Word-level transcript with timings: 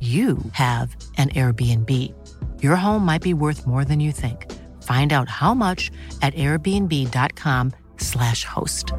you 0.00 0.38
have 0.52 0.96
an 1.18 1.28
Airbnb. 1.30 1.90
Your 2.62 2.76
home 2.76 3.04
might 3.04 3.22
be 3.22 3.34
worth 3.34 3.66
more 3.66 3.84
than 3.84 4.00
you 4.00 4.12
think. 4.12 4.46
Find 4.82 5.12
out 5.12 5.28
how 5.28 5.52
much 5.54 5.90
at 6.22 6.32
airbnb.com/slash 6.34 8.44
host. 8.44 8.92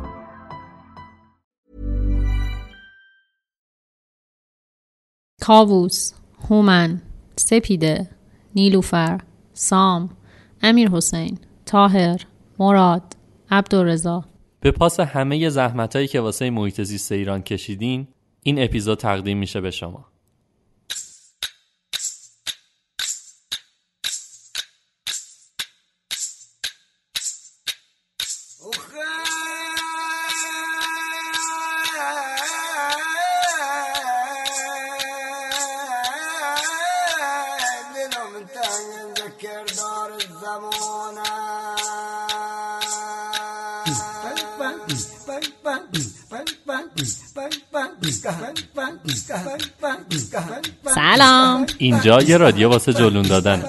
کاووس 5.41 6.13
هومن 6.49 7.01
سپیده 7.35 8.09
نیلوفر 8.55 9.21
سام 9.53 10.09
امیر 10.61 10.89
حسین 10.89 11.37
تاهر 11.65 12.27
مراد 12.59 13.15
عبدالرضا 13.51 14.25
به 14.59 14.71
پاس 14.71 14.99
همه 14.99 15.49
زحمتایی 15.49 16.07
که 16.07 16.19
واسه 16.19 16.49
محیط 16.49 16.81
زیست 16.81 17.11
ایران 17.11 17.41
کشیدین 17.41 18.07
این 18.43 18.63
اپیزود 18.63 18.97
تقدیم 18.97 19.37
میشه 19.37 19.61
به 19.61 19.71
شما 19.71 20.10
سلام. 50.95 51.65
اینجا 51.77 52.21
یه 52.21 52.37
رادیو 52.37 52.69
واسه 52.69 52.93
جلون 52.93 53.27
دادن. 53.27 53.63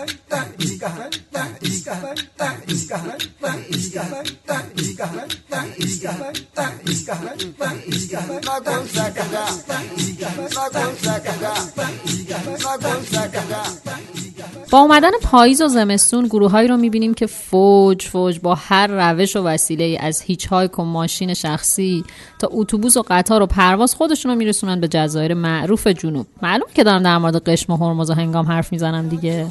با 14.70 14.78
اومدن 14.78 15.10
پاییز 15.22 15.62
و 15.62 15.68
زمستون 15.68 16.26
گروههایی 16.26 16.68
رو 16.68 16.76
می‌بینیم 16.76 17.14
که 17.14 17.26
فوج 17.26 18.06
فوج 18.06 18.40
با 18.40 18.54
هر 18.54 18.86
روش 18.86 19.36
و 19.36 19.42
وسیله 19.42 19.98
از 20.00 20.22
هیچ 20.22 20.46
هایک 20.46 20.78
و 20.78 20.84
ماشین 20.84 21.34
شخصی 21.34 22.04
تا 22.38 22.48
اتوبوس 22.50 22.96
و 22.96 23.04
قطار 23.08 23.42
و 23.42 23.46
پرواز 23.46 23.94
خودشون 23.94 24.32
رو 24.32 24.38
میرسونن 24.38 24.80
به 24.80 24.88
جزایر 24.88 25.34
معروف 25.34 25.86
جنوب. 25.86 26.26
معلوم 26.42 26.68
که 26.74 26.84
دارم 26.84 27.02
در 27.02 27.18
مورد 27.18 27.48
قشم 27.48 27.72
و 27.72 27.76
هرمز 27.76 28.10
و 28.10 28.14
هنگام 28.14 28.46
حرف 28.46 28.72
می‌زنم 28.72 29.08
دیگه. 29.08 29.46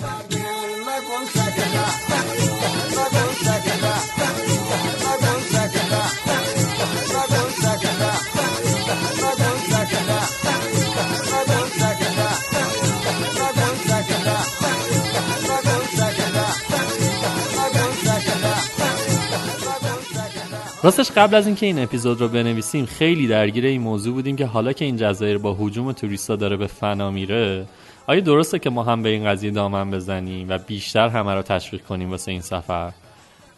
راستش 20.83 21.11
قبل 21.11 21.35
از 21.35 21.47
اینکه 21.47 21.65
این 21.65 21.79
اپیزود 21.79 22.21
رو 22.21 22.27
بنویسیم 22.27 22.85
خیلی 22.85 23.27
درگیر 23.27 23.65
این 23.65 23.81
موضوع 23.81 24.13
بودیم 24.13 24.35
که 24.35 24.45
حالا 24.45 24.73
که 24.73 24.85
این 24.85 24.97
جزایر 24.97 25.37
با 25.37 25.53
هجوم 25.53 25.91
توریستا 25.91 26.35
داره 26.35 26.57
به 26.57 26.67
فنا 26.67 27.11
میره 27.11 27.65
آیا 28.07 28.19
درسته 28.19 28.59
که 28.59 28.69
ما 28.69 28.83
هم 28.83 29.03
به 29.03 29.09
این 29.09 29.25
قضیه 29.25 29.51
دامن 29.51 29.91
بزنیم 29.91 30.49
و 30.49 30.57
بیشتر 30.57 31.07
همه 31.07 31.33
رو 31.33 31.41
تشویق 31.41 31.81
کنیم 31.81 32.09
واسه 32.09 32.31
این 32.31 32.41
سفر؟ 32.41 32.91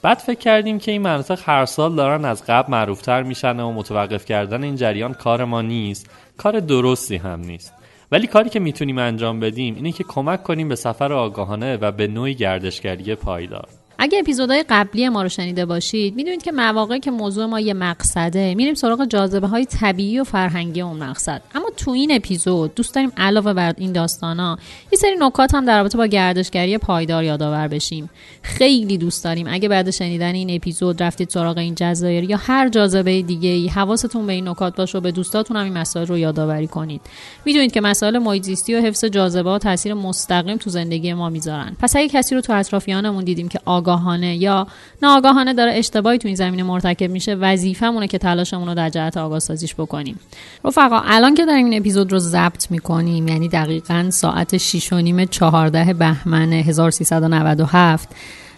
بعد 0.01 0.17
فکر 0.17 0.39
کردیم 0.39 0.79
که 0.79 0.91
این 0.91 1.01
مناطق 1.01 1.39
هر 1.45 1.66
سال 1.66 1.95
دارن 1.95 2.25
از 2.25 2.44
قبل 2.45 2.72
معروفتر 2.72 3.23
میشن 3.23 3.59
و 3.59 3.72
متوقف 3.72 4.25
کردن 4.25 4.63
این 4.63 4.75
جریان 4.75 5.13
کار 5.13 5.45
ما 5.45 5.62
نیست 5.62 6.09
کار 6.38 6.59
درستی 6.59 7.16
هم 7.16 7.39
نیست. 7.39 7.73
ولی 8.12 8.28
کاری 8.28 8.50
که 8.50 8.59
می‌تونیم 8.59 8.97
انجام 8.97 9.39
بدیم 9.39 9.75
اینه 9.75 9.91
که 9.91 10.03
کمک 10.03 10.44
کنیم 10.44 10.69
به 10.69 10.75
سفر 10.75 11.13
آگاهانه 11.13 11.78
و 11.78 11.91
به 11.91 12.07
نوعی 12.07 12.35
گردشگری 12.35 13.16
پایدار. 13.16 13.67
اگه 13.97 14.19
اپیزودهای 14.19 14.63
قبلی 14.69 15.09
ما 15.09 15.23
رو 15.23 15.29
شنیده 15.29 15.65
باشید 15.65 16.15
می‌دونید 16.15 16.43
که 16.43 16.51
مواقعی 16.51 16.99
که 16.99 17.11
موضوع 17.11 17.45
ما 17.45 17.59
یه 17.59 17.73
مقصده 17.73 18.55
میریم 18.55 18.73
سراغ 18.73 19.05
جاذبه 19.05 19.47
های 19.47 19.65
طبیعی 19.65 20.19
و 20.19 20.23
فرهنگی 20.23 20.81
اون 20.81 20.97
مقصد. 20.97 21.41
اما 21.55 21.65
تو 21.77 21.91
این 21.91 22.15
اپیزود 22.15 22.75
دوست 22.75 22.95
داریم 22.95 23.11
علاوه 23.17 23.53
بر 23.53 23.73
این 23.77 23.91
داستانا 23.91 24.57
یه 24.91 24.97
سری 24.97 25.15
نکات 25.19 25.55
هم 25.55 25.65
در 25.65 25.77
رابطه 25.77 25.97
با 25.97 26.05
گردشگری 26.05 26.77
پایدار 26.77 27.23
یادآور 27.23 27.67
بشیم. 27.67 28.09
خیلی 28.41 28.97
دوست 28.97 29.23
داریم. 29.23 29.47
اگه 29.49 29.69
بعد 29.69 29.89
شنیدن 29.89 30.35
این 30.35 30.55
اپیزود 30.55 31.03
رفتید 31.03 31.29
سراغ 31.29 31.57
این 31.57 31.75
جزایر 31.75 32.23
یا 32.23 32.37
هر 32.37 32.69
جاذبه 32.69 33.21
دیگه 33.21 33.49
ای 33.49 33.67
حواستون 33.67 34.25
به 34.25 34.33
این 34.33 34.47
نکات 34.47 34.75
باشه 34.75 34.97
و 34.97 35.01
به 35.01 35.11
دوستاتون 35.11 35.57
هم 35.57 35.63
این 35.63 35.73
مسائل 35.73 36.07
رو 36.07 36.17
یادآوری 36.17 36.67
کنید. 36.67 37.01
می‌دونید 37.45 37.71
که 37.71 37.81
مسائل 37.81 38.17
محیط 38.17 38.69
و 38.69 38.71
حفظ 38.71 39.05
جاذبه 39.05 39.49
ها 39.49 39.59
تاثیر 39.59 39.94
مستقیم 39.94 40.57
تو 40.57 40.69
زندگی 40.69 41.13
ما 41.13 41.29
می‌ذارن. 41.29 41.77
پس 41.79 41.95
اگه 41.95 42.09
کسی 42.09 42.35
رو 42.35 42.41
تو 42.41 42.53
اطرافیانمون 42.53 43.23
دیدیم 43.23 43.47
که 43.47 43.59
آگاهانه 43.83 44.35
یا 44.35 44.68
ناآگاهانه 45.01 45.53
داره 45.53 45.71
اشتباهی 45.75 46.18
تو 46.18 46.27
این 46.27 46.35
زمینه 46.35 46.63
مرتکب 46.63 47.12
میشه 47.12 47.35
وظیفمونه 47.35 48.07
که 48.07 48.18
تلاشمون 48.18 48.68
رو 48.68 48.75
در 48.75 48.89
جهت 48.89 49.18
آگاه 49.18 49.39
سازیش 49.39 49.75
بکنیم. 49.75 50.19
رفقا 50.65 51.01
الان 51.06 51.35
که 51.35 51.45
داریم 51.45 51.65
این 51.65 51.80
اپیزود 51.80 52.12
رو 52.12 52.19
ضبط 52.19 52.71
می‌کنیم 52.71 53.27
یعنی 53.27 53.50
دقیقا 53.50 54.07
ساعت 54.09 54.57
6 54.57 54.94
و 54.94 54.97
نیم 54.97 55.25
14 55.25 55.94
بهمن 55.94 56.53
1397 56.53 58.09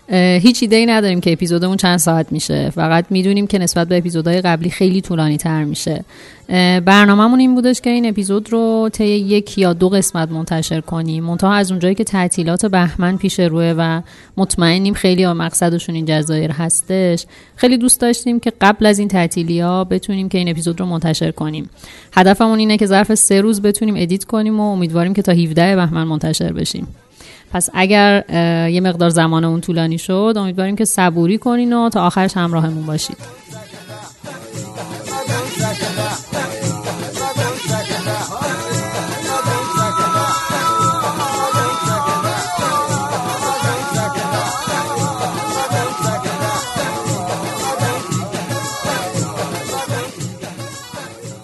هیچ 0.09 0.57
ایده 0.61 0.75
ای 0.75 0.85
نداریم 0.85 1.21
که 1.21 1.31
اپیزودمون 1.31 1.77
چند 1.77 1.97
ساعت 1.97 2.31
میشه. 2.31 2.69
فقط 2.69 3.05
می‌دونیم 3.09 3.47
که 3.47 3.59
نسبت 3.59 3.87
به 3.87 3.97
اپیزودهای 3.97 4.41
قبلی 4.41 4.69
خیلی 4.69 5.01
طولانی 5.01 5.37
تر 5.37 5.63
میشه. 5.63 6.05
برنامهمون 6.85 7.39
این 7.39 7.55
بودش 7.55 7.81
که 7.81 7.89
این 7.89 8.05
اپیزود 8.09 8.51
رو 8.51 8.89
طی 8.93 9.05
یک 9.05 9.57
یا 9.57 9.73
دو 9.73 9.89
قسمت 9.89 10.31
منتشر 10.31 10.81
کنیم. 10.81 11.23
منتها 11.23 11.53
از 11.53 11.71
اونجایی 11.71 11.95
که 11.95 12.03
تعطیلات 12.03 12.65
بهمن 12.65 13.17
پیش 13.17 13.39
روه 13.39 13.73
و 13.77 14.01
مطمئنیم 14.37 14.93
خیلی 14.93 15.27
مقصدشون 15.27 15.95
این 15.95 16.05
جزایر 16.05 16.51
هستش. 16.51 17.25
خیلی 17.55 17.77
دوست 17.77 18.01
داشتیم 18.01 18.39
که 18.39 18.53
قبل 18.61 18.85
از 18.85 18.99
این 18.99 19.07
تعطیلی 19.07 19.59
ها 19.59 19.83
بتونیم 19.83 20.29
که 20.29 20.37
این 20.37 20.49
اپیزود 20.49 20.79
رو 20.79 20.85
منتشر 20.85 21.31
کنیم. 21.31 21.69
هدفمون 22.13 22.59
اینه 22.59 22.77
که 22.77 22.85
ظرف 22.85 23.13
سه 23.15 23.41
روز 23.41 23.61
بتونیم 23.61 23.95
ادیت 23.97 24.23
کنیم 24.23 24.59
و 24.59 24.63
امیدواریم 24.63 25.13
که 25.13 25.21
تا 25.21 25.31
17 25.31 25.75
بهمن 25.75 26.03
منتشر 26.03 26.53
بشیم. 26.53 26.87
پس 27.53 27.69
اگر 27.73 28.23
یه 28.71 28.81
مقدار 28.81 29.09
زمان 29.09 29.43
اون 29.43 29.61
طولانی 29.61 29.97
شد 29.97 30.33
امیدواریم 30.37 30.75
که 30.75 30.85
صبوری 30.85 31.37
کنین 31.37 31.73
و 31.73 31.89
تا 31.89 32.05
آخرش 32.05 32.37
همراهمون 32.37 32.85
باشید. 32.85 33.17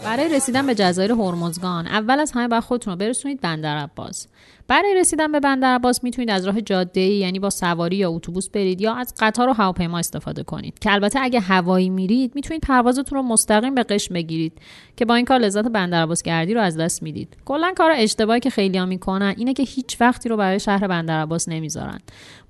برای 0.06 0.30
رسیدن 0.30 0.68
به 0.68 0.75
جزایر 0.75 1.12
هرمزگان 1.12 1.88
اول 1.88 2.19
از 2.19 2.31
همه 2.31 2.47
باید 2.47 2.63
خودتون 2.63 2.94
رو 2.94 2.97
برسونید 2.97 3.42
بندر 3.42 3.77
عباس. 3.77 4.27
برای 4.71 4.95
رسیدن 4.95 5.31
به 5.31 5.39
بندر 5.39 5.75
عباس 5.75 6.03
می‌تونید 6.03 6.29
از 6.29 6.45
راه 6.45 6.62
جاده 6.62 7.01
یعنی 7.01 7.39
با 7.39 7.50
سواری 7.50 7.95
یا 7.95 8.12
اتوبوس 8.12 8.50
برید 8.50 8.81
یا 8.81 8.94
از 8.94 9.13
قطار 9.19 9.50
و 9.50 9.53
هواپیما 9.53 10.00
استفاده 10.00 10.44
کنید. 10.44 10.79
که 10.79 10.94
البته 10.94 11.19
اگه 11.21 11.39
هوایی 11.39 11.89
میرید 11.89 12.35
می‌تونید 12.35 12.62
پروازتون 12.62 13.18
رو 13.18 13.23
مستقیم 13.23 13.75
به 13.75 13.83
قشم 13.83 14.13
بگیرید 14.13 14.53
که 14.97 15.06
با 15.06 15.15
این 15.15 15.25
کار 15.25 15.39
لذت 15.39 15.68
بندر 15.68 16.03
عباس 16.03 16.23
گردی 16.23 16.53
رو 16.53 16.62
از 16.62 16.77
دست 16.77 17.03
می‌دید. 17.03 17.38
کلا 17.45 17.73
کار 17.77 17.91
اشتباهی 17.95 18.39
که 18.39 18.50
خیلیا 18.50 18.85
می‌کنن 18.85 19.33
اینه 19.38 19.53
که 19.53 19.63
هیچ 19.63 19.97
وقتی 20.01 20.29
رو 20.29 20.38
برای 20.38 20.59
شهر 20.59 20.88
بندر 20.88 21.21
عباس 21.21 21.50
نمی‌ذارن. 21.50 22.00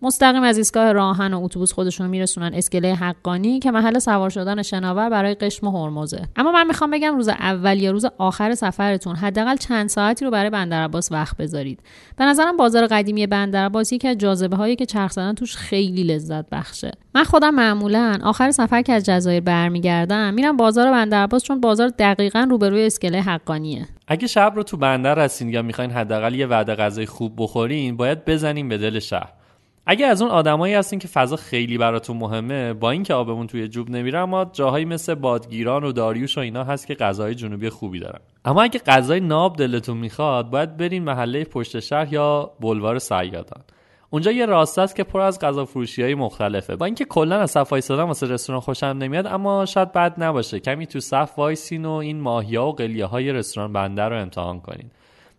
مستقیم 0.01 0.44
از 0.44 0.57
ایستگاه 0.57 0.91
راهن 0.91 1.33
و 1.33 1.44
اتوبوس 1.44 1.73
خودشون 1.73 2.07
میرسونن 2.07 2.53
اسکله 2.53 2.95
حقانی 2.95 3.59
که 3.59 3.71
محل 3.71 4.00
سوار 4.00 4.29
شدن 4.29 4.62
شناور 4.62 5.09
برای 5.09 5.35
قشم 5.35 5.68
و 5.68 5.71
هرمزه. 5.71 6.21
اما 6.35 6.51
من 6.51 6.68
می‌خوام 6.68 6.91
بگم 6.91 7.15
روز 7.15 7.27
اول 7.27 7.79
یا 7.79 7.91
روز 7.91 8.06
آخر 8.18 8.56
سفرتون 8.56 9.15
حداقل 9.15 9.56
چند 9.56 9.89
ساعتی 9.89 10.25
رو 10.25 10.31
برای 10.31 10.50
بندر 10.50 10.89
وقت 11.12 11.38
بذارید. 11.38 11.79
به 12.18 12.25
نظرم 12.25 12.58
بازار 12.58 12.88
قدیمی 12.88 13.28
بندر 13.28 13.66
عباس 13.66 13.94
یکی 13.94 14.08
از 14.08 14.18
جاذبه 14.18 14.56
هایی 14.56 14.75
که 14.75 14.86
چرخ 14.86 15.12
زدن 15.12 15.34
توش 15.34 15.56
خیلی 15.56 16.04
لذت 16.04 16.50
بخشه. 16.50 16.92
من 17.16 17.24
خودم 17.24 17.56
معمولا 17.56 18.19
آخر 18.24 18.52
سفر 18.52 18.81
که 18.81 18.94
از 18.94 19.04
جزایر 19.04 19.42
برمیگردم 19.42 20.34
میرم 20.34 20.58
بازار 20.58 20.92
بندر 20.92 21.24
عباس 21.24 21.44
چون 21.44 21.62
بازار 21.62 21.88
دقیقا 22.00 22.48
روبروی 22.50 22.86
اسکله 22.86 23.22
حقانیه. 23.22 23.88
اگه 24.08 24.28
شب 24.28 24.54
رو 24.56 24.63
تو 24.63 24.78
بندر 24.78 25.19
هستین 25.19 25.50
یا 25.50 25.62
می‌خواین 25.62 25.92
حداقل 25.92 26.36
یه 26.36 26.48
وعده 26.48 26.75
غذای 26.75 27.06
خوب 27.06 27.34
بخورین 27.38 27.98
باید 27.98 28.25
بزنین 28.25 28.69
به 28.69 28.78
دل 28.78 29.00
شهر. 29.00 29.34
اگه 29.86 30.06
از 30.06 30.22
اون 30.22 30.31
آدمایی 30.31 30.74
هستین 30.74 31.00
که 31.00 31.07
فضا 31.07 31.36
خیلی 31.36 31.78
براتون 31.78 32.18
مهمه 32.18 32.74
با 32.74 32.92
اینکه 32.92 33.13
آبمون 33.13 33.48
توی 33.48 33.68
جوب 33.68 33.89
نمیره 33.89 34.19
اما 34.19 34.45
جاهایی 34.45 34.86
مثل 34.86 35.16
بادگیران 35.16 35.83
و 35.83 35.92
داریوش 35.92 36.38
و 36.38 36.42
اینا 36.42 36.63
هست 36.63 36.88
که 36.88 36.94
غذای 36.94 37.36
جنوبی 37.36 37.69
خوبی 37.69 38.00
دارن. 38.00 38.19
اما 38.45 38.62
اگه 38.62 38.80
غذای 38.80 39.19
ناب 39.19 39.57
دلتون 39.57 39.98
می‌خواد 39.98 40.50
باید 40.50 40.78
برین 40.78 41.04
محله 41.04 41.44
پشت 41.44 41.80
شهر 41.80 42.13
یا 42.13 42.51
بلوار 42.60 43.00
سیادان. 43.00 43.63
اونجا 44.10 44.31
یه 44.31 44.45
راسته 44.45 44.80
است 44.80 44.95
که 44.95 45.04
پر 45.04 45.19
از 45.19 45.39
غذا 45.39 45.66
فروشی 45.66 46.04
های 46.04 46.16
مختلفه. 46.16 46.75
با 46.75 46.86
اینکه 46.86 47.06
کلا 47.06 47.39
از 47.39 47.51
صف 47.51 47.72
وایسادن 47.72 48.04
واسه 48.04 48.28
رستوران 48.28 48.62
خوشم 48.62 48.86
نمیاد 48.86 49.28
اما 49.28 49.66
شاید 49.66 49.92
بد 49.92 50.24
نباشه. 50.24 50.60
کمی 50.60 50.88
تو 50.88 51.00
صف 51.00 51.33
وایسین 51.38 51.86
و 51.86 51.92
این 51.92 52.19
ماهیا 52.19 52.66
و 52.66 52.72
قلیه 52.72 53.06
های 53.06 53.31
رستوران 53.31 53.74
بندر 53.74 54.10
رو 54.10 54.22
امتحان 54.22 54.60
کنین. 54.60 54.92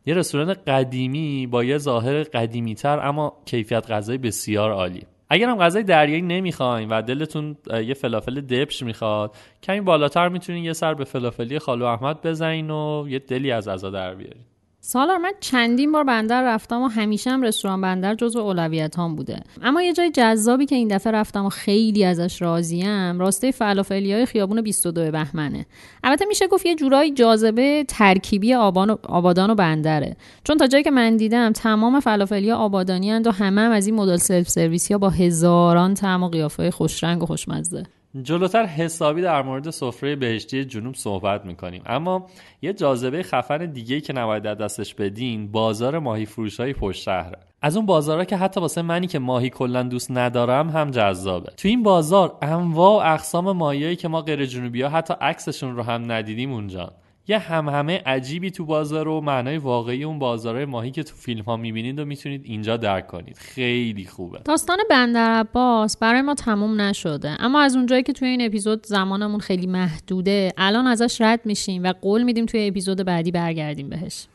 یه 0.06 0.14
رستوران 0.14 0.54
قدیمی 0.54 1.46
با 1.46 1.64
یه 1.64 1.78
ظاهر 1.78 2.22
قدیمی 2.22 2.74
تر 2.74 3.08
اما 3.08 3.32
کیفیت 3.46 3.90
غذای 3.90 4.18
بسیار 4.18 4.70
عالی. 4.70 5.02
اگر 5.30 5.48
هم 5.48 5.58
غذای 5.58 5.82
دریایی 5.82 6.22
نمی‌خواین 6.22 6.88
و 6.88 7.02
دلتون 7.02 7.56
یه 7.86 7.94
فلافل 7.94 8.40
دبش 8.40 8.82
می‌خواد 8.82 9.36
کمی 9.62 9.80
بالاتر 9.80 10.28
می‌تونین 10.28 10.64
یه 10.64 10.72
سر 10.72 10.94
به 10.94 11.04
فلافلی 11.04 11.58
خالو 11.58 11.84
احمد 11.84 12.22
بزنین 12.22 12.70
و 12.70 13.06
یه 13.08 13.18
دلی 13.18 13.50
از 13.50 13.68
عزا 13.68 13.90
در 13.90 14.14
بیارین. 14.14 14.42
سالار 14.84 15.18
من 15.18 15.32
چندین 15.40 15.92
بار 15.92 16.04
بندر 16.04 16.54
رفتم 16.54 16.82
و 16.82 16.88
همیشه 16.88 17.30
هم 17.30 17.42
رستوران 17.42 17.80
بندر 17.80 18.14
جزو 18.14 18.38
اولویت 18.38 18.98
هم 18.98 19.16
بوده. 19.16 19.40
اما 19.62 19.82
یه 19.82 19.92
جای 19.92 20.10
جذابی 20.10 20.66
که 20.66 20.74
این 20.74 20.88
دفعه 20.88 21.12
رفتم 21.12 21.44
و 21.44 21.48
خیلی 21.48 22.04
ازش 22.04 22.42
راضیم 22.42 23.18
راسته 23.18 23.50
فلافلی 23.50 24.12
های 24.12 24.26
خیابون 24.26 24.62
22 24.62 25.10
بهمنه. 25.10 25.66
البته 26.04 26.24
میشه 26.24 26.46
گفت 26.46 26.66
یه 26.66 26.74
جورایی 26.74 27.10
جاذبه 27.10 27.84
ترکیبی 27.88 28.54
آبان 28.54 28.90
و 28.90 28.96
آبادان 29.02 29.50
و 29.50 29.54
بندره. 29.54 30.16
چون 30.44 30.56
تا 30.56 30.66
جایی 30.66 30.84
که 30.84 30.90
من 30.90 31.16
دیدم 31.16 31.52
تمام 31.52 32.00
فلافلی 32.00 32.50
ها 32.50 32.56
آبادانی 32.56 33.12
و 33.12 33.30
همه 33.30 33.60
هم 33.60 33.72
از 33.72 33.86
این 33.86 33.94
مدل 33.94 34.16
سلف 34.16 34.48
سرویسی 34.48 34.94
ها 34.94 34.98
با 34.98 35.10
هزاران 35.10 35.94
طعم 35.94 36.22
و 36.22 36.28
قیافه 36.28 36.70
خوشرنگ 36.70 37.22
و 37.22 37.26
خوشمزه. 37.26 37.82
جلوتر 38.22 38.66
حسابی 38.66 39.22
در 39.22 39.42
مورد 39.42 39.70
سفره 39.70 40.16
بهشتی 40.16 40.64
جنوب 40.64 40.94
صحبت 40.94 41.44
می‌کنیم. 41.44 41.82
اما 41.86 42.26
یه 42.62 42.72
جاذبه 42.72 43.22
خفن 43.22 43.66
دیگه 43.66 44.00
که 44.00 44.12
نباید 44.12 44.42
دستش 44.42 44.94
بدین 44.94 45.52
بازار 45.52 45.98
ماهی 45.98 46.26
فروش 46.26 46.60
های 46.60 46.72
پشت 46.72 47.02
شهره. 47.02 47.38
از 47.62 47.76
اون 47.76 47.86
بازارها 47.86 48.24
که 48.24 48.36
حتی 48.36 48.60
واسه 48.60 48.82
منی 48.82 49.06
که 49.06 49.18
ماهی 49.18 49.50
کلا 49.50 49.82
دوست 49.82 50.10
ندارم 50.10 50.70
هم 50.70 50.90
جذابه. 50.90 51.52
تو 51.56 51.68
این 51.68 51.82
بازار 51.82 52.38
انواع 52.42 53.04
و 53.04 53.12
اقسام 53.14 53.52
ماهیایی 53.52 53.96
که 53.96 54.08
ما 54.08 54.22
غیر 54.22 54.46
جنوبی 54.46 54.82
ها 54.82 54.88
حتی 54.88 55.14
عکسشون 55.20 55.76
رو 55.76 55.82
هم 55.82 56.12
ندیدیم 56.12 56.52
اونجا 56.52 56.92
یه 57.28 57.38
همه 57.38 58.02
عجیبی 58.06 58.50
تو 58.50 58.64
بازار 58.64 59.08
و 59.08 59.20
معنای 59.20 59.58
واقعی 59.58 60.04
اون 60.04 60.18
بازارهای 60.18 60.64
ماهی 60.64 60.90
که 60.90 61.02
تو 61.02 61.14
فیلم 61.16 61.42
ها 61.42 61.56
می‌بینید 61.56 61.98
و 61.98 62.04
می‌تونید 62.04 62.40
اینجا 62.44 62.76
درک 62.76 63.06
کنید. 63.06 63.36
خیلی 63.36 64.04
خوبه. 64.04 64.38
داستان 64.44 64.78
بندر 64.90 65.32
عباس 65.40 65.96
برای 65.96 66.22
ما 66.22 66.34
تموم 66.34 66.80
نشده. 66.80 67.36
اما 67.40 67.60
از 67.60 67.76
اونجایی 67.76 68.02
که 68.02 68.12
توی 68.12 68.28
این 68.28 68.46
اپیزود 68.46 68.86
زمانمون 68.86 69.40
خیلی 69.40 69.66
محدوده 69.66 70.52
الان 70.56 70.86
ازش 70.86 71.20
رد 71.20 71.40
میشیم 71.44 71.84
و 71.84 71.92
قول 71.92 72.22
میدیم 72.22 72.46
توی 72.46 72.68
اپیزود 72.68 73.04
بعدی 73.04 73.30
برگردیم 73.30 73.88
بهش. 73.88 74.26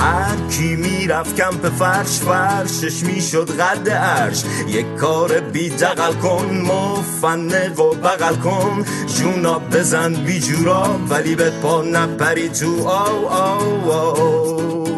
هر 0.00 0.36
کی 0.50 0.76
می‌رفت 0.76 1.36
کمپ 1.36 1.68
فرش 1.68 2.18
فرشش 2.18 3.02
می‌شد 3.02 3.60
قد 3.60 3.88
عرش. 3.90 4.44
یک 4.68 4.96
کار 4.96 5.40
بی 5.40 5.70
دقل 5.70 6.12
کن 6.12 6.46
مفنق 6.60 7.80
و 7.80 7.94
بغل 7.94 8.34
کن. 8.34 8.84
جونا 9.18 9.58
بزن 9.58 10.14
بی 10.14 10.40
جورا 10.40 11.00
ولی 11.08 11.34
به 11.34 11.50
پا 11.50 11.82
نپری 11.82 12.48
تو. 12.48 12.88
آو 12.88 13.26
آو 13.26 13.90
آو. 13.92 14.88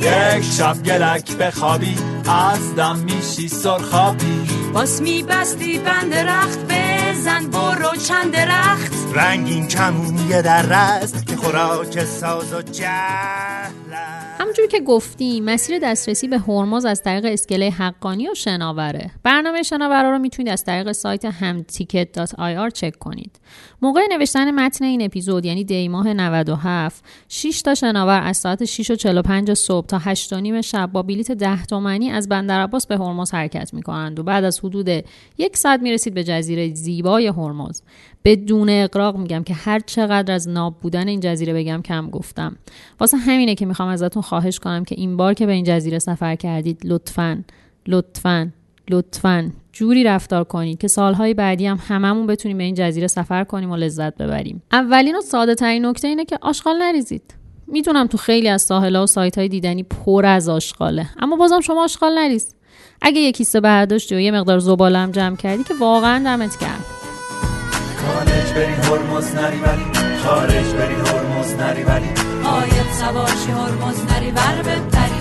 یک 0.00 0.44
شب 0.58 0.82
گلک 0.82 1.36
بخوابی 1.36 1.96
از 2.28 2.74
دم 2.74 2.98
میشی 2.98 3.48
سرخابی. 3.48 4.48
باس 4.72 5.00
میبستی 5.00 5.78
بند 5.78 6.14
رخت 6.14 6.66
بزن 7.16 7.46
برو 7.50 7.96
چند 7.96 8.32
درخت. 8.32 8.92
رنگین 9.14 9.68
کمون 9.68 10.30
یه 10.30 10.42
در 10.42 10.62
رست 10.62 11.26
که 11.26 11.36
خوراک 11.36 12.04
ساز 12.04 12.52
و 12.52 12.62
جهل 12.62 13.70
همونجوری 14.38 14.68
که 14.68 14.80
گفتیم 14.80 15.44
مسیر 15.44 15.78
دسترسی 15.78 16.28
به 16.28 16.38
هرمز 16.38 16.84
از 16.84 17.02
طریق 17.02 17.24
اسکله 17.24 17.70
حقانی 17.70 18.28
و 18.28 18.34
شناوره. 18.34 19.10
برنامه 19.22 19.62
شناوره 19.62 20.10
رو 20.10 20.18
می‌تونید 20.18 20.52
از 20.52 20.64
طریق 20.64 20.92
سایت 20.92 21.24
همتیکت.ir 21.24 22.72
چک 22.72 22.98
کنید. 22.98 23.40
موقع 23.82 24.00
نوشتن 24.10 24.50
متن 24.50 24.84
این 24.84 25.02
اپیزود 25.02 25.44
یعنی 25.44 25.64
دی 25.64 25.88
ماه 25.88 26.12
97 26.12 27.04
6 27.28 27.62
تا 27.62 27.74
شناور 27.74 28.20
از 28.22 28.36
ساعت 28.36 28.64
6 28.64 28.90
و 28.90 28.94
45 28.94 29.54
صبح 29.54 29.86
تا 29.86 29.98
8 29.98 30.32
و 30.32 30.40
نیم 30.40 30.60
شب 30.60 30.90
با 30.92 31.02
بلیت 31.02 31.32
10 31.32 31.64
تومانی 31.64 32.10
از 32.10 32.28
بندر 32.28 32.60
عباس 32.62 32.86
به 32.86 32.96
هرمز 32.96 33.34
حرکت 33.34 33.74
می‌کنند 33.74 34.18
و 34.18 34.22
بعد 34.22 34.44
از 34.44 34.60
حدود 34.60 34.88
یک 35.38 35.56
ساعت 35.56 35.80
می‌رسید 35.80 36.14
به 36.14 36.24
جزیره 36.24 36.74
زیبای 36.74 37.26
هرمز 37.26 37.82
بدون 38.26 38.68
اقراق 38.70 39.16
میگم 39.16 39.42
که 39.42 39.54
هر 39.54 39.80
چقدر 39.80 40.34
از 40.34 40.48
ناب 40.48 40.74
بودن 40.80 41.08
این 41.08 41.20
جزیره 41.20 41.52
بگم 41.52 41.82
کم 41.84 42.10
گفتم. 42.10 42.56
واسه 43.00 43.16
همینه 43.16 43.54
که 43.54 43.66
می‌خوام 43.66 43.88
ازتون 43.88 44.22
خواهش 44.22 44.58
کنم 44.58 44.84
که 44.84 44.94
این 44.98 45.16
بار 45.16 45.34
که 45.34 45.46
به 45.46 45.52
این 45.52 45.64
جزیره 45.64 45.98
سفر 45.98 46.36
کردید 46.36 46.80
لطفا 46.84 47.44
لطفا 47.86 48.50
لطفا 48.90 49.50
جوری 49.72 50.04
رفتار 50.04 50.44
کنید 50.44 50.78
که 50.78 50.88
سالهای 50.88 51.34
بعدی 51.34 51.66
هم 51.66 51.78
هممون 51.88 52.26
بتونیم 52.26 52.58
به 52.58 52.64
این 52.64 52.74
جزیره 52.74 53.06
سفر 53.06 53.44
کنیم 53.44 53.70
و 53.70 53.76
لذت 53.76 54.16
ببریم. 54.16 54.62
اولین 54.72 55.16
و 55.16 55.20
ساده 55.20 55.54
ترین 55.54 55.86
نکته 55.86 56.08
اینه 56.08 56.24
که 56.24 56.38
آشغال 56.42 56.82
نریزید. 56.82 57.34
می‌تونم 57.66 58.06
تو 58.06 58.18
خیلی 58.18 58.48
از 58.48 58.62
ساحل 58.62 58.96
و 58.96 59.06
سایت 59.06 59.38
های 59.38 59.48
دیدنی 59.48 59.82
پر 59.82 60.26
از 60.26 60.48
آشغاله 60.48 61.06
اما 61.18 61.36
بازم 61.36 61.60
شما 61.60 61.84
آشغال 61.84 62.18
نریز. 62.18 62.54
اگه 63.02 63.20
یه 63.20 63.32
کیسه 63.32 63.60
برداشتی 63.60 64.14
و 64.14 64.20
یه 64.20 64.30
مقدار 64.30 64.58
زباله 64.58 64.98
هم 64.98 65.10
جمع 65.10 65.36
کردی 65.36 65.64
که 65.64 65.74
واقعا 65.80 66.24
دمت 66.24 66.60
گرم. 66.60 66.95
خارج 68.06 68.52
بری 68.54 68.72
هرمز 68.72 69.34
نری 69.34 69.60
ولی. 69.60 69.84
خارج 70.24 70.66
بری 70.66 70.94
هرمز 70.94 71.54
نری 71.54 71.82
ولی. 71.82 72.10
آیت 72.44 72.92
سواشی 73.00 73.50
هرمز 73.50 73.96
نری 74.12 74.30
بر 74.30 74.62
بپری. 74.62 75.20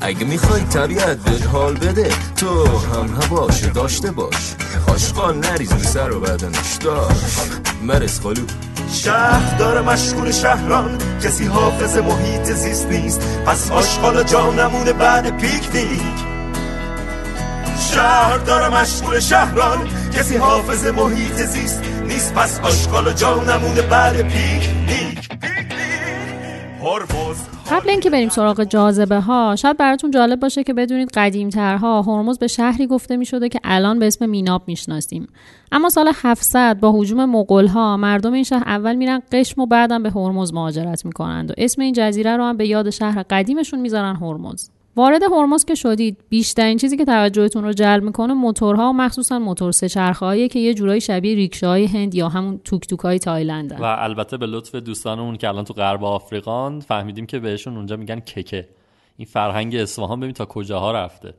اگه 0.00 0.24
می‌خوای 0.24 0.60
طبیعت 0.60 1.16
بهت 1.16 1.46
حال 1.46 1.74
بده 1.74 2.08
تو 2.36 2.66
هم 2.66 3.22
هواشو 3.22 3.70
داشته 3.70 4.10
باش. 4.10 4.54
آشقال 4.94 5.36
نریز 5.36 5.72
رو 5.72 5.78
سر 5.78 6.12
و 6.12 6.20
بدنش 6.20 6.74
داشت. 6.80 7.60
مرس 7.82 8.20
خالو. 8.20 8.42
شهر 8.92 9.56
داره 9.58 9.80
مشغول 9.80 10.32
شهران. 10.32 10.98
کسی 11.24 11.46
حافظ 11.46 11.98
محیط 11.98 12.52
زیست 12.52 12.86
نیست. 12.86 13.20
پس 13.46 13.70
آشغال 13.70 14.22
جا 14.22 14.50
نمونه 14.50 14.92
بعد 14.92 15.38
پیکنیک. 15.40 16.02
شهر 17.92 18.38
داره 18.38 18.80
مشغول 18.80 19.20
شهران. 19.20 19.78
کسی 20.16 20.36
حافظ 20.36 20.86
محیط 20.86 21.32
زیست 21.32 21.82
نیست 22.02 22.34
پس 22.34 22.60
آشغال 22.60 23.12
جا 23.12 23.34
نمونه 23.34 23.82
بعد 23.82 24.16
پیکنیک 24.16 25.28
هرمز. 26.80 27.36
قبل 27.70 27.90
اینکه 27.90 28.10
بریم 28.10 28.28
سراغ 28.28 28.64
جاذبه 28.64 29.20
ها 29.20 29.56
شاید 29.56 29.76
براتون 29.76 30.10
جالب 30.10 30.40
باشه 30.40 30.64
که 30.64 30.74
بدونید 30.74 31.10
قدیم 31.14 31.48
ترها 31.48 32.02
هرمز 32.02 32.38
به 32.38 32.46
شهری 32.46 32.86
گفته 32.86 33.16
می 33.16 33.24
شده 33.24 33.48
که 33.48 33.60
الان 33.64 33.98
به 33.98 34.06
اسم 34.06 34.26
میناب 34.26 34.62
می‌شناسیم. 34.66 35.28
اما 35.72 35.88
سال 35.88 36.12
700 36.22 36.80
با 36.80 36.92
حجوم 36.92 37.24
مغول 37.24 37.66
ها 37.66 37.96
مردم 37.96 38.32
این 38.32 38.44
شهر 38.44 38.62
اول 38.66 38.94
میرن 38.94 39.22
قشم 39.32 39.60
و 39.60 39.66
بعدم 39.66 40.02
به 40.02 40.10
هرمز 40.10 40.54
مهاجرت 40.54 41.06
می‌کنند 41.06 41.50
و 41.50 41.54
اسم 41.58 41.82
این 41.82 41.94
جزیره 41.96 42.36
رو 42.36 42.44
هم 42.44 42.56
به 42.56 42.68
یاد 42.68 42.90
شهر 42.90 43.22
قدیمشون 43.30 43.80
می‌ذارن 43.80 44.16
هرمز. 44.16 44.70
وارد 44.96 45.22
هرمز 45.22 45.64
که 45.64 45.74
شدید 45.74 46.16
بیشترین 46.28 46.78
چیزی 46.78 46.96
که 46.96 47.04
توجهتون 47.04 47.64
رو 47.64 47.72
جلب 47.72 48.02
می‌کنه 48.02 48.34
موتورها 48.34 48.90
و 48.90 48.92
مخصوصا 48.92 49.38
موتور 49.38 49.72
سه‌چرخه‌ای 49.72 50.48
که 50.48 50.58
یه 50.58 50.74
جورایی 50.74 51.00
شبیه 51.00 51.34
ریکشاهای 51.34 51.86
هند 51.86 52.14
یا 52.14 52.28
همون 52.28 52.60
توک 52.64 52.86
توکای 52.86 53.18
تایلندن. 53.18 53.76
و 53.76 53.96
البته 53.98 54.36
به 54.36 54.46
لطف 54.46 54.74
دوستانمون 54.74 55.36
که 55.36 55.48
الان 55.48 55.64
تو 55.64 55.74
غرب 55.74 56.04
آفریقان 56.04 56.80
فهمیدیم 56.80 57.26
که 57.26 57.38
بهشون 57.38 57.76
اونجا 57.76 57.96
میگن 57.96 58.20
ککه. 58.20 58.68
این 59.16 59.26
فرهنگ 59.26 59.74
اصفهان 59.74 60.20
ببین 60.20 60.32
تا 60.32 60.44
کجاها 60.44 60.92
رفته. 60.92 61.34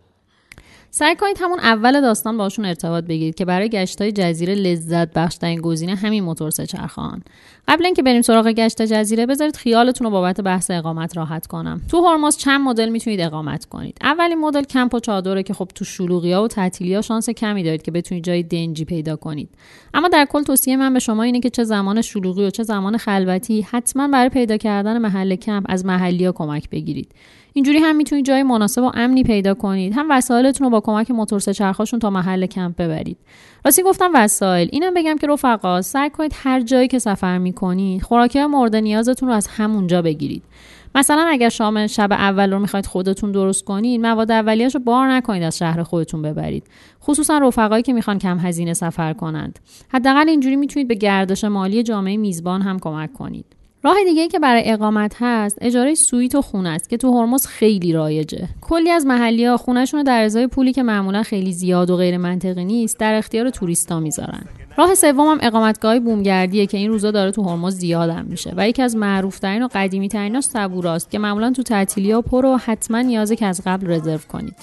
سعی 0.97 1.15
کنید 1.15 1.37
همون 1.39 1.59
اول 1.59 2.01
داستان 2.01 2.37
باشون 2.37 2.65
ارتباط 2.65 3.03
بگیرید 3.03 3.35
که 3.35 3.45
برای 3.45 3.69
گشت 3.69 4.01
های 4.01 4.11
جزیره 4.11 4.55
لذت 4.55 5.13
بخش 5.13 5.35
ترین 5.35 5.61
گزینه 5.61 5.95
همین 5.95 6.23
موتور 6.23 6.49
سه‌چرخه‌ان 6.49 7.23
قبل 7.67 7.85
اینکه 7.85 8.03
بریم 8.03 8.21
سراغ 8.21 8.47
گشت 8.47 8.81
جزیره 8.81 9.25
بذارید 9.25 9.55
خیالتون 9.55 10.05
رو 10.05 10.11
بابت 10.11 10.41
بحث 10.41 10.71
اقامت 10.71 11.17
راحت 11.17 11.47
کنم. 11.47 11.81
تو 11.91 12.05
هرمز 12.05 12.37
چند 12.37 12.61
مدل 12.61 12.89
می‌تونید 12.89 13.21
اقامت 13.21 13.65
کنید؟ 13.65 13.97
اولین 14.01 14.39
مدل 14.39 14.63
کمپ 14.63 14.93
و 14.93 14.99
چادره 14.99 15.43
که 15.43 15.53
خب 15.53 15.71
تو 15.75 15.85
شلوغیا 15.85 16.43
و 16.43 16.47
تعطیلیا 16.47 17.01
شانس 17.01 17.29
کمی 17.29 17.63
دارید 17.63 17.81
که 17.81 17.91
بتونید 17.91 18.23
جای 18.23 18.43
دنجی 18.43 18.85
پیدا 18.85 19.15
کنید. 19.15 19.49
اما 19.93 20.07
در 20.07 20.25
کل 20.25 20.43
توصیه 20.43 20.77
من 20.77 20.93
به 20.93 20.99
شما 20.99 21.23
اینه 21.23 21.39
که 21.39 21.49
چه 21.49 21.63
زمان 21.63 22.01
شلوغی 22.01 22.45
و 22.45 22.49
چه 22.49 22.63
زمان 22.63 22.97
خلوتی 22.97 23.61
حتما 23.61 24.07
برای 24.07 24.29
پیدا 24.29 24.57
کردن 24.57 24.97
محل 24.97 25.35
کمپ 25.35 25.65
از 25.69 25.85
محلیا 25.85 26.31
کمک 26.31 26.69
بگیرید. 26.69 27.11
اینجوری 27.57 27.77
هم 27.77 27.95
می‌تونید 27.95 28.25
جای 28.25 28.43
مناسب 28.43 28.83
و 28.83 28.91
امنی 28.93 29.23
پیدا 29.23 29.53
کنید. 29.53 29.93
هم 29.93 30.07
وسایلتون 30.09 30.65
رو 30.65 30.71
با 30.71 30.79
کمک 30.79 31.11
موتور 31.11 31.39
سه‌چرخه‌شون 31.39 31.99
تا 31.99 32.09
محل 32.09 32.45
کمپ 32.45 32.75
ببرید. 32.75 33.17
راستی 33.65 33.83
گفتم 33.83 34.11
وسایل. 34.13 34.69
اینم 34.71 34.93
بگم 34.93 35.15
که 35.21 35.27
رفقا 35.27 35.81
سعی 35.81 36.09
کنید 36.09 36.31
هر 36.35 36.61
جایی 36.61 36.87
که 36.87 36.99
سفر 36.99 37.37
می‌کنید 37.37 38.01
خوراکی 38.01 38.45
مورد 38.45 38.75
نیازتون 38.75 39.29
رو 39.29 39.35
از 39.35 39.47
همونجا 39.47 40.01
بگیرید. 40.01 40.43
مثلا 40.95 41.25
اگر 41.29 41.49
شام 41.49 41.87
شب 41.87 42.11
اول 42.11 42.53
رو 42.53 42.59
می‌خواید 42.59 42.85
خودتون 42.85 43.31
درست 43.31 43.63
کنید 43.63 44.01
مواد 44.01 44.31
اولیه‌اش 44.31 44.75
رو 44.75 44.81
بار 44.81 45.07
نکنید 45.07 45.43
از 45.43 45.57
شهر 45.57 45.83
خودتون 45.83 46.21
ببرید. 46.21 46.63
خصوصا 47.03 47.37
رفقایی 47.37 47.83
که 47.83 47.93
می‌خوان 47.93 48.19
کم 48.19 48.39
هزینه 48.39 48.73
سفر 48.73 49.13
کنند. 49.13 49.59
حداقل 49.89 50.29
اینجوری 50.29 50.55
می‌تونید 50.55 50.87
به 50.87 50.95
گردش 50.95 51.43
مالی 51.43 51.83
جامعه 51.83 52.17
میزبان 52.17 52.61
هم 52.61 52.79
کمک 52.79 53.13
کنید. 53.13 53.45
راه 53.85 53.95
دیگه 54.05 54.27
که 54.27 54.39
برای 54.39 54.71
اقامت 54.71 55.15
هست 55.19 55.57
اجاره 55.61 55.95
سویت 55.95 56.35
و 56.35 56.41
خونه 56.41 56.69
است 56.69 56.89
که 56.89 56.97
تو 56.97 57.19
هرمز 57.19 57.47
خیلی 57.47 57.93
رایجه. 57.93 58.47
کلی 58.61 58.89
از 58.89 59.05
محلی 59.05 59.45
ها 59.45 59.57
خونهشون 59.57 59.97
رو 59.97 60.03
در 60.03 60.23
ازای 60.23 60.47
پولی 60.47 60.73
که 60.73 60.83
معمولا 60.83 61.23
خیلی 61.23 61.53
زیاد 61.53 61.89
و 61.89 61.97
غیر 61.97 62.17
منطقی 62.17 62.65
نیست 62.65 62.99
در 62.99 63.13
اختیار 63.13 63.49
توریستا 63.49 63.99
می‌ذارن. 63.99 64.45
راه 64.77 64.95
سوم 64.95 65.27
هم 65.27 65.39
اقامتگاه 65.41 65.99
بومگردیه 65.99 66.65
که 66.65 66.77
این 66.77 66.89
روزا 66.89 67.11
داره 67.11 67.31
تو 67.31 67.43
هرمز 67.43 67.75
زیاد 67.75 68.09
هم 68.09 68.25
میشه 68.25 68.53
و 68.57 68.69
یکی 68.69 68.81
از 68.81 68.95
معروف 68.95 69.39
ترین 69.39 69.63
و 69.63 69.67
قدیمی 69.73 70.09
تریناش 70.09 70.43
صبوراست 70.43 71.11
که 71.11 71.19
معمولا 71.19 71.51
تو 71.51 71.63
تعطیلیا 71.63 72.21
پر 72.21 72.45
و 72.45 72.57
حتما 72.57 73.01
نیازه 73.01 73.35
که 73.35 73.45
از 73.45 73.61
قبل 73.65 73.91
رزرو 73.91 74.19
کنید. 74.31 74.55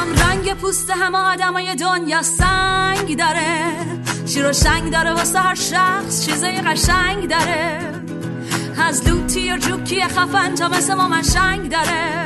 هم 0.00 0.14
رنگ 0.14 0.54
پوست 0.54 0.90
همه 0.90 1.18
آدمای 1.18 1.74
دنیا 1.74 2.22
سنگ 2.22 3.18
داره. 3.18 3.72
شیر 4.26 4.46
و 4.46 4.52
شنگ 4.52 4.92
داره 4.92 5.12
واسه 5.12 5.38
هر 5.38 5.54
شخص 5.54 6.26
چیزای 6.26 6.60
قشنگ 6.60 7.28
داره. 7.28 7.78
از 8.88 9.08
لوتی 9.08 9.52
و 9.52 9.56
جوکی 9.56 10.02
خفن 10.02 10.54
تا 10.54 10.68
مثل 10.68 10.94
ما 10.94 11.22
شنگ 11.34 11.70
داره. 11.70 12.24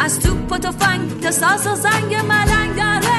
از 0.00 0.20
توپ 0.20 0.52
و 0.52 0.58
تفنگ 0.58 1.20
تا 1.20 1.30
ساز 1.30 1.66
و 1.66 1.74
زنگ 1.74 2.14
ملنگ 2.14 2.76
داره. 2.76 3.14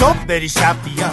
صبح 0.00 0.24
بری 0.24 0.48
شب 0.48 0.76
بیا. 0.84 1.10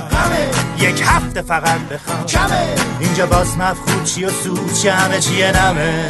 یک 0.89 1.03
هفته 1.05 1.41
فقط 1.41 1.79
بخوام 1.79 2.25
کمه. 2.25 2.75
اینجا 2.99 3.25
باز 3.25 3.57
مفخود 3.57 4.03
چی 4.03 4.25
و 4.25 4.29
سود 4.29 4.73
چی 4.73 4.87
همه 4.87 5.19
چیه 5.19 5.51
نمه. 5.51 6.09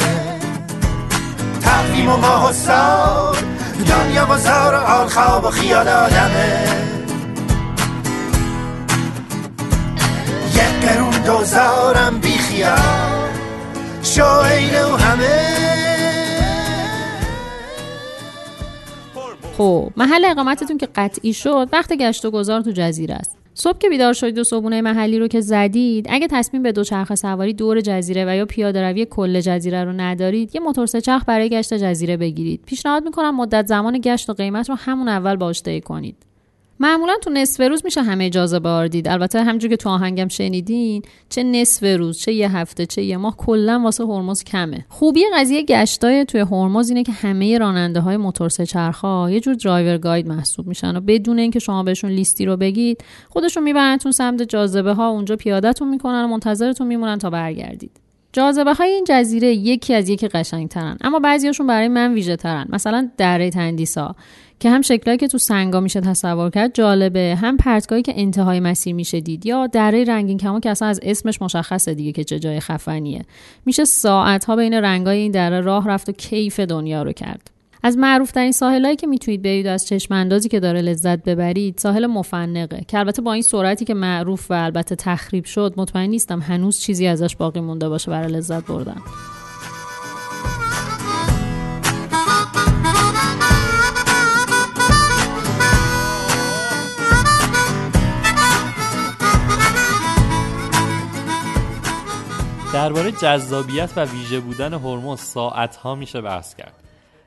تقویم 1.61 2.09
و 2.09 2.17
ماه 2.17 2.49
و 2.49 2.53
سال. 2.53 3.52
دنیا 3.79 4.27
و 4.29 4.37
زار 4.37 4.73
و 4.73 4.77
آل 4.77 5.07
خواب 5.07 5.45
و 5.45 5.49
خیال 5.49 5.87
آدمه. 5.87 6.63
یک 10.53 10.89
قرون 10.89 11.23
دوزارم 11.23 12.19
بی 12.19 12.37
خیال. 12.37 13.29
شاید 14.03 14.73
و 14.73 14.97
همه. 14.97 15.63
خب 19.57 19.91
محل 19.97 20.25
اقامتتون 20.25 20.77
که 20.77 20.87
قطعی 20.95 21.33
شد 21.33 21.69
وقت 21.71 21.93
گشت 21.93 22.25
و 22.25 22.31
گذار 22.31 22.61
تو 22.61 22.71
جزیره 22.71 23.15
است. 23.15 23.42
صبح 23.53 23.77
که 23.77 23.89
بیدار 23.89 24.13
شدید 24.13 24.37
و 24.37 24.43
صبحونه 24.43 24.81
محلی 24.81 25.19
رو 25.19 25.27
که 25.27 25.41
زدید 25.41 26.07
اگه 26.09 26.27
تصمیم 26.31 26.63
به 26.63 26.71
دوچرخه 26.71 27.15
سواری 27.15 27.53
دور 27.53 27.81
جزیره 27.81 28.25
و 28.25 28.35
یا 28.35 28.45
پیاده 28.45 28.81
روی 28.89 29.05
کل 29.05 29.41
جزیره 29.41 29.83
رو 29.83 29.91
ندارید 29.91 30.55
یه 30.55 30.61
موتور 30.61 30.85
سه‌چرخ 30.85 31.23
برای 31.27 31.49
گشت 31.49 31.73
جزیره 31.73 32.17
بگیرید. 32.17 32.61
پیشنهاد 32.65 33.03
می‌کنم 33.03 33.35
مدت 33.35 33.67
زمان 33.67 33.99
گشت 34.03 34.29
و 34.29 34.33
قیمت 34.33 34.69
رو 34.69 34.75
همون 34.75 35.07
اول 35.07 35.35
باش 35.35 35.63
کنید. 35.85 36.15
معمولا 36.83 37.13
تو 37.21 37.29
نصف 37.29 37.61
روز 37.61 37.81
میشه 37.85 38.01
همه 38.01 38.29
جاذبه 38.29 38.69
ها 38.69 38.87
دید. 38.87 39.07
البته 39.07 39.43
همجور 39.43 39.69
که 39.69 39.77
تو 39.77 39.89
آهنگم 39.89 40.27
شنیدین 40.27 41.01
چه 41.29 41.43
نصف 41.43 41.97
روز 41.99 42.19
چه 42.19 42.33
یه 42.33 42.57
هفته 42.57 42.85
چه 42.85 43.03
یه 43.03 43.17
ماه 43.17 43.37
کلا 43.37 43.81
واسه 43.83 44.03
هرمز 44.03 44.43
کمه. 44.43 44.85
خوبی 44.89 45.23
قضیه 45.33 45.63
گشتای 45.63 46.25
توی 46.25 46.41
هرمز 46.41 46.89
اینه 46.89 47.03
که 47.03 47.11
همه 47.11 47.57
راننده 47.57 47.99
های 47.99 48.17
موتور 48.17 48.49
سه‌چرخا 48.49 49.31
یه 49.31 49.39
جور 49.39 49.53
درایور 49.53 49.97
گاید 49.97 50.27
محسوب 50.27 50.67
میشن 50.67 50.97
و 50.97 51.01
بدون 51.01 51.39
اینکه 51.39 51.59
شما 51.59 51.83
بهشون 51.83 52.11
لیستی 52.11 52.45
رو 52.45 52.57
بگید 52.57 53.03
خودشون 53.29 53.63
میبرنتون 53.63 54.11
سمت 54.11 54.41
جاذبه 54.41 54.93
ها 54.93 55.09
اونجا 55.09 55.35
پیادهتون 55.35 55.89
می‌کنن 55.89 56.23
و 56.23 56.27
منتظرتون 56.27 56.87
میمونن 56.87 57.17
تا 57.17 57.29
برگردید. 57.29 58.02
جاذبه 58.33 58.73
های 58.73 58.89
این 58.89 59.03
جزیره 59.07 59.47
یکی 59.47 59.93
از 59.93 60.09
یکی 60.09 60.27
قشنگ 60.27 60.69
ترن 60.69 60.97
اما 61.01 61.19
بعضیاشون 61.19 61.67
برای 61.67 61.87
من 61.87 62.13
ویژه 62.13 62.35
ترن 62.35 62.65
مثلا 62.69 63.09
دره 63.17 63.49
تندیسا 63.49 64.15
که 64.59 64.69
هم 64.69 64.81
شکلایی 64.81 65.17
که 65.17 65.27
تو 65.27 65.37
سنگا 65.37 65.79
میشه 65.79 66.01
تصور 66.01 66.49
کرد 66.49 66.73
جالبه 66.73 67.37
هم 67.41 67.57
پرتگاهی 67.57 68.01
که 68.01 68.13
انتهای 68.15 68.59
مسیر 68.59 68.95
میشه 68.95 69.19
دید 69.19 69.45
یا 69.45 69.67
دره 69.67 70.03
رنگین 70.03 70.37
کمان 70.37 70.61
که 70.61 70.69
اصلا 70.69 70.87
از 70.87 70.99
اسمش 71.03 71.41
مشخصه 71.41 71.93
دیگه 71.93 72.11
که 72.11 72.23
چه 72.23 72.39
جای 72.39 72.59
خفنیه. 72.59 73.25
میشه 73.65 73.85
ساعت 73.85 74.45
ها 74.45 74.55
بین 74.55 74.73
رنگای 74.73 75.17
این 75.17 75.31
دره 75.31 75.61
راه 75.61 75.87
رفت 75.87 76.09
و 76.09 76.11
کیف 76.11 76.59
دنیا 76.59 77.03
رو 77.03 77.11
کرد. 77.11 77.52
از 77.85 77.97
معروف 77.97 78.31
ترین 78.31 78.51
ساحلایی 78.51 78.95
که 78.95 79.07
می‌تونید 79.07 79.41
برید 79.41 79.67
از 79.67 79.87
چشم 79.87 80.13
اندازی 80.13 80.49
که 80.49 80.59
داره 80.59 80.81
لذت 80.81 81.23
ببرید 81.23 81.77
ساحل 81.77 82.05
مفنقه 82.05 82.81
که 82.87 82.99
البته 82.99 83.21
با 83.21 83.33
این 83.33 83.41
سرعتی 83.41 83.85
که 83.85 83.93
معروف 83.93 84.51
و 84.51 84.53
البته 84.53 84.95
تخریب 84.95 85.45
شد 85.45 85.73
مطمئن 85.77 86.09
نیستم 86.09 86.39
هنوز 86.39 86.79
چیزی 86.79 87.07
ازش 87.07 87.35
باقی 87.35 87.59
مونده 87.59 87.89
باشه 87.89 88.11
برای 88.11 88.31
لذت 88.31 88.65
بردن. 88.65 89.01
درباره 102.73 103.11
جذابیت 103.11 103.89
و 103.95 104.05
ویژه 104.05 104.39
بودن 104.39 104.73
هرمز 104.73 105.19
ساعت 105.19 105.75
ها 105.75 105.95
میشه 105.95 106.21
بحث 106.21 106.55
کرد. 106.55 106.82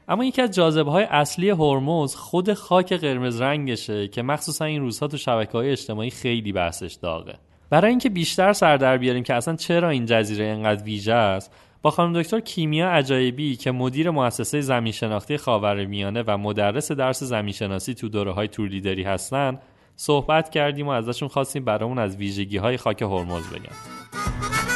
اما 0.09 0.25
یکی 0.25 0.43
از 0.43 0.51
جاذبه 0.51 0.91
های 0.91 1.05
اصلی 1.05 1.51
هرمز 1.51 2.15
خود 2.15 2.53
خاک 2.55 2.93
قرمز 2.93 3.41
رنگشه 3.41 4.09
که 4.09 4.23
مخصوصا 4.23 4.65
این 4.65 4.81
روزها 4.81 5.09
تو 5.09 5.17
شبکه 5.17 5.53
های 5.53 5.71
اجتماعی 5.71 6.11
خیلی 6.11 6.53
بحثش 6.53 6.95
داغه. 6.95 7.35
برای 7.71 7.91
اینکه 7.91 8.09
بیشتر 8.09 8.53
سر 8.53 8.77
در 8.77 8.99
بیاریم 8.99 9.23
که 9.23 9.35
اصلا 9.35 9.57
چرا 9.57 9.91
این 9.91 10.07
جزیره 10.07 10.45
اینقدر 10.45 10.83
ویژه 10.83 11.13
است 11.13 11.53
با 11.83 11.91
خانم 11.91 12.23
دکتر 12.23 12.41
کیمیا 12.41 12.89
عجایبی 12.89 13.57
که 13.57 13.71
مدیر 13.71 14.11
مؤسسه 14.11 14.61
زمین 14.61 14.93
شناختی 14.93 15.37
خاورمیانه 15.37 16.25
و 16.27 16.39
مدرس 16.39 16.93
درس 16.93 17.23
زمین 17.23 17.53
شناسی 17.53 17.95
تو 17.95 18.09
دوره 18.09 18.33
های 18.33 18.49
تور 18.49 18.69
لیدری 18.69 19.03
هستن 19.03 19.59
صحبت 19.97 20.51
کردیم 20.51 20.87
و 20.87 20.91
ازشون 20.91 21.29
خواستیم 21.29 21.65
برامون 21.65 21.99
از 21.99 22.17
ویژگی 22.17 22.57
های 22.57 22.77
خاک 22.77 23.03
هرمز 23.03 23.51
بگن. 23.51 24.76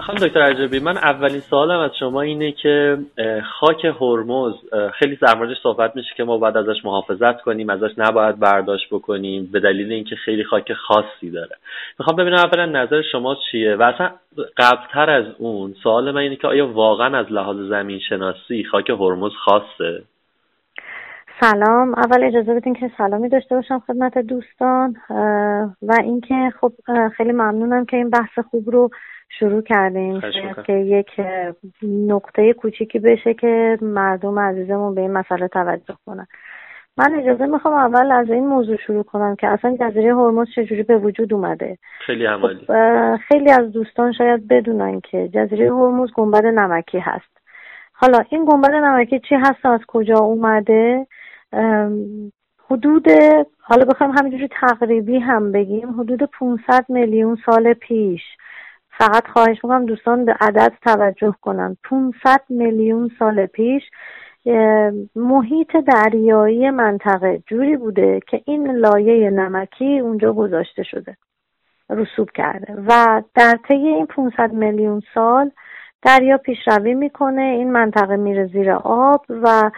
خانم 0.00 0.18
دکتر 0.18 0.42
عجبی 0.42 0.78
من 0.80 0.96
اولین 0.96 1.40
سوالم 1.40 1.78
از 1.78 1.90
شما 2.00 2.20
اینه 2.20 2.52
که 2.52 2.98
خاک 3.60 3.84
هرمز 3.84 4.54
خیلی 4.92 5.16
در 5.16 5.54
صحبت 5.62 5.96
میشه 5.96 6.08
که 6.16 6.24
ما 6.24 6.38
باید 6.38 6.56
ازش 6.56 6.84
محافظت 6.84 7.40
کنیم 7.40 7.70
ازش 7.70 7.90
نباید 7.98 8.38
برداشت 8.38 8.86
بکنیم 8.90 9.48
به 9.52 9.60
دلیل 9.60 9.92
اینکه 9.92 10.16
خیلی 10.16 10.44
خاک 10.44 10.72
خاصی 10.72 11.30
داره. 11.30 11.56
می‌خوام 11.98 12.16
ببینم 12.16 12.38
اولا 12.38 12.66
نظر 12.66 13.02
شما 13.12 13.36
چیه؟ 13.50 13.76
و 13.76 13.82
اصلا 13.82 14.10
قبلتر 14.56 15.10
از 15.10 15.24
اون 15.38 15.74
سوال 15.82 16.10
من 16.10 16.20
اینه 16.20 16.36
که 16.36 16.48
آیا 16.48 16.66
واقعا 16.66 17.18
از 17.18 17.32
لحاظ 17.32 17.56
زمین 17.56 17.98
شناسی 18.08 18.64
خاک 18.64 18.90
هرمز 18.90 19.32
خاصه؟ 19.44 20.02
سلام. 21.40 21.94
اول 21.94 22.24
اجازه 22.24 22.54
بدین 22.54 22.74
که 22.74 22.90
سلامی 22.98 23.28
داشته 23.28 23.54
باشم 23.54 23.78
خدمت 23.78 24.18
دوستان 24.18 24.96
و 25.82 25.92
اینکه 26.02 26.52
خب 26.60 26.72
خیلی 27.16 27.32
ممنونم 27.32 27.84
که 27.84 27.96
این 27.96 28.10
بحث 28.10 28.38
خوب 28.50 28.70
رو 28.70 28.90
شروع 29.38 29.62
کردیم 29.62 30.20
که 30.66 30.72
یک 30.72 31.10
نقطه 31.82 32.52
کوچیکی 32.52 32.98
بشه 32.98 33.34
که 33.34 33.78
مردم 33.82 34.38
عزیزمون 34.38 34.94
به 34.94 35.00
این 35.00 35.12
مسئله 35.12 35.48
توجه 35.48 35.96
کنن. 36.06 36.26
من 36.96 37.14
اجازه 37.14 37.46
می‌خوام 37.46 37.74
اول 37.74 38.12
از 38.12 38.30
این 38.30 38.46
موضوع 38.46 38.76
شروع 38.76 39.02
کنم 39.02 39.36
که 39.36 39.46
اصلا 39.48 39.76
جزیره 39.80 40.16
هرمز 40.16 40.46
چجوری 40.56 40.82
به 40.82 40.96
وجود 40.98 41.34
اومده؟ 41.34 41.78
خیلی 42.06 42.26
عمالی. 42.26 42.64
خب 42.66 43.16
خیلی 43.16 43.50
از 43.50 43.72
دوستان 43.72 44.12
شاید 44.12 44.48
بدونن 44.48 45.00
که 45.00 45.28
جزیره 45.28 45.66
هرمز 45.66 46.12
گنبد 46.14 46.46
نمکی 46.46 46.98
هست. 46.98 47.38
حالا 47.92 48.24
این 48.30 48.44
گنبد 48.44 48.70
نمکی 48.70 49.20
چی 49.28 49.34
هست؟ 49.34 49.66
از 49.66 49.80
کجا 49.88 50.18
اومده؟ 50.18 51.06
حدود 52.70 53.06
حالا 53.60 53.84
بخوایم 53.84 54.12
همینجوری 54.12 54.48
تقریبی 54.60 55.18
هم 55.18 55.52
بگیم 55.52 56.00
حدود 56.00 56.22
500 56.22 56.84
میلیون 56.88 57.38
سال 57.46 57.72
پیش. 57.72 58.22
فقط 58.98 59.26
خواهش 59.26 59.64
می‌کنم 59.64 59.86
دوستان 59.86 60.24
به 60.24 60.36
عدد 60.40 60.72
توجه 60.82 61.34
کنن. 61.40 61.76
500 61.84 62.40
میلیون 62.48 63.10
سال 63.18 63.46
پیش 63.46 63.82
محیط 65.16 65.76
دریایی 65.76 66.70
منطقه 66.70 67.42
جوری 67.46 67.76
بوده 67.76 68.20
که 68.26 68.42
این 68.44 68.70
لایه 68.70 69.30
نمکی 69.30 69.98
اونجا 69.98 70.32
گذاشته 70.32 70.82
شده 70.82 71.16
رسوب 71.90 72.30
کرده. 72.30 72.74
و 72.86 73.22
در 73.34 73.58
طی 73.68 73.74
این 73.74 74.06
500 74.06 74.52
میلیون 74.52 75.02
سال 75.14 75.50
دریا 76.02 76.38
پیشروی 76.38 76.94
می‌کنه 76.94 77.42
این 77.42 77.72
منطقه 77.72 78.16
میره 78.16 78.46
زیر 78.46 78.70
آب 78.84 79.24
و 79.28 79.70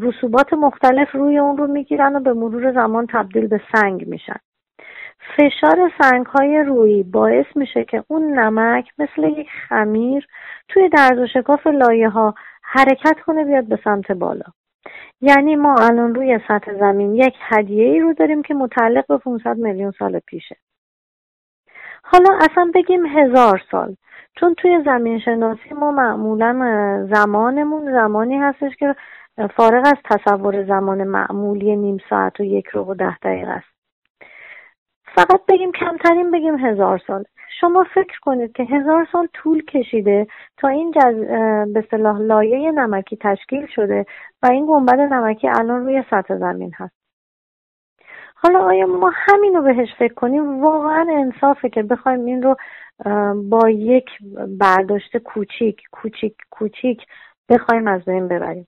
رسوبات 0.00 0.52
مختلف 0.52 1.12
روی 1.12 1.38
اون 1.38 1.56
رو 1.56 1.66
می‌گیرن 1.66 2.16
و 2.16 2.20
به 2.20 2.32
مرور 2.32 2.72
زمان 2.72 3.06
تبدیل 3.06 3.46
به 3.46 3.60
سنگ 3.72 4.08
میشن. 4.08 4.36
فشار 5.36 5.92
سنگ 6.02 6.26
های 6.26 6.62
روی 6.62 7.02
باعث 7.02 7.46
میشه 7.54 7.84
که 7.84 8.04
اون 8.08 8.38
نمک 8.38 8.88
مثل 8.98 9.24
یک 9.24 9.48
خمیر 9.68 10.26
توی 10.68 10.88
درز 10.88 11.18
و 11.18 11.26
شکاف 11.26 11.66
لایه 11.66 12.08
ها 12.08 12.34
حرکت 12.62 13.16
کنه 13.26 13.44
بیاد 13.44 13.64
به 13.64 13.78
سمت 13.84 14.12
بالا. 14.12 14.44
یعنی 15.20 15.56
ما 15.56 15.74
الان 15.74 16.14
روی 16.14 16.40
سطح 16.48 16.78
زمین 16.78 17.14
یک 17.14 17.34
هدیه 17.40 17.84
ای 17.84 18.00
رو 18.00 18.14
داریم 18.14 18.42
که 18.42 18.54
متعلق 18.54 19.06
به 19.06 19.18
500 19.18 19.56
میلیون 19.56 19.92
سال 19.98 20.18
پیشه. 20.18 20.56
حالا 22.02 22.38
اصلا 22.40 22.70
بگیم 22.74 23.06
هزار 23.06 23.62
سال. 23.70 23.96
چون 24.36 24.54
توی 24.54 24.82
زمین 24.84 25.18
شناسی 25.18 25.74
ما 25.74 25.90
معمولا 25.90 26.52
زمانمون 27.14 27.92
زمانی 27.92 28.38
هستش 28.38 28.76
که 28.76 28.94
فارغ 29.56 29.86
از 29.86 29.98
تصور 30.04 30.64
زمان 30.64 31.04
معمولی 31.04 31.76
نیم 31.76 31.98
ساعت 32.10 32.40
و 32.40 32.44
یک 32.44 32.66
رو 32.66 32.84
و 32.84 32.94
ده 32.94 33.18
دقیقه 33.18 33.50
است. 33.50 33.72
فقط 35.14 35.40
بگیم 35.48 35.72
کمترین 35.72 36.30
بگیم 36.30 36.58
هزار 36.58 36.98
سال. 37.06 37.24
شما 37.60 37.86
فکر 37.94 38.20
کنید 38.22 38.52
که 38.52 38.62
هزار 38.62 39.08
سال 39.12 39.28
طول 39.32 39.64
کشیده 39.64 40.26
تا 40.56 40.68
این 40.68 40.90
جز... 40.90 41.14
به 41.72 41.84
صلاح 41.90 42.18
لایه 42.18 42.72
نمکی 42.72 43.16
تشکیل 43.20 43.66
شده 43.66 44.06
و 44.42 44.46
این 44.46 44.66
گنبد 44.66 45.00
نمکی 45.00 45.48
الان 45.48 45.84
روی 45.84 46.04
سطح 46.10 46.36
زمین 46.36 46.72
هست. 46.76 47.01
حالا 48.42 48.58
آیا 48.58 48.86
ما 48.86 49.10
همین 49.14 49.54
رو 49.54 49.62
بهش 49.62 49.88
فکر 49.98 50.14
کنیم؟ 50.14 50.62
واقعا 50.64 51.06
انصافه 51.10 51.68
که 51.68 51.82
بخوایم 51.82 52.24
این 52.24 52.42
رو 52.42 52.56
با 53.34 53.70
یک 53.70 54.06
برداشت 54.58 55.16
کوچیک 55.16 55.82
کوچیک 55.92 56.34
کوچیک 56.50 57.02
بخوایم 57.48 57.86
از 57.86 58.04
بین 58.04 58.28
ببریم. 58.28 58.66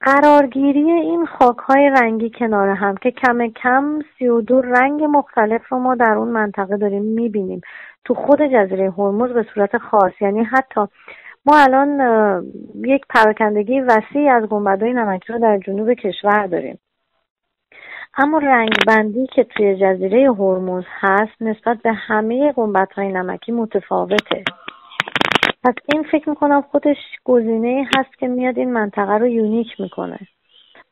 قرارگیری 0.00 0.90
این 0.90 1.26
خاکهای 1.26 1.90
رنگی 1.90 2.30
کنار 2.30 2.68
هم 2.68 2.96
که 2.96 3.10
کم 3.10 3.46
کم 3.46 3.98
سی 4.18 4.28
و 4.28 4.40
دو 4.40 4.60
رنگ 4.60 5.02
مختلف 5.02 5.68
رو 5.68 5.78
ما 5.78 5.94
در 5.94 6.12
اون 6.12 6.28
منطقه 6.28 6.76
داریم 6.76 7.02
می‌بینیم. 7.02 7.60
تو 8.04 8.14
خود 8.14 8.42
جزیره 8.42 8.90
هرمز 8.90 9.30
به 9.30 9.46
صورت 9.54 9.78
خاص 9.78 10.12
یعنی 10.20 10.44
حتی 10.44 10.80
ما 11.46 11.56
الان 11.58 12.00
یک 12.84 13.02
پراکندگی 13.08 13.80
وسیع 13.80 14.32
از 14.32 14.44
گنبدهای 14.48 14.92
نمکی 14.92 15.32
رو 15.32 15.38
در 15.38 15.58
جنوب 15.58 15.92
کشور 15.92 16.46
داریم. 16.46 16.78
اما 18.16 18.38
رنگ 18.38 18.70
بندی 18.86 19.26
که 19.26 19.44
توی 19.44 19.76
جزیره 19.76 20.32
هرمز 20.32 20.84
هست 21.00 21.42
نسبت 21.42 21.78
به 21.82 21.92
همه 21.92 22.52
گنبدهای 22.52 23.12
نمکی 23.12 23.52
متفاوته. 23.52 24.44
پس 25.64 25.74
این 25.92 26.02
فکر 26.02 26.28
می‌کنم 26.28 26.62
خودش 26.62 26.96
گزینه 27.24 27.88
هست 27.96 28.18
که 28.18 28.28
میاد 28.28 28.58
این 28.58 28.72
منطقه 28.72 29.12
رو 29.12 29.26
یونیک 29.26 29.80
می‌کنه. 29.80 30.18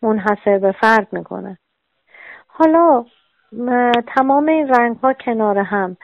منحصر 0.02 0.58
به 0.58 0.72
فرد 0.72 1.08
می‌کنه. 1.12 1.58
حالا 2.46 3.04
تمام 4.16 4.48
این 4.48 4.68
رنگ 4.68 4.96
ها 4.96 5.12
کنار 5.12 5.58
هم. 5.58 5.96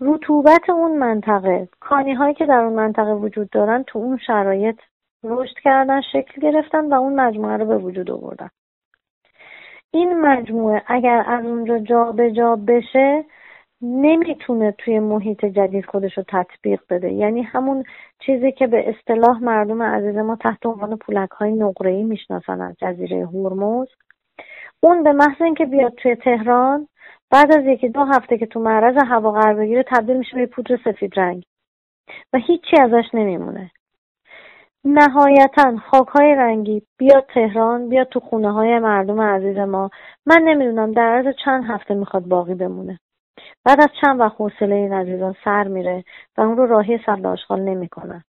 رطوبت 0.00 0.70
اون 0.70 0.98
منطقه. 0.98 1.68
کانی 1.80 2.14
هایی 2.14 2.34
که 2.34 2.46
در 2.46 2.58
اون 2.58 2.72
منطقه 2.72 3.12
وجود 3.12 3.50
دارن 3.50 3.82
تو 3.86 3.98
اون 3.98 4.18
شرایط 4.26 4.76
رشد 5.24 5.54
کردن 5.64 6.00
شکل 6.00 6.40
گرفتن 6.42 6.88
و 6.88 6.94
اون 6.94 7.20
مجموعه 7.20 7.56
رو 7.56 7.66
به 7.66 7.78
وجود 7.78 8.10
آوردن. 8.10 8.48
این 9.94 10.20
مجموعه 10.20 10.82
اگر 10.86 11.24
از 11.26 11.44
اونجا 11.44 11.78
جا 11.78 12.12
به 12.12 12.32
جا 12.32 12.56
بشه 12.56 13.24
نمی‌تونه 13.82 14.74
توی 14.78 14.98
محیط 14.98 15.44
جدید 15.44 15.86
خودش 15.86 16.18
رو 16.18 16.24
تطبیق 16.28 16.80
بده. 16.90 17.12
یعنی 17.12 17.42
همون 17.42 17.84
چیزی 18.18 18.52
که 18.52 18.66
به 18.66 18.88
اصطلاح 18.88 19.38
مردم 19.42 19.82
عزیز 19.82 20.16
ما 20.16 20.36
تحت 20.36 20.66
عنوان 20.66 20.96
پولک 20.96 21.30
های 21.30 21.52
نقره 21.52 22.02
می‌شناسن 22.02 22.60
از 22.60 22.74
جزیره 22.78 23.26
هرمز. 23.26 23.88
اون 24.80 25.02
به 25.02 25.12
محض 25.12 25.42
اینکه 25.42 25.64
بیاد 25.64 25.94
توی 25.94 26.14
تهران 26.14 26.88
بعد 27.30 27.56
از 27.56 27.64
یکی 27.64 27.88
دو 27.88 28.04
هفته 28.04 28.38
که 28.38 28.46
تو 28.46 28.60
معرض 28.60 28.96
هوا 29.06 29.32
قرار 29.32 29.54
بگیره 29.54 29.84
تبدیل 29.88 30.16
میشه 30.16 30.36
به 30.36 30.46
پودر 30.46 30.78
سفید 30.84 31.20
رنگ. 31.20 31.44
و 32.32 32.38
هیچی 32.38 32.76
ازش 32.80 33.04
نمیمونه. 33.14 33.70
نهایتا 34.84 35.76
خاک 35.90 36.08
های 36.08 36.34
رنگی 36.34 36.82
بیاد 36.98 37.26
تهران 37.34 37.88
بیاد 37.88 38.08
تو 38.08 38.20
خونه 38.20 38.52
های 38.52 38.78
مردم 38.78 39.20
عزیز 39.20 39.58
ما. 39.58 39.90
من 40.26 40.42
نمی‌دونم 40.42 40.92
در 40.92 41.08
عرض 41.08 41.34
چند 41.44 41.64
هفته 41.64 41.94
می‌خواد 41.94 42.22
باقی 42.24 42.54
بمونه. 42.54 43.00
بعد 43.64 43.80
از 43.80 43.88
چند 44.02 44.20
وقت 44.20 44.34
حوصله 44.38 44.74
این 44.74 44.92
عزیزان 44.92 45.34
سر 45.44 45.68
میره 45.68 46.04
و 46.38 46.40
اون 46.40 46.56
رو 46.56 46.66
راهی 46.66 47.00
سبل 47.06 47.26
آشغال 47.26 47.60
نمی‌کنن. 47.60 48.24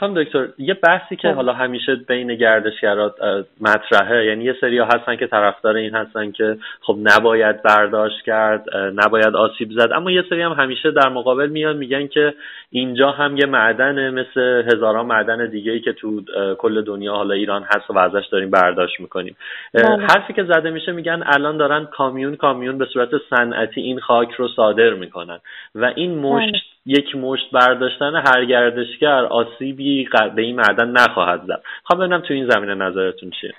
خانم 0.00 0.22
دکتر 0.22 0.48
یه 0.58 0.74
بحثی 0.74 1.16
که 1.16 1.28
حالا 1.28 1.52
همیشه 1.52 1.94
بین 1.94 2.34
گردشگرات 2.34 3.14
مطرحه 3.60 4.24
یعنی 4.26 4.44
یه 4.44 4.54
سری 4.60 4.78
هستن 4.78 5.16
که 5.16 5.26
طرفدار 5.26 5.76
این 5.76 5.94
هستن 5.94 6.30
که 6.30 6.56
خب 6.80 6.96
نباید 7.02 7.62
برداشت 7.62 8.24
کرد 8.24 8.64
نباید 8.94 9.36
آسیب 9.36 9.70
زد 9.72 9.92
اما 9.94 10.10
یه 10.10 10.24
سری 10.30 10.42
هم 10.42 10.52
همیشه 10.52 10.90
در 10.90 11.08
مقابل 11.08 11.48
میان 11.48 11.76
میگن 11.76 12.06
که 12.06 12.34
اینجا 12.70 13.10
هم 13.10 13.36
یه 13.36 13.46
معدن 13.46 14.10
مثل 14.10 14.40
هزاران 14.72 15.06
معدن 15.06 15.46
دیگه 15.46 15.72
ای 15.72 15.80
که 15.80 15.92
تو 15.92 16.22
کل 16.58 16.82
دنیا 16.82 17.14
حالا 17.14 17.34
ایران 17.34 17.62
هست 17.62 17.90
و 17.90 17.98
ازش 17.98 18.26
داریم 18.32 18.50
برداشت 18.50 19.00
می‌کنیم 19.00 19.36
بله. 19.74 20.06
حرفی 20.06 20.32
که 20.32 20.44
زده 20.44 20.70
میشه 20.70 20.92
میگن 20.92 21.22
الان 21.26 21.56
دارن 21.56 21.84
کامیون 21.84 22.36
کامیون 22.36 22.78
به 22.78 22.84
صورت 22.84 23.10
صنعتی 23.30 23.80
این 23.80 24.00
خاک 24.00 24.30
رو 24.32 24.48
صادر 24.48 24.94
می‌کنن 24.94 25.38
و 25.74 25.84
این 25.84 26.18
مشت 26.18 26.52
بله. 26.52 26.60
یک 26.88 27.16
مشت 27.16 27.50
برداشتن 27.52 28.14
هر 28.14 28.44
گردشگر 28.44 29.24
آسیبی 29.24 29.87
به 30.36 30.42
این 30.42 30.56
معدن 30.56 30.90
نخواهد 30.90 31.40
زد. 31.46 31.62
خواهم 31.84 32.00
ببینم 32.00 32.20
تو 32.20 32.34
این 32.34 32.50
زمینه 32.50 32.74
نظرتون 32.74 33.30
چیه؟ 33.30 33.52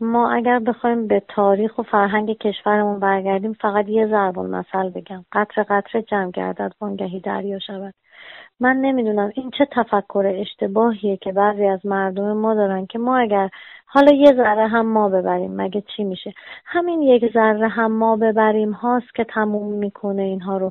ما 0.00 0.32
اگر 0.32 0.58
بخوایم 0.58 1.06
به 1.06 1.22
تاریخ 1.28 1.78
و 1.78 1.82
فرهنگ 1.82 2.38
کشورمون 2.38 3.00
برگردیم 3.00 3.52
فقط 3.52 3.88
یه 3.88 4.06
ضرب 4.06 4.38
المثل 4.38 4.90
بگم. 4.90 5.24
قطر 5.32 5.62
قطر 5.62 6.00
جمع 6.00 6.30
گردد 6.30 6.72
وانگهی 6.80 7.20
دریا 7.20 7.58
شود. 7.58 7.94
من 8.60 8.76
نمی‌دونم 8.76 9.32
این 9.34 9.50
چه 9.58 9.68
تفکر 9.72 10.32
اشتباهیه 10.34 11.16
که 11.16 11.32
بعضی 11.32 11.66
از 11.66 11.86
مردم 11.86 12.32
ما 12.32 12.54
دارن 12.54 12.86
که 12.86 12.98
ما 12.98 13.16
اگر 13.18 13.48
حالا 13.86 14.12
یه 14.12 14.32
ذره 14.32 14.66
هم 14.66 14.86
ما 14.86 15.08
ببریم 15.08 15.56
مگه 15.56 15.82
چی 15.96 16.04
میشه؟ 16.04 16.32
همین 16.66 17.02
یک 17.02 17.32
ذره 17.32 17.68
هم 17.68 17.92
ما 17.92 18.16
ببریم 18.16 18.70
هاست 18.70 19.14
که 19.14 19.24
تموم 19.24 19.72
می‌کنه 19.72 20.22
اینها 20.22 20.56
رو. 20.56 20.70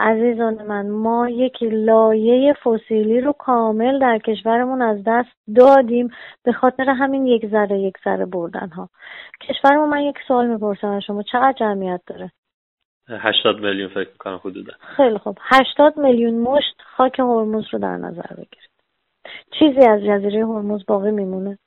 عزیزان 0.00 0.62
من 0.66 0.88
ما 0.88 1.28
یک 1.28 1.62
لایه 1.62 2.52
فسیلی 2.52 3.20
رو 3.20 3.32
کامل 3.32 3.98
در 3.98 4.18
کشورمون 4.18 4.82
از 4.82 5.04
دست 5.06 5.28
دادیم 5.54 6.10
به 6.44 6.52
خاطر 6.52 6.90
همین 6.90 7.26
یک 7.26 7.46
ذره 7.46 7.78
یک 7.78 7.94
ذره 8.04 8.26
بردن 8.26 8.68
ها 8.68 8.88
کشورمون 9.40 9.88
من 9.88 10.00
یک 10.00 10.16
سوال 10.28 10.46
می‌پرسم 10.46 10.88
از 10.88 11.02
شما 11.02 11.22
چقدر 11.22 11.52
جمعیت 11.52 12.00
داره؟ 12.06 12.30
80 13.08 13.60
میلیون 13.60 13.88
فکر 13.88 14.08
می‌کنم 14.08 14.40
حدودا. 14.44 14.72
خیلی 14.96 15.18
خوب. 15.18 15.38
80 15.40 15.98
میلیون 15.98 16.34
مشت 16.34 16.82
خاک 16.96 17.18
هرمز 17.18 17.64
رو 17.72 17.78
در 17.78 17.96
نظر 17.96 18.34
بگیرید. 18.34 18.70
چیزی 19.58 19.88
از 19.88 20.00
جزیره 20.00 20.46
هرمز 20.46 20.86
باقی 20.86 21.10
میمونه؟ 21.10 21.58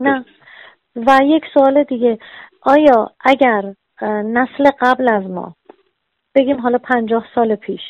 نه. 0.00 0.24
و 0.96 1.20
یک 1.22 1.44
سوال 1.54 1.84
دیگه. 1.84 2.18
آیا 2.62 3.10
اگر 3.20 3.74
نسل 4.02 4.70
قبل 4.80 5.08
از 5.08 5.30
ما 5.30 5.54
بگیم 6.36 6.60
حالا 6.60 6.78
پنجاه 6.78 7.24
سال 7.34 7.54
پیش 7.54 7.80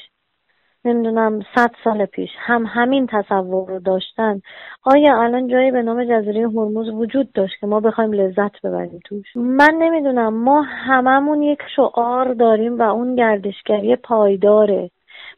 نمی‌دونم 0.85 1.40
صد 1.54 1.70
سال 1.85 2.06
پیش 2.06 2.30
هم 2.38 2.66
همین 2.66 3.06
تصور 3.06 3.68
رو 3.68 3.78
داشتن. 3.78 4.40
آیا 4.85 5.22
الان 5.22 5.48
جایی 5.48 5.70
به 5.70 5.82
نام 5.82 6.04
جزیره 6.04 6.48
هرمز 6.48 6.88
وجود 6.88 7.32
داشت 7.32 7.61
که 7.61 7.66
ما 7.66 7.80
بخوایم 7.80 8.12
لذت 8.12 8.62
ببریم 8.64 9.00
توش؟ 9.04 9.37
من 9.37 9.74
نمی‌دونم. 9.78 10.35
ما 10.35 10.62
هممون 10.62 11.42
یک 11.42 11.59
شعار 11.76 12.35
داریم 12.35 12.78
و 12.78 12.82
اون 12.82 13.14
گردشگری 13.14 13.96
پایداره. 13.96 14.90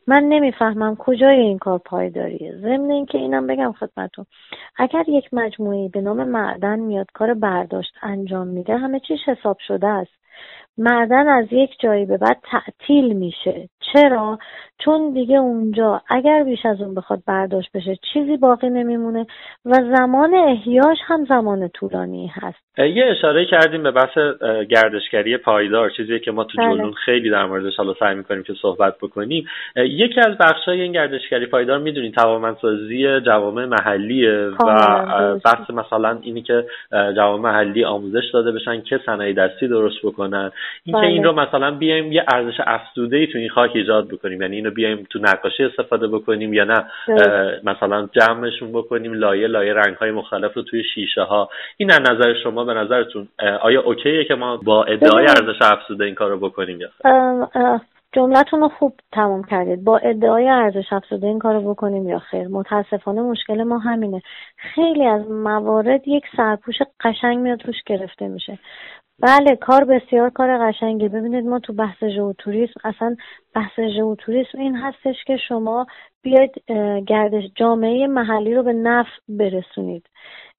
من 0.07 0.23
نمی‌فهمم 0.23 0.97
کجای 0.97 1.41
این 1.41 1.59
کار 1.59 1.79
پایداریه. 1.79 2.57
ضمن 2.57 2.91
اینکه 2.91 3.19
اینم 3.19 3.47
بگم 3.47 3.73
خدمتون 3.73 4.27
اگر 4.77 5.05
یک 5.09 5.35
مجموعه 5.35 5.89
به 5.89 6.01
نام 6.01 6.25
معدن 6.25 6.79
میاد 6.79 7.07
کار 7.15 7.35
برداشت 7.35 7.93
انجام 8.03 8.47
میده 8.47 8.77
همه 8.77 9.01
چیش 9.01 9.21
حساب 9.27 9.57
شده 9.67 9.87
است. 9.87 10.11
معدن 10.79 11.29
از 11.29 11.47
یک 11.51 11.71
جایی 11.81 12.07
به 12.07 12.17
بعد 12.17 12.37
تعطیل 12.51 13.13
میشه. 13.13 13.69
چرا؟ 13.93 14.39
چون 14.85 15.13
دیگه 15.13 15.37
اونجا 15.37 16.03
اگر 16.09 16.45
بیش 16.45 16.67
از 16.67 16.81
اون 16.81 16.95
بخواد 16.95 17.23
برداشت 17.27 17.71
بشه 17.75 17.97
چیزی 18.13 18.37
باقی 18.37 18.71
نمیمونه 18.71 19.27
و 19.65 19.73
زمان 19.97 20.35
احیاش 20.35 20.99
هم 21.07 21.25
زمان 21.25 21.69
طولانی 21.69 22.27
هست. 22.27 22.79
یه 22.79 23.05
اشاره 23.07 23.45
کردیم 23.45 23.83
به 23.83 23.91
بحث 23.91 24.19
گردشگری 24.71 25.37
پایدار 25.37 25.91
چیزی 25.91 26.21
که 26.21 26.31
ما 26.31 26.45
تو 26.45 26.59
بله. 26.59 26.75
جلون 26.75 26.93
خیلی 26.93 27.31
در 27.31 27.47
موردش 27.47 27.77
حالا 27.77 27.95
سعی 28.01 28.15
می‌کنیم 28.15 28.43
که 28.43 28.53
صحبت 28.63 28.95
بکنیم. 29.03 29.47
یکی 29.77 30.21
از 30.21 30.39
بخشای 30.39 30.81
این 30.81 30.93
گردشگری 30.93 31.47
پایدار 31.47 31.79
می‌دونید 31.79 32.15
توانمندسازی 32.15 33.21
جوامع 33.21 33.65
محلیه 33.65 34.49
و 34.49 35.37
بحث 35.45 35.71
مثلا 35.71 36.19
اینی 36.23 36.43
که 36.43 36.65
جوامع 36.93 37.43
محلی 37.43 37.85
آموزش 37.85 38.31
داده 38.33 38.53
بشن 38.53 38.81
که 38.81 39.01
صنایع 39.07 39.35
دستی 39.35 39.69
درست 39.69 39.99
بکنن. 40.05 40.51
اینکه 40.85 41.07
این 41.07 41.23
بله. 41.23 41.31
رو 41.31 41.41
مثلا 41.41 41.71
بیایم 41.71 42.13
یه 42.13 42.25
ارزش 42.33 42.61
افزوده 42.67 43.17
ای 43.17 43.27
تو 43.27 43.39
این 43.39 43.49
خاک 43.49 43.71
ایجاد 43.75 44.09
بکنیم. 44.09 44.43
یعنی 44.43 44.57
اینو 44.57 44.71
بیایم 44.71 45.07
تو 45.11 45.19
نقاشی 45.19 45.65
استفاده 45.65 46.09
بکنیم 46.09 46.53
یا 46.53 46.65
نه 46.65 46.85
مثلا 47.65 48.09
جمعشون 48.13 48.73
بکنیم 48.73 49.13
لایه 49.13 49.47
لایه 49.47 49.73
رنگ 49.73 49.97
های 49.97 50.11
مختلف 50.11 50.55
رو 50.55 50.63
توی 50.63 50.85
شیشه 50.95 51.23
ها 51.23 51.49
این 51.77 51.93
از 51.93 52.01
نظر 52.01 52.35
شما 52.43 52.65
به 52.65 52.75
نظرتون 52.75 53.29
آیا 53.61 53.83
اوکیه 53.83 54.25
که 54.25 54.35
ما 54.35 54.57
با 54.57 54.85
ادعای 54.85 55.27
ارزش 55.27 55.63
افزوده 55.63 56.05
این 56.05 56.15
کار 56.15 56.31
رو 56.31 56.39
بکنیم 56.39 56.81
یا 56.81 56.91
جملتون 58.13 58.61
رو 58.61 58.69
خوب 58.69 58.95
تمام 59.13 59.45
کردید. 59.45 59.85
با 59.85 59.99
ادعای 59.99 60.49
ارزش 60.49 60.93
افزوده 60.93 61.27
این 61.27 61.39
کار 61.39 61.55
رو 61.55 61.71
بکنیم 61.71 62.09
یا 62.09 62.19
خیر؟ 62.19 62.49
متاسفانه 62.49 63.21
مشکل 63.21 63.63
ما 63.63 63.79
همینه. 63.79 64.23
خیلی 64.57 65.07
از 65.07 65.31
موارد 65.31 66.09
یک 66.09 66.25
سرپوش 66.37 66.75
قشنگ 67.01 67.39
میاد 67.39 67.67
روش 67.67 67.83
گرفته 67.87 68.29
میشه. 68.29 68.59
بله 69.23 69.57
کار 69.57 69.85
بسیار 69.85 70.31
کار 70.31 70.59
قشنگی 70.59 71.09
ببینید 71.09 71.47
ما 71.47 71.59
تو 71.59 71.73
بحث 71.73 72.05
ژئوتوریسم 72.05 72.81
اصلا 72.85 73.17
بحث 73.55 73.81
ژئوتوریسم 73.81 74.59
این 74.59 74.77
هستش 74.77 75.25
که 75.27 75.37
شما 75.49 75.87
بیاید 76.23 76.51
گردش 77.07 77.45
جامعه 77.55 78.07
محلی 78.07 78.55
رو 78.55 78.63
به 78.63 78.73
نفع 78.73 79.11
برسونید. 79.29 80.07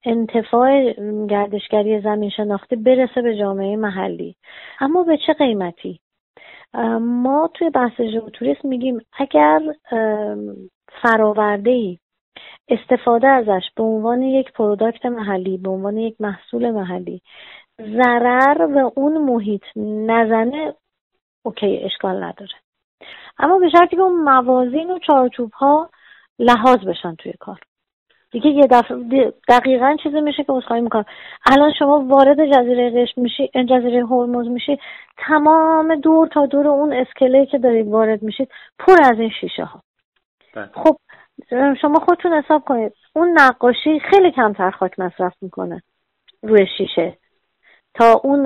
انتفاع 0.05 0.93
گردشگری 1.29 2.01
زمین 2.01 2.29
شناختی 2.29 2.75
برسه 2.75 3.21
به 3.21 3.37
جامعه 3.37 3.75
محلی. 3.75 4.35
اما 4.79 5.03
به 5.03 5.17
چه 5.27 5.33
قیمتی؟ 5.33 5.99
ما 6.99 7.49
توی 7.53 7.69
بحث 7.69 8.01
ژئوتوریسم 8.01 8.67
میگیم 8.67 8.99
اگر 9.19 9.61
فراورده 11.01 11.71
ای 11.71 11.97
استفاده 12.69 13.27
ازش 13.27 13.63
به 13.75 13.83
عنوان 13.83 14.21
یک 14.21 14.51
product 14.51 15.05
محلی 15.05 15.57
به 15.57 15.69
عنوان 15.69 15.97
یک 15.97 16.15
محصول 16.19 16.71
محلی 16.71 17.21
ضرر 17.79 18.67
به 18.67 18.91
اون 18.95 19.17
محیط 19.17 19.63
نزنه 20.05 20.73
okay 21.43 21.81
اشکال 21.83 22.23
نداره. 22.23 22.53
اما 23.39 23.59
به 23.59 23.69
شرطی 23.69 23.95
که 23.95 24.01
اون 24.01 24.21
موازین 24.23 24.91
و 24.91 24.99
چارچوب 24.99 25.51
ها 25.51 25.89
لحاظ 26.39 26.77
بشن 26.77 27.15
توی 27.15 27.33
کار. 27.39 27.59
دیگه 28.31 28.49
یه 28.49 28.67
دفعه 28.71 29.33
دقیقا 29.47 29.97
چیزی 30.03 30.21
میشه 30.21 30.43
که 30.43 30.53
اصخایی 30.53 30.81
می‌کنم. 30.81 31.05
الان 31.45 31.73
شما 31.79 31.99
وارد 31.99 32.45
جزیره 32.45 32.89
قشم 32.89 33.21
میشی 33.21 33.49
جزیره 33.69 34.05
هرمز 34.05 34.47
میشی 34.47 34.79
تمام 35.17 35.95
دور 35.95 36.27
تا 36.27 36.45
دور 36.45 36.67
اون 36.67 36.93
اسکله 36.93 37.45
که 37.45 37.57
دارید 37.57 37.87
وارد 37.87 38.23
میشید 38.23 38.51
پر 38.79 38.97
از 39.03 39.19
این 39.19 39.29
شیشه 39.41 39.63
ها 39.63 39.81
بله. 40.53 40.69
خب 40.73 40.97
شما 41.81 41.99
خودتون 41.99 42.33
حساب 42.33 42.63
کنید. 42.65 42.93
اون 43.15 43.39
نقاشی 43.39 43.99
خیلی 43.99 44.31
کمتر 44.31 44.71
خاک 44.71 44.99
مصرف 44.99 45.33
می‌کنه 45.41 45.83
روی 46.43 46.67
شیشه. 46.77 47.17
تا 47.93 48.21
اون 48.23 48.45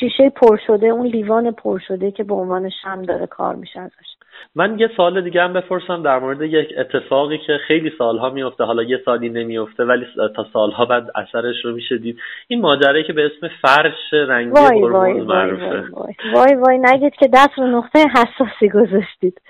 شیشه 0.00 0.30
پر 0.30 0.58
شده 0.66 0.86
اون 0.86 1.06
لیوان 1.06 1.50
پر 1.50 1.78
شده 1.88 2.10
که 2.10 2.24
به 2.24 2.34
عنوان 2.34 2.70
شم 2.82 3.02
داره 3.02 3.26
کار 3.26 3.54
میشه 3.54 3.80
ازش. 3.80 4.16
من 4.54 4.78
یه 4.78 4.90
سال 4.96 5.20
دیگه 5.20 5.42
هم 5.42 5.52
بپرسم 5.52 6.02
در 6.02 6.18
مورد 6.18 6.42
یک 6.42 6.68
اتفاقی 6.78 7.38
که 7.38 7.58
خیلی 7.66 7.92
سالها 7.98 8.30
میفته 8.30 8.64
حالا 8.64 8.82
یه 8.82 8.98
سالی 9.04 9.28
نمیفته 9.28 9.84
ولی 9.84 10.06
تا 10.36 10.46
سالها 10.52 10.84
بعد 10.84 11.06
اثرش 11.14 11.64
رو 11.64 11.74
میشه 11.74 11.98
دید. 11.98 12.18
این 12.48 12.60
ماجرایی 12.60 13.04
که 13.04 13.12
به 13.12 13.26
اسم 13.26 13.48
فرش 13.62 14.12
رنگی 14.12 14.50
وای 14.50 14.82
وای 14.82 15.12
معروفه 15.12 15.64
وای, 15.66 15.84
وای, 15.90 16.14
وای, 16.34 16.54
وای 16.54 16.78
نگید 16.78 17.14
که 17.14 17.28
دست 17.32 17.58
رو 17.58 17.66
نقطه 17.66 17.98
حساسی 17.98 18.68
گذاشتید. 18.68 19.40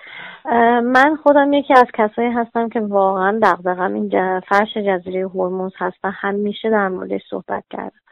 من 0.84 1.16
خودم 1.22 1.52
یکی 1.52 1.74
از 1.74 1.86
کسایی 1.94 2.30
هستم 2.30 2.68
که 2.68 2.80
واقعا 2.80 3.38
دقدقم 3.42 3.94
این 3.94 4.40
فرش 4.40 4.76
جزیره 4.76 5.28
هرمز 5.28 5.72
هست 5.78 5.98
و 6.04 6.10
همیشه 6.10 6.70
در 6.70 6.88
موردش 6.88 7.20
صحبت 7.30 7.64
کردم. 7.70 8.02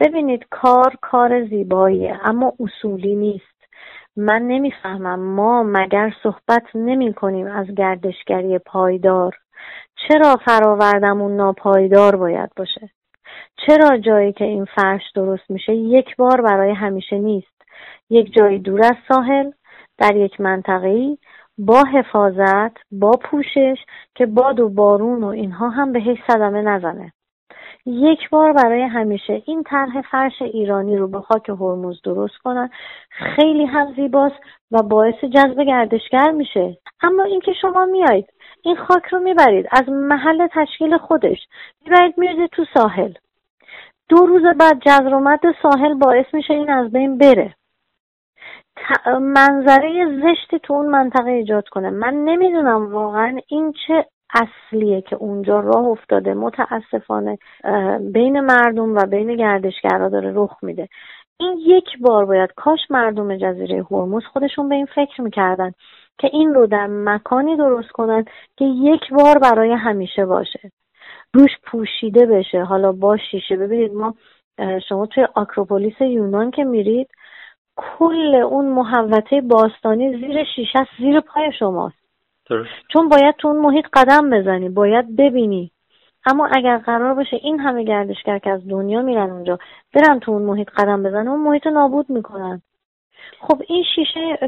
ببینید 0.00 0.46
کار 0.50 0.96
کار 1.00 1.44
زیباییه 1.44 2.20
اما 2.24 2.52
اصولی 2.60 3.14
نیست. 3.14 3.44
من 4.16 4.42
نمی‌فهمم. 4.42 5.20
ما 5.20 5.62
مگر 5.62 6.12
صحبت 6.22 6.62
نمی 6.74 7.14
کنیم 7.14 7.46
از 7.46 7.66
گردشگری 7.66 8.58
پایدار؟ 8.58 9.36
چرا 10.08 10.36
فراوردمون 10.44 11.36
ناپایدار 11.36 12.16
باید 12.16 12.50
باشه؟ 12.56 12.90
چرا 13.66 13.98
جایی 13.98 14.32
که 14.32 14.44
این 14.44 14.64
فرش 14.64 15.02
درست 15.14 15.50
میشه 15.50 15.74
یک 15.74 16.16
بار 16.16 16.40
برای 16.40 16.72
همیشه 16.72 17.18
نیست؟ 17.18 17.62
یک 18.10 18.32
جایی 18.32 18.58
دور 18.58 18.84
از 18.84 18.96
ساحل 19.08 19.50
در 19.98 20.16
یک 20.16 20.40
منطقه 20.40 21.16
با 21.58 21.84
حفاظت 21.84 22.76
با 22.92 23.10
پوشش 23.10 23.76
که 24.14 24.26
باد 24.26 24.60
و 24.60 24.68
بارون 24.68 25.24
و 25.24 25.26
اینها 25.26 25.68
هم 25.68 25.92
بهش 25.92 26.18
صدمه 26.26 26.62
نزنه. 26.62 27.12
یک 27.86 28.30
بار 28.30 28.52
برای 28.52 28.82
همیشه 28.82 29.42
این 29.46 29.62
طرح 29.62 30.02
فرش 30.02 30.42
ایرانی 30.42 30.96
رو 30.96 31.08
به 31.08 31.20
خاک 31.20 31.48
هرمز 31.48 32.02
درست 32.02 32.36
کنن. 32.36 32.70
خیلی 33.10 33.64
هم 33.64 33.92
زیباست 33.96 34.40
و 34.70 34.82
باعث 34.82 35.24
جذب 35.24 35.62
گردشگر 35.62 36.30
میشه. 36.30 36.78
اما 37.02 37.24
اینکه 37.24 37.52
شما 37.52 37.84
میایید 37.84 38.32
این 38.62 38.76
خاک 38.76 39.04
رو 39.04 39.18
می‌برید 39.18 39.66
از 39.70 39.88
محل 39.88 40.46
تشکیل 40.46 40.96
خودش 40.96 41.38
می‌برید 41.84 42.18
میرید 42.18 42.50
تو 42.50 42.64
ساحل. 42.74 43.12
دو 44.08 44.16
روز 44.16 44.42
بعد 44.56 44.82
جزرومت 44.86 45.40
ساحل 45.62 45.94
باعث 45.94 46.26
میشه 46.32 46.54
این 46.54 46.70
از 46.70 46.92
بین 46.92 47.18
بره. 47.18 47.54
منظره 49.20 50.20
زشتی 50.22 50.58
تو 50.58 50.74
اون 50.74 50.86
منطقه 50.86 51.30
ایجاد 51.30 51.68
کنه. 51.68 51.90
من 51.90 52.14
نمی‌دونم 52.14 52.92
واقعا 52.92 53.38
این 53.48 53.72
چه 53.86 54.06
اصلیه 54.34 55.00
که 55.00 55.16
اونجا 55.16 55.60
راه 55.60 55.86
افتاده. 55.86 56.34
متاسفانه 56.34 57.38
بین 58.12 58.40
مردم 58.40 58.96
و 58.96 59.06
بین 59.06 59.36
گردشگرها 59.36 60.08
داره 60.08 60.32
رخ 60.34 60.56
میده. 60.62 60.88
این 61.40 61.58
یک 61.66 61.98
بار 62.00 62.24
باید 62.24 62.52
کاش 62.56 62.80
مردم 62.90 63.36
جزیره 63.36 63.86
هرمز 63.90 64.22
خودشون 64.32 64.68
به 64.68 64.74
این 64.74 64.86
فکر 64.86 65.22
می‌کردن 65.22 65.72
که 66.18 66.30
این 66.32 66.54
رو 66.54 66.66
در 66.66 66.86
مکانی 66.86 67.56
درست 67.56 67.90
کنن 67.90 68.24
که 68.56 68.64
یک 68.64 69.12
بار 69.12 69.38
برای 69.38 69.72
همیشه 69.72 70.26
باشه. 70.26 70.72
روش 71.34 71.50
پوشیده 71.64 72.26
بشه. 72.26 72.64
حالا 72.64 72.92
با 72.92 73.16
شیشه. 73.16 73.56
ببینید 73.56 73.92
ما 73.94 74.14
شما 74.88 75.06
توی 75.06 75.26
آکروپولیس 75.34 76.00
یونان 76.00 76.50
که 76.50 76.64
میرید 76.64 77.08
کل 77.76 78.34
اون 78.34 78.66
محوطه 78.66 79.40
باستانی 79.40 80.18
زیر 80.18 80.44
شیشه 80.44 80.86
زیر 80.98 81.20
پای 81.20 81.52
شماست. 81.58 81.99
درست. 82.50 82.70
چون 82.92 83.08
باید 83.08 83.34
تو 83.36 83.48
اون 83.48 83.56
محیط 83.56 83.86
قدم 83.92 84.30
بزنی 84.30 84.68
باید 84.68 85.16
ببینی. 85.16 85.70
اما 86.26 86.48
اگر 86.52 86.78
قرار 86.78 87.14
باشه 87.14 87.36
این 87.42 87.60
همه 87.60 87.84
گردشگر 87.84 88.38
که 88.38 88.50
از 88.50 88.68
دنیا 88.68 89.02
میرن 89.02 89.30
اونجا 89.30 89.58
برن 89.94 90.20
تو 90.20 90.32
اون 90.32 90.42
محیط 90.42 90.70
قدم 90.76 91.02
بزنن 91.02 91.28
اون 91.28 91.40
محیط 91.40 91.66
نابود 91.66 92.10
می‌کنن. 92.10 92.62
خب 93.40 93.62
این 93.68 93.84
شیشه 93.94 94.38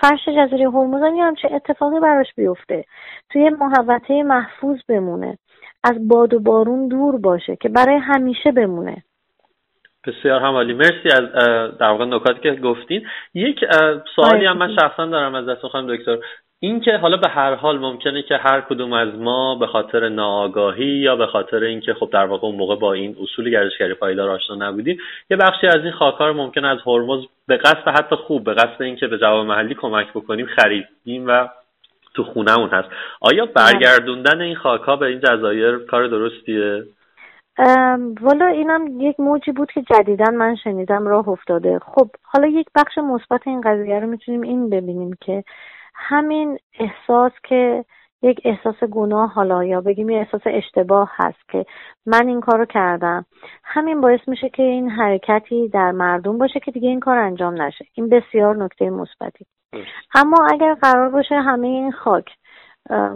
فرش 0.00 0.28
جزیره 0.28 0.70
هرمز 0.70 1.02
هم 1.02 1.34
چه 1.34 1.48
اتفاقی 1.54 2.00
براش 2.00 2.34
بیفته. 2.36 2.84
توی 3.30 3.50
محوطه 3.50 4.22
محفوظ 4.22 4.78
بمونه. 4.88 5.38
از 5.84 6.08
باد 6.08 6.34
و 6.34 6.40
بارون 6.40 6.88
دور 6.88 7.18
باشه 7.18 7.56
که 7.56 7.68
برای 7.68 7.96
همیشه 7.96 8.52
بمونه. 8.52 9.02
بسیار 10.06 10.40
همالی 10.40 10.74
مرسی 10.74 11.08
از 11.16 11.24
در 11.78 11.88
واقع 11.88 12.04
نکاتی 12.04 12.40
که 12.40 12.54
گفتین. 12.54 13.06
یک 13.34 13.64
سوالی 14.16 14.46
هم 14.46 14.56
من 14.56 14.74
شخصا 14.74 15.06
دارم 15.06 15.34
از 15.34 15.48
دست 15.48 15.66
خانم 15.66 15.96
دکتر. 15.96 16.18
این 16.64 16.80
که 16.80 16.96
حالا 16.96 17.16
به 17.16 17.28
هر 17.28 17.54
حال 17.54 17.78
ممکنه 17.78 18.22
که 18.22 18.36
هر 18.36 18.60
کدوم 18.60 18.92
از 18.92 19.08
ما 19.18 19.54
به 19.54 19.66
خاطر 19.66 20.08
ناآگاهی 20.08 20.86
یا 20.86 21.16
به 21.16 21.26
خاطر 21.26 21.56
اینکه 21.56 21.94
خب 21.94 22.10
در 22.12 22.26
واقع 22.26 22.46
اون 22.46 22.56
موقع 22.56 22.76
با 22.76 22.92
این 22.92 23.16
اصول 23.22 23.50
گردشگری 23.50 23.94
پایدار 23.94 24.30
آشنا 24.30 24.68
نبودیم 24.68 24.98
یه 25.30 25.36
بخشی 25.36 25.66
از 25.66 25.82
این 25.82 25.92
خاکار 25.92 26.32
ممکن 26.32 26.64
از 26.64 26.78
هرمز 26.86 27.24
به 27.48 27.56
قصد 27.56 27.88
حتی 27.88 28.16
خوب 28.16 28.44
به 28.44 28.54
قصد 28.54 28.82
اینکه 28.82 29.06
به 29.06 29.18
جواب 29.18 29.46
محلی 29.46 29.74
کمک 29.74 30.06
بکنیم 30.14 30.46
خریدیم 30.46 31.26
و 31.26 31.48
تو 32.14 32.24
خونهمون 32.24 32.68
هست. 32.68 32.88
آیا 33.20 33.46
برگردوندن 33.46 34.40
این 34.40 34.56
خاکها 34.56 34.96
به 34.96 35.06
این 35.06 35.20
جزایر 35.20 35.78
کار 35.78 36.06
درستیه؟ 36.06 36.82
والا 38.20 38.46
اینم 38.46 39.00
یک 39.00 39.20
موجی 39.20 39.52
بود 39.52 39.72
که 39.72 39.82
جدیدا 39.82 40.30
من 40.30 40.56
شنیدم 40.64 41.06
راه 41.06 41.28
افتاده. 41.28 41.78
خب 41.78 42.08
حالا 42.22 42.46
یک 42.46 42.66
بخش 42.74 42.98
مثبت 42.98 43.46
این 43.46 43.60
قضیه 43.60 44.00
رو 44.00 44.06
می‌تونیم 44.06 44.42
این 44.42 44.70
ببینیم 44.70 45.16
که 45.20 45.44
همین 45.94 46.58
احساس 46.78 47.32
که 47.48 47.84
یک 48.22 48.40
احساس 48.44 48.84
گناه 48.84 49.32
حالا 49.32 49.64
یا 49.64 49.80
بگیم 49.80 50.10
یه 50.10 50.18
احساس 50.18 50.40
اشتباه 50.46 51.10
هست 51.14 51.48
که 51.48 51.66
من 52.06 52.28
این 52.28 52.40
کارو 52.40 52.64
کردم. 52.64 53.26
همین 53.64 54.00
باعث 54.00 54.20
میشه 54.26 54.48
که 54.48 54.62
این 54.62 54.90
حرکتی 54.90 55.68
در 55.68 55.92
مردم 55.92 56.38
باشه 56.38 56.60
که 56.60 56.70
دیگه 56.70 56.88
این 56.88 57.00
کار 57.00 57.18
انجام 57.18 57.62
نشه. 57.62 57.84
این 57.94 58.08
بسیار 58.08 58.56
نکته 58.56 58.90
مثبتی. 58.90 59.46
اما 60.14 60.46
اگر 60.52 60.74
قرار 60.74 61.08
باشه 61.08 61.34
همه 61.34 61.66
این 61.66 61.92
خاک 61.92 62.24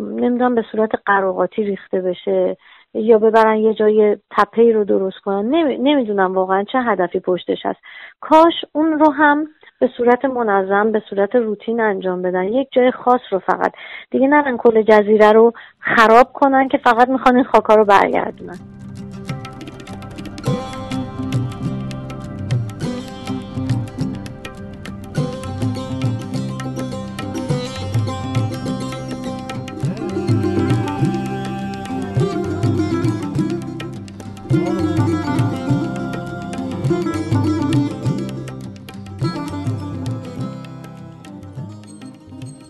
نمی‌دونم 0.01 0.55
به 0.55 0.65
صورت 0.73 0.91
قراقاتی 1.07 1.65
ریخته 1.65 2.01
بشه 2.01 2.57
یا 2.95 3.19
ببرن 3.19 3.57
یه 3.57 3.75
جای 3.75 4.17
تپه 4.31 4.73
رو 4.73 4.85
درست 4.85 5.19
کنن. 5.19 5.49
نمی‌دونم 5.81 6.35
واقعا 6.35 6.65
چه 6.73 6.79
هدفی 6.79 7.21
پشتش 7.21 7.59
هست. 7.65 7.79
کاش 8.21 8.55
اون 8.73 8.99
رو 8.99 9.11
هم 9.13 9.47
به 9.81 9.91
صورت 9.97 10.25
منظم 10.25 10.93
به 10.93 11.03
صورت 11.11 11.37
روتین 11.37 11.81
انجام 11.81 12.23
بدن. 12.23 12.45
یک 12.45 12.69
جای 12.73 12.91
خاص 12.91 13.21
رو 13.31 13.39
فقط. 13.39 13.73
دیگه 14.11 14.29
نرن 14.29 14.57
کل 14.57 14.83
جزیره 14.83 15.33
رو 15.33 15.53
خراب 15.79 16.33
کنن 16.33 16.69
که 16.69 16.79
فقط 16.79 17.09
می‌خوان 17.09 17.35
این 17.37 17.45
خاکا 17.45 17.75
رو 17.75 17.85
برگردونن. 17.85 18.78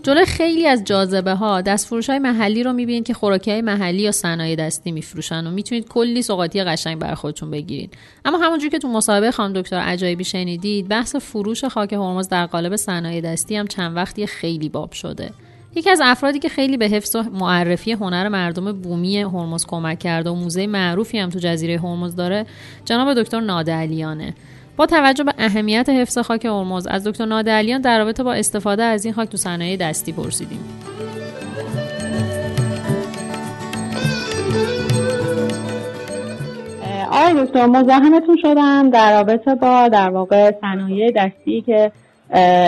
جلوی 0.09 0.27
خیلی 0.27 0.67
از 0.67 0.85
جاذبه 0.85 1.35
ها 1.35 1.61
دستفروش 1.61 2.11
های 2.11 2.19
محلی 2.19 2.63
رو 2.63 2.73
می‌بینید 2.73 3.07
که 3.07 3.15
خوراکی 3.15 3.51
های 3.51 3.63
محلی 3.63 4.03
یا 4.03 4.13
صنایع 4.13 4.57
دستی 4.57 4.93
میفروشن 4.93 5.47
و 5.47 5.51
می‌تونید 5.51 5.89
کلی 5.89 6.23
سوغاتی 6.23 6.65
قشنگ 6.65 6.99
بر 6.99 7.15
خودتون 7.15 7.51
بگیرید. 7.51 7.95
اما 8.25 8.39
همونجور 8.39 8.71
که 8.71 8.79
تو 8.79 8.89
مصاحبه 8.89 9.31
خانم 9.31 9.53
دکتر 9.53 9.77
عجایبی 9.77 10.25
شنیدید 10.25 10.89
بحث 10.89 11.17
فروش 11.17 11.65
خاک 11.65 11.93
هرمز 11.93 12.29
در 12.29 12.47
قالب 12.47 12.77
صنایع 12.77 13.21
دستی 13.21 13.57
هم 13.57 13.67
چند 13.67 13.97
وقتی 13.97 14.27
خیلی 14.27 14.69
باب 14.69 14.93
شده. 14.93 15.31
یکی 15.77 15.91
از 15.91 16.01
افرادی 16.05 16.39
که 16.39 16.49
خیلی 16.49 16.77
به 16.77 16.87
حفظ 16.89 17.17
و 17.17 17.23
معرفی 17.23 17.93
هنر 17.93 18.29
مردم 18.29 18.73
بومی 18.73 19.19
هرمز 19.19 19.67
کمک 19.67 19.99
کرده 19.99 20.31
و 20.31 20.35
موزه 20.35 20.67
معروفی 20.67 21.19
هم 21.19 21.31
تو 21.31 21.39
جزیره 21.39 21.79
هرمز 21.79 22.17
داره 22.17 22.47
جناب 22.85 23.15
دکتر 23.15 23.41
نادعلیانه. 23.41 24.35
با 24.79 24.87
توجه 24.87 25.25
به 25.25 25.35
اهمیت 25.39 25.89
حفظ 25.89 26.19
خاک 26.19 26.45
هرمز 26.45 26.87
از 26.87 27.07
دکتر 27.07 27.25
نادعلیان 27.25 27.81
در 27.81 27.99
رابطه 27.99 28.23
با 28.23 28.33
استفاده 28.33 28.83
از 28.83 29.05
این 29.05 29.15
خاک 29.15 29.29
تو 29.29 29.37
صنایع 29.37 29.77
دستی 29.77 30.13
پرسیدیم. 30.13 30.61
آقای 37.11 37.45
دکتر 37.45 37.67
مزاحمتون 37.67 38.37
شدم 38.43 38.91
در 38.91 39.13
رابطه 39.13 39.55
با 39.55 39.89
در 39.89 40.11
واقع 40.11 40.53
صنایع 40.61 41.13
دستی 41.17 41.61
که 41.61 41.93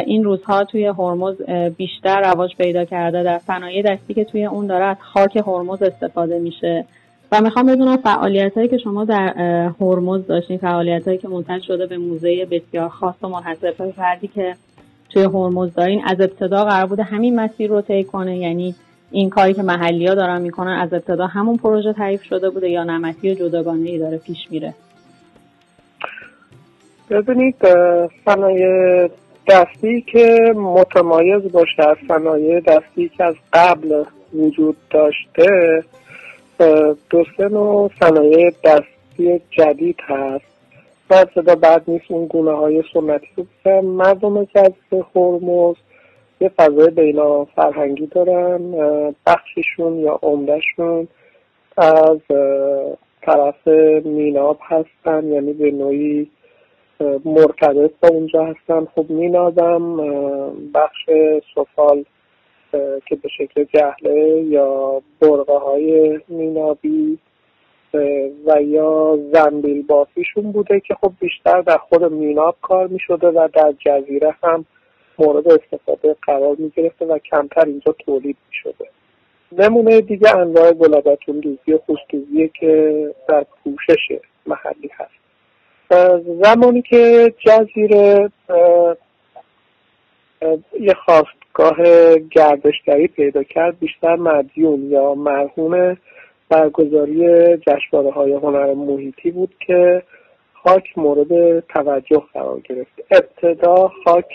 این 0.06 0.24
روزها 0.24 0.64
توی 0.64 0.86
هرمز 0.86 1.34
بیشتر 1.76 2.20
رواج 2.20 2.56
پیدا 2.56 2.84
کرده 2.84 3.22
در 3.22 3.38
صنایع 3.38 3.82
دستی 3.82 4.14
که 4.14 4.24
توی 4.24 4.44
اون 4.46 4.66
داره 4.66 4.84
از 4.84 4.96
خاک 5.00 5.36
هرمز 5.36 5.82
استفاده 5.82 6.38
میشه. 6.38 6.84
و 7.32 7.40
می‌خوام 7.40 7.66
بدونم 7.66 7.96
فعالیت 7.96 8.54
هایی 8.54 8.68
که 8.68 8.78
شما 8.78 9.04
در 9.04 9.34
هرمز 9.80 10.26
داشتین 10.26 10.58
فعالیت 10.58 11.08
هایی 11.08 11.18
که 11.18 11.28
منتج 11.28 11.62
شده 11.62 11.86
به 11.86 11.98
موزه 11.98 12.46
بسیار 12.50 12.88
خاص 12.88 13.14
و 13.22 13.28
منحصر 13.28 13.72
فردی 13.96 14.28
که 14.28 14.54
توی 15.10 15.22
هرمز 15.22 15.74
دارین 15.74 16.02
از 16.04 16.20
ابتدا 16.20 16.64
قرار 16.64 16.86
بوده 16.86 17.02
همین 17.02 17.40
مسیر 17.40 17.70
رو 17.70 17.80
طی 17.80 18.04
کنه؟ 18.04 18.38
یعنی 18.38 18.74
این 19.10 19.30
کاری 19.30 19.54
که 19.54 19.62
محلی 19.62 20.06
ها 20.06 20.14
دارن 20.14 20.42
می‌کنن 20.42 20.72
از 20.72 20.92
ابتدا 20.92 21.26
همون 21.26 21.56
پروژه 21.56 21.92
تعریف 21.92 22.22
شده 22.22 22.50
بوده 22.50 22.68
یا 22.68 22.84
نمتی 22.84 23.34
جداگانه 23.34 23.88
ای 23.88 23.98
داره 23.98 24.18
پیش 24.18 24.38
میره؟ 24.50 24.74
ببینید 27.10 27.56
صنایع 28.24 29.08
دستی 29.48 30.04
که 30.12 30.38
متمایز 30.56 31.42
باشه 31.52 31.88
از 31.88 31.96
صنایع 32.08 32.60
دستی 32.60 33.08
که 33.08 33.24
از 33.24 33.34
قبل 33.52 34.04
وجود 34.34 34.76
داشته 34.90 35.82
دو 37.10 37.24
سه 37.36 37.48
نوع 37.48 37.90
صنایع 38.00 38.52
دستی 38.64 39.40
جدید 39.50 39.96
هست. 40.00 40.50
و 41.10 41.26
صدا 41.34 41.54
بعد 41.54 41.82
نیست 41.88 42.04
اون 42.08 42.26
گونه 42.26 42.52
های 42.52 42.84
سنتی 42.94 43.26
رو 43.64 43.82
مردم 43.82 44.44
جزیره 44.44 45.04
هرمز 45.14 45.74
یه 46.40 46.48
فضای 46.48 46.90
بینا 46.90 47.44
فرهنگی 47.44 48.06
دارن 48.06 48.60
بخششون 49.26 49.98
یا 49.98 50.18
عمدهشون 50.22 51.08
از 51.76 52.18
طرف 53.22 53.68
میناب 54.04 54.58
هستن 54.62 55.24
یعنی 55.24 55.52
به 55.52 55.70
نوعی 55.70 56.30
مرتبط 57.24 57.90
با 58.02 58.08
اونجا 58.08 58.44
هستن. 58.44 58.86
خب 58.94 59.06
مینادم 59.08 59.96
بخش 60.74 61.10
سفال 61.54 62.04
که 63.06 63.16
به 63.16 63.28
شکل 63.38 63.64
جهله 63.64 64.42
یا 64.42 65.02
برغه 65.20 65.58
های 65.58 66.20
مینابی 66.28 67.18
و 68.46 68.62
یا 68.62 69.18
زنبیل 69.32 69.82
بافیشون 69.82 70.52
بوده 70.52 70.80
که 70.80 70.94
خب 70.94 71.12
بیشتر 71.20 71.60
در 71.60 71.78
خود 71.78 72.12
میناب 72.12 72.56
کار 72.62 72.86
می 72.86 72.98
شده 72.98 73.28
و 73.28 73.48
در 73.52 73.74
جزیره 73.78 74.34
هم 74.42 74.64
مورد 75.18 75.48
استفاده 75.48 76.16
قرار 76.22 76.56
می 76.58 76.72
گرفته 76.76 77.04
و 77.04 77.18
کمتر 77.18 77.64
اینجا 77.64 77.92
تولید 77.92 78.36
می 78.50 78.56
شده 78.62 78.88
نمونه 79.58 80.00
دیگه 80.00 80.36
انواع 80.36 80.72
گلابتون 80.72 81.40
دوزی 81.40 81.72
و 81.72 81.78
خوشدوزیه 81.78 82.50
که 82.60 83.14
در 83.28 83.46
پوشش 83.64 84.20
محلی 84.46 84.90
هست. 84.92 85.20
زمانی 86.42 86.82
که 86.82 87.34
جزیره 87.38 88.30
یه 90.80 90.94
خواستگاه 91.52 92.14
گردشگری 92.30 93.08
پیدا 93.08 93.42
کرد 93.42 93.78
بیشتر 93.78 94.16
مدیون 94.16 94.90
یا 94.90 95.14
مرهوم 95.14 95.96
برگزاری 96.48 97.56
جشنواره 97.56 98.10
های 98.10 98.32
هنر 98.32 98.74
محیطی 98.74 99.30
بود 99.30 99.54
که 99.66 100.02
خاک 100.52 100.98
مورد 100.98 101.60
توجه 101.60 102.22
قرار 102.34 102.60
گرفت. 102.60 102.92
ابتدا 103.10 103.90
خاک 104.04 104.26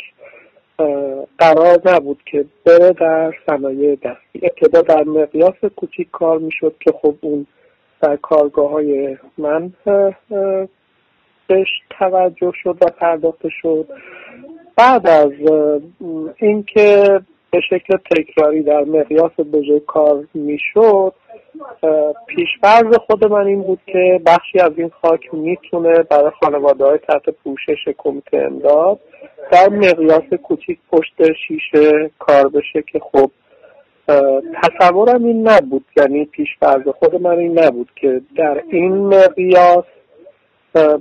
قرار 1.37 1.81
نبود 1.85 2.19
که 2.25 2.45
بره 2.65 2.91
در 2.91 3.33
صنایع 3.45 3.95
دستی 3.95 4.39
ابتدا 4.43 4.81
در 4.81 5.03
مقیاس 5.03 5.65
کوچیک 5.75 6.11
کار 6.11 6.37
می‌شد 6.37 6.75
که 6.79 6.91
خب 7.01 7.15
اون 7.21 7.47
در 8.01 8.15
کارگاه 8.15 8.71
های 8.71 9.17
من 9.37 9.73
بهش 11.47 11.69
توجه 11.99 12.51
شد 12.63 12.77
و 12.81 12.85
پرداخته 12.85 13.49
شد. 13.61 13.87
بعد 14.77 15.07
از 15.07 15.31
اینکه 16.37 17.19
به 17.51 17.59
شکل 17.69 17.97
تکراری 17.97 18.63
در 18.63 18.83
مقیاس 18.83 19.31
بجای 19.31 19.81
کار 19.87 20.23
می‌شد 20.33 21.13
پیشفرض 22.27 22.97
خود 23.07 23.25
من 23.25 23.47
این 23.47 23.61
بود 23.61 23.79
که 23.85 24.21
بخشی 24.25 24.59
از 24.59 24.71
این 24.77 24.89
خاک 25.01 25.33
می‌تونه 25.33 26.03
برای 26.03 26.31
خانواده 26.41 26.85
های 26.85 26.97
تحت 26.97 27.29
پوشش 27.29 27.87
کمیته 27.97 28.37
امداد 28.37 28.99
در 29.51 29.69
مقیاس 29.69 30.33
کوچیک 30.43 30.79
پشت 30.91 31.33
شیشه 31.47 32.11
کار 32.19 32.47
بشه 32.47 32.83
که 32.91 32.99
خب 32.99 33.31
تصورم 34.63 35.25
این 35.25 35.47
نبود. 35.47 35.85
یعنی 35.97 36.25
پیش 36.25 36.47
فرض 36.59 36.87
خود 36.99 37.21
من 37.21 37.37
این 37.37 37.59
نبود 37.59 37.89
که 37.95 38.21
در 38.37 38.63
این 38.69 38.95
مقیاس 38.95 39.85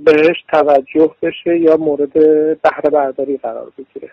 بهش 0.05 0.37
توجه 0.49 1.11
بشه 1.23 1.59
یا 1.61 1.77
مورد 1.77 2.13
بهره 2.63 2.91
برداری 2.93 3.37
قرار 3.37 3.73
بگیره. 3.79 4.13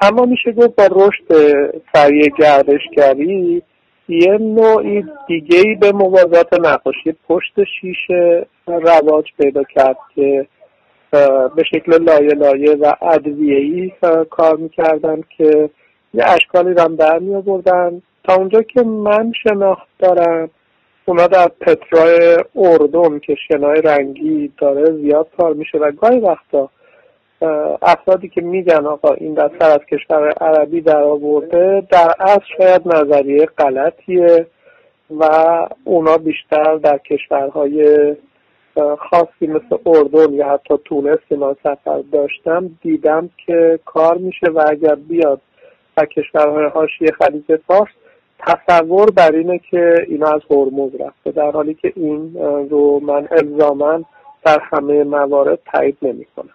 اما 0.00 0.24
میشه 0.24 0.52
گفت 0.52 0.76
با 0.76 0.88
رشد 0.90 1.52
سریع 1.94 2.28
گردشگری 2.38 3.62
یه 4.08 4.38
نوعی 4.40 5.04
دیگه 5.26 5.58
ای 5.58 5.74
به 5.74 5.92
موازات 5.92 6.60
نقاشی 6.60 7.16
پشت 7.28 7.64
شیشه 7.80 8.46
رواج 8.66 9.24
پیدا 9.38 9.62
کرد 9.62 9.96
که 10.14 10.46
به 11.56 11.64
شکل 11.70 12.02
لایه 12.02 12.34
لایه 12.34 12.74
و 12.74 12.92
ای 13.38 13.92
کار 14.30 14.56
می‌کردن 14.56 15.20
که 15.36 15.70
یه 16.14 16.24
اشکالی 16.26 16.74
رو 16.74 16.88
در 16.88 17.18
می 17.18 17.42
تا 18.24 18.34
اونجا 18.34 18.62
که 18.62 18.82
من 18.82 19.32
شناخت 19.42 19.88
دارم 19.98 20.50
اونا 21.08 21.26
در 21.26 21.48
پترای 21.48 22.36
اردن 22.56 23.18
که 23.18 23.34
شنای 23.48 23.80
رنگی 23.80 24.52
داره 24.58 24.84
زیاد 24.84 25.28
کار 25.38 25.54
میشه 25.54 25.78
و 25.78 25.92
گاهی 25.92 26.18
وقتا 26.18 26.70
افرادی 27.82 28.28
که 28.28 28.40
میگن 28.40 28.86
آقا 28.86 29.12
این 29.12 29.34
دستر 29.34 29.70
از 29.70 29.80
کشور 29.92 30.32
عربی 30.32 30.80
در 30.80 31.02
آورده 31.02 31.82
در 31.90 32.12
اصل 32.20 32.44
شاید 32.58 32.82
نظریه 32.88 33.46
غلطیه 33.46 34.46
و 35.18 35.24
اونا 35.84 36.18
بیشتر 36.18 36.76
در 36.76 36.98
کشورهای 36.98 38.14
خاصی 38.98 39.46
مثل 39.46 39.76
اردن 39.86 40.32
یا 40.32 40.48
حتی 40.48 40.74
تونس 40.84 41.18
که 41.28 41.36
من 41.36 41.54
سفر 41.62 42.02
داشتم 42.12 42.70
دیدم 42.82 43.30
که 43.46 43.78
کار 43.84 44.18
میشه 44.18 44.46
و 44.46 44.64
اگر 44.68 44.94
بیاد 44.94 45.40
و 45.96 46.04
کشورهای 46.04 46.66
حاشیه 46.66 47.08
خلیج 47.10 47.56
فارس 47.66 47.90
تصور 48.38 49.10
بر 49.10 49.32
اینه 49.32 49.58
که 49.58 49.94
اینا 50.06 50.26
از 50.26 50.40
هرمز 50.50 50.94
رفته 50.94 51.30
در 51.30 51.50
حالی 51.50 51.74
که 51.74 51.92
این 51.96 52.34
رو 52.70 53.00
من 53.00 53.28
الزاما 53.30 54.00
در 54.44 54.58
همه 54.62 55.04
موارد 55.04 55.58
تایید 55.72 55.96
نمی 56.02 56.24
کنم 56.24 56.54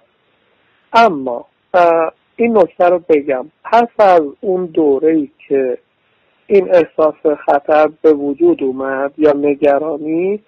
اما 0.93 1.45
این 2.35 2.57
نکته 2.57 2.85
رو 2.85 2.99
بگم. 3.09 3.45
پس 3.63 3.87
از 3.99 4.21
اون 4.41 4.65
دوره 4.65 5.13
ای 5.13 5.29
که 5.47 5.77
این 6.47 6.69
احساس 6.75 7.37
خطر 7.45 7.89
به 8.01 8.13
وجود 8.13 8.63
اومد 8.63 9.13
یا 9.17 9.33
نگرانی 9.33 10.39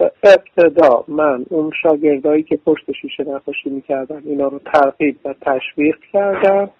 ابتدا 0.00 1.04
من 1.08 1.46
اون 1.50 1.70
شاگردهایی 1.82 2.42
که 2.42 2.56
پشت 2.66 2.92
شیشه 2.92 3.24
نقاشی 3.24 3.70
می‌کردن 3.70 4.22
اینا 4.24 4.48
رو 4.48 4.58
ترغیب 4.58 5.16
و 5.24 5.34
تشویق 5.40 5.96
کردم 6.12 6.70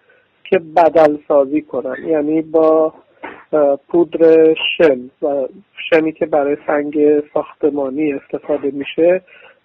که 0.44 0.58
بدل 0.58 1.16
سازی 1.28 1.62
کنن 1.62 2.08
یعنی 2.08 2.42
با 2.42 2.92
پودر 3.88 4.54
شن 4.54 5.10
و 5.22 5.46
شنی 5.90 6.12
که 6.12 6.26
برای 6.26 6.56
سنگ 6.66 7.22
ساختمانی 7.34 8.12
استفاده 8.12 8.70
میشه 8.70 9.22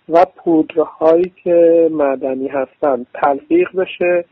و 0.09 0.25
پودرهایی 0.35 1.33
که 1.43 1.87
معدنی 1.91 2.47
هستن. 2.47 3.05
تلفیق 3.13 3.75
بشه 3.75 4.25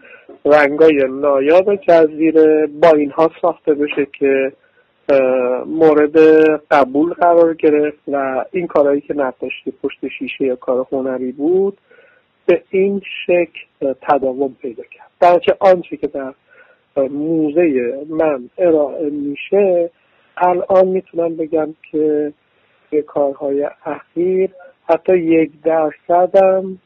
رنگای 0.46 1.04
نایاب 1.10 1.76
جزیره 1.76 2.67
با 2.82 2.89
اینها 2.89 3.32
ساخته 3.41 3.74
بشه 3.74 4.08
که 4.20 4.52
مورد 5.65 6.17
قبول 6.72 7.13
قرار 7.13 7.54
گرفت 7.54 8.00
و 8.08 8.46
این 8.52 8.67
کارهایی 8.67 9.02
که 9.02 9.13
نقاشی 9.13 9.74
پشت 9.84 10.08
شیشه 10.20 10.46
یا 10.46 10.56
کار 10.56 10.86
هنری 10.91 11.32
بود 11.32 11.78
به 12.46 12.63
این 12.70 13.02
شکل 13.26 13.93
تداوم 14.02 14.56
پیدا 14.62 14.84
کرد. 14.91 15.08
درچه 15.20 15.56
آنچه 15.60 15.98
که 15.98 16.08
در 16.08 16.34
موزه 16.99 17.93
من 18.10 18.49
ارائه 18.57 19.10
میشه 19.10 19.89
الان 20.38 20.88
می‌تونم 20.88 21.36
بگم 21.36 21.75
که 21.91 22.33
به 22.89 23.01
کارهای 23.01 23.69
اخیر 23.86 24.49
حتی 24.89 25.17
یک 25.17 25.51
درصدم 25.63 26.77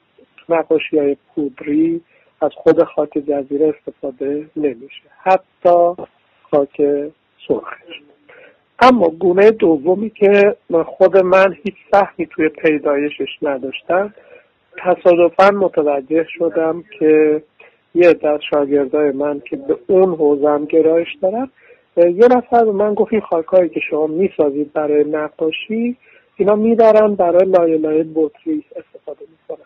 نقاشی 0.50 0.98
های 0.98 1.18
پودری 1.36 2.02
از 2.42 2.52
خود 2.54 2.84
خاک 2.84 3.18
جزیره 3.18 3.74
استفاده 3.78 4.46
نمیشه. 4.56 5.02
حتی 5.24 6.04
خاک 6.52 6.82
سرخش 7.48 8.02
اما 8.80 9.08
گونه 9.08 9.52
دومی 9.52 10.10
که 10.10 10.56
خود 10.86 11.18
من 11.18 11.56
هیچ 11.64 11.76
سهمی 11.92 12.28
توی 12.28 12.50
پیدایشش 12.50 13.38
نداشتم 13.42 14.14
تصادفا 14.78 15.52
متوجه 15.52 16.26
شدم 16.30 16.84
که 17.00 17.44
یه 17.96 18.14
در 18.14 18.40
شاگردای 18.50 19.12
من 19.12 19.40
که 19.40 19.56
به 19.56 19.78
اون 19.88 20.16
حوزم 20.16 20.66
گرایش 20.66 21.08
دارم 21.22 21.52
یه 21.98 22.28
نفر 22.32 22.66
به 22.66 22.72
من 22.72 22.94
گفت 22.94 23.14
این 23.14 23.22
خاکهایی 23.22 23.70
که 23.70 23.80
شما 23.90 24.08
می‌سازید 24.08 24.74
برای 24.74 25.04
نقاشی 25.04 25.98
اینا 26.36 26.56
میدارن 26.56 27.16
برای 27.16 27.46
لایه 27.46 27.78
لایه 27.78 28.06
بطری 28.16 28.66
استفاده 28.76 29.26
می‌کنن. 29.32 29.66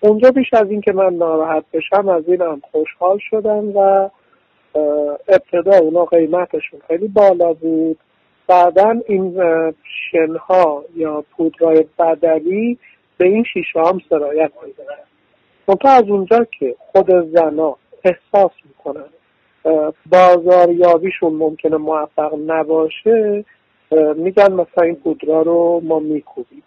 اونجا 0.00 0.30
بیش 0.30 0.46
از 0.52 0.70
این 0.70 0.80
که 0.80 0.92
من 0.92 1.14
ناراحت 1.14 1.64
بشم 1.72 2.08
از 2.08 2.28
این 2.28 2.42
هم 2.42 2.62
خوشحال 2.72 3.18
شدم 3.30 3.76
و 3.76 4.10
ابتدا 5.28 5.78
اونا 5.78 6.04
قیمتشون 6.04 6.80
خیلی 6.88 7.08
بالا 7.08 7.52
بود. 7.52 7.98
بعدا 8.46 8.94
این 9.06 9.40
شنها 10.10 10.84
یا 10.96 11.24
پودرای 11.36 11.84
بدلی 11.98 12.78
به 13.18 13.26
این 13.26 13.44
شیشه 13.44 13.80
هم 13.80 14.00
سرایت 14.10 14.50
میدارن 14.66 15.09
منتها 15.70 15.92
از 15.92 16.04
اونجا 16.08 16.46
که 16.58 16.76
خود 16.78 17.10
زنا 17.10 17.76
احساس 18.04 18.50
می‌کنن 18.64 19.08
بازاریابیشون 20.10 21.32
ممکنه 21.32 21.76
موفق 21.76 22.34
نباشه 22.46 23.44
میگن 24.16 24.52
مثلا 24.52 24.84
این 24.84 24.94
پودرا 24.94 25.42
رو 25.42 25.80
ما 25.84 25.98
میکوبیم. 25.98 26.62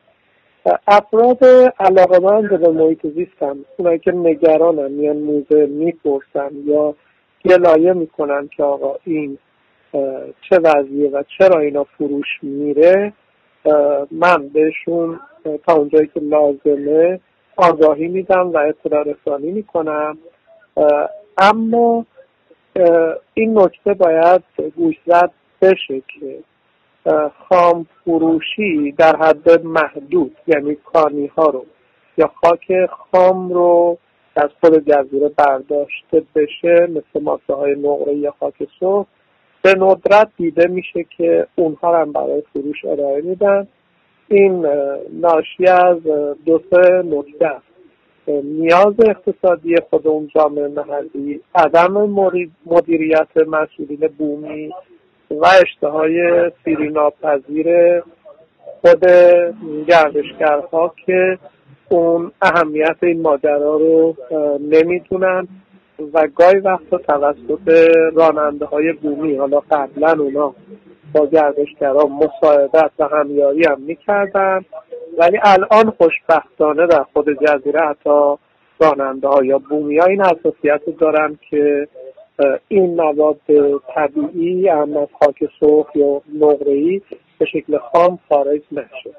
افراد 0.88 1.46
علاقمند 1.80 2.60
به 2.60 2.70
محیط 2.70 3.08
زیستن 3.08 3.56
اونایی 3.78 4.00
که 4.00 4.12
نگرانن 4.12 4.92
میان 4.92 5.18
موزه 5.18 5.66
می‌پرسن 5.66 6.52
یا 6.66 6.96
گلایه 7.46 7.94
می‌کنن 7.94 8.50
که 8.58 8.64
آقا 8.64 8.96
این 9.04 9.38
چه 10.50 10.60
وضعیه 10.64 11.10
و 11.10 11.24
چرا 11.38 11.60
اینا 11.60 11.84
فروش 11.84 12.28
میره 12.42 13.14
من 14.12 14.48
بهشون 14.54 15.20
تا 15.68 15.74
اونجایی 15.74 16.10
که 16.14 16.20
لازمه 16.20 17.20
آگاهی 17.56 18.08
میدم 18.08 18.52
و 18.52 18.58
اطلاع 18.58 19.04
رسانی 19.04 19.52
می‌کنم. 19.52 20.18
اما 21.38 22.06
این 23.34 23.60
نکته 23.60 23.94
باید 23.94 24.42
گوشزد 24.76 25.32
بشه 25.62 26.02
که 26.08 26.40
خام 27.50 27.86
فروشی 28.06 28.92
در 28.92 29.16
حد 29.16 29.66
محدود 29.66 30.38
یعنی 30.48 30.76
کانی 30.76 31.28
ها 31.28 31.46
رو 31.46 31.66
یا 32.18 32.32
خاک 32.42 32.86
خام 32.86 33.54
رو 33.54 33.98
از 34.36 34.50
خود 34.62 34.90
جزیره 34.90 35.30
برداشته 35.30 36.24
بشه 36.36 36.88
مثل 36.90 37.24
ماسه 37.24 37.54
های 37.54 37.76
نقره 37.76 38.14
یا 38.14 38.34
خاک 38.40 38.68
سرخ 38.80 39.06
به 39.62 39.76
ندرت 39.76 40.30
دیده 40.38 40.68
میشه 40.68 41.06
که 41.18 41.48
اونها 41.56 42.02
هم 42.02 42.12
برای 42.12 42.44
فروش 42.54 42.86
ارائه 42.86 43.22
میدن. 43.22 43.68
این 44.28 44.66
ناشی 45.12 45.68
از 45.68 46.04
دو 46.46 46.62
سه 46.72 47.04
نکته 47.06 47.52
نیاز 48.28 48.94
اقتصادی 49.08 49.76
خود 49.90 50.08
اون 50.08 50.30
جامعه 50.36 50.68
محلی 50.68 51.42
عدم 51.56 51.92
مدیریت 52.66 53.38
مسئولین 53.48 54.10
بومی 54.18 54.74
و 55.32 55.46
اشتهای 55.62 56.52
سیری 56.64 56.90
ناپذیر 56.90 58.00
خود 58.82 59.06
گردشگرها 59.88 60.94
که 61.06 61.38
اون 61.90 62.32
اهمیت 62.42 62.98
این 63.04 63.22
ماجرا 63.22 63.78
رو 63.78 64.16
نمی‌دونن 64.60 65.48
و 66.14 66.28
گاهی 66.36 66.60
وقتا 66.60 66.98
توسط 66.98 67.90
راننده 68.14 68.66
های 68.66 68.94
بومی 68.94 69.36
حالا 69.36 69.60
قبلا 69.60 70.24
اونا 70.24 70.56
با 71.14 71.26
گردشگرها 71.26 72.08
مساعدت 72.08 72.92
و 73.00 73.08
همیاری 73.08 73.64
هم 73.70 73.82
می‌کردن. 73.82 74.66
ولی 75.18 75.40
الان 75.44 75.94
خوشبختانه 75.98 76.88
در 76.88 77.04
خود 77.14 77.30
جزیره 77.30 77.82
حتی 77.82 78.36
راننده 78.80 79.28
ها 79.28 79.46
یا 79.46 79.58
بومی 79.58 79.98
ها 79.98 80.06
این 80.06 80.22
حساسیت 80.22 80.82
دارن 81.00 81.38
که 81.50 81.88
این 82.68 82.96
مواد 82.96 83.40
طبیعی 83.96 84.68
هم 84.68 84.98
از 84.98 85.08
خاک 85.20 85.50
سرخ 85.60 85.96
یا 85.96 86.22
نقره‌ای 86.40 87.02
به 87.38 87.46
شکل 87.46 87.78
خام 87.78 88.20
خارج 88.30 88.62
نشه. 88.72 89.12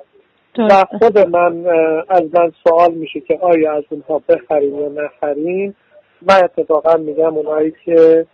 و 0.59 0.85
خود 0.99 1.19
من 1.19 1.67
از 2.09 2.23
من 2.35 2.53
سوال 2.65 2.95
میشه 2.95 3.21
که 3.21 3.39
آیا 3.41 3.73
از 3.73 3.85
اونها 3.91 4.23
بخریم 4.29 4.81
یا 4.81 4.89
نخریم؟ 4.89 5.77
و 6.23 6.33
اتفاقا 6.45 6.97
میگم 6.97 7.37
اونایی 7.37 7.75
که 7.85 8.27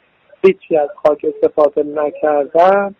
هیچی 0.44 0.76
از 0.76 0.88
خاک 0.94 1.26
استفاده 1.34 1.82
نکردن. 1.82 2.94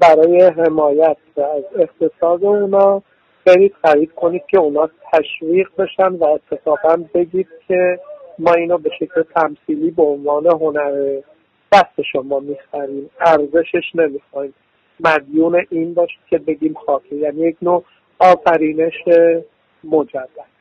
برای 0.00 0.42
حمایت 0.42 1.16
از 1.36 1.64
اقتصاد 1.76 2.44
اونا 2.44 3.02
برید 3.46 3.74
خرید 3.82 4.14
کنید 4.14 4.42
که 4.50 4.58
اونا 4.58 4.90
تشویق 5.12 5.68
بشن 5.78 6.12
و 6.12 6.24
اتفاقا 6.24 7.04
بگید 7.14 7.48
که 7.68 7.98
ما 8.38 8.52
اینو 8.52 8.78
به 8.78 8.90
شکل 8.98 9.22
تمثیلی 9.34 9.90
به 9.90 10.02
عنوان 10.02 10.46
هنر 10.46 11.20
دست 11.72 12.02
شما 12.12 12.40
می‌خریم. 12.40 13.10
ارزشش 13.20 13.94
نمی‌خوایم. 13.94 14.54
مدیون 15.00 15.66
این 15.70 15.94
باشید 15.94 16.20
که 16.30 16.38
بگیم 16.38 16.74
خاطر 16.86 17.12
یعنی 17.12 17.40
یک 17.40 17.56
نوع 17.62 17.84
آفرینش 18.18 18.94
مجدد. 19.84 20.54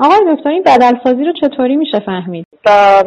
آقای 0.00 0.34
دکتر 0.36 0.48
این 0.48 0.62
بدلسازی 0.62 1.24
رو 1.24 1.32
چطوری 1.40 1.76
میشه 1.76 2.00
فهمید؟ 2.06 2.46
در 2.64 3.04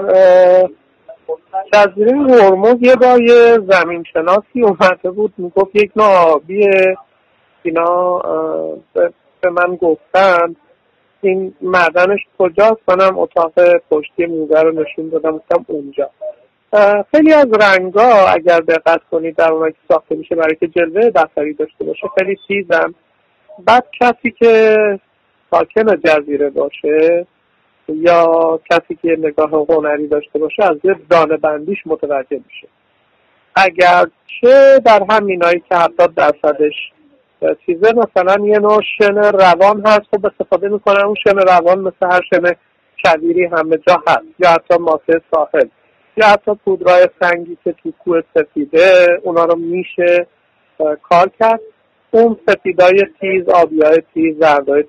جزیره 1.74 2.12
هرمز 2.12 2.76
یه 2.82 2.96
بار 2.96 3.22
یه 3.22 3.60
زمین 3.70 4.04
شناسی 4.14 4.62
اومده 4.64 5.12
بود 5.12 5.34
می‌گفت 5.38 5.76
یک 5.76 5.92
نوع 5.96 6.08
آبیه 6.08 6.98
اینا 7.64 8.20
به 9.42 9.50
من 9.50 9.76
گفتن 9.76 10.56
این 11.22 11.54
معدنش 11.62 12.20
کجاست؟ 12.40 12.82
منم 12.88 13.20
اتاق 13.20 13.54
پشتی 13.92 14.26
موزه 14.26 14.62
رو 14.62 14.72
نشون 14.72 15.10
دادم 15.10 15.32
گفتم 15.32 15.66
اونجا. 15.68 16.10
خیلی 17.12 17.34
از 17.34 17.48
رنگا 17.62 18.28
اگر 18.28 18.60
دقت 18.60 19.02
کنید 19.12 19.36
در 19.36 19.52
اون 19.52 19.70
که 19.70 19.78
ساخته 19.88 20.16
میشه 20.16 20.36
برای 20.36 20.56
که 20.56 20.68
جلوه 20.68 21.10
بصری 21.10 21.54
داشته 21.54 21.84
باشه 21.84 22.08
خیلی 22.18 22.38
تیزن 22.48 22.94
بعد 23.66 23.86
کسی 24.02 24.32
که 24.32 24.76
ساکن 25.52 25.96
جزیره 26.04 26.50
باشه 26.50 27.28
یا 27.96 28.60
کسی 28.72 28.96
که 29.02 29.18
نگاه 29.20 29.66
هنری 29.70 30.08
داشته 30.08 30.40
باشه 30.40 30.64
از 30.64 30.78
یه 30.84 30.96
دانه 31.10 31.38
بندیش 31.38 31.80
متوجه 31.86 32.42
میشه. 32.48 32.68
اگر 33.56 34.06
چه 34.42 34.80
در 34.86 35.04
همینایی 35.10 35.60
که 35.70 35.76
هفتاد 35.76 36.14
درصدش 36.14 36.74
چیزه 37.66 37.94
مثلا 37.94 38.46
یه 38.46 38.60
نوع 38.60 38.82
شن 38.98 39.16
روان 39.16 39.82
هست 39.86 40.02
خب 40.12 40.26
استفاده 40.26 40.70
می‌کنن. 40.70 41.06
اون 41.06 41.16
شن 41.24 41.38
روان 41.38 41.80
مثل 41.80 42.06
هر 42.12 42.22
شن 42.34 42.52
کبیری 43.06 43.46
همه 43.46 43.78
جا 43.78 44.04
هست. 44.08 44.26
یا 44.40 44.50
حتی 44.50 44.78
ماسه 44.80 45.22
ساحل. 45.32 45.68
یا 46.18 46.28
حتی 46.28 46.52
پودرای 46.66 47.08
سنگی 47.22 47.58
که 47.64 47.72
تو 47.72 47.92
کوه 47.92 48.22
سفیده 48.36 49.08
اونا 49.24 49.46
رو 49.46 49.56
میشه 49.56 50.28
کار 51.10 51.32
کرد. 51.40 51.60
اون 52.12 52.38
سفیدای 52.48 53.04
تیز 53.20 53.50
آبیای 53.50 54.02
تیز 54.14 54.38
زردای 54.40 54.84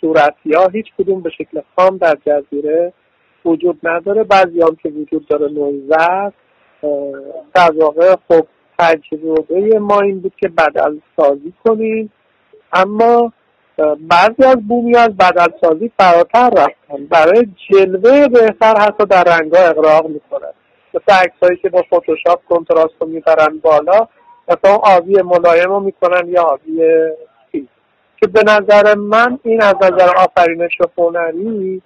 صورتی 0.00 0.54
ها 0.54 0.68
هیچ 0.68 0.86
کدوم 0.98 1.22
به 1.22 1.30
شکل 1.30 1.60
خام 1.76 1.96
در 1.96 2.16
جزیره 2.26 2.92
وجود 3.44 3.78
نداره. 3.82 4.24
بعضی 4.24 4.62
هم 4.62 4.76
که 4.82 4.88
وجود 4.88 5.26
داره 5.28 5.52
نوزد 5.52 6.32
در 7.54 7.70
واقع 7.74 8.14
خب 8.28 8.46
تجربه 8.78 9.78
ما 9.78 10.00
این 10.00 10.20
بود 10.20 10.32
که 10.40 10.48
بدل 10.48 10.98
سازی 11.16 11.52
کنیم. 11.64 12.12
اما 12.72 13.32
بعضی 14.08 14.44
از 14.44 14.68
بومی 14.68 14.96
از 14.96 15.16
بدل 15.16 15.52
سازی 15.60 15.92
فراتر 15.98 16.50
رفتن. 16.50 17.06
برای 17.10 17.46
جلوه 17.70 18.28
بهتر 18.28 18.74
حتی 18.80 19.04
در 19.04 19.24
رنگا 19.24 19.58
اقراق 19.58 20.08
می‌کنن. 20.08 20.52
مثل 20.94 21.24
عکسهایی 21.24 21.56
که 21.62 21.68
با 21.68 21.82
فتوشاپ 21.82 22.44
کنتراست 22.48 22.94
رو 23.00 23.06
می‌برن 23.06 23.58
بالا. 23.62 24.08
مثلا 24.48 24.74
آبی 24.74 25.22
ملایم 25.22 25.68
رو 25.68 25.80
می‌کنن 25.80 26.28
یا 26.28 26.42
آبی 26.42 26.82
تیز 27.52 27.66
که 28.20 28.26
به 28.26 28.42
نظر 28.42 28.94
من 28.94 29.38
این 29.42 29.62
از 29.62 29.74
نظر 29.82 30.08
آفرینش 30.16 30.72
هنری 30.98 31.82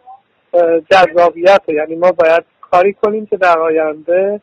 جذابیت. 0.91 1.63
یعنی 1.69 1.97
ما 1.97 2.13
باید 2.13 2.45
کاری 2.71 2.93
کنیم 2.93 3.27
که 3.27 3.37
در 3.37 3.59
آینده 3.59 4.41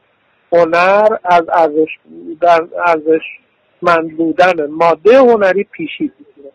هنر 0.51 1.07
از 1.23 1.43
ارزش 1.53 1.89
در 2.41 2.67
ارزش 2.87 3.23
من 3.81 4.07
بودن 4.07 4.65
ماده 4.65 5.17
هنری 5.17 5.63
پیشی 5.63 6.07
بگیره. 6.07 6.51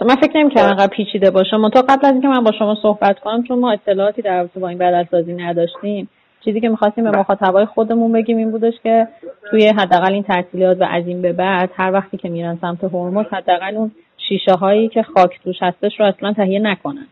من 0.00 0.16
فکر 0.16 0.38
نمی 0.38 0.50
کردم 0.50 0.68
انقدر 0.68 0.96
پیچیده 0.96 1.30
باشه. 1.30 1.56
منتها 1.56 1.82
قبل 1.82 2.06
از 2.06 2.12
اینکه 2.12 2.28
من 2.28 2.44
با 2.44 2.52
شما 2.58 2.76
صحبت 2.82 3.18
کنم 3.18 3.42
چون 3.48 3.58
ما 3.58 3.72
اطلاعاتی 3.72 4.22
در 4.22 4.36
رابطه 4.38 4.60
با 4.60 4.68
این 4.68 4.78
بدلسازی 4.78 5.32
نداشتیم 5.32 6.08
چیزی 6.46 6.60
که 6.60 6.68
می‌خواستیم 6.68 7.04
به 7.04 7.18
مخاطبای 7.18 7.64
خودمون 7.64 8.12
بگیم 8.12 8.36
این 8.36 8.50
بودش 8.50 8.74
که 8.82 9.08
توی 9.50 9.68
حداقل 9.68 10.12
این 10.12 10.22
تعطیلات 10.22 10.80
و 10.80 10.84
از 10.90 11.06
این 11.06 11.22
به 11.22 11.32
بعد 11.32 11.70
هر 11.76 11.92
وقتی 11.92 12.16
که 12.16 12.28
میرن 12.28 12.58
سمت 12.60 12.84
هرمز 12.84 13.26
حداقل 13.32 13.76
اون 13.76 13.90
شیشه 14.28 14.52
هایی 14.52 14.88
که 14.88 15.02
خاک 15.02 15.40
توش 15.44 15.56
هستش 15.60 16.00
رو 16.00 16.06
اصلا 16.06 16.32
تهیه 16.32 16.58
نکنن. 16.58 17.06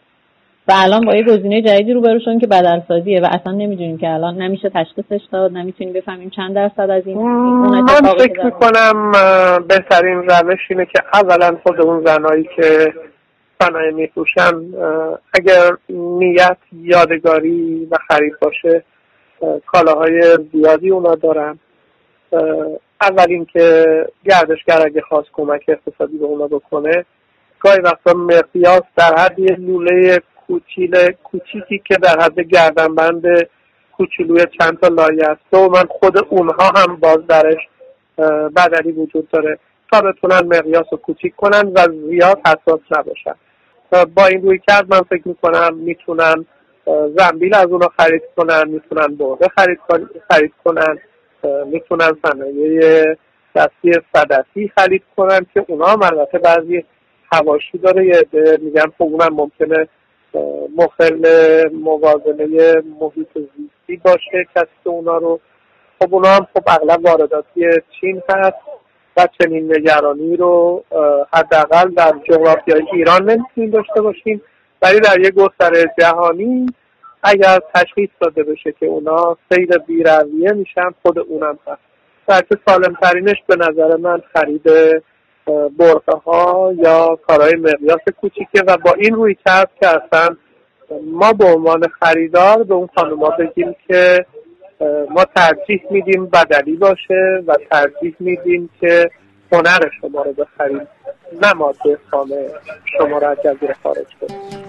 و 0.68 0.72
الان 0.76 1.06
با 1.06 1.14
یه 1.14 1.22
گزینه 1.22 1.62
جدیدی 1.62 1.92
رو 1.92 2.18
شدن 2.24 2.38
که 2.38 2.46
بدلسازیه 2.46 3.20
و 3.20 3.28
اصلا 3.32 3.52
نمی‌دونیم 3.52 3.98
که 3.98 4.08
الان 4.08 4.42
نمیشه 4.42 4.70
تشخیصش 4.74 5.20
داد 5.32 5.52
نمی‌تونیم 5.52 5.92
بفهمیم 5.92 6.30
چند 6.30 6.54
درصد 6.54 6.90
از 6.90 7.06
این 7.06 7.18
من 7.18 7.86
فکر 8.18 8.44
می‌کنم 8.44 9.12
بهترین 9.68 10.16
روش 10.16 10.60
اینه 10.70 10.86
که 10.86 11.02
اولا 11.14 11.58
خود 11.62 11.80
اون 11.80 12.04
زنایی 12.04 12.48
که 12.56 12.92
صنایع 13.62 13.90
میفروشن 13.92 14.52
اگر 15.34 15.70
نیت 16.18 16.58
یادگاری 16.72 17.88
و 17.90 17.96
خرید 18.08 18.32
باشه 18.40 18.84
کالاهای 19.66 20.38
زیادی 20.52 20.90
اونا 20.90 21.14
دارن. 21.14 21.58
اول 23.00 23.26
اینکه 23.28 23.84
گردشگر 24.24 24.82
اگه 24.84 25.00
خواست 25.00 25.28
کمک 25.32 25.64
اقتصادی 25.68 26.18
به 26.18 26.24
اونا 26.24 26.46
بکنه 26.46 27.04
گاهی 27.60 27.80
وقتا 27.80 28.12
مقیاس 28.12 28.82
در 28.96 29.14
حد 29.18 29.38
یه 29.38 29.56
لوله 29.58 30.20
کوچیل 30.46 31.10
کوچیکی 31.10 31.82
که 31.84 31.96
در 32.02 32.20
حد 32.20 32.40
گردنبند 32.40 33.22
کوچولوی 33.96 34.44
چند 34.60 34.78
تا 34.80 34.88
لایه 34.88 35.28
است. 35.28 35.54
و 35.54 35.68
من 35.68 35.84
خود 35.88 36.18
اونها 36.28 36.72
هم 36.76 36.96
باز 36.96 37.26
درش 37.28 37.68
بدلی 38.56 38.92
وجود 38.92 39.28
داره. 39.30 39.58
تا 39.92 40.00
بتونن 40.00 40.56
مقیاس 40.58 40.86
رو 40.92 40.98
کوچیک 40.98 41.36
کنن 41.36 41.72
و 41.74 41.86
زیاد 42.08 42.38
حساس 42.46 42.80
نباشن. 42.90 43.34
با 44.14 44.26
این 44.26 44.42
روی 44.42 44.60
کرد 44.68 44.94
من 44.94 45.00
فکر 45.00 45.28
می‌کنم 45.28 45.74
می‌تونن 45.76 46.46
زنبیل 46.86 47.54
از 47.54 47.66
اونا 47.66 47.88
خرید 47.96 48.22
کنن 48.36 48.68
می‌تونن 48.68 49.16
برده 49.16 49.48
خرید, 49.48 49.78
خرید 50.30 50.52
کنن 50.64 50.98
می‌تونن 51.66 52.12
صنایع 52.26 53.04
دستی 53.54 53.92
صدفی 54.14 54.72
خرید 54.78 55.02
کنن 55.16 55.46
که 55.54 55.64
اونا 55.68 55.86
هم 55.86 56.02
البته 56.02 56.38
بعضی 56.38 56.84
هواشی 57.32 57.78
داره 57.78 58.06
یه 58.06 58.22
میگن 58.62 58.86
خب 58.98 59.02
اونم 59.02 59.34
ممکنه 59.34 59.88
مخل 60.76 61.22
موازنه 61.72 62.82
محیط 63.00 63.28
زیستی 63.34 64.02
باشه 64.04 64.46
کسی 64.56 64.66
که 64.84 64.90
اونا 64.90 65.16
رو. 65.16 65.40
خب 66.02 66.14
اونا 66.14 66.28
هم 66.28 66.46
خب 66.54 66.62
اغلب 66.66 67.04
وارداتی 67.04 67.66
چین 68.00 68.22
هست 68.28 68.56
و 69.16 69.28
چنین 69.38 69.72
نگرانی 69.72 70.36
رو 70.36 70.84
حداقل 71.32 71.90
در 71.90 72.12
جغرافیای 72.28 72.82
ایران 72.92 73.30
نمی‌تونیم 73.30 73.70
داشته 73.70 74.00
باشیم. 74.00 74.42
ولی 74.84 75.00
در 75.00 75.20
یک 75.20 75.34
گستره 75.34 75.94
جهانی 75.98 76.66
اگر 77.22 77.58
تشخیص 77.74 78.10
داده 78.20 78.42
بشه 78.42 78.72
که 78.80 78.86
اونا 78.86 79.36
سیر 79.48 79.78
بیرویه 79.78 80.52
میشن 80.52 80.90
خود 81.02 81.18
اونم 81.18 81.58
هست. 81.66 81.80
بلکه 82.26 82.56
سالم 82.66 82.96
ترینش 83.02 83.36
به 83.46 83.56
نظر 83.56 83.96
من 83.96 84.22
خرید 84.34 84.62
برقه 85.78 86.18
ها 86.24 86.72
یا 86.76 87.18
کارهای 87.26 87.54
مقیاس 87.56 88.00
کوچیکه 88.20 88.62
و 88.66 88.76
با 88.76 88.92
این 88.98 89.14
روی 89.14 89.36
کرد 89.46 89.70
که 89.80 89.88
اصلا 89.88 90.36
ما 91.12 91.32
به 91.32 91.44
عنوان 91.44 91.82
خریدار 92.00 92.62
به 92.62 92.74
اون 92.74 92.88
خانوما 92.96 93.30
بگیم 93.30 93.76
که 93.88 94.26
ما 95.10 95.24
ترجیح 95.36 95.82
میدیم 95.90 96.26
بدلی 96.26 96.76
باشه 96.76 97.42
و 97.46 97.54
ترجیح 97.70 98.16
میدیم 98.20 98.70
که 98.80 99.10
هنر 99.52 99.90
شما 100.00 100.22
رو 100.22 100.32
بخریم 100.32 100.88
نه 101.42 101.52
ماده 101.52 101.98
خانه 102.10 102.46
شما 102.98 103.18
رو 103.18 103.26
از 103.26 103.36
جزیره 103.44 103.76
خارج 103.82 104.06
کنیم. 104.20 104.63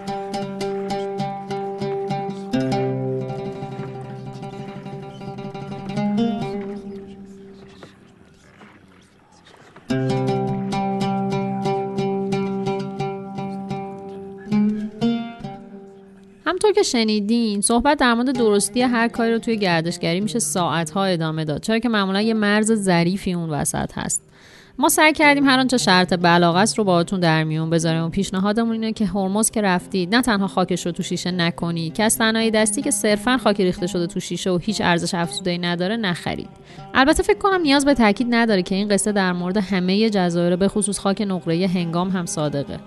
که 16.76 16.84
شنیدین 16.84 17.62
صحبت 17.62 17.98
در 17.98 18.14
مورد 18.14 18.32
درستی 18.38 18.82
هر 18.82 19.08
کاری 19.08 19.32
رو 19.32 19.40
توی 19.40 19.58
گردشگری 19.58 20.20
میشه 20.20 20.40
ساعتها 20.40 21.06
ادامه 21.06 21.46
داد 21.46 21.62
چرا 21.62 21.80
که 21.80 21.90
معمولا 21.90 22.22
یه 22.22 22.34
مرز 22.34 22.74
ظریفی 22.74 23.34
اون 23.34 23.50
وسط 23.50 23.92
هست. 23.96 24.22
ما 24.80 24.90
سعی 24.90 25.14
کردیم 25.14 25.46
هر 25.46 25.60
آنچه 25.60 25.78
شرط 25.78 26.14
بلاغت 26.22 26.78
رو 26.78 26.84
باهاتون 26.84 27.20
در 27.20 27.44
میون 27.44 27.70
بذاریم. 27.70 28.04
و 28.04 28.10
پیشنهادمون 28.10 28.72
اینه 28.72 28.94
که 28.94 29.06
هرمز 29.06 29.52
که 29.52 29.62
رفتید 29.62 30.16
نه 30.16 30.22
تنها 30.22 30.48
خاکش 30.48 30.86
رو 30.86 30.92
تو 30.92 31.04
شیشه 31.04 31.32
نکنید 31.32 31.94
که 31.94 32.04
از 32.04 32.14
صنایع 32.14 32.52
دستی 32.52 32.82
که 32.82 32.92
صرفا 32.92 33.38
خاک 33.38 33.62
ریخته 33.62 33.88
شده 33.88 34.08
تو 34.08 34.20
شیشه 34.20 34.52
و 34.52 34.58
هیچ 34.58 34.82
ارزش 34.82 35.14
افزوده‌ای 35.14 35.58
نداره 35.58 35.96
نخرید. 35.98 36.50
البته 36.94 37.24
فکر 37.24 37.38
کنم 37.38 37.62
نیاز 37.62 37.86
به 37.86 37.94
تاکید 37.94 38.28
نداره 38.30 38.62
که 38.62 38.76
این 38.76 38.88
قصه 38.88 39.12
در 39.12 39.34
مورد 39.34 39.58
همه 39.58 40.10
جزایر 40.10 40.56
به 40.56 40.68
خصوص 40.68 41.00
خاک 41.00 41.22
نقره 41.22 41.68
هنگام 41.68 42.10
هم 42.10 42.26
صادقه. 42.26 42.80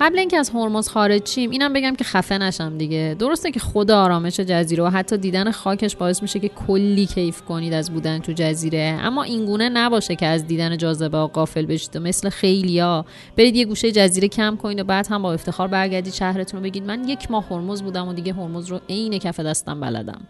قبل 0.00 0.18
اینکه 0.18 0.38
از 0.38 0.50
هرمز 0.50 0.88
خارج 0.88 1.28
شیم 1.28 1.50
اینم 1.50 1.72
بگم 1.72 1.96
که 1.96 2.04
خفه 2.04 2.38
نشم 2.38 2.78
دیگه. 2.78 3.16
درسته 3.18 3.50
که 3.50 3.60
خود 3.60 3.90
آرامش 3.90 4.40
جزیره 4.40 4.84
و 4.84 4.86
حتی 4.86 5.16
دیدن 5.16 5.50
خاکش 5.50 5.96
باعث 5.96 6.22
میشه 6.22 6.38
که 6.38 6.48
کلی 6.48 7.06
کیف 7.06 7.42
کنید 7.42 7.72
از 7.72 7.90
بودن 7.90 8.18
تو 8.18 8.32
جزیره. 8.32 8.98
اما 9.02 9.22
اینگونه 9.22 9.68
نباشه 9.68 10.16
که 10.16 10.26
از 10.26 10.46
دیدن 10.46 10.76
جاذبه 10.76 11.18
ها 11.18 11.26
قافل 11.26 11.66
بشید. 11.66 11.96
و 11.96 12.00
مثل 12.00 12.28
خیلیا 12.28 13.04
برید 13.36 13.56
یه 13.56 13.64
گوشه 13.64 13.92
جزیره 13.92 14.28
کم 14.28 14.56
کنید 14.56 14.80
و 14.80 14.84
بعد 14.84 15.06
هم 15.06 15.22
با 15.22 15.32
افتخار 15.32 15.68
برگردید 15.68 16.12
شهرتون 16.12 16.60
رو 16.60 16.64
بگید. 16.64 16.86
من 16.86 17.08
یک 17.08 17.30
ماه 17.30 17.44
هرمز 17.50 17.82
بودم 17.82 18.08
و 18.08 18.12
دیگه 18.12 18.32
هرمز 18.32 18.66
رو 18.66 18.80
عین 18.88 19.18
کف 19.18 19.40
دستم 19.40 19.80
بلدم. 19.80 20.20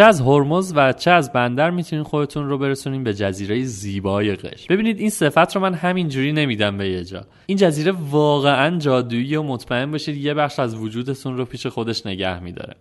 چه 0.00 0.04
از 0.04 0.20
هرمز 0.20 0.72
و 0.76 0.92
چه 0.92 1.10
از 1.10 1.32
بندر 1.32 1.70
می‌تونین 1.70 2.04
خودتون 2.04 2.48
رو 2.48 2.58
برسونین 2.58 3.04
به 3.04 3.14
جزیره 3.14 3.62
زیبای 3.62 4.34
قشم 4.34 4.66
ببینید 4.74 4.98
این 4.98 5.10
صفت 5.10 5.56
رو 5.56 5.62
من 5.62 5.74
همینجوری 5.74 6.32
نمیدم 6.32 6.78
به 6.78 6.88
یه 6.88 7.04
جا. 7.04 7.26
این 7.46 7.58
جزیره 7.58 7.92
واقعا 8.10 8.78
جادویی 8.78 9.36
و 9.36 9.42
مطمئن 9.42 9.90
باشید 9.90 10.16
یه 10.16 10.34
بخش 10.34 10.58
از 10.58 10.74
وجودتون 10.74 11.36
رو 11.36 11.44
پیش 11.44 11.66
خودش 11.66 12.06
نگه 12.06 12.40
میداره. 12.40 12.74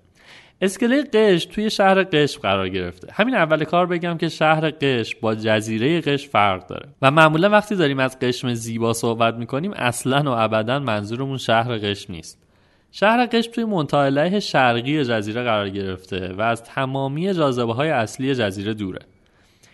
اسکله 0.61 1.03
قش 1.03 1.45
توی 1.45 1.69
شهر 1.69 2.03
قش 2.03 2.37
قرار 2.37 2.69
گرفته. 2.69 3.07
همین 3.13 3.35
اول 3.35 3.63
کار 3.63 3.85
بگم 3.85 4.17
که 4.17 4.29
شهر 4.29 4.69
قش 4.69 5.15
با 5.15 5.35
جزیره 5.35 6.01
قش 6.01 6.27
فرق 6.27 6.67
داره. 6.67 6.89
و 7.01 7.11
معمولا 7.11 7.49
وقتی 7.49 7.75
داریم 7.75 7.99
از 7.99 8.19
قشم 8.19 8.53
زیبا 8.53 8.93
صحبت 8.93 9.35
می‌کنیم 9.35 9.71
اصلا 9.75 10.23
و 10.31 10.35
ابدا 10.37 10.79
منظورمون 10.79 11.37
شهر 11.37 11.77
قش 11.77 12.09
نیست. 12.09 12.48
شهر 12.91 13.25
قشم 13.25 13.51
توی 13.51 13.63
منطقه 13.63 14.39
شرقی 14.39 15.03
جزیره 15.03 15.43
قرار 15.43 15.69
گرفته 15.69 16.33
و 16.33 16.41
از 16.41 16.63
تمامی 16.63 17.33
جاذبه 17.33 17.73
های 17.73 17.89
اصلی 17.89 18.35
جزیره 18.35 18.73
دوره. 18.73 18.99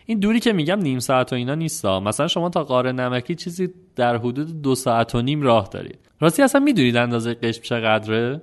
این 0.06 0.20
دوری 0.20 0.40
که 0.40 0.54
میگم 0.54 0.80
نیم 0.80 1.00
ساعت 1.00 1.34
و 1.34 1.36
اینا 1.36 1.56
نیستا. 1.56 2.00
مثلا 2.00 2.28
شما 2.28 2.50
تا 2.50 2.64
قاره 2.64 2.92
نمکی 2.92 3.36
چیزی 3.36 3.70
در 3.96 4.18
حدود 4.18 4.62
دو 4.62 4.76
ساعت 4.76 5.16
و 5.16 5.22
نیم 5.22 5.42
راه 5.42 5.70
دارید. 5.72 6.00
راستی 6.20 6.44
اصلا 6.44 6.62
می‌دونید 6.62 6.98
اندازه 6.98 7.34
قشم 7.34 7.62
چقدره؟ 7.62 8.42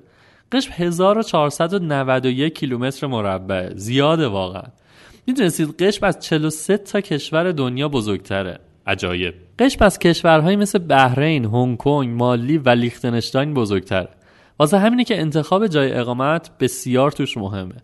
قشم 0.53 0.73
1491 0.77 2.55
کیلومتر 2.55 3.07
مربع. 3.07 3.75
زیاده 3.75 4.29
واقعا. 4.29 4.63
می‌دونستید 5.27 5.83
قشم 5.83 6.07
از 6.07 6.21
43 6.21 6.77
تا 6.77 7.01
کشور 7.01 7.53
دنیا 7.53 7.89
بزرگتره. 7.89 8.59
عجایب. 8.87 9.35
قشم 9.59 9.85
از 9.85 9.99
کشورهایی 9.99 10.57
مثل 10.57 10.79
بحرین، 10.79 11.45
هنگ 11.45 11.77
کنگ، 11.77 12.09
مالی 12.09 12.59
و 12.59 12.69
لیختنشتاین 12.69 13.55
بزرگتره. 13.55 14.09
واسه 14.59 14.79
همینه 14.79 15.05
که 15.05 15.21
انتخاب 15.21 15.67
جای 15.67 15.93
اقامت 15.93 16.51
بسیار 16.61 17.11
توش 17.11 17.37
مهمه. 17.37 17.75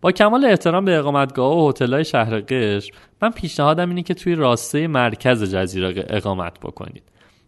با 0.00 0.12
کمال 0.12 0.44
احترام 0.44 0.84
به 0.84 0.98
اقامتگاه 0.98 1.56
و 1.56 1.68
هتل‌های 1.68 2.04
شهر 2.04 2.40
قشم 2.40 2.94
من 3.22 3.30
پیشنهادم 3.30 3.88
اینه 3.88 4.02
که 4.02 4.14
توی 4.14 4.34
راسته 4.34 4.86
مرکز 4.86 5.54
جزیره 5.54 6.06
اقامت 6.08 6.60
بکنید. 6.60 7.02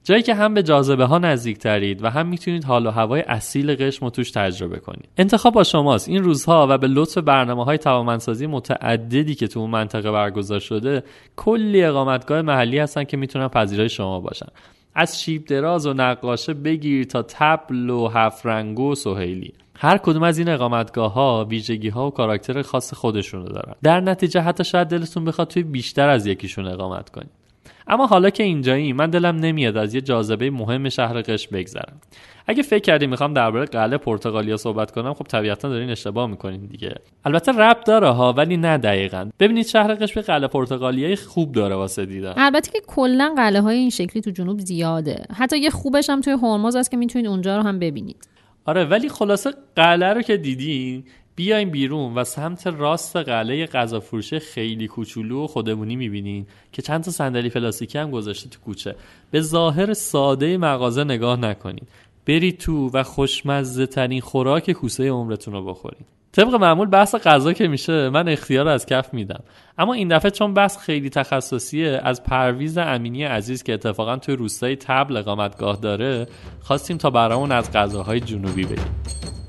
جایی 0.04 0.22
که 0.22 0.34
هم 0.34 0.54
به 0.54 0.62
جاذبه 0.62 1.04
ها 1.04 1.18
نزدیک 1.18 1.58
ترید 1.58 2.04
و 2.04 2.10
هم 2.10 2.26
می‌تونید 2.26 2.64
حال 2.64 2.86
و 2.86 2.90
هوای 2.90 3.20
اصیل 3.20 3.74
قشم 3.74 4.04
رو 4.06 4.10
توش 4.10 4.30
تجربه 4.30 4.78
کنید. 4.78 5.08
انتخاب 5.16 5.54
با 5.54 5.64
شماست. 5.64 6.08
این 6.08 6.24
روزها 6.24 6.66
و 6.70 6.78
به 6.78 6.86
لطف 6.86 7.18
برنامه 7.18 7.64
های 7.64 7.78
توامنسازی 7.78 8.46
متعددی 8.46 9.34
که 9.34 9.48
تو 9.48 9.60
اون 9.60 9.70
منطقه 9.70 10.10
برگزار 10.10 10.60
شده 10.60 11.02
کلی 11.36 11.84
اقامتگاه 11.84 12.42
محلی 12.42 12.78
هستن 12.78 13.04
که 13.04 13.16
می‌تونن 13.16 13.48
پذیرای 13.48 13.88
شما 13.88 14.20
باشن. 14.20 14.48
از 14.94 15.22
شیب 15.22 15.44
دراز 15.44 15.86
و 15.86 15.92
نقاشه 15.92 16.54
بگیر 16.54 17.04
تا 17.04 17.22
تبل 17.22 17.90
و 17.90 18.08
هفرنگو 18.08 18.92
و 18.92 18.94
سهیلی. 18.94 19.52
هر 19.76 19.98
کدوم 19.98 20.22
از 20.22 20.38
این 20.38 20.48
اقامتگاه 20.48 21.12
ها 21.12 21.44
ویژگی 21.44 21.88
ها 21.88 22.06
و 22.06 22.10
کاراکتر 22.10 22.62
خاص 22.62 22.94
خودشونو 22.94 23.48
دارن. 23.48 23.74
در 23.82 24.00
نتیجه 24.00 24.40
حتی 24.40 24.64
شاید 24.64 24.88
دلتون 24.88 25.24
بخواد 25.24 25.48
توی 25.48 25.62
بیشتر 25.62 26.08
از 26.08 26.26
یکیشون 26.26 26.66
اقامت 26.66 27.10
کنید. 27.10 27.39
اما 27.86 28.06
حالا 28.06 28.30
که 28.30 28.42
اینجایی 28.42 28.92
من 28.92 29.10
دلم 29.10 29.36
نمیاد 29.36 29.76
از 29.76 29.94
یه 29.94 30.00
جاذبه 30.00 30.50
مهم 30.50 30.88
شهر 30.88 31.22
قش 31.22 31.48
بگذرم. 31.48 32.00
اگه 32.46 32.62
فکر 32.62 32.82
کردی 32.82 33.06
می‌خوام 33.06 33.34
درباره 33.34 33.64
قلعه 33.64 33.98
پرتغالیا 33.98 34.56
صحبت 34.56 34.90
کنم 34.90 35.14
خب 35.14 35.24
طبیعتا 35.24 35.68
دارین 35.68 35.90
اشتباه 35.90 36.26
می‌کنین 36.26 36.66
دیگه. 36.66 36.94
البته 37.24 37.52
رب 37.52 37.80
داره 37.86 38.08
ها 38.08 38.32
ولی 38.32 38.56
نه 38.56 38.78
دقیقا. 38.78 39.30
ببینید 39.40 39.66
شهر 39.66 39.94
قشم 39.94 40.20
قلعه 40.20 40.48
پرتغالیایی 40.48 41.16
خوب 41.16 41.52
داره 41.52 41.74
واسه 41.74 42.06
دیدن. 42.06 42.34
البته 42.36 42.70
که 42.72 42.78
کلا 42.86 43.34
قلعه 43.36 43.62
های 43.62 43.76
این 43.76 43.90
شکلی 43.90 44.22
تو 44.22 44.30
جنوب 44.30 44.58
زیاده. 44.58 45.26
حتی 45.36 45.58
یه 45.58 45.70
خوبش 45.70 46.10
هم 46.10 46.20
توی 46.20 46.32
هرمز 46.32 46.76
هست 46.76 46.90
که 46.90 46.96
می‌تونید 46.96 47.26
اونجا 47.26 47.56
رو 47.56 47.62
هم 47.62 47.78
ببینید. 47.78 48.28
آره 48.64 48.84
ولی 48.84 49.08
خلاصه 49.08 49.50
قلعه 49.76 50.12
رو 50.12 50.22
که 50.22 50.36
دیدین 50.36 51.04
بیاین 51.40 51.70
بیرون 51.70 52.14
و 52.14 52.24
سمت 52.24 52.66
راست 52.66 53.16
قلعه 53.16 53.66
غذا 53.66 54.00
فروشه 54.00 54.38
خیلی 54.38 54.88
کوچولو 54.88 55.44
و 55.44 55.46
خودمونی 55.46 55.96
می‌بینین 55.96 56.46
که 56.72 56.82
چند 56.82 57.04
تا 57.04 57.10
صندلی 57.10 57.50
پلاستیکی 57.50 57.98
هم 57.98 58.10
گذاشته 58.10 58.48
تو 58.48 58.60
کوچه. 58.60 58.94
به 59.30 59.40
ظاهر 59.40 59.94
ساده 59.94 60.58
مغازه 60.58 61.04
نگاه 61.04 61.36
نکنین. 61.36 61.84
برید 62.26 62.58
تو 62.58 62.90
و 62.94 63.02
خوشمزه 63.02 63.86
ترین 63.86 64.20
خوراک 64.20 64.72
کوسه 64.72 65.08
عمرتون 65.08 65.54
رو 65.54 65.64
بخورین. 65.64 66.04
طبق 66.32 66.54
معمول 66.54 66.88
بحث 66.88 67.14
غذا 67.14 67.52
که 67.52 67.68
میشه 67.68 68.08
من 68.08 68.28
اختیار 68.28 68.68
از 68.68 68.86
کف 68.86 69.14
میدم. 69.14 69.42
اما 69.78 69.92
این 69.92 70.08
دفعه 70.08 70.30
چون 70.30 70.54
بحث 70.54 70.78
خیلی 70.78 71.10
تخصصیه 71.10 72.00
از 72.04 72.22
پرویز 72.22 72.78
امینی 72.78 73.24
عزیز 73.24 73.62
که 73.62 73.74
اتفاقا 73.74 74.16
توی 74.16 74.36
روستای 74.36 74.76
تبل 74.76 75.16
اقامتگاه 75.16 75.76
داره 75.76 76.26
خواستیم 76.60 76.96
تا 76.96 77.10
برامون 77.10 77.52
از 77.52 77.72
غذاهای 77.72 78.20
جنوبی 78.20 78.64
بگیم 78.64 79.39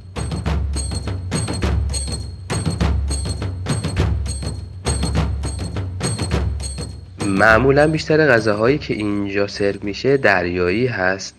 معمولا 7.26 7.88
بیشتر 7.88 8.28
غذاهایی 8.28 8.78
که 8.78 8.93
اینجا 8.93 9.47
سرو 9.47 9.80
میشه 9.84 10.17
دریایی 10.17 10.88
هست 10.88 11.36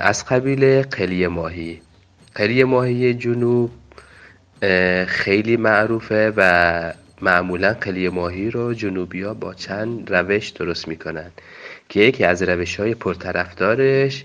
از 0.00 0.24
قبیل 0.24 0.82
قلیه 0.82 1.28
ماهی. 1.28 1.80
قلیه 2.34 2.64
ماهی 2.64 3.14
جنوب 3.14 3.70
خیلی 5.06 5.56
معروفه 5.56 6.32
و 6.36 6.92
معمولا 7.22 7.72
قلیه 7.80 8.10
ماهی 8.10 8.50
رو 8.50 8.74
جنوبی 8.74 9.22
ها 9.22 9.34
با 9.34 9.54
چند 9.54 10.14
روش 10.14 10.48
درست 10.48 10.88
می‌کنن 10.88 11.30
که 11.88 12.00
یکی 12.00 12.24
از 12.24 12.42
روش 12.42 12.80
های 12.80 12.94
پرطرفدارش 12.94 14.24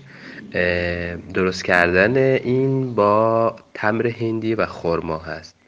درست 1.34 1.64
کردن 1.64 2.16
این 2.16 2.94
با 2.94 3.56
تمر 3.74 4.06
هندی 4.06 4.54
و 4.54 4.66
خرما 4.66 5.18
هست. 5.18 5.61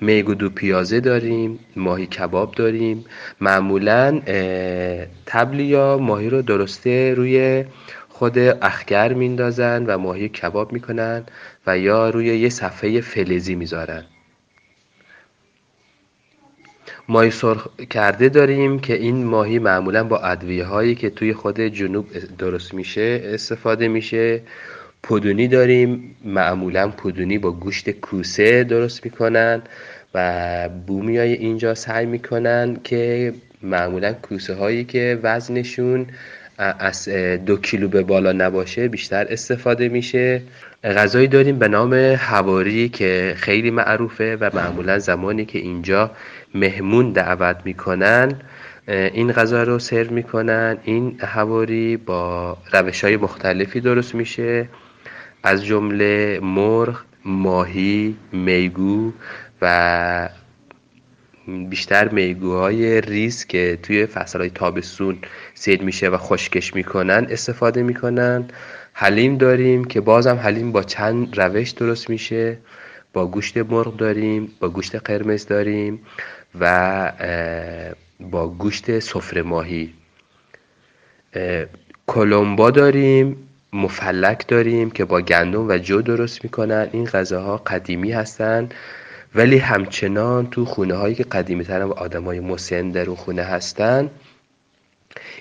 میگو 0.00 0.34
دو 0.34 0.50
پیازه 0.50 1.00
داریم 1.00 1.58
ماهی 1.76 2.06
کباب 2.06 2.54
داریم. 2.54 3.04
معمولا 3.40 4.20
تبلیا 5.26 5.98
ماهی 5.98 6.30
رو 6.30 6.42
درسته 6.42 7.14
روی 7.14 7.64
خود 8.08 8.38
اخگر 8.38 9.12
میندازن 9.12 9.86
و 9.86 9.98
ماهی 9.98 10.28
کباب 10.28 10.72
می‌کنن 10.72 11.24
و 11.66 11.78
یا 11.78 12.10
روی 12.10 12.26
یه 12.26 12.48
صفحه 12.48 13.00
فلزی 13.00 13.54
می‌ذارن. 13.54 14.04
ماهی 17.08 17.30
سرخ 17.30 17.68
کرده 17.90 18.28
داریم 18.28 18.78
که 18.78 18.94
این 18.94 19.24
ماهی 19.24 19.58
معمولا 19.58 20.04
با 20.04 20.18
ادویه 20.18 20.64
هایی 20.64 20.94
که 20.94 21.10
توی 21.10 21.34
خود 21.34 21.60
جنوب 21.60 22.06
درست 22.38 22.74
میشه 22.74 23.20
استفاده 23.24 23.88
میشه. 23.88 24.42
پودونی 25.02 25.48
داریم. 25.48 26.16
معمولا 26.24 26.88
پودونی 26.88 27.38
با 27.38 27.52
گوشت 27.52 27.90
کوسه 27.90 28.64
درست 28.64 29.04
می‌کنن 29.04 29.62
و 30.14 30.68
بومیای 30.86 31.32
اینجا 31.32 31.74
سعی 31.74 32.06
می‌کنن 32.06 32.76
که 32.84 33.32
معمولا 33.62 34.12
کوسه 34.12 34.54
هایی 34.54 34.84
که 34.84 35.18
وزنشون 35.22 36.06
از 36.58 37.08
دو 37.46 37.56
کیلو 37.56 37.88
به 37.88 38.02
بالا 38.02 38.32
نباشه 38.32 38.88
بیشتر 38.88 39.26
استفاده 39.30 39.88
میشه. 39.88 40.42
غذایی 40.84 41.26
داریم 41.26 41.58
به 41.58 41.68
نام 41.68 41.94
هواری 42.18 42.88
که 42.88 43.34
خیلی 43.36 43.70
معروفه 43.70 44.36
و 44.40 44.50
معمولا 44.54 44.98
زمانی 44.98 45.44
که 45.44 45.58
اینجا 45.58 46.10
مهمون 46.54 47.12
دعوت 47.12 47.56
می‌کنن 47.64 48.32
این 48.88 49.32
غذا 49.32 49.62
رو 49.62 49.78
سرو 49.78 50.14
می‌کنن. 50.14 50.76
این 50.84 51.16
هواری 51.20 51.96
با 51.96 52.56
روش 52.72 53.04
های 53.04 53.16
مختلفی 53.16 53.80
درست 53.80 54.14
میشه. 54.14 54.68
از 55.42 55.64
جمله 55.64 56.40
مرغ 56.42 57.00
ماهی 57.24 58.16
میگو 58.32 59.12
و 59.62 60.28
بیشتر 61.68 62.08
میگوهای 62.08 63.00
ریز 63.00 63.46
که 63.46 63.78
توی 63.82 64.06
فصلهای 64.06 64.50
تابستون 64.50 65.18
سید 65.54 65.82
میشه 65.82 66.08
و 66.08 66.16
خشکش 66.16 66.74
می‌کنن 66.74 67.26
استفاده 67.30 67.82
می‌کنن. 67.82 68.48
حلیم 68.92 69.36
داریم 69.36 69.84
که 69.84 70.00
بازم 70.00 70.36
حلیم 70.36 70.72
با 70.72 70.82
چند 70.82 71.40
روش 71.40 71.70
درست 71.70 72.10
میشه. 72.10 72.58
با 73.12 73.26
گوشت 73.26 73.56
مرغ 73.56 73.96
داریم 73.96 74.50
با 74.60 74.68
گوشت 74.68 74.96
قرمز 74.96 75.46
داریم 75.46 76.00
و 76.60 77.12
با 78.20 78.48
گوشت 78.48 78.98
سفره 78.98 79.42
ماهی. 79.42 79.92
کلمبا 82.06 82.70
داریم 82.70 83.47
مفلک 83.72 84.48
داریم 84.48 84.90
که 84.90 85.04
با 85.04 85.20
گندم 85.20 85.68
و 85.68 85.78
جو 85.78 86.02
درست 86.02 86.44
می‌کنن. 86.44 86.88
این 86.92 87.04
غذاها 87.04 87.56
قدیمی 87.56 88.12
هستند 88.12 88.74
ولی 89.34 89.58
همچنان 89.58 90.50
تو 90.50 90.64
خونه 90.64 90.94
هایی 90.94 91.14
که 91.14 91.24
قدیمی 91.24 91.64
تر 91.64 91.84
و 91.84 91.92
آدم 91.92 92.24
های 92.24 92.40
مسن 92.40 92.90
در 92.90 93.06
اون 93.06 93.16
خونه 93.16 93.42
هستن 93.42 94.10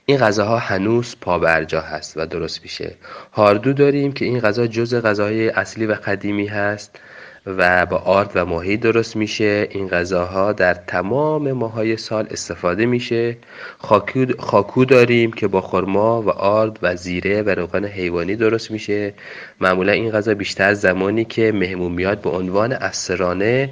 این 0.06 0.18
غذاها 0.18 0.58
هنوز 0.58 1.16
پابرجا 1.22 1.82
هست 1.82 2.18
و 2.18 2.26
درست 2.26 2.62
میشه. 2.64 2.96
هاردو 3.34 3.74
داریم 3.74 4.12
که 4.12 4.26
این 4.26 4.40
غذا 4.40 4.68
جز 4.68 4.96
غذاهای 4.96 5.50
اصلی 5.50 5.86
و 5.86 5.94
قدیمی 5.94 6.48
هست. 6.48 7.00
و 7.48 7.86
با 7.86 7.98
آرد 7.98 8.32
و 8.36 8.46
ماهی 8.46 8.78
درست 8.78 9.16
میشه. 9.16 9.68
این 9.72 9.88
غذاها 9.88 10.54
در 10.54 10.74
تمام 10.74 11.52
ماهای 11.52 11.98
سال 11.98 12.28
استفاده 12.32 12.86
میشه. 12.86 13.38
خاکو, 13.78 14.26
خاکو 14.40 14.86
داریم 14.86 15.32
که 15.32 15.48
با 15.48 15.62
خرما 15.62 16.22
و 16.22 16.30
آرد 16.30 16.80
و 16.82 16.96
زیره 16.96 17.42
و 17.42 17.50
روغن 17.50 17.86
حیوانی 17.86 18.36
درست 18.36 18.72
میشه. 18.72 19.14
معمولا 19.62 19.92
این 19.92 20.12
غذا 20.12 20.34
بیشتر 20.34 20.74
زمانی 20.74 21.26
که 21.26 21.52
مهمون 21.52 21.92
میاد 21.92 22.22
به 22.22 22.30
عنوان 22.30 22.72
اسرانه 22.72 23.70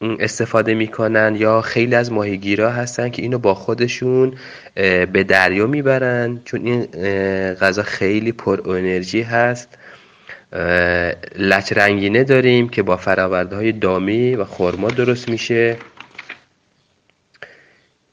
استفاده 0.00 0.74
می‌کنن 0.74 1.36
یا 1.38 1.60
خیلی 1.60 1.94
از 1.94 2.12
ماهیگیرا 2.12 2.70
هستن 2.70 3.08
که 3.08 3.22
اینو 3.22 3.38
با 3.38 3.54
خودشون 3.54 4.34
به 5.12 5.24
دریا 5.28 5.66
می‌برن. 5.66 6.40
چون 6.44 6.66
این 6.66 6.84
غذا 7.54 7.82
خیلی 7.82 8.32
پر 8.32 8.70
انرژی 8.70 9.22
هست. 9.22 9.68
لچ 11.38 11.72
رنگینه 11.72 12.24
داریم 12.24 12.68
که 12.68 12.82
با 12.82 12.96
فراورده 12.96 13.56
های 13.56 13.72
دامی 13.72 14.36
و 14.36 14.44
خرما 14.44 14.88
درست 14.88 15.28
میشه. 15.28 15.76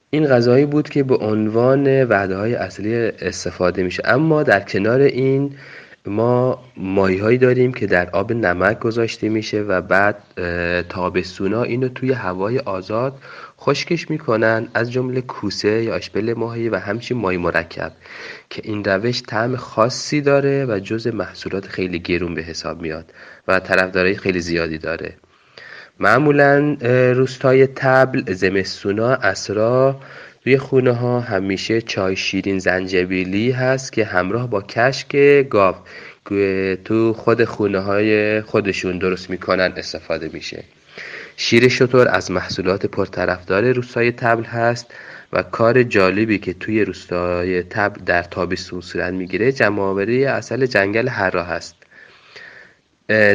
این 0.10 0.28
غذایی 0.28 0.66
بود 0.66 0.90
که 0.90 1.04
به 1.04 1.16
عنوان 1.16 2.04
وعده 2.04 2.36
های 2.36 2.56
اصلی 2.56 2.96
استفاده 2.96 3.84
میشه. 3.84 4.04
اما 4.06 4.44
در 4.44 4.60
کنار 4.60 5.02
این 5.02 5.56
ما 6.06 6.64
ماهی 6.78 7.18
هایی 7.18 7.38
داریم 7.38 7.74
که 7.74 7.88
در 7.88 8.10
آب 8.10 8.34
نمک 8.34 8.80
گذاشته 8.80 9.30
میشه 9.30 9.62
و 9.62 9.82
بعد 9.82 10.16
تابستونا 10.90 11.64
اینو 11.64 11.88
توی 11.88 12.12
هوای 12.12 12.60
آزاد 12.60 13.14
خشکش 13.64 14.10
می‌کنن 14.10 14.68
از 14.74 14.92
جمله 14.92 15.22
کوسه 15.22 15.84
یا 15.84 15.96
اشبل 15.96 16.34
ماهی 16.34 16.70
و 16.70 16.76
همچین 16.76 17.18
ماهی 17.18 17.38
مرکب 17.38 17.92
که 18.50 18.62
این 18.66 18.84
روش 18.84 19.22
طعم 19.28 19.56
خاصی 19.56 20.22
داره 20.22 20.66
و 20.66 20.80
جز 20.80 21.08
محصولات 21.08 21.68
خیلی 21.68 22.00
گرون 22.00 22.36
به 22.36 22.42
حساب 22.42 22.82
میاد 22.82 23.14
و 23.48 23.60
طرفدارای 23.60 24.16
خیلی 24.16 24.40
زیادی 24.40 24.78
داره. 24.78 25.14
معمولا 26.00 26.78
روستای 27.14 27.68
تبل 27.68 28.34
زمستونا 28.34 29.10
اسرا 29.10 30.00
توی 30.44 30.58
خونه 30.58 30.92
ها 30.92 31.20
همیشه 31.20 31.82
چای 31.82 32.16
شیرین 32.16 32.60
زنجبیلی 32.60 33.52
هست 33.52 33.94
که 33.94 34.06
همراه 34.06 34.50
با 34.50 34.62
کشک 34.62 35.16
گاو 35.50 35.76
تو 36.86 37.14
خود 37.14 37.44
خونه 37.44 37.80
های 37.80 38.42
خودشون 38.42 38.98
درست 38.98 39.30
می‌کنن 39.30 39.74
استفاده 39.78 40.30
میشه. 40.34 40.64
شیر 41.38 41.68
شطور 41.68 42.08
از 42.08 42.32
محصولات 42.32 42.86
پرطرفدار 42.86 43.72
روستای 43.72 44.12
تبل 44.12 44.44
هست 44.44 44.94
و 45.34 45.44
کار 45.44 45.84
جالبی 45.84 46.40
که 46.40 46.54
توی 46.54 46.86
روستای 46.86 47.64
تبل 47.64 48.04
در 48.06 48.24
تابستون 48.24 48.82
صورت 48.82 49.14
می‌گیره 49.14 49.52
جمعآوری 49.52 50.26
اصل 50.26 50.66
جنگل 50.66 51.08
هرا 51.08 51.44
هست. 51.44 51.76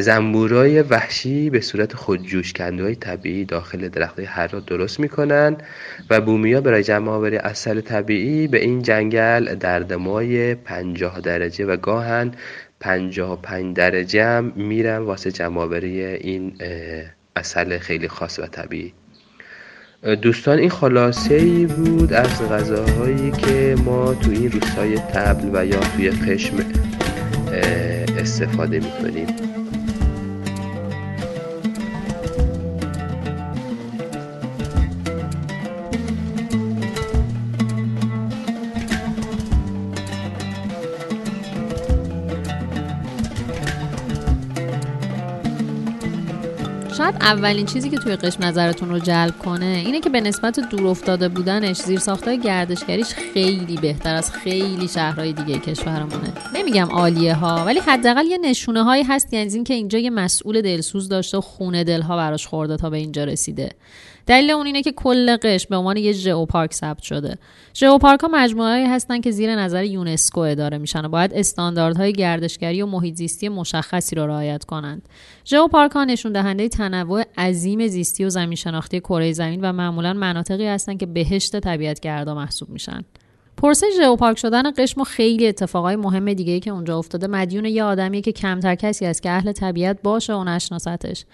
زنبورای 0.00 0.82
وحشی 0.82 1.50
به 1.50 1.60
صورت 1.60 1.94
خودجوش 1.94 2.60
های 2.60 2.94
طبیعی 2.94 3.44
داخل 3.44 3.88
درخت 3.88 4.20
هر 4.20 4.46
را 4.46 4.60
درست 4.60 5.00
می‌کنن 5.00 5.56
و 6.10 6.20
بومیا 6.20 6.60
برای 6.60 6.82
جمع 6.82 7.10
آوری 7.10 7.36
اصل 7.36 7.80
طبیعی 7.80 8.48
به 8.48 8.58
این 8.58 8.82
جنگل 8.82 9.54
در 9.54 9.80
دمای 9.80 10.54
پنجاه 10.54 11.20
درجه 11.20 11.66
و 11.66 11.76
گاهن 11.76 12.32
پنجاه 12.80 13.32
و 13.32 13.36
پنج 13.36 13.76
درجه 13.76 14.24
هم 14.24 14.52
میرن 14.56 14.98
واسه 14.98 15.32
جمع 15.32 15.60
آوری 15.60 16.04
این 16.04 16.56
اصل 17.36 17.78
خیلی 17.78 18.08
خاص 18.08 18.38
و 18.38 18.46
طبیعی. 18.46 18.92
دوستان 20.22 20.58
این 20.58 20.70
خلاصه 20.70 21.34
ای 21.34 21.66
بود 21.66 22.12
از 22.12 22.42
غذاهایی 22.42 23.30
که 23.30 23.76
ما 23.84 24.14
تو 24.14 24.30
این 24.30 24.52
روستای 24.52 24.98
تبل 24.98 25.50
و 25.52 25.66
یا 25.66 25.80
توی 25.80 26.10
قشم 26.10 26.56
استفاده 28.18 28.80
می‌کنیم. 28.80 29.45
اولین 47.26 47.66
چیزی 47.66 47.90
که 47.90 47.96
توی 47.96 48.16
قشم 48.16 48.44
نظرتون 48.44 48.88
رو 48.88 48.98
جلب 48.98 49.38
کنه 49.38 49.82
اینه 49.86 50.00
که 50.00 50.10
به 50.10 50.20
نسبت 50.20 50.60
دور 50.60 50.86
افتاده 50.86 51.28
بودنش 51.28 51.76
زیرساختهای 51.76 52.40
گردشگریش 52.40 53.14
خیلی 53.14 53.76
بهتر 53.76 54.14
از 54.14 54.32
خیلی 54.32 54.88
شهرهای 54.88 55.32
دیگه 55.32 55.58
کشورمونه. 55.58 56.32
نمیگم 56.54 56.88
عالیه 56.90 57.34
ها 57.34 57.64
ولی 57.64 57.80
حداقل 57.80 58.26
یه 58.26 58.38
نشونه 58.38 58.82
هایی 58.82 59.02
هست 59.02 59.32
یعنی 59.32 59.52
اینکه 59.54 59.74
اینجا 59.74 59.98
یه 59.98 60.10
مسئول 60.10 60.60
دلسوز 60.60 61.08
داشته 61.08 61.38
و 61.38 61.40
خونه 61.40 61.84
دلها 61.84 62.16
براش 62.16 62.46
خورده 62.46 62.76
تا 62.76 62.90
به 62.90 62.96
اینجا 62.96 63.24
رسیده. 63.24 63.70
دلیل 64.26 64.50
اون 64.50 64.66
اینه 64.66 64.82
که 64.82 64.92
کل 64.92 65.36
قش 65.36 65.66
به 65.66 65.76
عنوان 65.76 65.96
یه 65.96 66.34
پارک 66.48 66.74
ثبت 66.74 67.02
شده. 67.02 67.38
پارک 68.00 68.20
ها 68.20 68.28
مجموعه 68.32 68.88
هستن 68.88 69.20
که 69.20 69.30
زیر 69.30 69.56
نظر 69.56 69.84
یونسکو 69.84 70.40
اداره 70.40 70.78
میشن 70.78 71.04
و 71.04 71.08
باید 71.08 71.34
استانداردهای 71.34 72.12
گردشگری 72.12 72.82
و 72.82 72.86
محیط 72.86 73.14
زیستی 73.14 73.48
مشخصی 73.48 74.16
رو 74.16 74.26
رعایت 74.26 74.64
کنند. 74.64 75.08
پارک 75.72 75.92
ها 75.92 76.04
نشون 76.04 76.32
دهنده 76.32 76.68
تنوع 76.68 77.24
عظیم 77.38 77.86
زیستی 77.86 78.24
و 78.24 78.28
زمین 78.28 78.56
شناختی 78.56 79.00
کره 79.00 79.32
زمین 79.32 79.60
و 79.60 79.72
معمولا 79.72 80.12
مناطقی 80.12 80.66
هستند 80.66 80.98
که 80.98 81.06
بهشت 81.06 81.60
طبیعت 81.60 82.00
گردا 82.00 82.34
محسوب 82.34 82.68
میشن. 82.68 83.04
پرسه 83.56 83.86
ژئوپارک 83.96 84.38
شدن 84.38 84.70
قشم 84.78 85.00
و 85.00 85.04
خیلی 85.04 85.48
اتفاقای 85.48 85.96
مهم 85.96 86.32
دیگه 86.32 86.52
ای 86.52 86.60
که 86.60 86.70
اونجا 86.70 86.98
افتاده. 86.98 87.26
مدیون 87.26 87.64
یه 87.64 87.84
آدمیه 87.84 88.20
که 88.20 88.32
کمتر 88.32 88.74
کسی 88.74 89.06
است 89.06 89.22
که 89.22 89.30
اهل 89.30 89.52
طبیعت 89.52 90.02
باشه 90.02 90.34
و 90.34 90.44
نشناستش 90.44 91.24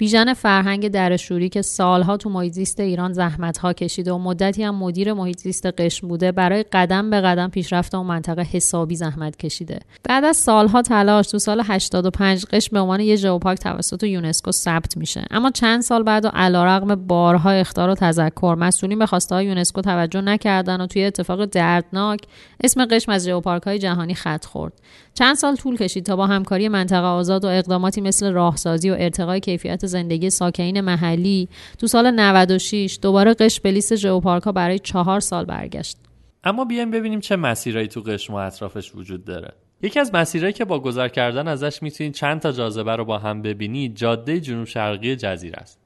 بیژن 0.00 0.34
فرهنگ 0.34 0.88
درشوری 0.88 1.48
که 1.48 1.62
سالها 1.62 2.16
تو 2.16 2.30
محیط 2.30 2.52
زیست 2.52 2.80
ایران 2.80 3.12
زحمت 3.12 3.58
ها 3.58 3.72
کشیده 3.72 4.12
و 4.12 4.18
مدتی 4.18 4.62
هم 4.62 4.74
مدیر 4.74 5.12
محیط 5.12 5.38
زیست 5.38 5.66
قشم 5.66 6.08
بوده 6.08 6.32
برای 6.32 6.62
قدم 6.62 7.10
به 7.10 7.20
قدم 7.20 7.48
پیشرفت 7.48 7.94
اون 7.94 8.06
منطقه 8.06 8.42
حسابی 8.42 8.96
زحمت 8.96 9.36
کشیده. 9.36 9.80
بعد 10.04 10.24
از 10.24 10.36
سالها 10.36 10.82
تلاش 10.82 11.28
تو 11.28 11.38
سال 11.38 11.62
85 11.64 12.44
قشم 12.44 12.70
به 12.72 12.80
عنوان 12.80 13.00
یه 13.00 13.16
ژئوپارک 13.16 13.58
توسط 13.58 14.02
یونسکو 14.02 14.52
ثبت 14.52 14.96
میشه. 14.96 15.24
اما 15.30 15.50
چند 15.50 15.82
سال 15.82 16.02
بعد 16.02 16.24
و 16.24 16.28
علیرغم 16.28 16.94
بارها 16.94 17.50
اختار 17.50 17.88
و 17.90 17.94
تذکر 17.94 18.54
مسئولین 18.54 18.98
به 18.98 19.06
خواسته 19.06 19.44
یونسکو 19.44 19.80
توجه 19.80 20.20
نکردن 20.20 20.80
و 20.80 20.86
توی 20.86 21.04
اتفاق 21.04 21.44
دردناک 21.70 22.20
اسم 22.64 22.84
قشم 22.84 23.12
از 23.12 23.24
ژئوپارک 23.24 23.62
های 23.62 23.78
جهانی 23.78 24.14
خط 24.14 24.44
خورد. 24.44 24.72
چند 25.14 25.36
سال 25.36 25.56
طول 25.56 25.76
کشید 25.76 26.06
تا 26.06 26.16
با 26.16 26.26
همکاری 26.26 26.68
منطقه 26.68 27.06
آزاد 27.06 27.44
و 27.44 27.48
اقداماتی 27.48 28.00
مثل 28.00 28.32
راهسازی 28.32 28.90
و 28.90 28.96
ارتقای 28.98 29.40
کیفیت 29.40 29.86
زندگی 29.86 30.30
ساکنین 30.30 30.80
محلی 30.80 31.48
تو 31.78 31.86
سال 31.86 32.10
96 32.10 32.98
دوباره 33.02 33.34
قشم 33.34 33.60
به 33.62 33.70
لیست 33.70 33.96
ژئوپارک 33.96 34.42
ها 34.42 34.52
برای 34.52 34.78
چهار 34.78 35.20
سال 35.20 35.44
برگشت. 35.44 35.96
اما 36.44 36.64
بیایم 36.64 36.90
ببینیم 36.90 37.20
چه 37.20 37.36
مسیرهایی 37.36 37.88
تو 37.88 38.00
قشم 38.00 38.34
و 38.34 38.36
اطرافش 38.36 38.94
وجود 38.94 39.24
داره. 39.24 39.52
یکی 39.82 40.00
از 40.00 40.14
مسیرهایی 40.14 40.52
که 40.52 40.64
با 40.64 40.80
گذر 40.80 41.08
کردن 41.08 41.48
ازش 41.48 41.82
می‌تونید 41.82 42.14
چند 42.14 42.40
تا 42.40 42.52
جاذبه 42.52 42.96
رو 42.96 43.04
با 43.04 43.18
هم 43.18 43.42
ببینید 43.42 43.96
جاده 43.96 44.40
جنوب 44.40 44.66
شرقی 44.66 45.16
جزیره 45.16 45.56
است. 45.56 45.80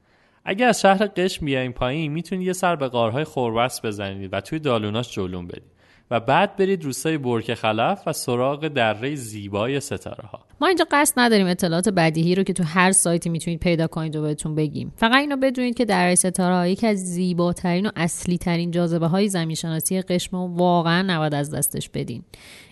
اگه 0.45 0.65
از 0.65 0.81
شهر 0.81 1.07
قشم 1.07 1.45
بیاین 1.45 1.71
پایین 1.71 2.11
می‌تونید 2.11 2.47
یه 2.47 2.53
سر 2.53 2.75
به 2.75 2.87
غارهای 2.87 3.23
خوربس 3.23 3.85
بزنید 3.85 4.33
و 4.33 4.41
توی 4.41 4.59
دالوناش 4.59 5.13
جلوم 5.13 5.47
بدید 5.47 5.74
و 6.11 6.19
بعد 6.19 6.55
برید 6.55 6.83
روستای 6.83 7.17
برک 7.17 7.53
خلف 7.53 8.03
و 8.05 8.13
سراغ 8.13 8.67
دره 8.67 9.15
زیبای 9.15 9.79
ستاره 9.79 10.23
ها 10.23 10.39
ما 10.61 10.67
اینجا 10.67 10.85
قصد 10.91 11.13
نداریم 11.17 11.47
اطلاعات 11.47 11.89
بدیهی 11.89 12.35
رو 12.35 12.43
که 12.43 12.53
تو 12.53 12.63
هر 12.63 12.91
سایتی 12.91 13.29
می‌تونید 13.29 13.59
پیدا 13.59 13.87
کنید 13.87 14.15
و 14.15 14.21
بهتون 14.21 14.55
بگیم. 14.55 14.93
فقط 14.95 15.15
اینو 15.15 15.37
بدونید 15.37 15.75
که 15.75 15.85
دره 15.85 16.15
ستاره 16.15 16.55
ها 16.55 16.67
یکی 16.67 16.87
از 16.87 16.97
زیباترین 16.97 17.87
و 17.87 17.91
اصلی 17.95 18.37
ترین 18.37 18.71
جاذبه 18.71 19.07
های 19.07 19.29
زمین 19.29 19.55
شناسی 19.55 20.01
قشم 20.01 20.37
و 20.37 20.57
واقعا 20.57 21.01
نباید 21.01 21.33
از 21.33 21.51
دستش 21.51 21.89
بدین. 21.89 22.23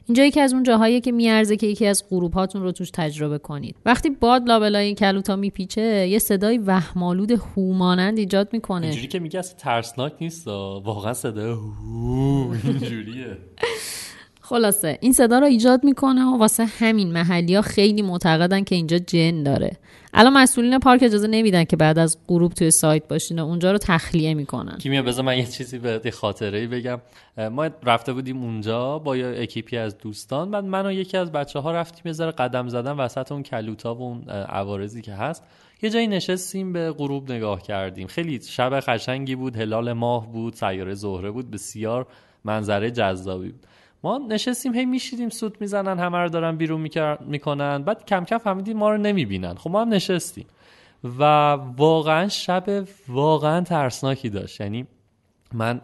اینجا 0.07 0.23
یکی 0.23 0.39
از 0.39 0.53
اون 0.53 0.63
جاهایی 0.63 1.01
که 1.01 1.11
میارزه 1.11 1.57
که 1.57 1.67
یکی 1.67 1.85
از 1.85 2.03
غروب 2.09 2.33
هاتون 2.33 2.61
رو 2.61 2.71
توش 2.71 2.91
تجربه 2.91 3.37
کنید. 3.37 3.75
وقتی 3.85 4.09
باد 4.09 4.47
لابلای 4.47 4.85
این 4.85 4.95
کلوتا 4.95 5.35
میپیچه 5.35 6.07
یه 6.07 6.19
صدای 6.19 6.57
وهمالود 6.57 7.31
هومانند 7.31 8.17
ایجاد 8.17 8.49
می‌کنه. 8.53 8.85
اینجوری 8.85 9.07
که 9.07 9.19
میگه 9.19 9.41
ترسناک 9.41 10.13
نیست 10.21 10.47
واقعا 10.47 11.13
صدای 11.13 11.51
هو 11.51 12.53
اینجوریه. 12.63 13.37
خلاصه 14.41 14.97
این 15.01 15.13
صدا 15.13 15.39
رو 15.39 15.45
ایجاد 15.45 15.83
می‌کنه 15.83 16.25
و 16.25 16.37
واسه 16.37 16.65
همین 16.65 17.11
محلی 17.11 17.55
ها 17.55 17.61
خیلی 17.61 18.01
معتقدن 18.01 18.63
که 18.63 18.75
اینجا 18.75 18.97
جن 18.97 19.43
داره. 19.43 19.77
الان 20.13 20.33
مسئولین 20.33 20.79
پارک 20.79 21.03
اجازه 21.03 21.27
نمیدن 21.27 21.63
که 21.63 21.75
بعد 21.75 21.99
از 21.99 22.17
غروب 22.27 22.53
توی 22.53 22.71
سایت 22.71 23.07
باشین 23.07 23.39
و 23.39 23.45
اونجا 23.45 23.71
رو 23.71 23.77
تخلیه 23.77 24.33
می‌کنن. 24.33 24.77
کیمیا 24.77 25.01
بذار 25.01 25.25
من 25.25 25.37
یه 25.37 25.45
چیزی 25.45 25.77
به 25.79 26.11
خاطره 26.11 26.59
ای 26.59 26.67
بگم. 26.67 27.01
ما 27.51 27.69
رفته 27.83 28.13
بودیم 28.13 28.43
اونجا 28.43 28.99
با 28.99 29.17
یه 29.17 29.35
اکیپی 29.37 29.77
از 29.77 29.97
دوستان. 29.97 30.51
بعد 30.51 30.63
من 30.63 30.85
و 30.85 30.91
یکی 30.91 31.17
از 31.17 31.31
بچه 31.31 31.59
ها 31.59 31.71
رفتیم 31.71 32.01
یه 32.05 32.13
ذره 32.13 32.31
قدم 32.31 32.67
زدن 32.67 32.91
وسط 32.91 33.31
اون 33.31 33.43
کلوتا 33.43 33.95
و 33.95 34.01
اون 34.01 34.29
عوارضی 34.29 35.01
که 35.01 35.13
هست. 35.13 35.43
یه 35.81 35.89
جایی 35.89 36.07
نشستیم 36.07 36.73
به 36.73 36.91
غروب 36.91 37.31
نگاه 37.31 37.61
کردیم. 37.61 38.07
خیلی 38.07 38.41
شب 38.41 38.79
قشنگی 38.79 39.35
بود 39.35 39.57
هلال 39.57 39.93
ماه 39.93 40.31
بود 40.31 40.53
سیاره 40.53 40.93
زهره 40.93 41.31
بود. 41.31 41.51
بسیار 41.51 42.07
منظره 42.43 42.91
جذابی 42.91 43.49
بود. 43.49 43.67
ما 44.03 44.17
نشستیم 44.17 44.75
هی 44.75 44.85
میشیدیم 44.85 45.29
سوت 45.29 45.61
می‌زنن 45.61 45.99
همه 45.99 46.17
رو 46.17 46.29
دارن 46.29 46.55
بیرون 46.55 46.89
می‌کنن. 47.25 47.83
بعد 47.83 48.05
کم 48.05 48.25
کم 48.25 48.37
فهمیدیم 48.37 48.77
ما 48.77 48.91
رو 48.91 48.97
نمی‌بینن. 48.97 49.55
خب 49.55 49.69
ما 49.69 49.81
هم 49.81 49.89
نشستیم. 49.89 50.45
و 51.19 51.23
واقعا 51.77 52.27
شب 52.27 52.87
واقعا 53.07 53.61
ترسناکی 53.61 54.29
داشت. 54.29 54.61
یعنی 54.61 54.87
من 55.53 55.81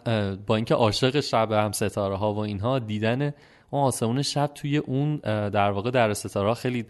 با 0.48 0.56
اینکه 0.56 0.76
عاشق 0.76 1.20
شب 1.20 1.52
هم 1.52 1.72
ستاره 1.72 2.16
ها 2.16 2.34
و 2.34 2.40
اینها 2.40 2.80
دیدن 2.80 3.34
اون 3.70 3.82
آسمون 3.82 4.22
شب 4.22 4.48
توی 4.56 4.78
اون 4.78 5.16
در 5.50 5.72
واقع 5.72 5.92
در 5.92 6.14
ستاره 6.14 6.54
خیلی 6.54 6.86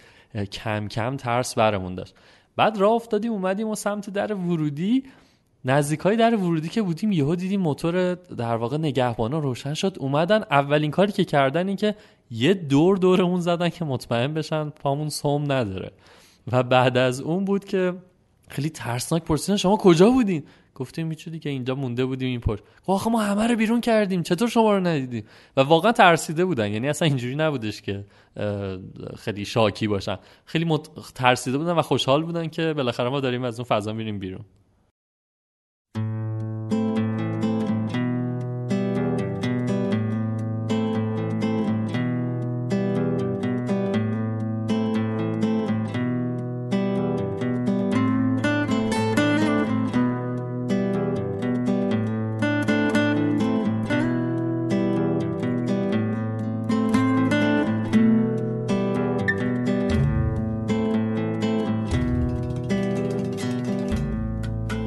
کم 0.51 0.87
کم 0.87 1.17
ترس 1.17 1.55
برمون 1.55 1.95
داشت. 1.95 2.15
بعد 2.55 2.77
راه 2.77 2.91
افتادیم 2.91 3.31
اومدیم 3.31 3.67
و 3.67 3.75
سمت 3.75 4.09
در 4.09 4.33
ورودی 4.33 5.03
نزدیک 5.65 5.99
های 5.99 6.15
در 6.15 6.35
ورودی 6.35 6.69
که 6.69 6.81
بودیم 6.81 7.11
یهو 7.11 7.35
دیدیم 7.35 7.61
موتور 7.61 8.13
در 8.15 8.55
واقع 8.55 8.77
نگهبانا 8.77 9.39
روشن 9.39 9.73
شد. 9.73 9.97
اومدن 9.99 10.43
اولین 10.51 10.91
کاری 10.91 11.11
که 11.11 11.25
کردن 11.25 11.67
این 11.67 11.77
که 11.77 11.95
یه 12.31 12.53
دور 12.53 12.97
دورمون 12.97 13.41
زدن 13.41 13.69
که 13.69 13.85
مطمئن 13.85 14.33
بشن 14.33 14.69
پامون 14.69 15.09
سوم 15.09 15.51
نداره. 15.51 15.91
و 16.51 16.63
بعد 16.63 16.97
از 16.97 17.21
اون 17.21 17.45
بود 17.45 17.65
که 17.65 17.93
خیلی 18.49 18.69
ترسناک 18.69 19.23
پرسیدن 19.23 19.57
شما 19.57 19.77
کجا 19.77 20.09
بودین؟ 20.09 20.43
گفتیم 20.75 21.07
میچودی 21.07 21.39
که 21.39 21.49
اینجا 21.49 21.75
مونده 21.75 22.05
بودیم 22.05 22.27
این 22.27 22.39
پشت 22.39 22.63
آخه 22.87 23.09
ما 23.09 23.21
همه 23.21 23.47
رو 23.47 23.55
بیرون 23.55 23.81
کردیم 23.81 24.23
چطور 24.23 24.47
شما 24.47 24.77
رو 24.77 24.87
ندیدیم؟ 24.87 25.23
و 25.57 25.61
واقعا 25.61 25.91
ترسیده 25.91 26.45
بودن. 26.45 26.71
یعنی 26.71 26.89
اصلا 26.89 27.07
اینجوری 27.07 27.35
نبودش 27.35 27.81
که 27.81 28.05
خیلی 29.17 29.45
شاکی 29.45 29.87
باشن. 29.87 30.17
خیلی 30.45 30.65
مت... 30.65 30.89
ترسیده 31.15 31.57
بودن 31.57 31.71
و 31.71 31.81
خوشحال 31.81 32.23
بودن 32.23 32.47
که 32.47 32.73
بالاخره 32.73 33.09
ما 33.09 33.19
داریم 33.19 33.43
از 33.43 33.59
اون 33.59 33.65
فضا 33.65 33.93
میریم 33.93 34.19
بیرون. 34.19 34.45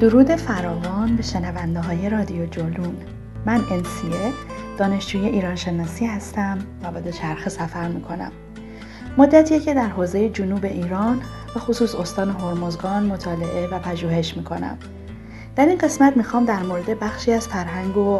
درود 0.03 0.35
فراوان 0.35 1.15
به 1.15 1.23
شنونده 1.23 1.81
های 1.81 2.09
رادیو 2.09 2.45
جولون. 2.45 2.95
من 3.45 3.61
انسیه 3.71 4.31
دانشجوی 4.77 5.25
ایران 5.25 5.55
شناسی 5.55 6.05
هستم 6.05 6.57
و 6.83 7.01
به 7.01 7.11
چرخ 7.11 7.49
سفر 7.49 7.87
می‌کنم. 7.87 8.31
مدتیه 9.17 9.59
که 9.59 9.73
در 9.73 9.87
حوزه 9.87 10.29
جنوب 10.29 10.65
ایران 10.65 11.21
و 11.55 11.59
خصوص 11.59 11.95
استان 11.95 12.29
هرمزگان 12.29 13.03
مطالعه 13.03 13.67
و 13.67 13.79
پژوهش 13.79 14.37
می‌کنم. 14.37 14.77
در 15.55 15.65
این 15.65 15.77
قسمت 15.77 16.17
می‌خوام 16.17 16.45
در 16.45 16.63
مورد 16.63 16.99
بخشی 16.99 17.31
از 17.31 17.47
فرهنگ 17.47 17.97
و 17.97 18.19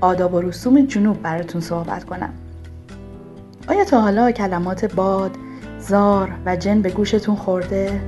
آداب 0.00 0.34
و 0.34 0.40
رسوم 0.40 0.86
جنوب 0.86 1.22
براتون 1.22 1.60
صحبت 1.60 2.04
کنم. 2.04 2.32
آیا 3.68 3.84
تا 3.84 4.00
حالا 4.00 4.32
کلمات 4.32 4.94
باد، 4.94 5.36
زار 5.78 6.32
و 6.46 6.56
جن 6.56 6.82
به 6.82 6.90
گوشتون 6.90 7.36
خورده؟ 7.36 8.00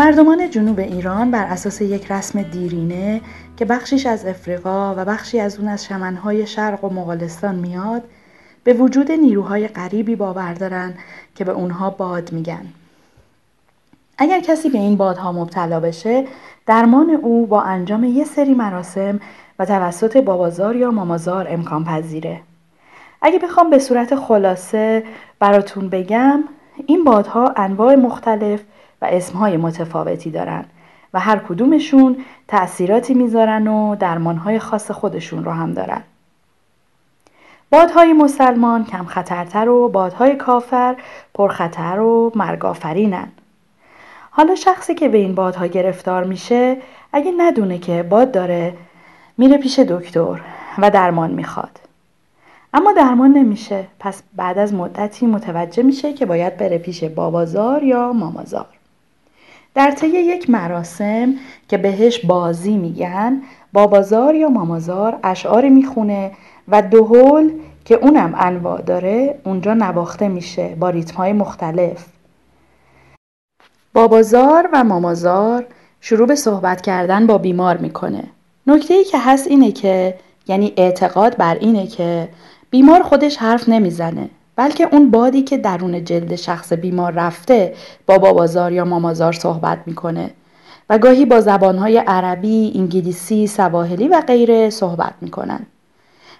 مردمان 0.00 0.50
جنوب 0.50 0.78
ایران 0.78 1.30
بر 1.30 1.44
اساس 1.44 1.80
یک 1.80 2.12
رسم 2.12 2.42
دیرینه 2.42 3.20
که 3.56 3.64
بخشیش 3.64 4.06
از 4.06 4.26
افریقا 4.26 4.94
و 4.96 5.04
بخشی 5.04 5.40
از 5.40 5.58
اون 5.58 5.68
از 5.68 5.84
شمنهای 5.84 6.46
شرق 6.46 6.84
و 6.84 6.88
مغولستان 6.88 7.54
میاد 7.54 8.02
به 8.64 8.72
وجود 8.72 9.12
نیروهای 9.12 9.68
غریبی 9.68 10.16
باور 10.16 10.54
دارن 10.54 10.94
که 11.34 11.44
به 11.44 11.52
اونها 11.52 11.90
باد 11.90 12.32
میگن 12.32 12.64
اگر 14.18 14.40
کسی 14.40 14.70
به 14.70 14.78
این 14.78 14.96
بادها 14.96 15.32
مبتلا 15.32 15.80
بشه 15.80 16.24
درمان 16.66 17.10
او 17.10 17.46
با 17.46 17.62
انجام 17.62 18.04
یه 18.04 18.24
سری 18.24 18.54
مراسم 18.54 19.20
و 19.58 19.64
توسط 19.64 20.16
بابازار 20.16 20.76
یا 20.76 20.90
مامازار 20.90 21.46
امکان 21.50 21.84
پذیره. 21.84 22.40
اگه 23.22 23.38
بخوام 23.38 23.70
به 23.70 23.78
صورت 23.78 24.14
خلاصه 24.14 25.04
براتون 25.38 25.88
بگم 25.88 26.44
این 26.86 27.04
بادها 27.04 27.52
انواع 27.56 27.94
مختلف 27.94 28.60
و 29.02 29.04
اسمهای 29.04 29.56
متفاوتی 29.56 30.30
دارن 30.30 30.64
و 31.14 31.20
هر 31.20 31.38
کدومشون 31.38 32.16
تأثیراتی 32.48 33.14
می‌ذارن 33.14 33.68
و 33.68 33.96
درمانهای 33.96 34.58
خاص 34.58 34.90
خودشون 34.90 35.44
رو 35.44 35.52
هم 35.52 35.72
دارن. 35.72 36.02
بادهای 37.70 38.12
مسلمان 38.12 38.84
کم 38.84 39.04
خطرتر 39.04 39.68
و 39.68 39.88
بادهای 39.88 40.36
کافر 40.36 40.96
پرخطر 41.34 42.00
و 42.00 42.32
مرگافرینن. 42.34 43.28
حالا 44.30 44.54
شخصی 44.54 44.94
که 44.94 45.08
به 45.08 45.18
این 45.18 45.34
بادها 45.34 45.66
گرفتار 45.66 46.24
میشه 46.24 46.76
اگه 47.12 47.32
ندونه 47.38 47.78
که 47.78 48.02
باد 48.02 48.32
داره 48.32 48.76
میره 49.38 49.58
پیش 49.58 49.78
دکتر 49.78 50.40
و 50.78 50.90
درمان 50.90 51.30
می‌خواد. 51.30 51.80
اما 52.74 52.92
درمان 52.92 53.32
نمیشه 53.32 53.86
پس 54.00 54.22
بعد 54.36 54.58
از 54.58 54.74
مدتی 54.74 55.26
متوجه 55.26 55.82
میشه 55.82 56.12
که 56.12 56.26
باید 56.26 56.56
بره 56.56 56.78
پیش 56.78 57.04
بابازار 57.04 57.82
یا 57.82 58.12
مامازار. 58.12 58.79
در 59.74 59.90
طی 59.90 60.06
یک 60.06 60.50
مراسم 60.50 61.34
که 61.68 61.78
بهش 61.78 62.24
بازی 62.24 62.76
میگن 62.76 63.42
بابازار 63.72 64.34
یا 64.34 64.48
مامازار 64.48 65.20
اشعاری 65.24 65.70
می‌خونه 65.70 66.30
و 66.68 66.82
دهل 66.82 67.50
که 67.84 67.94
اونم 67.94 68.34
انواع 68.36 68.82
داره 68.82 69.38
اونجا 69.44 69.74
نواخته 69.74 70.28
میشه 70.28 70.76
با 70.80 70.90
ریتمهای 70.90 71.32
مختلف. 71.32 72.06
بابازار 73.94 74.68
و 74.72 74.84
مامازار 74.84 75.66
شروع 76.00 76.26
به 76.26 76.34
صحبت 76.34 76.80
کردن 76.80 77.26
با 77.26 77.38
بیمار 77.38 77.76
می‌کنه. 77.76 78.24
نکته 78.66 78.94
ای 78.94 79.04
که 79.04 79.18
هست 79.18 79.46
اینه 79.46 79.72
که 79.72 80.14
یعنی 80.48 80.72
اعتقاد 80.76 81.36
بر 81.36 81.54
اینه 81.54 81.86
که 81.86 82.28
بیمار 82.70 83.02
خودش 83.02 83.36
حرف 83.36 83.68
نمی‌زنه. 83.68 84.30
بلکه 84.56 84.88
اون 84.92 85.10
بادی 85.10 85.42
که 85.42 85.58
درون 85.58 86.04
جلد 86.04 86.36
شخص 86.36 86.72
بیمار 86.72 87.12
رفته 87.12 87.74
با 88.06 88.18
بابازار 88.18 88.72
یا 88.72 88.84
مامازار 88.84 89.32
صحبت 89.32 89.78
می‌کنه 89.86 90.30
و 90.90 90.98
گاهی 90.98 91.24
با 91.24 91.40
زبانهای 91.40 91.98
عربی، 91.98 92.72
انگلیسی، 92.74 93.46
سواحلی 93.46 94.08
و 94.08 94.20
غیره 94.20 94.70
صحبت 94.70 95.14
می‌کنن. 95.20 95.66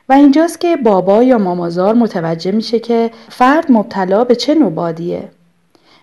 و 0.08 0.12
اینجاست 0.12 0.60
که 0.60 0.76
بابا 0.76 1.22
یا 1.22 1.38
مامازار 1.38 1.94
متوجه 1.94 2.52
میشه 2.52 2.78
که 2.78 3.10
فرد 3.28 3.72
مبتلا 3.72 4.24
به 4.24 4.34
چه 4.34 4.54
نوع 4.54 4.70
بادیه. 4.70 5.28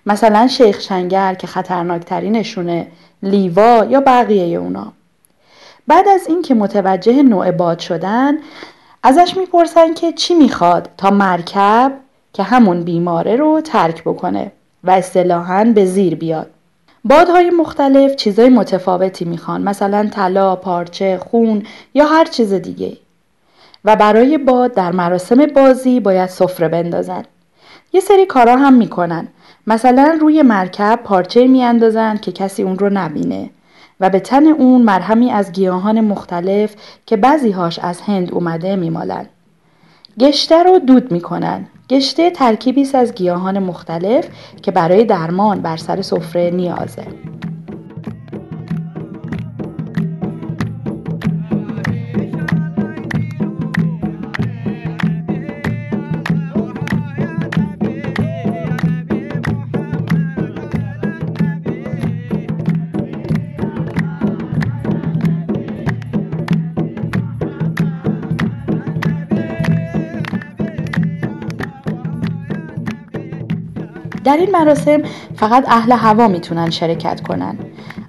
مثلا 0.06 0.48
شیخ 0.48 0.80
شنگر 0.80 1.34
که 1.34 1.48
خطرناکترینشونه، 1.48 2.88
لیوا 3.24 3.86
یا 3.90 4.02
بقیه 4.02 4.58
اونا. 4.58 4.94
بعد 5.88 6.08
از 6.08 6.28
اینکه 6.28 6.54
متوجه 6.54 7.24
نوع 7.24 7.52
باد 7.52 7.80
شدن 7.80 8.38
ازش 9.08 9.38
می‌پرسن 9.38 9.94
که 9.94 10.12
چی 10.12 10.34
می‌خواد 10.34 10.90
تا 10.98 11.10
مرکب 11.10 11.92
که 12.34 12.44
همون 12.44 12.84
بیماره 12.84 13.36
رو 13.36 13.62
ترک 13.62 14.02
بکنه 14.02 14.52
و 14.84 14.92
اصطلاحا 14.92 15.72
به 15.76 15.86
زیر 15.86 16.16
بیاد. 16.16 16.50
بادهای 17.06 17.50
مختلف 17.50 18.16
چیزای 18.16 18.50
متفاوتی 18.50 19.26
می‌خوان 19.26 19.62
مثلا 19.62 20.10
طلا، 20.14 20.56
پارچه، 20.56 21.18
خون 21.18 21.64
یا 21.94 22.06
هر 22.06 22.26
چیز 22.26 22.54
دیگه. 22.54 22.98
و 23.86 23.96
برای 23.96 24.38
باد 24.38 24.74
در 24.74 24.92
مراسم 24.92 25.46
بازی 25.46 26.00
باید 26.00 26.30
سفره 26.30 26.68
بندازن. 26.68 27.24
یه 27.94 28.02
سری 28.02 28.26
کارا 28.26 28.58
هم 28.58 28.74
می‌کنن. 28.74 29.28
مثلا 29.68 30.18
روی 30.22 30.42
مرکب 30.42 31.00
پارچه 31.04 31.48
میاندازن 31.48 32.18
که 32.18 32.32
کسی 32.32 32.64
اون 32.64 32.80
رو 32.80 32.90
نبینه 32.90 33.50
و 34.00 34.10
به 34.10 34.20
تن 34.20 34.48
اون 34.48 34.82
مرهمی 34.82 35.32
از 35.32 35.52
گیاهان 35.52 36.02
مختلف 36.02 36.76
که 37.06 37.18
بعضی 37.18 37.52
هاش 37.52 37.80
از 37.80 38.02
هند 38.02 38.34
اومده 38.34 38.76
میمالن. 38.76 39.26
گشته 40.20 40.64
رو 40.64 40.80
دود 40.80 41.12
می‌کنن. 41.12 41.68
گشته 41.90 42.32
ترکیبی 42.32 42.88
از 42.94 43.14
گیاهان 43.14 43.60
مختلف 43.60 44.28
که 44.62 44.72
برای 44.72 45.04
درمان 45.04 45.62
بر 45.62 45.78
سر 45.78 46.02
سفره 46.02 46.52
نیازه. 46.52 47.08
در 74.28 74.38
این 74.38 74.52
مراسم 74.52 75.02
فقط 75.36 75.66
اهل 75.68 75.92
هوا 75.92 76.28
می‌تونن 76.28 76.70
شرکت 76.70 77.22
کنن. 77.22 77.58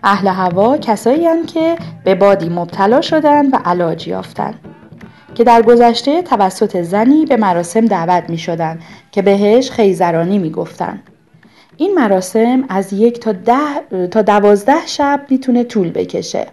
اهل 0.03 0.29
هوا 0.29 0.79
کسایی 0.79 1.27
هن 1.27 1.47
که 1.47 1.77
به 2.05 2.15
بادی 2.15 2.49
مبتلا 2.49 3.01
شدن 3.01 3.51
و 3.51 3.59
علاج 3.65 4.09
یافتن. 4.09 4.55
که 5.35 5.45
در 5.45 5.63
گذشته 5.63 6.23
توسط 6.23 6.83
زنی 6.83 7.27
به 7.27 7.37
مراسم 7.37 7.87
دعوت 7.87 8.31
می 8.31 8.39
شدن 8.39 8.79
که 9.13 9.23
بهش 9.23 9.71
خیزرانی 9.71 10.39
می 10.39 10.51
گفتن. 10.51 11.03
این 11.77 11.95
مراسم 11.95 12.65
از 12.69 12.93
یک 12.93 13.21
تا, 13.21 13.33
ده 13.33 14.07
تا 14.07 14.23
دوازده 14.23 14.87
شب 14.87 15.21
می‌تونه 15.31 15.65
طول 15.65 15.91
بکشه. 15.91 16.47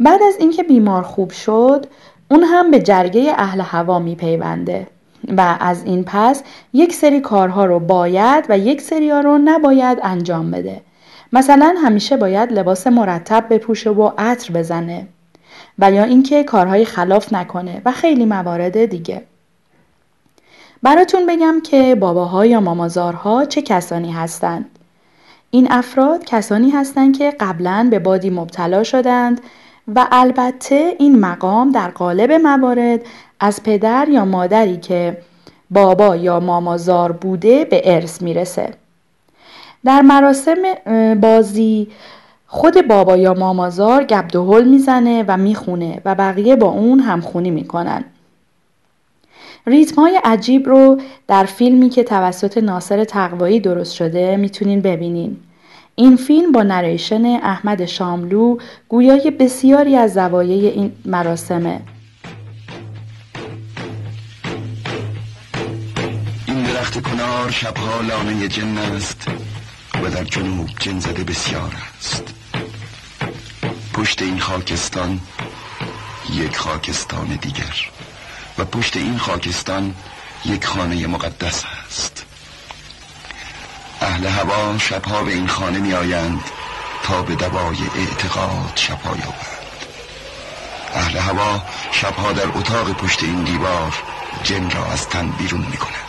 بعد 0.00 0.20
از 0.28 0.36
اینکه 0.38 0.62
بیمار 0.62 1.02
خوب 1.02 1.30
شد 1.30 1.86
اون 2.30 2.42
هم 2.42 2.70
به 2.70 2.80
جرگه 2.80 3.32
اهل 3.36 3.60
هوا 3.60 3.98
میپیونده 3.98 4.86
و 5.36 5.56
از 5.60 5.84
این 5.84 6.04
پس 6.04 6.42
یک 6.72 6.94
سری 6.94 7.20
کارها 7.20 7.64
رو 7.64 7.78
باید 7.78 8.44
و 8.48 8.58
یک 8.58 8.80
سری 8.80 9.10
ها 9.10 9.20
رو 9.20 9.38
نباید 9.38 9.98
انجام 10.02 10.50
بده. 10.50 10.80
مثلا 11.32 11.74
همیشه 11.84 12.16
باید 12.16 12.52
لباس 12.52 12.86
مرتب 12.86 13.46
بپوشه 13.50 13.90
و 13.90 14.10
عطر 14.18 14.52
بزنه 14.52 15.06
و 15.78 15.92
یا 15.92 16.04
اینکه 16.04 16.44
کارهای 16.44 16.84
خلاف 16.84 17.32
نکنه 17.32 17.82
و 17.84 17.92
خیلی 17.92 18.24
موارد 18.24 18.84
دیگه. 18.84 19.22
براتون 20.82 21.26
بگم 21.26 21.60
که 21.64 21.94
باباها 21.94 22.46
یا 22.46 22.60
مامازارها 22.60 23.44
چه 23.44 23.62
کسانی 23.62 24.12
هستند. 24.12 24.70
این 25.50 25.68
افراد 25.70 26.24
کسانی 26.24 26.70
هستند 26.70 27.18
که 27.18 27.36
قبلا 27.40 27.88
به 27.90 27.98
بادی 27.98 28.30
مبتلا 28.30 28.82
شدند 28.82 29.40
و 29.94 30.06
البته 30.12 30.94
این 30.98 31.18
مقام 31.20 31.72
در 31.72 31.90
قالب 31.90 32.32
موارد 32.32 33.00
از 33.40 33.62
پدر 33.62 34.08
یا 34.08 34.24
مادری 34.24 34.76
که 34.76 35.18
بابا 35.70 36.16
یا 36.16 36.40
مامازار 36.40 37.12
بوده 37.12 37.64
به 37.64 37.80
ارث 37.84 38.22
می‌رسه. 38.22 38.70
در 39.84 40.02
مراسم 40.02 40.62
بازی 41.20 41.88
خود 42.46 42.88
بابا 42.88 43.16
یا 43.16 43.34
مامازار 43.34 44.04
گبد 44.04 44.36
و 44.36 44.64
می‌زنه 44.64 45.24
و 45.28 45.36
می‌خونه 45.36 46.00
و 46.04 46.14
بقیه 46.14 46.56
با 46.56 46.68
اون 46.68 47.00
همخونی 47.00 47.50
می‌کنن. 47.50 48.04
ریتم 49.66 50.02
های 50.02 50.20
عجیب 50.24 50.68
رو 50.68 51.00
در 51.28 51.44
فیلمی 51.44 51.88
که 51.88 52.04
توسط 52.04 52.58
ناصر 52.58 53.04
تقوایی 53.04 53.60
درست 53.60 53.94
شده 53.94 54.36
می‌تونین 54.36 54.80
ببینین. 54.80 55.36
این 55.98 56.16
فیلم 56.16 56.52
با 56.52 56.62
نریشن 56.62 57.24
احمد 57.24 57.84
شاملو 57.84 58.56
گویای 58.88 59.30
بسیاری 59.30 59.96
از 59.96 60.14
زوایای 60.14 60.66
این 60.66 60.92
مراسمه. 61.04 61.80
این 66.46 66.62
درخت 66.62 67.02
کنار 67.02 67.50
شبها 67.50 68.00
لانه 68.00 68.48
جن 68.48 68.78
است 68.78 69.28
و 70.02 70.10
در 70.10 70.24
جنوب 70.24 70.68
جن 70.80 70.98
زده 70.98 71.24
بسیار 71.24 71.72
است. 71.98 72.34
پشت 73.94 74.22
این 74.22 74.38
خاکستان 74.38 75.20
یک 76.34 76.56
خاکستان 76.56 77.26
دیگر 77.26 77.76
و 78.58 78.64
پشت 78.64 78.96
این 78.96 79.18
خاکستان 79.18 79.94
یک 80.44 80.64
خانه 80.64 81.06
مقدس 81.06 81.64
است. 81.86 82.35
اهل 84.00 84.26
هوا 84.26 84.78
شبها 84.78 85.22
به 85.22 85.32
این 85.32 85.48
خانه 85.48 85.78
می 85.78 85.94
آیند 85.94 86.44
تا 87.02 87.22
به 87.22 87.34
دوای 87.34 87.76
اعتقاد 87.96 88.72
شبها 88.74 89.16
یابند. 89.16 89.56
اهل 90.94 91.18
هوا 91.18 91.62
شبها 91.92 92.32
در 92.32 92.48
اتاق 92.48 92.92
پشت 92.92 93.22
این 93.22 93.44
دیوار 93.44 93.94
جن 94.42 94.70
را 94.70 94.86
از 94.86 95.08
تن 95.08 95.28
بیرون 95.28 95.66
می 95.70 95.76
کنند 95.76 96.05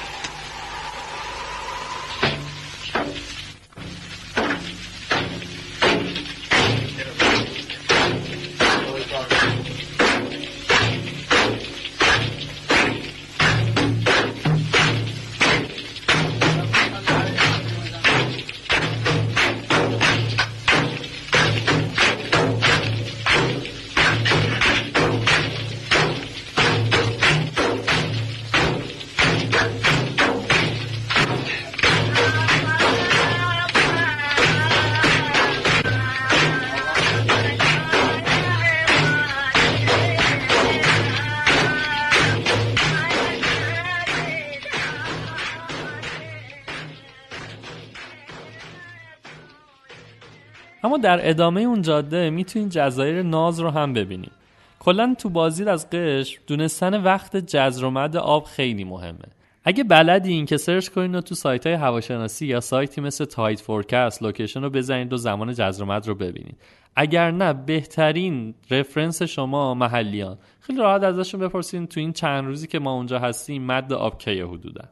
در 50.98 51.30
ادامه 51.30 51.62
اون 51.62 51.82
جاده 51.82 52.30
می‌تونید 52.30 52.70
جزایر 52.70 53.22
ناز 53.22 53.60
رو 53.60 53.70
هم 53.70 53.94
ببینید 53.94 54.32
کلا 54.80 55.16
تو 55.20 55.30
بازدید 55.30 55.64
از 55.64 55.90
قشم 55.90 56.40
دونستن 56.48 57.04
وقت 57.04 57.38
جزر 57.38 57.86
و 57.86 57.92
مد 57.92 58.18
آب 58.18 58.44
خیلی 58.44 58.84
مهمه. 58.84 59.26
اگه 59.64 59.84
بلدین 59.84 60.46
که 60.46 60.58
search 60.58 60.90
کنید 60.90 61.16
و 61.16 61.22
تو 61.22 61.36
سایت 61.36 61.68
های 61.68 61.76
هواشناسی 61.76 62.46
یا 62.46 62.60
سایتی 62.60 63.02
مثل 63.02 63.26
Tide 63.26 63.60
Forecast 63.60 64.24
location 64.24 64.62
رو 64.62 64.70
بزنید 64.70 65.14
و 65.14 65.18
زمان 65.18 65.54
جزر 65.54 65.84
و 65.84 65.86
مد 65.86 66.08
رو 66.08 66.16
ببینید. 66.16 66.58
اگر 66.96 67.32
نه 67.32 67.54
بهترین 67.54 68.56
reference 68.72 69.22
شما 69.22 69.74
محلیان. 69.74 70.38
خیلی 70.60 70.80
راحت 70.80 71.04
ازشون 71.04 71.42
بپرسید 71.42 71.88
تو 71.88 72.00
این 72.00 72.14
چند 72.14 72.46
روزی 72.46 72.68
که 72.68 72.80
ما 72.80 72.92
اونجا 72.92 73.20
هستیم 73.20 73.66
مد 73.66 73.94
آب 73.94 74.18
کیه 74.18 74.48
حدودا 74.48 74.90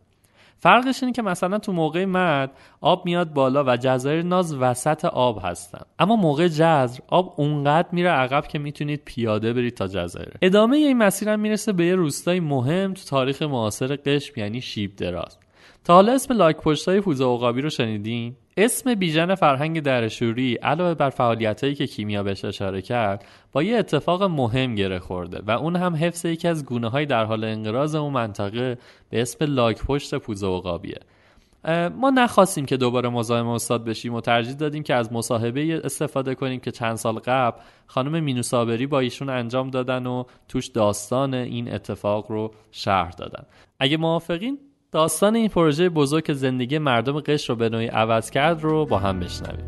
فرقش 0.57 1.03
اینه 1.03 1.13
که 1.13 1.21
مثلا 1.21 1.59
تو 1.59 1.71
موقع 1.71 2.05
مد 2.05 2.51
آب 2.81 3.05
میاد 3.05 3.33
بالا 3.33 3.63
و 3.67 3.77
جزایر 3.77 4.21
ناز 4.21 4.55
وسط 4.55 5.05
آب 5.05 5.39
هستن. 5.43 5.81
اما 5.99 6.15
موقع 6.15 6.47
جزر 6.47 6.99
آب 7.07 7.33
اونقدر 7.37 7.87
میره 7.91 8.09
عقب 8.09 8.47
که 8.47 8.59
می‌تونید 8.59 9.01
پیاده 9.05 9.53
برید 9.53 9.73
تا 9.73 9.87
جزایر. 9.87 10.33
ادامه 10.41 10.77
این 10.77 10.97
مسیرم 10.97 11.39
می‌رسه 11.39 11.71
به 11.71 11.85
یه 11.85 11.95
روستای 11.95 12.39
مهم 12.39 12.93
تو 12.93 13.01
تاریخ 13.03 13.41
معاصر 13.41 13.95
قشم 13.95 14.39
یعنی 14.39 14.61
شیب 14.61 14.95
دراز. 14.95 15.37
تا 15.85 15.93
حالا 15.93 16.13
اسم 16.13 16.33
لاک 16.33 16.57
پشتای 16.57 17.01
پوزه 17.01 17.23
عقابی 17.23 17.61
رو 17.61 17.69
شنیدین؟ 17.69 18.35
اسم 18.57 18.95
بیژن 18.95 19.35
فرهنگ 19.35 19.79
درشوری 19.79 20.55
علاوه 20.55 20.93
بر 20.93 21.09
فعالیتایی 21.09 21.75
که 21.75 21.87
کیمیا 21.87 22.23
بهش 22.23 22.45
اشاره 22.45 22.81
کرد 22.81 23.25
با 23.51 23.63
یه 23.63 23.77
اتفاق 23.77 24.23
مهم 24.23 24.75
گره 24.75 24.99
خورده 24.99 25.41
و 25.47 25.51
اون 25.51 25.75
هم 25.75 25.95
حفظ 25.95 26.25
یکی 26.25 26.47
از 26.47 26.65
گونه 26.65 26.89
های 26.89 27.05
در 27.05 27.25
حال 27.25 27.43
انقراض 27.43 27.95
اون 27.95 28.13
منطقه 28.13 28.77
به 29.09 29.21
اسم 29.21 29.45
لاک 29.45 29.83
پشت 29.83 30.15
پوزه 30.15 30.47
عقابیه 30.47 30.99
ما 31.95 32.09
نخواستیم 32.09 32.65
که 32.65 32.77
دوباره 32.77 33.09
مزاحم 33.09 33.47
استاد 33.47 33.85
بشیم 33.85 34.13
و 34.13 34.21
ترجیح 34.21 34.53
دادیم 34.53 34.83
که 34.83 34.95
از 34.95 35.13
مصاحبه 35.13 35.81
استفاده 35.83 36.35
کنیم 36.35 36.59
که 36.59 36.71
چند 36.71 36.95
سال 36.95 37.19
قبل 37.19 37.61
خانم 37.87 38.23
مینوسابری 38.23 38.87
با 38.87 38.99
ایشون 38.99 39.29
انجام 39.29 39.69
دادن 39.69 40.05
و 40.05 40.23
توش 40.47 40.67
داستان 40.67 41.33
این 41.33 41.73
اتفاق 41.73 42.31
رو 42.31 42.53
شرح 42.71 43.09
دادن. 43.09 43.43
اگه 43.79 43.97
موافقین 43.97 44.59
داستان 44.95 45.35
این 45.35 45.49
پروژه 45.49 45.89
بزرگ 45.89 46.23
که 46.23 46.33
زندگی 46.33 46.77
مردم 46.77 47.19
قشر 47.19 47.53
رو 47.53 47.55
به 47.55 47.69
نوعی 47.69 47.87
عوض 47.87 48.29
کرد 48.29 48.63
رو 48.63 48.85
با 48.85 48.97
هم 48.97 49.19
بشنویم. 49.19 49.67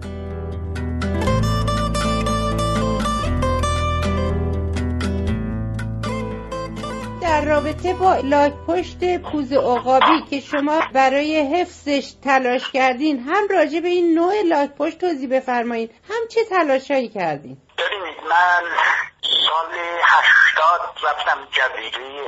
در 7.22 7.46
رابطه 7.46 7.94
با 7.94 8.16
لاک 8.24 8.54
پشت 8.68 9.18
پوز 9.18 9.54
عقابی 9.54 10.22
که 10.30 10.40
شما 10.40 10.82
برای 10.94 11.60
حفظش 11.60 12.12
تلاش 12.24 12.72
کردین 12.72 13.20
هم 13.20 13.48
راجع 13.50 13.80
به 13.80 13.88
این 13.88 14.16
نوع 14.16 14.34
لاک 14.42 14.70
پشت 14.70 14.98
توضیح 14.98 15.30
بفرمایید. 15.30 15.92
هم 16.10 16.28
چه 16.30 16.42
تلاشایی 16.50 17.10
کردین؟ 17.10 17.58
ببینید 17.78 18.18
من 18.30 18.64
سال 19.22 19.80
هشتاد 20.06 20.82
رفتم 21.04 21.48
جزیره 21.52 22.28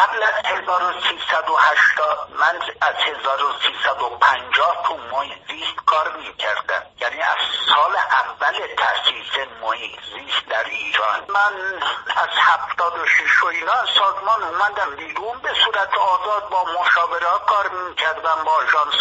قبل 0.00 0.22
از 0.22 0.44
1380 0.44 2.28
من 2.38 2.56
از 2.80 2.94
1350 2.94 4.82
تو 4.86 4.96
محیط 4.96 5.38
زیست 5.48 5.76
کار 5.86 6.16
می‌کردم. 6.16 6.82
یعنی 7.00 7.22
از 7.22 7.38
سال 7.74 7.96
اول 7.96 8.66
تاسیس 8.76 9.48
محیط 9.62 10.00
زیست 10.00 10.48
در 10.48 10.64
ایران. 10.64 11.20
من 11.28 11.82
از 12.16 12.28
76 12.36 13.42
و 13.42 13.46
اینا 13.46 13.84
سازمان 13.98 14.42
اومدم 14.42 14.96
بیرون 14.96 15.38
به 15.38 15.54
صورت 15.64 15.98
آزاد 15.98 16.48
با 16.48 16.64
مشاوره 16.80 17.26
کار 17.46 17.68
می‌کردم 17.68 18.44
با 18.44 18.52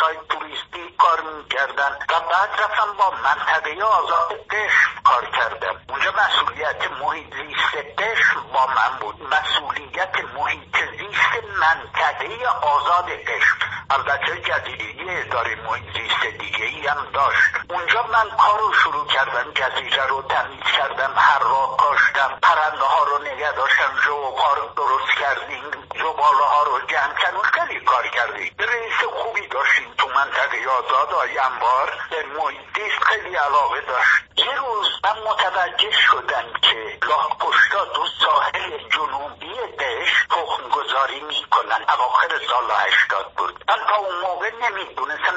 های 0.02 0.18
توریستی 0.30 0.96
کار 0.98 1.22
می‌کردم 1.22 2.00
و 2.10 2.20
بعد 2.20 2.50
رفتم 2.62 2.94
با 2.98 3.10
منطقه 3.12 3.84
آزاد 3.84 4.32
قشم 4.50 5.02
کار 5.04 5.26
کردم. 5.26 5.82
اونجا 5.90 6.12
مسئولیت 6.12 6.92
محیط 6.92 7.34
زیست 7.34 7.76
قشم 7.98 8.42
با 8.54 8.68
من 8.68 9.00
بود. 9.00 9.16
مسئولیت 9.34 10.16
محیط 10.36 10.89
زیست 10.98 11.34
منطقه 11.60 12.48
آزاد 12.62 13.10
قشم 13.12 13.58
البته 13.90 14.42
جزیره 14.42 15.26
اداره 15.26 15.56
محیط 15.56 15.94
زیست 15.94 16.26
دیگه 16.40 16.66
ای 16.66 16.88
هم 16.88 17.08
داشت. 17.14 17.40
اونجا 17.70 18.04
من 18.04 18.30
کار 18.38 18.60
رو 18.60 18.74
شروع 18.74 19.08
کردم 19.08 19.52
جزیره 19.52 20.06
رو 20.06 20.22
تمیز 20.22 20.64
کردم 20.78 21.14
هر 21.18 21.40
را 21.40 21.76
کاشتم 21.80 22.40
پرنده 22.42 22.86
ها 22.86 23.04
رو 23.04 23.18
نگه 23.24 23.52
داشتم 23.52 23.92
ها 24.38 24.54
رو 24.54 24.68
درست 24.76 25.12
کردیم 25.20 25.64
زباله 25.96 26.46
ها 26.54 26.64
رو 26.64 26.80
جمع 26.88 27.14
کردیم 27.24 27.42
خیلی 27.42 27.80
کار 27.86 28.08
کردیم. 28.08 28.56
رئیس 28.60 29.04
خوبی 29.14 29.48
داشتیم 29.48 29.94
تو 29.98 30.08
منطقه 30.08 30.58
آزاد 30.70 31.14
آی 31.14 31.38
انبار 31.38 31.94
به 32.10 32.24
محیط 32.38 32.70
خیلی 33.08 33.36
علاقه 33.36 33.82
داشت. 33.82 34.12
یه 34.38 34.56
روز 34.56 34.88
من 35.04 35.16
متوجه 35.32 35.92
شدم 35.92 36.54
که 36.62 37.00
راه 37.08 37.38
پشتا 37.40 37.86
دو 37.86 38.06
ساحل 38.26 38.90
جنوبی 38.90 39.54
دش 39.80 40.26
تخم 40.30 40.70
گذاری 40.70 41.20
می‌کنن 41.20 41.82
اواخر 41.90 42.30
سال 42.50 42.72
هشتاد 42.88 43.34
بود 43.38 43.64
من 43.70 43.86
تا 43.88 43.96
اون 43.96 44.20
موقع 44.22 44.52
نمی‌دونستم 44.62 45.36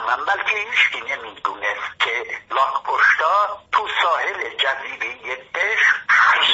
من 0.00 0.24
بلکه 0.24 0.56
هیچکی 0.56 1.00
نمی‌دونست 1.00 2.00
که 2.00 2.24
لاک 2.50 2.82
پشتا 2.84 3.58
تو 3.72 3.88
ساحل 4.02 4.56
جزیره 4.56 5.36
دش 5.54 5.82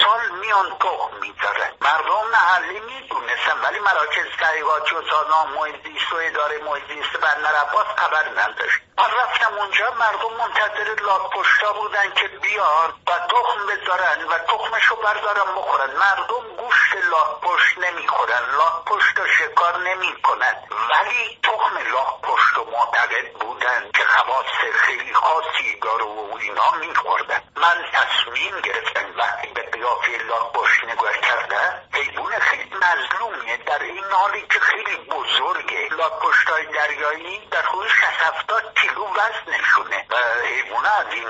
سال 0.02 0.38
میان 0.40 0.78
تخم 0.78 1.16
می‌ذارن. 1.20 1.70
مردم 1.80 2.30
محلی 2.32 2.80
می‌دونستن 2.80 3.60
ولی 3.62 3.78
مراکز 3.78 4.26
تحقیقاتی 4.40 4.94
و 4.94 5.02
سازمان 5.10 5.48
محیط 5.48 6.12
و 6.12 6.16
اداره 6.16 6.58
محیط 6.58 7.16
بندر 7.22 7.54
عباس 7.54 7.86
خبر 7.96 8.42
نداشت. 8.42 8.80
من 8.98 9.10
رفتم 9.22 9.54
اونجا 9.54 9.90
مردم 9.90 10.32
منتظر 10.38 11.02
لاک 11.02 11.30
پشتا 11.30 11.72
بودن 11.72 12.14
که 12.14 12.28
بیان 12.28 12.90
و 13.06 13.10
تخم 13.10 13.66
بذارن 13.66 14.24
و 14.24 14.38
تخمشو 14.38 14.96
بردارن 14.96 15.54
بخورن. 15.56 15.90
مردم 15.96 16.56
گوشت 16.56 16.94
لاک 17.10 17.40
پشت 17.40 17.78
نمی‌خورن 17.78 18.56
لاک 18.58 18.84
پشت 18.86 19.18
رو 19.18 19.26
شکار 19.26 19.78
نمی‌کنن 19.78 20.56
ولی 20.70 21.38
تخم 21.42 21.78
لاک 21.92 22.20
پشت 22.22 22.58
و 22.58 22.64
معتقد 22.64 23.32
بودن 23.40 23.90
که 23.94 24.04
خواص 24.04 24.74
خیلی 24.74 25.14
خاصی 25.14 25.80
داره 25.82 26.04
و 26.04 26.36
اینا 26.40 26.70
میخوردن 26.70 27.42
من 27.56 27.84
تصمیم 27.92 28.60
گرفتم 28.60 29.18
وقتی 29.18 29.48
به 29.48 29.62
قیافه 29.62 30.10
لاک 30.10 30.52
پشت 30.52 30.84
نگاه 30.84 31.12
کردن 31.12 31.88
حیوان 31.92 32.38
خیلی 32.38 32.74
مظلومیه 32.76 33.56
در 33.56 33.82
این 33.82 34.04
حالی 34.04 34.40
که 34.40 34.60
خیلی 34.60 34.96
بزرگه 34.96 35.88
لاک 35.94 36.12
پشتای 36.12 36.66
دریایی 36.66 37.48
در 37.50 37.62
حدود 37.62 37.88
60 37.88 38.74
کیلو 38.74 39.06
وزنشونه 39.06 40.06
و 40.10 40.16
حیوان 40.46 40.86
از 40.86 41.06
این 41.14 41.26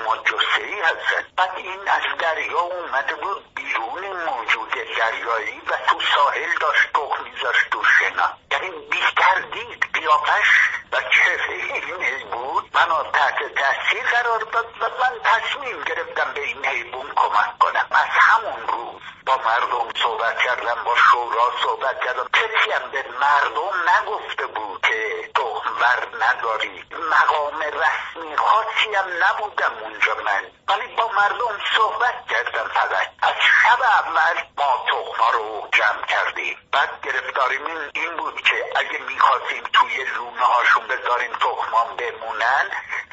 ای 0.57 0.81
هستن 0.81 1.27
بعد 1.37 1.51
این 1.55 1.89
از 1.89 2.17
دریا 2.19 2.59
اومده 2.59 3.15
بود 3.15 3.53
بیرون 3.55 4.23
موجود 4.25 4.73
دریایی 4.97 5.61
و 5.67 5.77
تو 5.87 5.99
ساحل 6.15 6.57
داشت 6.59 6.89
تخم 6.93 7.23
میذاشت 7.23 7.69
تو 7.71 7.83
شنا 7.83 8.37
یعنی 8.51 8.69
بیشتر 8.91 9.41
دید 9.53 9.85
قیافش 9.93 10.49
و 10.91 11.01
چهره 11.01 12.25
بود 12.31 12.69
منو 12.73 13.03
تحت 13.11 13.37
تاثیر 13.55 14.03
قرار 14.03 14.39
داد 14.39 14.65
و 14.79 14.85
من 14.85 15.19
تصمیم 15.23 15.83
گرفتم 15.83 16.33
به 16.33 16.41
این 16.41 16.65
حیوان 16.65 17.11
کمک 17.15 17.57
کنم 17.59 17.87
از 17.91 18.09
همون 18.09 18.67
روز 18.67 19.01
با 19.25 19.37
مردم 19.37 19.99
صحبت 20.03 20.39
کردم 20.39 20.83
با 20.83 20.95
شورا 20.95 21.51
صحبت 21.63 22.01
کردم 22.01 22.27
کسی 22.33 22.71
هم 22.71 22.91
به 22.91 23.05
مردم 23.21 23.73
نگفته 23.89 24.45
بود 24.45 24.81
که 24.81 25.29
تخم 25.35 25.73
بر 25.81 26.25
نداری 26.25 26.83
مقام 26.91 27.61
رسمی 27.61 28.37
خاصی 28.37 28.95
هم 28.95 29.05
نبودم 29.23 29.73
اونجا 29.83 30.15
من 30.25 30.41
ولی 30.67 30.95
با 30.95 31.07
مردم 31.07 31.59
صحبت 31.75 32.27
کردم 32.29 32.67
فقط 32.67 33.07
از 33.21 33.33
شب 33.63 33.81
اول 33.81 34.35
ما 34.57 34.85
تخما 34.87 35.29
رو 35.29 35.67
جمع 35.73 36.05
کردیم 36.05 36.57
بعد 36.71 37.01
گرفتاریم 37.03 37.65
این 37.93 38.17
بود 38.17 38.41
که 38.41 38.65
اگه 38.75 38.99
می‌خواستیم 39.07 39.63
توی 39.73 40.03
لونه 40.03 40.45
هاشون 40.45 40.87
بذاریم 40.87 41.31
تخمان 41.31 41.95
بمونن 41.95 42.69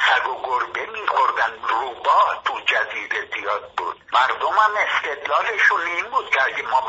سگ 0.08 0.26
و 0.28 0.42
گربه 0.42 0.86
میخوردن 0.86 1.52
روبا 1.68 2.34
تو 2.44 2.60
جزیره 2.60 3.28
زیاد 3.34 3.72
بود 3.76 4.02
مردم 4.12 4.58
هم 4.58 4.70
استدلالشون 4.76 5.80
این 5.80 6.10
بود 6.10 6.30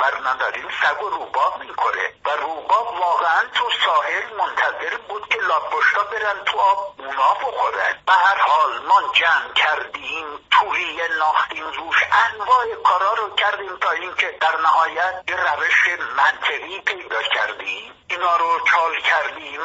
که 0.04 0.10
اگه 0.10 0.22
ما 0.22 0.30
بر 0.30 0.30
نداریم 0.30 0.70
سگ 0.84 1.04
و 1.04 1.10
روبا 1.10 1.54
می‌خوره 1.60 2.14
و 2.26 2.30
روبا 2.30 2.84
واقعا 2.84 3.42
تو 3.54 3.70
ساحل 3.86 4.36
منتظر 4.38 4.98
بود 4.98 5.28
که 5.28 5.40
لاپشتا 5.42 6.04
برن 6.04 6.44
تو 6.46 6.60
آب 6.60 6.96
اونا 6.98 7.34
بخورن 7.34 8.04
به 8.06 8.14
هر 8.14 8.38
حال 8.38 8.80
ما 8.88 9.02
جمع 9.14 9.54
کردیم 9.54 10.38
تو 10.52 10.70
توری 10.70 11.00
ناختیم 11.20 11.66
روش 11.66 11.98
انواع 12.14 12.76
کارا 12.84 13.14
رو 13.14 13.36
کردیم 13.36 13.78
تا 13.78 13.92
اینکه 13.92 14.38
در 14.42 14.62
نهایت 14.62 15.24
یه 15.30 15.36
روش 15.36 16.00
منطقی 16.18 16.82
پیدا 16.82 17.24
کردیم 17.24 18.06
اینا 18.08 18.36
رو 18.36 18.60
چال 18.72 18.96
کردیم 18.96 19.62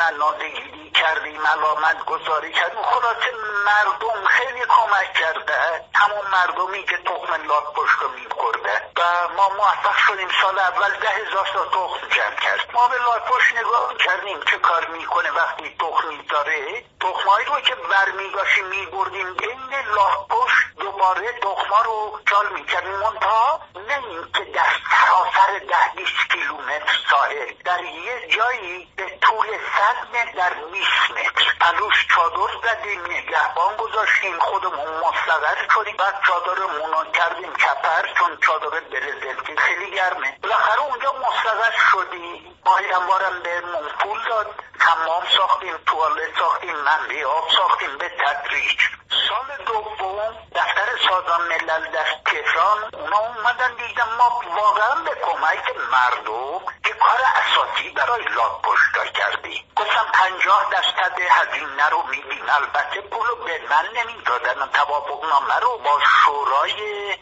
علامت 1.46 2.04
گذاری 2.04 2.52
کردیم 2.52 2.82
خلاصه 2.82 3.30
مردم 3.66 4.24
خیلی 4.26 4.64
کمک 4.68 5.12
کرده. 5.14 5.84
همون 5.94 6.26
مردمی 6.32 6.84
که 6.84 6.96
تخم 6.96 7.48
لاک 7.48 7.64
پشت 7.74 8.02
میخورده. 8.14 8.82
و 8.96 9.28
ما 9.36 9.48
موفق 9.48 9.96
شدیم 9.96 10.28
سال 10.42 10.58
اول 10.58 10.90
ده 10.90 11.08
هزار 11.08 11.46
تا 11.52 11.64
تخم 11.64 12.08
جمع 12.08 12.34
کرد. 12.34 12.70
ما 12.72 12.88
به 12.88 12.96
لاک 12.98 13.24
پشت 13.24 13.56
نگاه 13.56 13.94
کردیم 13.96 14.40
چه 14.50 14.58
کار 14.58 14.86
می‌کنه 14.86 15.30
وقتی 15.30 15.76
تخم 15.80 16.08
می‌ذاره 16.08 16.84
تخمایی 17.00 17.46
رو 17.46 17.60
که 17.60 17.74
برمیگاشیم 17.74 18.66
میبردیم 18.66 19.34
بین 19.34 19.70
لاک 19.94 20.28
پشت 20.28 20.66
دوباره 20.80 21.32
تخما 21.40 21.82
رو 21.84 22.20
چال 22.30 22.52
می‌کردیم. 22.52 22.92
منتها 22.92 23.60
نه 23.88 24.04
اینکه 24.06 24.44
در 24.44 24.72
سراسر 24.90 25.58
ده 25.58 25.92
بیست 25.96 26.30
کیلومتر 26.32 26.98
ساحل 27.10 27.52
در 27.64 27.84
یه 27.84 28.28
جایی 28.28 28.92
به 28.96 29.18
طول 29.22 29.46
صد 29.46 30.16
متر 30.16 30.32
در 30.32 30.54
20 30.54 31.10
متر 31.10 31.27
پلوش 31.60 32.06
چادر 32.14 32.52
زدیم 32.62 33.04
نگهبان 33.06 33.76
گذاشتیم. 33.76 34.38
خودمون 34.38 34.88
مستقر 34.88 35.68
شدیم. 35.74 35.96
بعد 35.96 36.20
چادرمون 36.26 36.92
رو 36.92 37.12
کردیم 37.12 37.52
کپر 37.52 38.14
چون 38.18 38.36
چادر 38.46 38.80
برزنتی 38.80 39.56
خیلی 39.56 39.90
گرمه. 39.90 40.38
بالاخره 40.42 40.80
اونجا 40.80 41.12
مستقر 41.12 41.74
شدیم 41.92 42.60
ماهی 42.66 42.92
انبارم 42.92 43.42
بهمون 43.42 43.88
پول 44.00 44.18
داد. 44.28 44.46
حمام 44.80 45.24
ساختیم 45.36 45.76
توالت 45.86 46.38
ساختیم 46.38 46.76
منبی 46.76 47.24
آب 47.24 47.50
ساختیم 47.56 47.98
به 47.98 48.08
تدریج. 48.08 48.80
سال 49.28 49.64
دوم 49.66 50.34
دفتر 50.54 50.88
سازمان 51.08 51.48
ملل 51.48 51.90
در 51.90 52.06
تهران 52.26 52.78
اونا 52.92 53.18
اومدن 53.18 53.74
دیدن 53.74 54.08
ما 54.18 54.42
واقعا 54.56 54.94
به 54.94 55.10
کمک 55.10 55.76
مردم 55.92 56.60
که 56.84 56.92
کار 56.92 57.20
اساسی 57.36 57.90
برای 57.90 58.24
لاک 58.24 58.62
پشتا 58.62 59.04
کردیم. 59.04 59.64
گفتم 59.76 60.06
پنجاه 60.14 60.70
درصد 60.72 61.17
هزینه 61.22 61.88
رو 61.88 62.02
میدیم 62.10 62.44
البته 62.48 63.00
پولو 63.00 63.36
به 63.44 63.60
من 63.70 63.88
نمی‌دادن. 63.96 64.68
توافقنامه 64.72 65.58
رو 65.62 65.78
با 65.78 66.00
شورای 66.00 66.74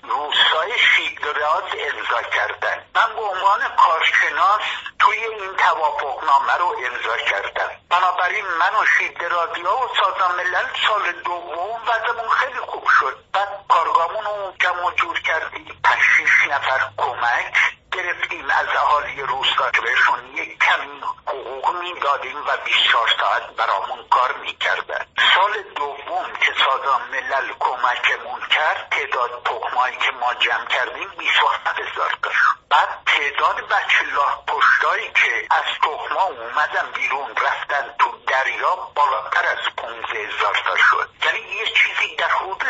روسای 0.03 0.79
شیدراز 0.79 1.63
امضا 1.79 2.23
کردن. 2.23 2.85
من 2.95 3.15
به 3.17 3.23
عنوان 3.23 3.61
کارشناس 3.77 4.61
توی 4.99 5.19
این 5.19 5.57
توافقنامه 5.57 6.53
رو 6.59 6.77
امضا 6.87 7.17
کردم. 7.17 7.71
بنابراین 7.91 8.45
من 8.47 8.83
و 8.83 8.87
شیدرازی 8.99 9.63
ها 9.63 9.77
و 9.77 9.89
سازمان 10.03 10.37
ملل 10.37 10.67
سال 10.89 11.13
دوم 11.13 11.81
وضعمون 11.87 12.29
خیلی 12.29 12.59
خوب 12.59 12.85
شد. 13.01 13.19
بعد 13.33 13.49
کارگاهمون 13.69 14.25
رو 14.25 14.53
جمع 14.61 14.95
جور 14.95 15.21
کردیم 15.21 15.81
پنج 15.85 16.51
نفر 16.51 16.91
کمک 16.97 17.76
گرفتیم 17.97 18.45
از 18.51 18.69
اهالی 18.69 19.23
روستا 19.23 19.71
که 19.71 19.81
بهشون 19.81 20.19
یک 20.35 20.59
کمی 20.59 21.01
حقوق 21.27 21.75
می‌دادیم 21.83 22.37
و 22.37 22.57
24 22.65 23.09
ساعت 23.21 23.57
برامون 23.57 24.09
کار 24.11 24.33
می‌کردن. 24.43 25.07
سال 25.35 25.63
دوم 25.77 26.27
که 26.41 26.53
سازمان 26.65 27.03
ملل 27.13 27.53
کمکمون 27.59 28.41
کرد 28.51 28.89
تعداد 28.91 29.43
تخمایی 29.45 29.97
که 29.97 30.13
ما 30.21 30.35
جمع 30.35 30.67
کردیم 30.67 31.09
27 31.19 31.67
هزار 31.67 32.13
تا 32.23 32.31
بعد 32.71 32.89
تعداد 33.07 33.69
بچه 33.69 34.05
لاه 34.15 34.45
پشتایی 34.47 35.09
که 35.13 35.47
از 35.51 35.65
تخما 35.83 36.23
اومدن 36.23 36.91
بیرون 36.95 37.31
رفتن 37.37 37.95
تو 37.99 38.11
دریا 38.27 38.75
بالاتر 38.95 39.47
از 39.47 39.75
15 39.77 40.19
هزار 40.19 40.63
تا 40.67 40.77
شد. 40.77 41.11
یعنی 41.25 41.39
یه 41.39 41.67
چیزی 41.67 42.17
در 42.17 42.29
حدود 42.29 42.65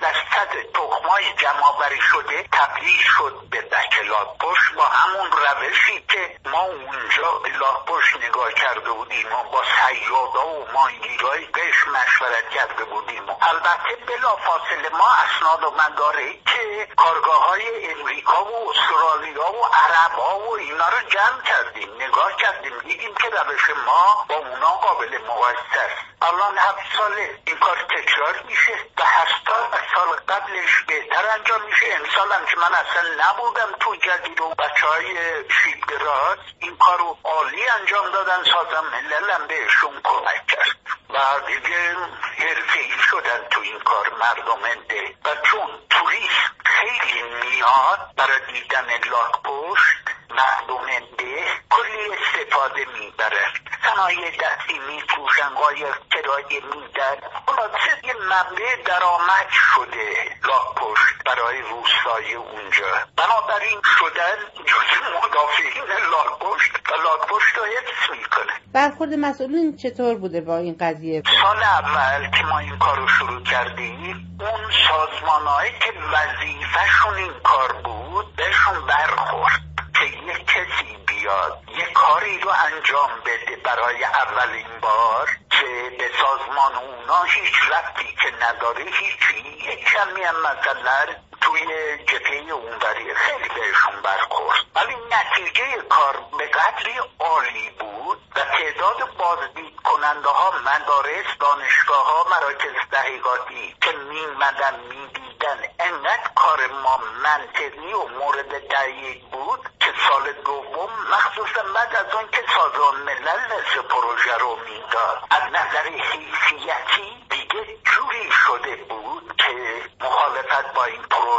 درصد 0.00 0.50
تخمای 0.74 1.32
جمع 1.32 1.98
شده 2.12 2.48
تبدیل 2.52 3.00
شد 3.00 3.42
به 3.50 3.60
بچه 3.60 4.02
لاه 4.02 4.36
پشت 4.40 4.74
با 4.76 4.84
همون 4.84 5.30
روشی 5.32 6.04
که 6.08 6.38
ما 6.44 6.62
اونجا 6.62 7.38
به 7.42 7.48
لاه 7.48 7.84
پشت 7.86 8.16
نگاه 8.16 8.52
کرده 8.52 8.90
بودیم 8.90 9.26
و 9.32 9.42
با 9.52 9.62
سیادا 9.76 10.46
و 10.48 10.68
ماهیگیرهای 10.72 11.44
قش 11.46 11.88
مشورت 11.88 12.50
کرده 12.50 12.84
بودیم. 12.84 13.22
البته 13.42 13.96
بلا 14.06 14.36
فاصله 14.36 14.88
ما 14.88 15.08
اسناد 15.24 15.64
و 15.64 15.70
مداره 15.70 16.32
که 16.32 16.88
کارگاه 16.96 17.48
های 17.48 17.92
امریکا 17.92 18.44
و 18.44 18.70
استرالیا 18.70 19.23
و 19.32 19.64
عرب 19.64 20.12
ها 20.12 20.38
و 20.38 20.56
اینا 20.56 20.88
رو 20.88 21.08
جمع 21.08 21.42
کردیم. 21.42 21.94
نگاه 21.94 22.36
کردیم 22.36 22.78
دیدیم 22.78 23.14
که 23.14 23.28
روش 23.28 23.70
ما 23.86 24.26
با 24.28 24.34
اونا 24.34 24.76
قابل 24.76 25.18
مقایسه 25.18 25.80
است. 25.80 26.22
الان 26.22 26.58
هفت 26.58 26.96
ساله 26.96 27.38
این 27.46 27.58
کار 27.58 27.76
تکرار 27.76 28.42
میشه 28.48 28.72
و 28.98 29.02
هشتاد 29.04 29.80
سال 29.94 30.16
قبلش 30.28 30.84
بهتر 30.88 31.30
انجام 31.38 31.62
میشه. 31.62 31.86
امسال 31.86 32.32
هم 32.32 32.44
که 32.46 32.56
من 32.56 32.74
اصلا 32.74 33.02
نبودم 33.24 33.72
تو 33.80 33.96
جدید 33.96 34.40
و 34.40 34.48
بچه 34.48 34.86
های 34.86 35.14
شیدگراز 35.50 36.38
این 36.58 36.76
کار 36.76 36.98
رو 36.98 37.18
عالی 37.24 37.68
انجام 37.68 38.10
دادن. 38.10 38.44
سازم 38.44 38.84
ملل 38.92 39.30
هم 39.30 39.46
بهشون 39.46 40.00
کمک 40.04 40.46
کرد. 40.46 40.76
و 41.14 41.40
دیگه 41.46 41.96
حرفی 42.38 42.90
شدن 43.10 43.48
تو 43.50 43.60
این 43.60 43.78
کار 43.78 44.10
مردم 44.20 44.84
ده 44.88 45.14
و 45.24 45.36
چون 45.42 45.68
توریست 45.90 46.54
خیلی 46.64 47.22
میاد 47.22 47.98
برای 48.16 48.52
دیدن 48.52 48.86
لاک 49.14 49.42
پشت 49.44 50.23
مردم 50.30 50.86
ده 51.18 51.44
کلی 51.70 52.04
استفاده 52.14 52.84
می‌بره. 53.00 53.44
صنایع 53.82 54.30
دستی 54.30 54.78
میفروشن 54.88 55.48
قایق 55.48 55.94
کرایه 56.12 56.60
میدن. 56.64 57.16
خلاصه 57.46 57.90
یه 58.04 58.14
مبنع 58.14 58.82
درآمد 58.86 59.48
شده 59.50 60.14
لاک 60.44 60.74
پشت 60.76 61.14
برای 61.26 61.62
روستای 61.62 62.34
اونجا. 62.34 62.86
بنابراین 63.16 63.80
شدن 63.98 64.64
جز 64.66 64.90
مدافعین 65.16 65.84
لاک 66.10 66.38
پشت 66.38 66.72
و 66.90 67.02
لاک 67.02 67.28
پشت 67.28 67.58
رو 67.58 67.64
حفظ 67.64 68.10
می‌کنه. 68.10 68.52
برخورد 68.72 69.10
مسئولین 69.14 69.76
چطور 69.76 70.14
بوده 70.14 70.40
با 70.40 70.56
این 70.56 70.76
قضیه؟ 70.80 71.22
سال 71.42 71.62
اول 71.62 72.30
که 72.30 72.44
ما 72.44 72.58
این 72.58 72.78
کار 72.78 72.98
رو 72.98 73.08
شروع 73.08 73.42
کردیم 73.42 74.38
اون 74.40 74.70
سازمانهایی 74.88 75.72
که 75.72 75.92
وظیفهشون 76.12 77.14
این 77.14 77.32
کار 77.44 77.72
بود 77.72 78.36
بهشون 78.36 78.86
برخورد. 78.86 79.60
که 79.94 80.04
یک 80.04 80.46
کسی 80.46 80.96
بیاد. 81.06 81.58
یه 81.78 81.92
کاری 81.94 82.38
رو 82.38 82.50
انجام 82.50 83.10
بده. 83.24 83.56
برای 83.56 84.04
اولین 84.04 84.80
بار 84.82 85.28
که 85.50 85.96
به 85.98 86.10
سازمان 86.22 86.74
اونا 86.74 87.22
هیچ 87.22 87.54
ربطی 87.72 88.16
که 88.22 88.46
نداره 88.46 88.84
هیچی 88.84 89.48
یک 89.70 89.84
کمی 89.84 90.22
هم 90.22 90.36
مثلا 90.36 91.06
توی 91.44 91.64
جبهه 92.06 92.52
اونوری 92.52 93.14
خیلی 93.14 93.48
بهشون 93.48 94.02
برخورد. 94.02 94.64
ولی 94.74 94.94
نتیجه 95.10 95.82
کار 95.88 96.16
به 96.38 96.46
قدری 96.46 96.94
عالی 97.20 97.70
بود 97.70 98.18
و 98.36 98.40
تعداد 98.40 99.16
بازدید 99.18 99.76
کننده 99.84 100.28
ها 100.28 100.50
مدارس 100.50 101.26
دانشگاه 101.40 102.06
ها 102.06 102.26
مراکز 102.30 102.74
تحقیقاتی 102.92 103.76
که 103.82 103.92
میمدن 103.92 104.80
می‌دیدن 104.80 105.58
انقدر 105.80 106.30
کار 106.34 106.66
ما 106.82 107.00
منطقی 107.22 107.92
و 107.92 108.08
مورد 108.08 108.68
تایید 108.68 109.30
بود 109.30 109.60
که 109.80 109.92
سال 110.08 110.32
دوم 110.32 110.90
مخصوصا 111.12 111.62
بعد 111.74 111.96
از 111.96 112.14
اون 112.14 112.28
که 112.28 112.42
سازمان 112.54 112.96
ملل 112.96 113.40
نصف 113.52 113.76
پروژه 113.76 114.36
رو 114.36 114.58
می‌داد. 114.64 115.18
از 115.30 115.42
نظر 115.42 115.88
حیثیتی 115.88 117.26
دیگه 117.30 117.76
جوری 117.84 118.30
شده 118.46 118.76
بود 118.76 119.36
که 119.36 119.82
مخالفت 120.00 120.74
با 120.74 120.84
این 120.84 121.02
پروژه 121.02 121.33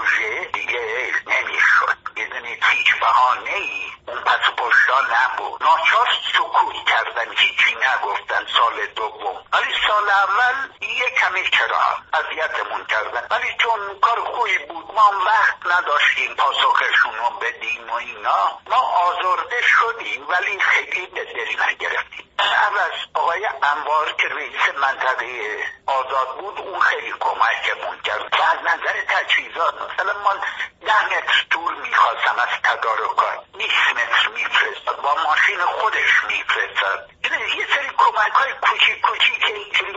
دیگه 0.53 1.11
نمی‌شد. 1.27 1.97
می‌دونید 2.15 2.63
هیچ 2.63 2.99
بهانه 2.99 3.49
ای 3.49 3.85
اون 4.07 4.19
پس 4.21 4.49
پشتا 4.57 5.01
نبود. 5.01 5.63
ناچار 5.63 6.09
سکوت 6.33 6.75
کردن. 6.89 7.31
هیچی 7.31 7.75
نگفتن 7.75 8.45
سال 8.57 8.85
دوم. 8.85 9.43
ولی 9.53 9.73
سال 9.87 10.09
اول 10.09 10.69
یه 10.81 11.09
کمی 11.09 11.49
چرا 11.49 11.97
اذیتمون 12.13 12.85
کردن. 12.85 13.27
ولی 13.31 13.55
چون 13.61 13.99
کار 14.01 14.19
خوبی 14.19 14.57
بود. 14.57 14.93
ما 14.93 15.01
هم 15.01 15.21
وقت 15.25 15.57
نداشتیم 15.77 16.35
پاسخشون 16.35 17.15
رو 17.15 17.29
بدیم 17.29 17.89
و 17.89 17.93
اینا. 17.93 18.59
ما 18.67 18.77
آزرده 18.77 19.61
شدیم 19.61 20.25
ولی 20.29 20.59
خیلی 20.59 21.05
به 21.05 21.23
دل 21.23 21.63
نگرفتیم. 21.63 22.29
عوض 22.39 22.91
آقای 23.13 23.45
انوار 23.63 24.11
که 24.11 24.27
رئیس 24.27 24.75
منطقه 24.81 25.57
آزاد 25.87 26.37
بود 26.37 26.59
اون 26.59 26.79
خیلی 26.79 27.13
کمکمون 27.19 28.01
کرد. 28.01 28.21
و 28.39 28.43
از 28.43 28.59
نظر 28.59 29.01
تجهیزات 29.07 29.84
مثلا 29.86 30.13
من 30.13 30.41
ده 30.86 31.05
متر 31.05 31.45
دور 31.49 31.73
می‌خواستم 31.73 32.36
از 32.39 32.49
تدارکات 32.63 33.39
20 33.57 33.71
متر 33.95 34.27
میفرستاد. 34.33 35.01
با 35.01 35.15
ماشین 35.23 35.59
خودش 35.59 36.23
میفرستاد. 36.27 37.09
یه 37.57 37.67
سری 37.75 37.89
کمک 37.97 38.33
های 38.33 38.53
کوچیک 38.61 39.01
کوچیک 39.01 39.36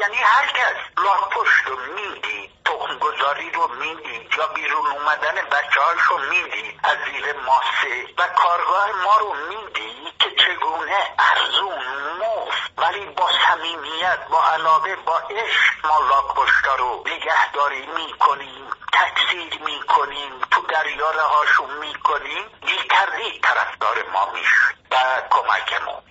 یعنی 0.00 0.16
هر 0.16 0.46
کس 0.46 0.76
لاک 0.98 1.30
پشت 1.30 1.66
رو 1.66 1.76
می‌دید 1.76 2.50
تخم 2.64 2.98
گذاری 2.98 3.50
رو 3.50 3.68
می‌دید 3.68 4.34
یا 4.38 4.46
بیرون 4.46 4.86
اومدن 4.86 5.34
بچه 5.34 5.80
رو 6.08 6.18
می‌دید 6.18 6.80
از 6.84 6.96
زیر 7.04 7.32
ماسه. 7.32 8.06
و 8.18 8.28
کارگاه 8.28 8.92
ما 9.04 9.16
رو 9.18 9.34
می‌دید 9.34 10.18
که 10.18 10.30
چگونه 10.30 10.96
ارزون 11.18 11.78
مفت 12.20 12.72
ولی 12.78 13.06
با 13.06 13.30
صمیمیت 13.46 14.18
با 14.30 14.44
علاقه 14.44 14.96
با 14.96 15.18
عشق 15.18 15.86
ما 15.86 16.00
لاکپشتا 16.08 16.74
رو 16.74 17.04
نگهداری 17.06 17.86
می‌کنیم. 17.86 18.70
تکثیر 18.92 19.62
می‌کنیم 19.62 20.32
تو 20.50 20.60
دریا 20.62 21.10
رهاشون 21.10 21.78
می‌کنیم. 21.78 22.44
بیتردید 22.60 23.42
طرفدار 23.42 23.96
ما 24.12 24.32
می‌شد 24.32 24.74
و 24.90 24.96
کمکمون. 25.30 26.02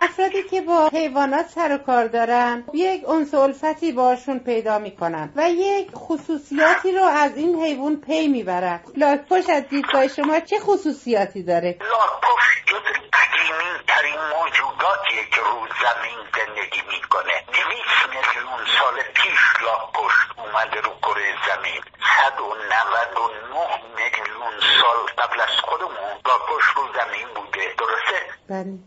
افرادی 0.00 0.42
که 0.42 0.60
با 0.60 0.88
حیوانات 0.88 1.46
سر 1.48 1.74
و 1.74 1.78
کار 1.78 2.06
دارن 2.06 2.64
یک 2.74 3.08
انس 3.08 3.34
الفتی 3.34 3.92
باشون 3.92 4.38
پیدا 4.38 4.78
می‌کنن 4.78 5.32
و 5.36 5.50
یک 5.50 5.88
خصوصیاتی 5.94 6.92
رو 6.92 7.04
از 7.04 7.36
این 7.36 7.62
حیوان 7.62 7.96
پی 7.96 8.28
می‌برن. 8.28 8.80
لاکپشت 8.96 9.50
از 9.50 9.68
دیدگاه 9.68 10.08
شما 10.08 10.40
چه 10.40 10.58
خصوصیاتی 10.60 11.42
داره؟ 11.42 11.78
لاکپشت 11.80 12.66
جز 12.66 12.86
قدیمی 13.18 13.70
ترین 13.88 14.20
موجوداتیه 14.34 15.24
که 15.32 15.40
رو 15.40 15.58
زمین 15.82 16.18
زندگی 16.36 16.82
می‌کنه. 16.92 17.34
دویست 17.52 18.02
میلیون 18.10 18.60
سال 18.78 18.94
پیش 19.14 19.40
لاکپشت 19.62 20.26
اومده 20.38 20.80
رو 20.80 20.90
کره 21.02 21.34
زمین. 21.48 21.82
صد 22.16 22.40
و 22.40 22.48
نود 22.72 23.16
و 23.22 23.26
نه 23.54 23.68
میلیون 23.96 24.54
سال 24.80 24.98
قبل 25.18 25.40
از 25.40 25.54
خودمون 25.62 26.12
لاکپشت 26.26 26.70
رو 26.76 26.82
زمین 26.98 27.28
بوده. 27.34 27.74
درسته؟ 27.78 28.18
بله. 28.48 28.78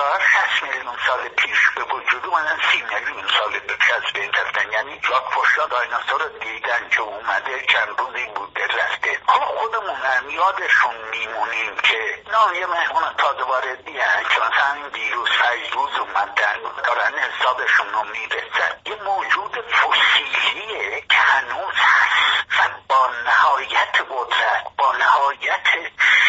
دایناسورا 0.00 0.20
60 0.52 0.62
میلیون 0.62 0.96
سال 1.06 1.28
پیش 1.28 1.70
به 1.76 1.82
وجود 1.82 2.26
اومدن 2.26 2.58
سی 2.72 2.82
میلیون 2.82 3.28
سال 3.28 3.58
پیش 3.58 3.90
از 3.90 4.02
بین 4.14 4.32
رفتن. 4.32 4.72
یعنی 4.72 5.00
لاکپشتا 5.10 5.66
دایناسور 5.66 6.22
رو 6.22 6.38
دیدن 6.38 6.88
که 6.90 7.00
اومده 7.00 7.66
چند 7.72 7.88
روزی 7.98 8.26
بوده 8.26 8.66
رفته. 8.66 9.20
حالا 9.26 9.44
خودمون 9.44 9.96
هم 9.96 10.30
یادشون 10.30 10.94
میمونیم 11.10 11.76
که 11.76 12.22
نه 12.32 12.58
یه 12.58 12.66
مهمون 12.66 13.02
تازه 13.18 13.42
واردی 13.42 13.92
که 14.30 14.40
مثلا 14.40 14.72
این 14.74 14.88
دیروز 14.88 15.28
فیروز 15.28 15.98
اومدن 15.98 16.58
دارن 16.84 17.14
حسابشون 17.18 17.92
رو 17.92 18.04
می‌رسن. 18.04 18.72
یه 18.86 19.02
موجود 19.02 19.64
فسیلیه 19.70 21.00
که 21.00 21.16
هنوز 21.16 21.74
هست 21.76 22.46
و 22.58 22.70
با 22.88 23.10
نهایت 23.26 23.96
قدرت 24.10 24.64
با 24.78 24.96
نهایت 24.96 25.66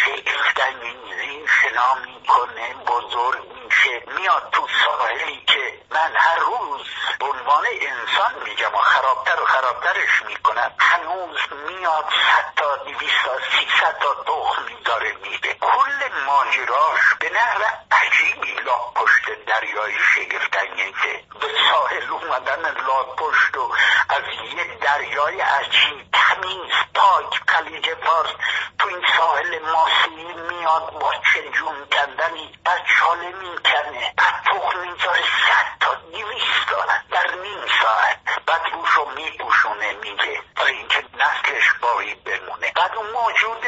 شگفتانگیزی 0.06 1.48
شنا 1.48 1.96
می‌کنه 1.96 2.74
بزرگ 2.74 3.51
Oh. 3.54 3.71
میشه 3.82 4.04
میاد 4.18 4.50
تو 4.52 4.68
ساحلی 4.86 5.44
که 5.48 5.80
من 5.90 6.14
هر 6.16 6.40
روز 6.40 6.88
به 7.20 7.26
عنوان 7.26 7.66
انسان 7.82 8.44
میگم 8.44 8.76
و 8.76 8.78
خرابتر 8.78 9.42
و 9.42 9.46
خرابترش 9.46 10.24
می‌کنم 10.28 10.72
هنوز 10.80 11.40
میاد 11.68 12.06
صد 12.06 12.54
تا 12.56 12.76
دویست 12.78 13.24
تا 13.26 13.40
سیصد 13.40 13.98
تا 14.00 14.24
تخم 14.24 14.64
میداره 14.64 15.14
میده. 15.24 15.54
کل 15.54 16.10
ماجراش 16.26 17.00
به 17.20 17.30
نحو 17.30 17.62
عجیبی 17.92 18.52
لاک 18.52 18.94
پشت 18.96 19.46
دریایی 19.48 19.98
شگفتانگیزه. 20.16 21.24
به 21.42 21.48
ساحل 21.72 22.10
اومدن 22.10 22.62
لاک 22.62 23.16
پشت 23.18 23.58
و 23.58 23.72
از 24.10 24.24
یه 24.56 24.78
دریای 24.82 25.42
عجیب 25.42 26.06
تمیز 26.14 26.74
پاک 26.96 27.42
خلیج 27.48 27.94
فارس 27.94 28.32
تو 28.80 28.88
این 28.88 29.06
ساحل 29.18 29.60
ماسی 29.60 30.34
میاد 30.50 31.00
با 31.00 31.14
چه 31.34 31.50
جون 31.52 31.86
کندنی 31.92 32.52
چاله 33.00 33.32
می‌کنه 33.72 34.14
بعد 34.18 34.44
تخم 34.46 34.80
می‌ذاره 34.80 35.22
صد 35.22 35.80
تا 35.80 35.96
دویست 35.96 36.68
تا 36.70 36.86
در 37.12 37.36
نیم 37.36 37.66
ساعت. 37.82 38.20
بعد 38.46 38.62
روشو 38.74 39.06
میپوشونه 39.16 39.94
میگه 39.94 40.42
برای 40.56 40.76
اینکه 40.76 41.04
نسلش 41.14 41.74
باقی 41.82 42.16
بمونه. 42.16 42.72
بعد 42.76 42.96
اون 42.96 43.12
موجود 43.12 43.66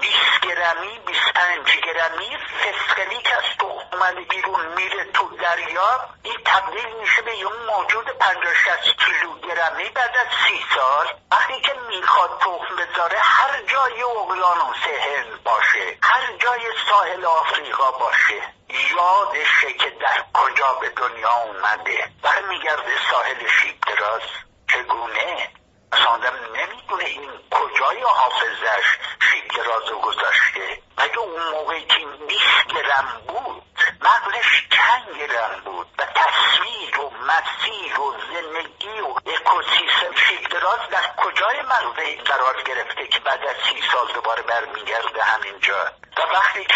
20 0.00 0.40
گرمی 0.42 0.98
25 1.06 1.80
گرمی 1.80 2.36
فسقلی 2.36 3.18
که 3.22 3.36
از 3.36 3.44
تخم 3.58 3.88
اومده 3.92 4.20
بیرون 4.20 4.66
میره 4.66 5.04
تو 5.12 5.36
دریا 5.36 6.00
این 6.22 6.38
تبدیل 6.44 6.96
میشه 7.00 7.22
به 7.22 7.36
یه 7.36 7.46
موجود 7.46 8.04
50 8.18 8.54
60 8.54 8.96
کیلو 8.96 9.38
گرمی 9.38 9.90
بعد 9.90 10.16
از 10.20 10.26
سی 10.46 10.64
سال. 10.74 11.06
وقتی 11.30 11.60
که 11.60 11.74
می‌خواد 11.88 12.38
تخم 12.40 12.76
بذاره 12.76 13.18
هر 13.22 13.62
جای 13.62 14.02
اقیانوس 14.02 14.84
هند 14.86 15.42
باشه 15.44 15.98
هر 16.02 16.36
جای 16.36 16.60
ساحل 16.88 17.24
آفریقا 17.24 17.90
باشه. 17.90 18.52
یادشه 18.72 19.72
که 19.72 19.90
در 19.90 20.24
کجا 20.32 20.72
به 20.80 20.88
دنیا 20.88 21.34
اومده. 21.34 22.10
برمیگرده 22.22 22.92
ساحل 23.10 23.48
شیب 23.48 23.76
دراز. 23.86 24.22
چگونه؟ 24.68 25.50
اصلا 25.92 26.06
آدم 26.06 26.34
نمی‌دونه 26.54 27.04
این 27.04 27.30
کجای 27.50 28.02
حافظش 28.02 28.86
شیب 29.20 29.48
درازو 29.56 29.98
گذاشته. 29.98 30.82
مگه 30.98 31.18
اون 31.18 31.50
موقعی 31.50 31.84
که 31.84 32.06
20 32.28 32.42
گرم 32.68 33.22
بود 33.28 33.62
مغزش 34.00 34.68
چند 34.70 35.16
گرم 35.18 35.60
بود 35.64 35.86
و 35.98 36.06
تصویر 36.06 37.00
و 37.00 37.10
مسیر 37.10 38.00
و 38.00 38.14
زندگی 38.32 39.00
و 39.00 39.06
اکوسیستم 39.06 40.14
شیب 40.14 40.48
دراز 40.48 40.80
در 40.90 41.14
کجای 41.16 41.62
مغزه 41.62 42.16
قرار 42.16 42.62
گرفته 42.62 43.06
که 43.06 43.18
بعد 43.18 43.46
از 43.46 43.56
سی 43.56 43.82
سال 43.92 44.12
دوباره 44.12 44.42
برمیگرده 44.42 45.24
همینجا؟ 45.24 46.01
و 46.18 46.22
وقتی 46.34 46.64
که 46.64 46.74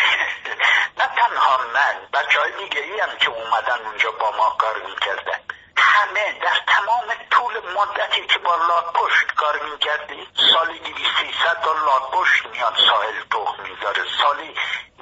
نه 0.99 1.09
تنها 1.17 1.59
من 1.75 1.95
بچه 2.13 2.41
های 2.41 2.53
دیگری 2.53 3.01
هم 3.01 3.17
که 3.19 3.29
اومدن 3.29 3.87
اونجا 3.87 4.11
با 4.11 4.31
ما 4.31 4.57
کار 4.59 4.83
می‌کردن. 4.83 5.41
همه 5.77 6.39
در 6.43 6.61
تمام 6.67 7.05
طول 7.31 7.55
مدتی 7.75 8.27
که 8.27 8.39
با 8.39 8.57
لاکپشت 8.57 9.35
کار 9.37 9.59
می‌کردی 9.71 10.29
سالی 10.55 10.79
دیوی 10.79 11.05
سیصد 11.19 11.61
تا 11.63 11.73
لاکپشت 11.73 12.47
میاد 12.47 12.75
ساحل 12.89 13.23
تخم 13.31 13.63
می‌ذاره. 13.63 14.03
سالی 14.23 14.55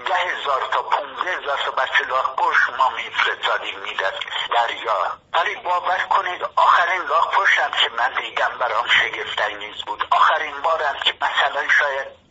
ده 0.07 0.15
هزار 0.15 0.69
تا 0.73 0.83
پونزه 0.83 1.31
هزار 1.31 1.59
تا 1.65 1.71
بچه 1.71 2.05
لاکپشت 2.09 2.71
ما 2.79 2.91
میفرستادیم 2.91 3.79
می‌داد 3.81 4.15
دریا. 4.55 5.19
ولی 5.35 5.55
باور 5.55 5.99
کنید 5.99 6.43
آخرین 6.57 7.03
لاکپشت 7.03 7.59
هم 7.59 7.71
که 7.71 7.91
من 7.99 8.13
دیدم 8.15 8.59
برام 8.61 8.87
شگفتانگیز 8.89 9.83
بود. 9.87 10.07
آخرین 10.11 10.61
بارم 10.63 10.97
که 11.05 11.15
مثلا 11.23 11.69
شاید 11.69 12.24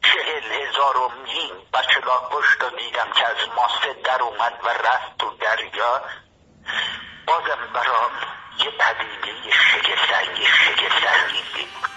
چهل 0.43 0.61
هزار 0.61 0.97
و 0.97 1.09
مین 1.09 1.51
بچه 1.73 1.99
لاکپشت 2.05 2.61
رو 2.61 2.69
دیدم 2.69 3.11
که 3.15 3.27
از 3.27 3.37
ماسه 3.55 3.93
در 4.03 4.21
اومد 4.21 4.53
و 4.63 4.69
رفت 4.69 5.17
تو 5.19 5.29
دریا. 5.29 6.01
بازم 7.27 7.73
برام 7.73 8.11
یه 8.59 8.71
پدیده 8.71 9.51
شگفتانگیز 9.51 10.47
شگفتانگیزی 10.47 11.67
بود 11.81 11.92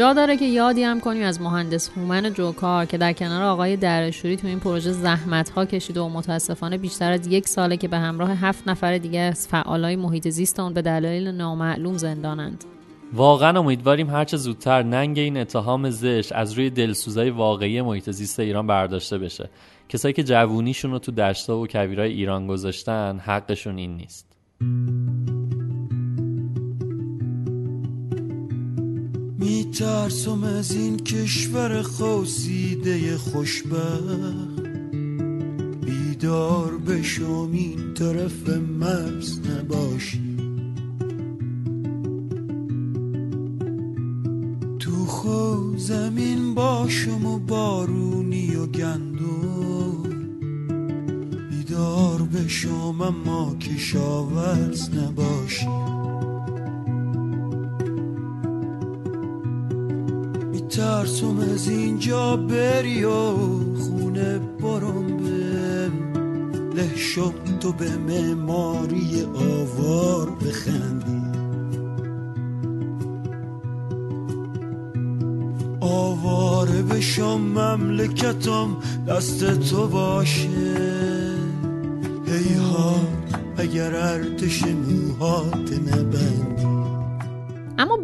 جا 0.00 0.12
داره 0.12 0.36
که 0.36 0.44
یادی 0.44 0.82
هم 0.82 1.00
کنیم 1.00 1.22
از 1.22 1.40
مهندس 1.40 1.90
هومن 1.96 2.32
جوکار 2.32 2.84
که 2.84 2.98
در 2.98 3.12
کنار 3.12 3.42
آقای 3.42 3.76
درشوری 3.76 4.36
تو 4.36 4.46
این 4.46 4.60
پروژه 4.60 4.92
زحمت 4.92 5.50
ها 5.50 5.64
کشیده 5.64 6.00
و 6.00 6.08
متاسفانه 6.08 6.78
بیشتر 6.78 7.12
از 7.12 7.26
یک 7.26 7.48
ساله 7.48 7.76
که 7.76 7.88
به 7.88 7.96
همراه 7.96 8.30
هفت 8.30 8.68
نفر 8.68 8.98
دیگه 8.98 9.20
از 9.20 9.48
فعالای 9.48 9.96
محیط 9.96 10.28
زیست 10.28 10.60
اون 10.60 10.72
به 10.72 10.82
دلایل 10.82 11.28
نامعلوم 11.28 11.96
زندانند. 11.96 12.64
واقعا 13.12 13.58
امیدواریم 13.58 14.10
هرچه 14.10 14.36
زودتر 14.36 14.82
ننگ 14.82 15.18
این 15.18 15.36
اتهام 15.36 15.90
زش 15.90 16.32
از 16.32 16.52
روی 16.52 16.70
دلسوزای 16.70 17.30
واقعی 17.30 17.82
محیط 17.82 18.10
زیست 18.10 18.40
ایران 18.40 18.66
برداشته 18.66 19.18
بشه. 19.18 19.50
کسایی 19.88 20.14
که 20.14 20.24
جوونیشون 20.24 20.90
رو 20.90 20.98
تو 20.98 21.12
دشتا 21.12 21.58
و 21.58 21.66
کویرای 21.66 22.12
ایران 22.12 22.46
گذاشتن 22.46 23.20
حقشون 23.24 23.78
این 23.78 23.96
نیست. 23.96 24.26
میترسم 29.40 30.44
از 30.44 30.72
این 30.72 30.96
کشور 30.96 31.82
خوصیده 31.82 33.18
خوشبخت. 33.18 34.60
بیدار 35.84 36.78
بشم 36.78 37.50
این 37.52 37.94
طرف 37.94 38.48
مرز 38.48 39.38
نباشی. 39.38 40.36
تو 44.78 45.06
خو 45.06 45.76
زمین 45.76 46.54
باشم 46.54 47.26
و 47.26 47.38
بارونی 47.38 48.56
و 48.56 48.66
گندم. 48.66 50.02
بیدار 51.50 52.22
بشم 52.22 53.00
اما 53.00 53.54
کشاورز 53.54 54.90
نباشی. 54.94 55.99
ترسم 60.80 61.38
از 61.38 61.68
اینجا 61.68 62.36
بری 62.36 63.04
و 63.04 63.34
خونه 63.78 64.38
برم 64.38 65.16
به 65.16 65.90
لحشم 66.74 67.32
تو 67.60 67.72
به 67.72 67.96
معماری 67.96 69.26
آوار 69.34 70.30
بخندی. 70.30 71.22
آواره 75.80 76.82
بشم 76.82 77.40
مملکتم 77.40 78.76
دست 79.08 79.60
تو 79.70 79.86
باشه. 79.86 80.48
هی 82.26 82.54
ها 82.54 82.94
اگر 83.56 83.94
ارتش 83.94 84.62
موهات 84.62 85.72
نبندی. 85.72 86.40
اما 86.40 86.49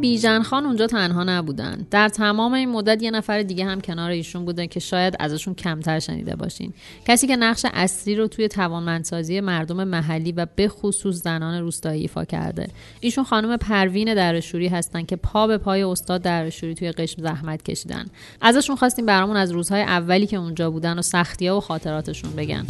بیژن 0.01 0.43
خان 0.43 0.67
اونجا 0.67 0.87
تنها 0.87 1.25
نبودن. 1.25 1.87
در 1.91 2.09
تمام 2.09 2.53
این 2.53 2.69
مدت 2.69 3.03
یه 3.03 3.11
نفر 3.11 3.43
دیگه 3.43 3.65
هم 3.65 3.81
کنار 3.81 4.11
ایشون 4.11 4.45
بوده 4.45 4.67
که 4.67 4.81
شاید 4.81 5.17
ازشون 5.21 5.55
کمتر 5.55 5.99
شنیده 5.99 6.37
باشین. 6.37 6.73
کسی 7.07 7.27
که 7.27 7.37
نقش 7.37 7.67
اصلی 7.75 8.15
رو 8.15 8.27
توی 8.27 8.49
توانمندسازی 8.49 9.41
مردم 9.41 9.85
محلی 9.85 10.33
و 10.33 10.47
به 10.57 10.69
خصوص 10.69 11.23
زنان 11.23 11.61
روستایی 11.61 12.01
ایفا 12.01 12.25
کرده. 12.25 12.69
ایشون 13.01 13.25
خانم 13.25 13.57
پروین 13.57 14.15
درشوری 14.15 14.69
هستن 14.69 15.03
که 15.03 15.17
پا 15.17 15.47
به 15.47 15.59
پای 15.59 15.83
استاد 15.83 16.23
درشوری 16.23 16.75
توی 16.75 16.93
قشم 16.93 17.23
زحمت 17.23 17.63
کشیدن. 17.63 18.05
ازشون 18.41 18.77
خواستیم 18.77 19.07
برامون 19.07 19.37
از 19.37 19.53
روزهای 19.53 19.83
اولی 19.83 20.27
که 20.27 20.37
اونجا 20.37 20.71
بودن 20.71 20.99
و 20.99 21.03
سختی‌ها 21.03 21.57
و 21.57 21.61
خاطراتشون 21.61 22.31
بگن. 22.37 22.67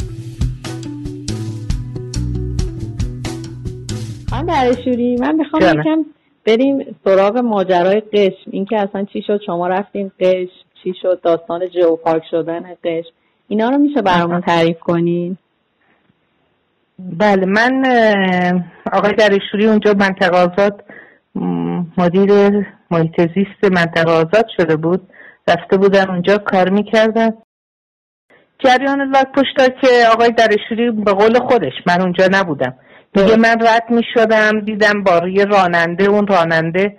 خانم 4.29 4.45
درشوری 4.45 5.15
من 5.15 5.35
می‌خوام 5.35 5.63
یکم 5.63 6.05
بریم 6.47 6.95
سراغ 7.05 7.37
ماجرای 7.37 7.99
قشم. 8.13 8.51
اینکه 8.51 8.77
اصلا 8.81 9.05
چی 9.13 9.21
شد؟ 9.27 9.41
شما 9.45 9.67
رفتین 9.67 10.11
قشم 10.19 10.67
چی 10.83 10.93
شد؟ 11.01 11.21
داستان 11.21 11.69
جوپارک 11.69 12.23
شدن 12.31 12.63
قشم. 12.83 13.09
اینا 13.47 13.69
رو 13.69 13.77
میشه 13.77 14.01
برامون 14.01 14.41
تعریف 14.41 14.79
کنین؟ 14.79 15.37
بله 16.99 17.45
من 17.45 17.83
آقای 18.93 19.13
درشوری 19.13 19.67
اونجا 19.67 19.93
منطقه 19.93 20.37
آزاد 20.37 20.83
مدیر 21.97 22.31
محیط 22.91 23.21
زیست 23.21 23.71
منطقه 23.71 24.11
آزاد 24.11 24.45
شده 24.57 24.75
بود. 24.75 25.01
رفته 25.47 25.77
بودن 25.77 26.09
اونجا 26.09 26.37
کار 26.37 26.69
می‌کردن. 26.69 27.29
جریان 28.59 29.11
لاک 29.11 29.27
پشتا 29.31 29.67
که 29.81 29.87
آقای 30.13 30.29
درشوری 30.29 30.91
به 30.91 31.13
قول 31.13 31.39
خودش 31.39 31.73
من 31.87 32.01
اونجا 32.01 32.27
نبودم. 32.31 32.73
میگه 33.17 33.35
من 33.35 33.55
رد 33.67 33.83
می 33.89 34.03
شدم 34.13 34.59
دیدم 34.59 35.03
با 35.03 35.27
یه 35.27 35.45
راننده 35.45 36.03
اون 36.03 36.27
راننده 36.27 36.97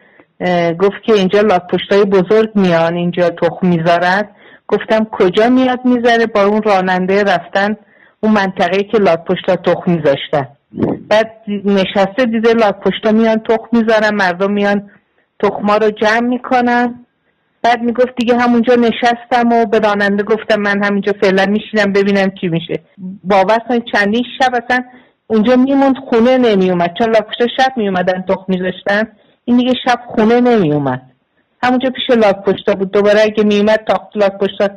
گفت 0.79 1.03
که 1.07 1.13
اینجا 1.13 1.41
لاک 1.41 1.63
پشتای 1.67 2.05
بزرگ 2.05 2.51
میان 2.55 2.95
اینجا 2.95 3.31
تخم 3.31 3.67
می‌ذارد 3.67 4.29
گفتم 4.69 5.05
کجا 5.13 5.49
میاد 5.49 5.81
می‌ذاره؟ 5.85 6.27
با 6.27 6.45
اون 6.45 6.63
راننده 6.63 7.23
رفتن 7.23 7.77
اون 8.21 8.33
منطقه 8.33 8.83
که 8.83 8.99
لاک 8.99 9.25
پشتا 9.25 9.57
تخم 9.57 9.93
میذاشتن. 9.93 10.49
بعد 11.09 11.31
نشسته 11.65 12.25
دیده 12.25 12.53
لاک 12.53 12.75
پشتا 12.81 13.13
میان 13.13 13.39
تخم 13.39 13.69
می‌ذارن 13.73 14.15
مردم 14.15 14.53
میان 14.53 14.91
تخما 15.43 15.77
رو 15.77 15.91
جمع 15.91 16.29
می‌کنن. 16.29 17.05
بعد 17.63 17.83
می‌گفت 17.83 18.17
دیگه 18.17 18.37
همونجا 18.37 18.75
نشستم 18.75 19.53
و 19.53 19.67
به 19.67 19.79
راننده 19.79 20.23
گفتم 20.23 20.61
من 20.61 20.85
همینجا 20.85 21.13
فعلا 21.21 21.47
میشینم 21.47 21.93
ببینم 21.93 22.31
چی 22.41 22.49
میشه. 22.49 22.81
باور 23.25 23.59
چندین 23.93 24.25
شب 24.39 24.55
اصلا 24.65 24.85
اونجا 25.31 25.57
میموند 25.57 25.95
خونه 26.09 26.39
نمیومد 26.39 26.95
چون 26.99 27.11
لاکپشتا 27.11 27.47
شب 27.57 27.73
میومدن 27.77 28.25
تخم 28.29 28.45
میذاشتن. 28.49 29.03
این 29.45 29.57
دیگه 29.57 29.73
شب 29.85 30.01
خونه 30.07 30.41
نمیومد 30.41 31.03
همونجا 31.63 31.91
پیش 31.91 32.19
لاکپشتا 32.19 32.75
بود. 32.75 32.91
دوباره 32.91 33.21
اگه 33.21 33.45
میومد 33.45 33.85
تاخت 33.89 34.17
لاکپشتا 34.17 34.69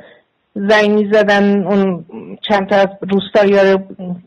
زنگ 0.56 0.92
می‌زدن. 0.92 1.64
اون 1.64 2.06
چند 2.50 2.70
تا 2.70 2.76
از 2.76 2.88
روستایی 3.02 3.54
رو 3.54 3.80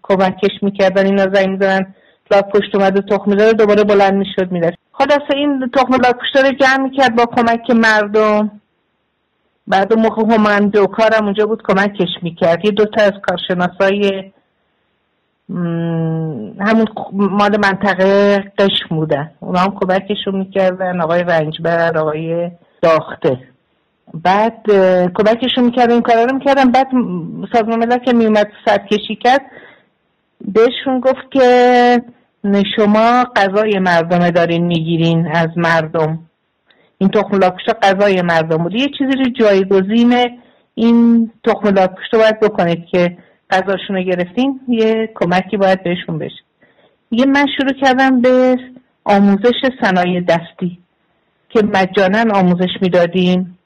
کمکش 0.03 0.63
می‌کردن. 0.63 1.07
اینا 1.07 1.27
زنگ 1.35 1.49
می‌زدن. 1.49 1.95
لاکپشت 2.31 2.75
اومده 2.75 3.01
تخم 3.01 3.31
می‌ذاره 3.31 3.53
دوباره 3.53 3.85
بلند 3.85 4.15
می‌شد 4.15 4.53
می‌رفت. 4.53 4.79
خلاصه 4.93 5.37
این 5.37 5.71
تخم 5.75 5.93
لاکپشتا 5.93 6.41
رو 6.41 6.51
جمع 6.61 6.83
می‌کرد 6.83 7.17
با 7.17 7.27
کمک 7.27 7.71
مردم. 7.71 8.61
بعد 9.67 9.93
اون 9.93 10.03
موقع 10.03 10.35
همانده 10.35 10.81
و 10.81 10.87
کارم 10.87 11.25
اونجا 11.25 11.47
بود 11.47 11.63
کمکش 11.69 12.09
می‌کرد. 12.23 12.65
یه 12.65 12.71
دوتا 12.71 13.03
از 13.03 13.13
کارشناسای 13.23 14.31
همون 15.49 16.87
مال 17.13 17.57
منطقه 17.57 18.39
قشم 18.59 18.89
بودن 18.89 19.31
اونا 19.41 19.59
هم 19.59 19.75
کمکشون 19.81 20.35
می‌کردن 20.35 21.01
آقای 21.01 21.23
رنجبر 21.23 21.99
آقای 21.99 22.51
داخته. 22.83 23.39
بعد 24.15 24.63
کمکشون 25.15 25.65
می‌کردن 25.65 25.93
این 25.93 26.03
کارا 26.03 26.25
رو 26.25 26.35
می‌کردن. 26.35 26.71
بعد 26.71 26.87
سازمان 27.53 27.79
ملل 27.79 27.99
که 27.99 28.13
میومد 28.13 28.47
کشی 28.91 29.17
کرد 29.17 29.41
بهشون 30.41 31.01
گفت 31.01 31.33
که 31.33 32.03
شما 32.77 33.25
غذای 33.37 33.79
مردم 33.79 34.31
دارین 34.31 34.67
می‌گیرین 34.67 35.29
از 35.35 35.49
مردم. 35.57 36.19
این 36.99 37.11
تخم 37.11 37.37
لاکشتا 37.37 37.73
غذای 37.83 38.23
مردم 38.23 38.57
بود. 38.57 38.75
یه 38.75 38.89
چیزی 38.99 39.13
رو 39.17 39.31
جایگزین 39.41 40.41
این 40.75 41.31
تخم 41.45 41.69
لاکشتا 41.69 42.19
باید 42.19 42.41
بکنید 42.41 42.87
که 42.87 43.17
غذاشون 43.55 43.97
رو 43.97 44.03
گرفتیم 44.03 44.61
یه 44.69 45.11
کمکی 45.15 45.57
باید 45.57 45.83
بهشون 45.83 46.19
بشه. 46.19 46.43
یه 47.11 47.27
من 47.27 47.47
شروع 47.57 47.73
کردم 47.73 48.21
به 48.21 48.57
آموزش 49.05 49.55
صنایع 49.81 50.21
دستی 50.21 50.79
که 51.49 51.63
مجانا 51.63 52.39
آموزش 52.39 52.71
می‌دادیم. 52.83 53.59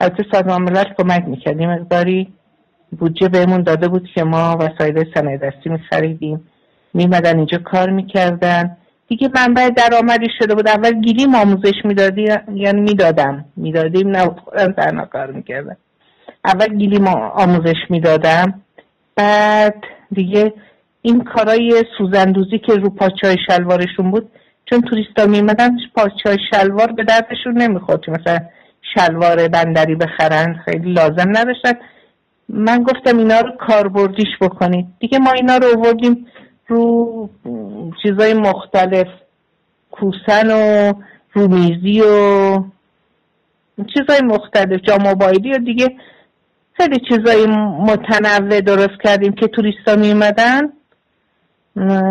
البته 0.00 0.24
سازمان 0.32 0.62
ملل 0.62 0.84
کمک 0.98 1.24
می‌کردیم. 1.26 1.70
مقداری 1.70 2.32
بودجه 2.98 3.28
بهمون 3.28 3.62
داده 3.62 3.88
بود 3.88 4.08
که 4.14 4.24
ما 4.24 4.56
وسایل 4.60 5.04
صنایع 5.14 5.38
دستی 5.38 5.70
میخریدیم. 5.70 6.48
میمدن 6.94 7.36
اینجا 7.36 7.58
کار 7.58 7.90
می‌کردن. 7.90 8.76
دیگه 9.08 9.28
منبع 9.34 9.70
درآمدی 9.70 10.26
شده 10.38 10.54
بود. 10.54 10.68
اول 10.68 11.00
گیلیم 11.00 11.34
آموزش 11.34 11.74
می‌دادی 11.84 12.28
یعنی 12.54 12.80
می‌دادم. 12.80 13.44
می‌دادیم 13.56 14.08
نه 14.08 14.24
خودم 14.24 14.72
تنها 14.72 15.04
کار 15.04 15.30
می‌کردم. 15.30 15.76
اول 16.44 16.76
گیلیم 16.76 17.06
آموزش 17.06 17.76
می‌دادم. 17.90 18.62
بعد 19.16 19.84
دیگه 20.12 20.52
این 21.02 21.24
کارای 21.24 21.82
سوزندوزی 21.98 22.58
که 22.58 22.72
رو 22.74 22.90
پاچه 22.90 23.36
شلوارشون 23.46 24.10
بود 24.10 24.30
چون 24.70 24.80
توریستا 24.80 25.26
میمدن 25.26 25.70
پاچه 25.94 26.36
شلوار 26.50 26.92
به 26.92 27.04
دردشون 27.04 27.62
نمی‌خورد. 27.62 28.10
مثلا 28.10 28.38
شلوار 28.94 29.48
بندری 29.48 29.94
بخرن 29.94 30.60
خیلی 30.64 30.92
لازم 30.92 31.28
نداشتن. 31.28 31.72
من 32.48 32.82
گفتم 32.82 33.18
اینا 33.18 33.40
رو 33.40 33.52
کاربردیش 33.56 34.38
بکنید. 34.40 34.86
دیگه 35.00 35.18
ما 35.18 35.32
اینا 35.32 35.56
رو 35.56 35.78
آوردیم 35.78 36.26
رو 36.66 37.30
چیزای 38.02 38.34
مختلف 38.34 39.06
کوسن 39.90 40.50
و 40.50 40.92
رومیزی 41.32 42.00
و 42.00 42.64
چیزای 43.94 44.20
مختلف 44.24 44.80
جاموبایلی 44.80 45.52
و 45.52 45.58
دیگه 45.58 45.96
خیلی 46.82 47.00
چیزای 47.08 47.46
متنوع 47.80 48.60
درست 48.60 49.02
کردیم 49.04 49.32
که 49.32 49.46
توریستا 49.46 49.96
می 49.96 50.12
اومدن 50.12 50.60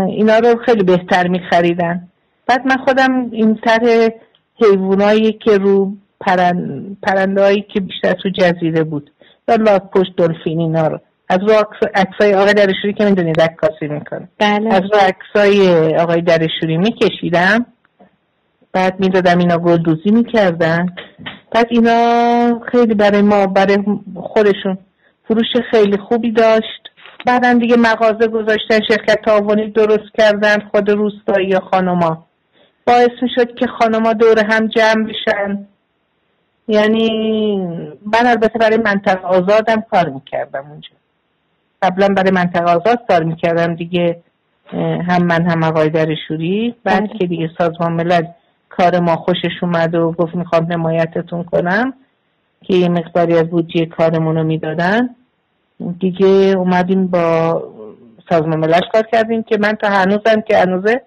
اینا 0.08 0.38
رو 0.38 0.62
خیلی 0.66 0.84
بهتر 0.84 1.28
می 1.28 1.40
خریدن 1.50 2.08
بعد 2.48 2.68
من 2.68 2.78
خودم 2.86 3.30
این 3.32 3.60
طرح 3.66 4.08
حیوانایی 4.62 5.34
که 5.34 5.58
رو 5.58 5.92
پرند... 6.22 6.98
پرندهایی 7.04 7.66
که 7.74 7.80
بیشتر 7.80 8.14
تو 8.14 8.30
جزیره 8.30 8.84
بود. 8.84 9.12
یا 9.48 9.56
لاک 9.56 9.82
پشت 9.82 10.16
دلفین 10.18 10.60
اینا 10.60 10.88
رو. 10.88 11.00
از 11.30 11.40
رو 11.40 11.54
عکسای 11.96 12.36
آقای 12.36 12.54
درشوری 12.54 12.94
که 12.94 13.06
می‌دونید 13.06 13.42
عکاسی 13.42 13.88
می‌کنه. 13.88 14.28
بله. 14.40 14.74
از 14.74 14.82
رو 14.82 15.00
عکسای 15.00 15.96
آقای 15.96 16.22
درشوری 16.22 16.78
میکشیدم. 16.78 17.66
بعد 18.74 19.00
می‌دادم 19.00 19.38
اینا 19.38 19.58
گلدوزی 19.58 20.12
می‌کردن. 20.12 20.86
بعد 21.52 21.68
اینا 21.70 22.60
خیلی 22.72 22.94
برای 22.94 23.22
ما 23.22 23.48
برای 23.48 23.78
خودشون 24.16 24.78
فروش 25.28 25.48
خیلی 25.72 25.98
خوبی 25.98 26.32
داشت. 26.32 26.82
بعدا 27.26 27.54
دیگه 27.54 27.76
مغازه 27.78 28.28
گذاشتن 28.28 28.80
شرکت 28.88 29.22
تعاونی 29.26 29.70
درست 29.72 30.14
کردن 30.18 30.60
خود 30.72 30.90
روستایی 30.90 31.48
یا 31.48 31.60
خانوما. 31.60 32.26
باعث 32.88 33.10
می‌شد 33.22 33.56
که 33.56 33.68
خانوما 33.68 34.14
دور 34.14 34.46
هم 34.46 34.68
جمع 34.68 35.08
بشن. 35.08 35.68
یعنی 36.68 37.10
من 38.06 38.28
البته 38.28 38.60
برای 38.60 38.78
منطقه 38.78 39.28
آزادم 39.28 39.84
کار 39.92 40.10
می‌کردم 40.10 40.66
اونجا. 40.70 40.90
قبلا 41.82 42.08
برای 42.08 42.32
منطقه 42.32 42.72
آزاد 42.72 43.00
کار 43.08 43.24
می‌کردم 43.24 43.76
دیگه 43.76 44.22
هم 45.08 45.24
من 45.24 45.50
هم 45.52 45.64
آقای 45.64 45.90
درشوری 45.90 46.76
بعد 46.84 47.08
بله. 47.08 47.18
که 47.20 47.28
دیگه 47.28 47.50
سازمان 47.58 47.94
ملل 47.94 48.24
کار 48.78 49.00
ما 49.00 49.16
خوشش 49.16 49.52
اومد 49.62 49.96
و 49.96 50.12
گفت 50.12 50.36
می‌خوام 50.36 50.74
حمایتتون 50.74 51.44
کنم 51.44 51.94
که 52.64 52.74
یه 52.74 52.90
مقداری 52.90 53.38
از 53.38 53.50
بودجه 53.50 53.86
کارمون 53.86 54.36
رو 54.36 54.44
می‌دادن. 54.44 55.10
دیگه 56.00 56.28
اومدیم 56.58 57.08
با 57.08 57.64
سازمان 58.30 58.60
ملل 58.60 58.80
کار 58.94 59.04
کردیم 59.12 59.44
که 59.44 59.58
من 59.58 59.74
تا 59.74 59.90
هنوزم 59.90 60.42
که 60.48 60.58
هنوزه 60.58 61.02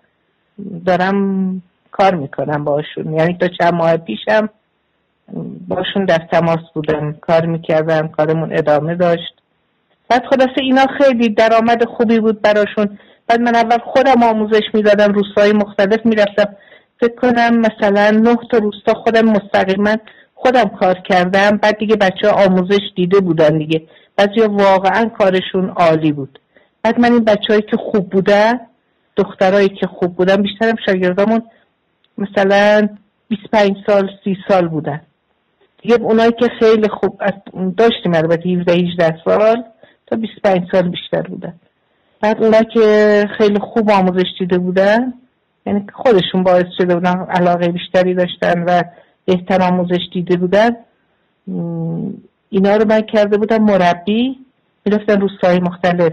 دارم 0.87 1.63
کار 1.91 2.15
می‌کنم 2.15 2.65
باشون. 2.65 3.13
یعنی 3.13 3.39
تا 3.41 3.49
چند 3.49 3.75
ماه 3.75 3.97
پیشم 3.97 4.49
باشون 5.69 6.05
در 6.05 6.29
تماس 6.33 6.61
بودم 6.75 7.13
کار 7.13 7.47
می‌کردم 7.47 8.09
کارمون 8.09 8.59
ادامه 8.59 8.95
داشت. 8.95 9.35
بعد 10.09 10.23
خلاصه 10.31 10.61
اینا 10.61 10.87
خیلی 10.99 11.29
درآمد 11.29 11.85
خوبی 11.85 12.21
بود 12.21 12.43
براشون. 12.43 12.99
بعد 13.27 13.41
من 13.41 13.55
اول 13.55 13.79
خودم 13.79 14.23
آموزش 14.23 14.63
می‌دادم 14.75 15.13
روستای 15.13 15.53
مختلف 15.53 16.07
می‌رفتم. 16.07 16.57
فکر 17.01 17.15
کنم 17.15 17.59
مثلا 17.59 18.11
نه 18.11 18.37
تا 18.51 18.59
روستا 18.59 18.95
خودم 18.95 19.25
مستقیما 19.29 19.97
خودم 20.35 20.65
کار 20.65 20.95
کردم 20.95 21.57
بعد 21.57 21.79
دیگه 21.79 21.97
بچه 21.97 22.29
آموزش 22.29 22.81
دیده 22.97 23.21
بودن 23.21 23.59
دیگه. 23.59 23.83
بعضی 24.17 24.41
واقعا 24.41 25.05
کارشون 25.05 25.69
عالی 25.69 26.13
بود. 26.13 26.39
بعد 26.83 27.01
من 27.01 27.13
این 27.13 27.25
بچههایی 27.25 27.63
که 27.71 27.77
خوب 27.77 28.11
بودن 28.11 28.61
دخترایی 29.17 29.69
که 29.69 29.87
خوب 29.87 30.17
بودن 30.17 30.37
بیشترم 30.37 30.77
شاگردامون 30.87 31.43
مثلا 32.19 32.89
25 33.29 33.77
سال 33.87 34.11
30 34.25 34.37
سال 34.49 34.69
بودن. 34.69 35.01
دیگه 35.83 36.01
اونایی 36.01 36.33
که 36.33 36.49
خیلی 36.61 36.89
خوب 36.89 37.23
داشتیم 37.77 38.15
البته 38.15 38.49
17 38.49 38.73
18 38.73 39.19
سال 39.25 39.65
تا 40.07 40.17
25 40.17 40.69
سال 40.73 40.89
بیشتر 40.89 41.23
بودن. 41.23 41.55
بعد 42.21 42.45
اونا 42.45 42.63
که 42.63 43.25
خیلی 43.39 43.59
خوب 43.59 43.91
آموزش 43.91 44.27
دیده 44.39 44.59
بودن 44.59 45.13
یعنی 45.67 45.87
خودشون 45.93 46.43
باعث 46.43 46.67
شده 46.79 46.95
بودن 46.95 47.27
علاقه 47.31 47.69
بیشتری 47.69 48.15
داشتن 48.15 48.63
و 48.63 48.83
بهتر 49.25 49.63
آموزش 49.63 50.01
دیده 50.13 50.37
بودن. 50.37 50.71
اینا 52.51 52.77
رو 52.77 52.85
من 52.89 53.01
کرده 53.01 53.37
بودم 53.37 53.63
مربی 53.63 54.39
می‌رفتن 54.85 55.21
روستای 55.21 55.61
مختلف 55.61 56.13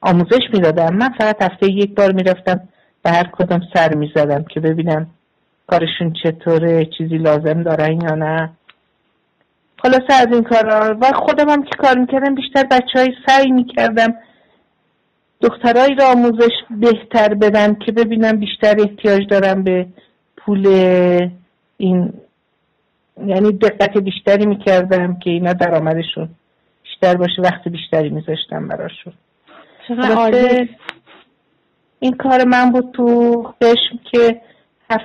آموزش 0.00 0.42
می‌دادم 0.52 0.94
من 0.94 1.08
فقط 1.18 1.42
هفته 1.42 1.66
یک 1.66 1.94
بار 1.94 2.12
می‌رفتم 2.12 2.60
به 3.02 3.10
هر 3.10 3.24
کدام 3.32 3.60
سر 3.74 3.94
می‌زدم 3.94 4.44
که 4.44 4.60
ببینم 4.60 5.06
کارشون 5.66 6.12
چطوره 6.22 6.86
چیزی 6.98 7.18
لازم 7.18 7.62
دارن 7.62 8.00
یا 8.00 8.14
نه. 8.14 8.50
خلاصه 9.82 10.14
از 10.14 10.26
این 10.32 10.42
کارا 10.42 10.96
و 11.00 11.12
خودم 11.12 11.48
هم 11.48 11.62
که 11.62 11.76
کار 11.78 11.98
می‌کردم 11.98 12.34
بیشتر 12.34 12.64
بچه 12.70 12.98
های 12.98 13.12
سعی 13.26 13.52
می‌کردم 13.52 14.14
دخترایی 15.40 15.94
را 15.94 16.06
آموزش 16.06 16.52
بهتر 16.70 17.34
بدم 17.34 17.74
که 17.74 17.92
ببینم 17.92 18.36
بیشتر 18.36 18.76
احتیاج 18.78 19.28
دارم 19.28 19.62
به 19.62 19.86
پول 20.36 20.66
این 21.76 22.12
یعنی 23.26 23.52
دقت 23.52 23.98
بیشتری 23.98 24.46
می‌کردم 24.46 25.18
که 25.18 25.30
اینا 25.30 25.52
درآمدشون 25.52 26.28
بیشتر 26.82 27.16
باشه 27.16 27.42
وقت 27.42 27.68
بیشتری 27.68 28.10
میذاشتم 28.10 28.68
براشون. 28.68 29.12
این 32.00 32.12
کار 32.12 32.44
من 32.44 32.70
بود 32.70 32.90
تو 32.92 33.42
قشم 33.60 33.98
که 34.12 34.40
هف... 34.90 35.02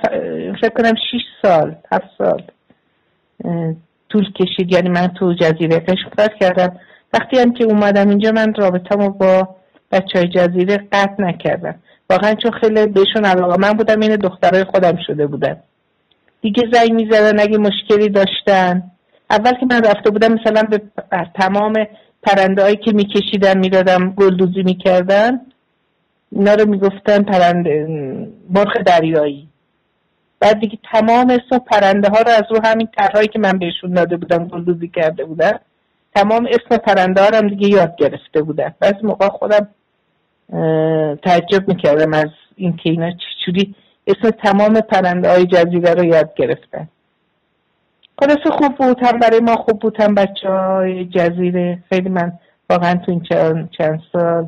فکر 0.60 0.74
کنم 0.76 0.94
شیش 1.10 1.22
سال 1.42 1.76
هفت 1.92 2.08
سال 2.18 2.42
طول 4.08 4.32
کشید. 4.32 4.72
یعنی 4.72 4.88
من 4.88 5.06
تو 5.06 5.32
جزیره 5.32 5.78
قشم 5.78 6.10
کار 6.16 6.28
کردم. 6.40 6.76
وقتی 7.12 7.38
هم 7.38 7.52
که 7.52 7.64
اومدم 7.64 8.08
اینجا 8.08 8.32
من 8.32 8.54
رابطه 8.54 8.96
با 8.96 9.56
بچه 9.90 10.18
های 10.18 10.28
جزیره 10.28 10.76
قطع 10.92 11.22
نکردم 11.22 11.74
واقعا 12.10 12.34
چون 12.34 12.50
خیلی 12.50 12.86
بهشون 12.86 13.24
علاقه 13.24 13.56
من 13.56 13.72
بودم 13.72 14.00
این 14.00 14.16
دخترای 14.16 14.64
خودم 14.64 14.98
شده 15.06 15.26
بودم 15.26 15.56
دیگه 16.42 16.62
زنگ 16.72 16.92
می‌زدن 16.92 17.40
اگه 17.40 17.58
مشکلی 17.58 18.08
داشتن. 18.08 18.82
اول 19.30 19.52
که 19.52 19.66
من 19.70 19.82
رفته 19.84 20.10
بودم 20.10 20.32
مثلا 20.32 20.62
به 20.62 20.82
تمام 21.34 21.74
پرنده 22.22 22.62
هایی 22.62 22.76
که 22.76 22.92
میکشیدن 22.92 23.58
می‌دادم 23.58 24.10
گلدوزی 24.10 24.62
می‌کردن. 24.62 25.40
اینا 26.32 26.54
رو 26.54 26.68
می‌گفتن 26.68 27.22
پرنده 27.22 27.86
مرخ 28.50 28.76
دریایی. 28.86 29.48
بعد 30.40 30.60
دیگه 30.60 30.78
تمام 30.92 31.30
اسم 31.30 31.58
پرنده 31.58 32.08
ها 32.08 32.18
رو 32.18 32.30
از 32.30 32.44
رو 32.50 32.60
همین 32.64 32.88
طرحهایی 32.98 33.28
که 33.28 33.38
من 33.38 33.58
بهشون 33.58 33.94
داده 33.94 34.16
بودم 34.16 34.48
گلدوزی 34.48 34.88
کرده 34.88 35.24
بودم 35.24 35.60
تمام 36.14 36.48
اسم 36.50 36.76
پرنده 36.76 37.22
ها 37.22 37.28
رو 37.28 37.36
هم 37.36 37.48
دیگه 37.48 37.68
یاد 37.68 37.96
گرفته 37.96 38.42
بودم. 38.42 38.74
بعض 38.80 38.94
موقع 39.02 39.28
خودم 39.28 39.68
تعجب 41.22 41.68
می‌کردم 41.68 42.12
از 42.12 42.30
این 42.56 42.76
که 42.76 42.90
اینا 42.90 43.10
چجوری 43.10 43.74
اسم 44.06 44.30
تمام 44.30 44.80
پرنده 44.80 45.30
های 45.30 45.46
جزیره 45.46 45.94
رو 45.94 46.04
یاد 46.04 46.34
گرفتن. 46.36 46.88
خلاصه 48.18 48.50
خوب 48.50 48.76
بود 48.76 48.98
هم 49.02 49.18
برای 49.18 49.40
ما 49.40 49.56
خوب 49.56 49.78
بود 49.80 50.00
هم 50.00 50.14
بچه 50.14 50.48
های 50.48 51.04
جزیره. 51.04 51.82
خیلی 51.88 52.08
من 52.08 52.32
واقعا 52.70 52.94
تو 52.94 53.12
این 53.12 53.22
چند, 53.78 54.02
سال 54.12 54.46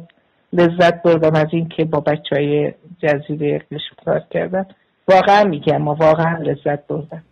لذت 0.53 1.03
بردم 1.03 1.35
از 1.35 1.47
این 1.51 1.69
که 1.69 1.85
با 1.85 2.01
بچه 2.01 2.37
های 2.37 2.73
جزیره 3.03 3.59
قشم 3.59 3.97
کار 4.05 4.23
کردم 4.31 4.67
واقعا 5.09 5.45
میگم 5.45 5.77
ما 5.77 5.95
واقعا 5.95 6.39
لذت 6.39 6.87
بردم. 6.87 7.23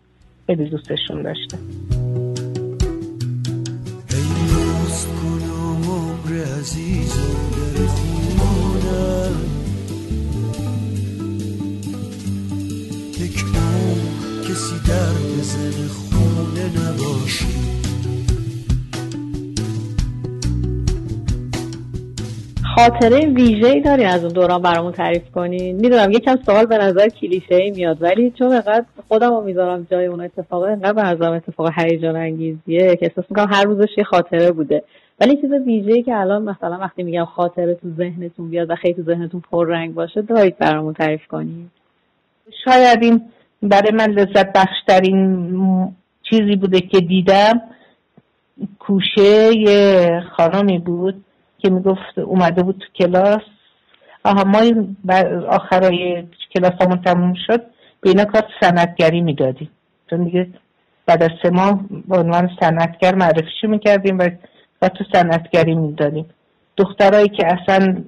خیلی 0.47 0.71
دوستشون 0.71 1.23
داشتم. 1.23 1.59
کسی 14.51 14.77
در 14.89 15.15
بزن 15.39 15.89
خونه 15.89 16.67
نباشی. 16.67 17.47
خاطره 22.77 23.27
ویژه‌ای 23.27 23.81
داری 23.81 24.05
از 24.05 24.25
اون 24.25 24.33
دوران 24.33 24.63
برامون 24.63 24.93
تعریف 24.93 25.31
کنی؟ 25.31 25.73
می‌دونم 25.73 26.11
یکم 26.11 26.37
سوال 26.47 26.67
به 26.67 26.79
نظر 26.79 27.09
کلیشه 27.09 27.55
ای 27.55 27.71
میاد 27.71 28.03
ولی 28.03 28.31
چون 28.31 28.53
انقدر 28.53 28.85
خودم 29.09 29.31
رو 29.31 29.41
می‌ذارم 29.41 29.87
جای 29.91 30.07
اون 30.07 30.21
اتفاق 30.21 30.63
انقدر 30.63 30.93
به 30.93 31.03
نظرم 31.03 31.33
اتفاق 31.33 31.73
هیجان 31.77 32.17
انگیزیه 32.17 32.97
که 32.97 33.07
احساس 33.07 33.25
می‌کنم 33.31 33.53
هر 33.53 33.65
روزش 33.65 33.89
یه 33.99 34.05
خاطره 34.05 34.53
بوده. 34.53 34.83
ولی 35.21 35.37
چیز 35.37 35.51
ویژه‌ای 35.67 36.03
که 36.03 36.17
الان 36.17 36.43
مثلا 36.43 36.79
وقتی 36.79 37.03
میگم 37.03 37.25
خاطره 37.25 37.75
تو 37.75 37.89
ذهنتون 37.97 38.51
بیاد 38.51 38.71
و 38.71 38.75
خیلی 38.75 38.95
تو 38.95 39.03
ذهنتون 39.03 39.43
پر 39.51 39.69
رنگ 39.69 39.95
باشه 39.95 40.23
دارید 40.23 40.59
برامون 40.59 40.95
تعریف 40.95 41.27
کنی. 41.27 41.71
شاید 42.65 43.03
این 43.03 43.23
برای 43.63 43.93
من 43.93 44.11
لذت 44.11 44.53
بخشترین 44.53 45.95
چیزی 46.31 46.57
بوده 46.57 46.81
که 46.81 47.01
دیدم 47.01 47.61
کوشه 48.79 49.57
یه 49.57 50.23
خانمی 50.37 50.79
بود 50.79 51.25
که 51.59 51.71
می‌گفت 51.71 52.19
اومده 52.19 52.63
بود 52.63 52.79
تو 52.79 53.05
کلاس. 53.05 53.43
آها 54.25 54.45
ما 54.45 54.59
آخرای 55.49 56.25
کلاس 56.55 56.73
همون 56.81 57.03
تموم 57.03 57.35
شد 57.47 57.63
به 58.01 58.11
اینا 58.11 58.25
کار 58.25 58.43
سندگری 58.61 59.21
می‌دادیم. 59.21 59.71
چون 60.11 60.25
دیگه 60.25 60.47
بعد 61.07 61.23
از 61.23 61.31
سه 61.43 61.51
ماه 61.51 61.81
به 62.09 62.19
عنوان 62.19 62.51
سندگر 62.61 63.15
معرفیشو 63.15 63.69
می‌کردیم 63.69 64.19
و, 64.19 64.31
و 64.83 64.89
تو 64.89 65.05
سندگری 65.13 65.75
می‌دادیم. 65.75 66.27
دخترایی 66.77 67.29
که 67.29 67.47
اصلا 67.47 68.05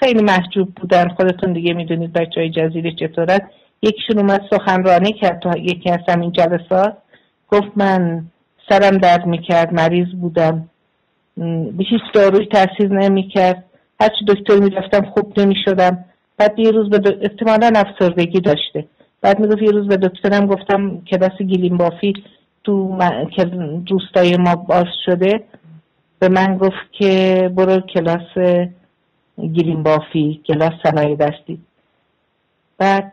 خیلی 0.00 0.22
محجوب 0.22 0.68
بودن 0.74 1.08
خودتون 1.08 1.52
دیگه 1.52 1.74
می‌دونید 1.74 2.12
بچه 2.12 2.40
های 2.40 2.50
جزیره 2.50 2.92
چطورت 2.92 3.42
یکیشون 3.86 4.18
اومد 4.18 4.42
سخنرانی 4.50 5.12
کرد 5.12 5.40
تو 5.40 5.58
یکی 5.58 5.90
از 5.90 6.00
همین 6.08 6.32
جلسات. 6.32 6.96
گفت 7.48 7.72
من 7.76 8.24
سرم 8.68 8.98
درد 8.98 9.26
می‌کرد 9.26 9.74
مریض 9.74 10.08
بودم. 10.20 10.68
به 11.76 11.84
هیچ 11.90 12.02
داروی 12.14 12.46
تاثیر 12.46 12.92
نمی‌کرد. 12.92 13.64
هرچی 14.00 14.24
دکتر 14.28 14.56
می‌رفتم 14.56 15.10
خوب 15.10 15.40
نمی‌شدم. 15.40 16.04
بعد 16.38 16.58
یه 16.58 16.70
روز 16.70 16.90
به 16.90 16.98
دو... 16.98 17.10
احتمالا 17.20 17.72
افسردگی 17.76 18.40
داشته. 18.40 18.84
بعد 19.22 19.40
می‌گفت 19.40 19.62
یه 19.62 19.70
روز 19.70 19.88
به 19.88 19.96
دکترم 19.96 20.46
گفتم 20.46 21.00
کلاس 21.00 21.38
گیلیم 21.38 21.76
بافی 21.76 22.12
تو 22.64 22.98
روستای 23.90 24.36
ما 24.36 24.54
باز 24.54 24.86
شده. 25.06 25.44
به 26.18 26.28
من 26.28 26.58
گفت 26.58 26.92
که 26.92 27.50
برو 27.56 27.80
کلاس 27.80 28.60
گیلیم 29.52 29.82
بافی 29.82 30.40
کلاس 30.46 30.72
صنایع 30.82 31.16
دستی. 31.16 31.58
بعد 32.78 33.12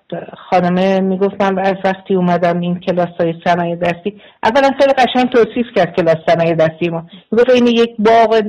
خانمه 0.49 0.99
می‌گفت 0.99 1.41
من 1.41 1.60
از 1.60 1.76
وقتی 1.84 2.15
اومدم 2.15 2.60
این 2.60 2.80
کلاس 2.80 3.10
های 3.19 3.34
صنایع 3.45 3.76
دستی 3.76 4.22
اولا 4.44 4.69
خیلی 4.80 4.94
قشنگ 4.94 5.30
توصیف 5.30 5.65
کرد 5.76 5.95
کلاس 5.95 6.18
صنایع 6.27 6.56
دستی 6.56 6.90
ما. 6.90 7.06
می‌گفت 7.31 7.49
این 7.49 7.68
یک 7.68 7.90
باغ 7.99 8.41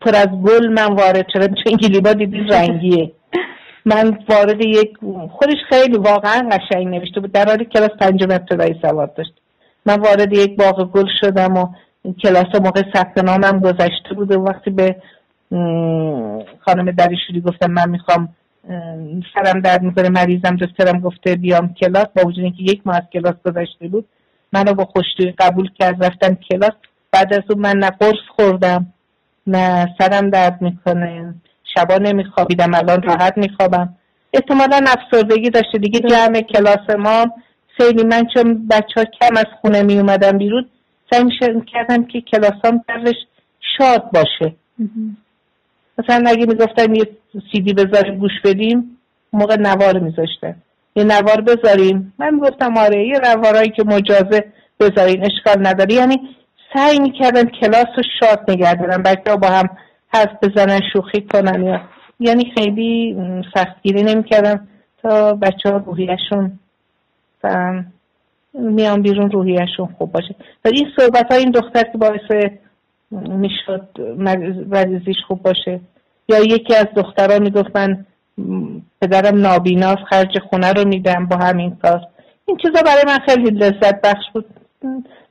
پر 0.00 0.16
از 0.16 0.28
گل 0.28 0.68
من 0.68 0.94
وارد 0.94 1.26
شدم 1.32 1.54
چون 1.64 1.76
گلیبا 1.76 2.12
دیدی 2.12 2.38
رنگیه. 2.38 3.12
من 3.84 4.18
وارد 4.28 4.64
یک 4.64 4.98
خودش 5.30 5.56
خیلی 5.68 5.98
واقعا 5.98 6.48
قشنگ 6.52 6.86
نوشته 6.86 7.20
بود. 7.20 7.32
در 7.32 7.44
حالی 7.48 7.64
کلاس 7.64 7.90
پنجم 8.00 8.30
ابتدایی 8.30 8.80
سواد 8.82 9.14
داشت. 9.14 9.32
من 9.86 10.00
وارد 10.00 10.32
یک 10.32 10.56
باغ 10.56 10.90
گل 10.92 11.06
شدم 11.20 11.56
و 11.56 11.66
کلاس 12.22 12.60
موقع 12.64 12.82
ثبت 12.94 13.24
نامم 13.24 13.60
گذشته 13.60 14.14
بود 14.14 14.32
و 14.32 14.40
وقتی 14.40 14.70
به 14.70 14.96
خانم 16.60 16.90
دریشوری 16.90 17.40
گفتم 17.40 17.70
من 17.70 17.90
می‌خوام 17.90 18.28
سرم 19.34 19.60
درد 19.60 19.82
می‌کنه 19.82 20.08
مریضم 20.08 20.56
دکترم 20.56 21.00
گفته 21.00 21.36
بیام 21.36 21.74
کلاس 21.74 22.06
با 22.16 22.22
وجود 22.26 22.44
اینکه 22.44 22.62
یک 22.62 22.80
ماه 22.84 22.96
از 22.96 23.02
کلاس 23.12 23.34
گذشته 23.44 23.88
بود 23.88 24.06
منو 24.52 24.74
با 24.74 24.84
خوشی 24.84 25.34
قبول 25.38 25.70
کرد 25.78 26.04
رفتم 26.04 26.34
کلاس. 26.34 26.72
بعد 27.12 27.34
از 27.34 27.42
اون 27.50 27.60
من 27.60 27.76
نه 27.76 27.90
قرص 27.90 28.22
خوردم 28.36 28.86
نه 29.46 29.86
سرم 29.98 30.30
درد 30.30 30.62
می‌کنه 30.62 31.34
شبا 31.74 31.96
نمیخوابیدم 31.96 32.74
الان 32.74 33.02
راحت 33.02 33.38
میخوابم. 33.38 33.94
احتمالا 34.32 34.84
افسردگی 34.86 35.50
داشته. 35.50 35.78
دیگه 35.78 36.00
جمع 36.00 36.40
کلاس 36.40 36.96
ما 36.98 37.26
خیلی 37.76 38.04
من 38.04 38.22
چون 38.34 38.68
بچه 38.68 38.94
ها 38.96 39.04
کم 39.04 39.36
از 39.36 39.46
خونه 39.60 39.82
می 39.82 39.98
اومدم 39.98 40.38
بیرون 40.38 40.66
سعی 41.10 41.24
کردم 41.72 42.04
که 42.04 42.20
کلاسام 42.20 42.84
درش 42.88 43.16
شاد 43.78 44.10
باشه. 44.14 44.56
مثلا 45.98 46.30
اگه 46.30 46.46
می‌گفتن 46.46 46.94
یه 46.94 47.08
سیدی 47.52 47.72
بذاریم 47.72 48.18
گوش 48.18 48.32
بدیم 48.44 48.98
موقع 49.32 49.56
نوار 49.56 49.98
میذاشتن. 49.98 50.56
یه 50.96 51.04
نوار 51.04 51.40
بذاریم. 51.40 52.12
من 52.18 52.34
می‌گفتم 52.34 52.76
آره 52.76 53.06
یه 53.06 53.20
نوارایی 53.24 53.70
که 53.70 53.84
مجازه 53.84 54.44
بذارین 54.80 55.24
اشکال 55.24 55.66
نداری 55.66 55.94
یعنی 55.94 56.16
سعی 56.74 56.98
می‌کردن 56.98 57.44
کلاس 57.44 57.86
رو 57.96 58.02
شاد 58.20 58.50
نگه 58.50 58.74
دارن 58.74 59.02
بچه 59.02 59.36
با 59.36 59.48
هم 59.48 59.68
حرف 60.08 60.30
بزنن 60.42 60.80
شوخی 60.92 61.20
کنن 61.20 61.62
یا 61.62 61.80
یعنی 62.20 62.52
خیلی 62.54 63.16
سختگیری 63.54 64.02
نمی‌کردن 64.02 64.68
تا 65.02 65.34
بچه 65.34 65.70
ها 65.70 65.76
روحیشون 65.76 66.58
میان 68.54 69.02
بیرون 69.02 69.30
روحیشون 69.30 69.88
خوب 69.98 70.12
باشه. 70.12 70.34
و 70.64 70.68
این 70.68 70.86
صحبت 70.98 71.32
های 71.32 71.40
این 71.40 71.50
دختر 71.50 71.82
که 71.82 71.98
باعث 71.98 72.54
می‌شد 73.10 73.88
وزیزیش 74.70 75.16
خوب 75.26 75.42
باشه. 75.42 75.80
یا 76.28 76.38
یکی 76.38 76.74
از 76.74 76.86
دخترها 76.96 77.38
می‌گفت 77.38 77.76
من 77.76 78.06
پدرم 79.02 79.40
نابیناست 79.40 80.02
خرج 80.10 80.38
خونه 80.50 80.72
رو 80.72 80.88
میدم 80.88 81.26
با 81.26 81.36
همین 81.36 81.76
کار. 81.82 82.00
این 82.46 82.56
چیزا 82.56 82.82
برای 82.82 83.04
من 83.06 83.18
خیلی 83.18 83.50
لذت 83.50 84.00
بخش 84.02 84.24
بود. 84.34 84.44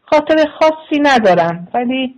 خاطر 0.06 0.50
خاصی 0.60 1.02
ندارم. 1.02 1.68
ولی 1.74 2.16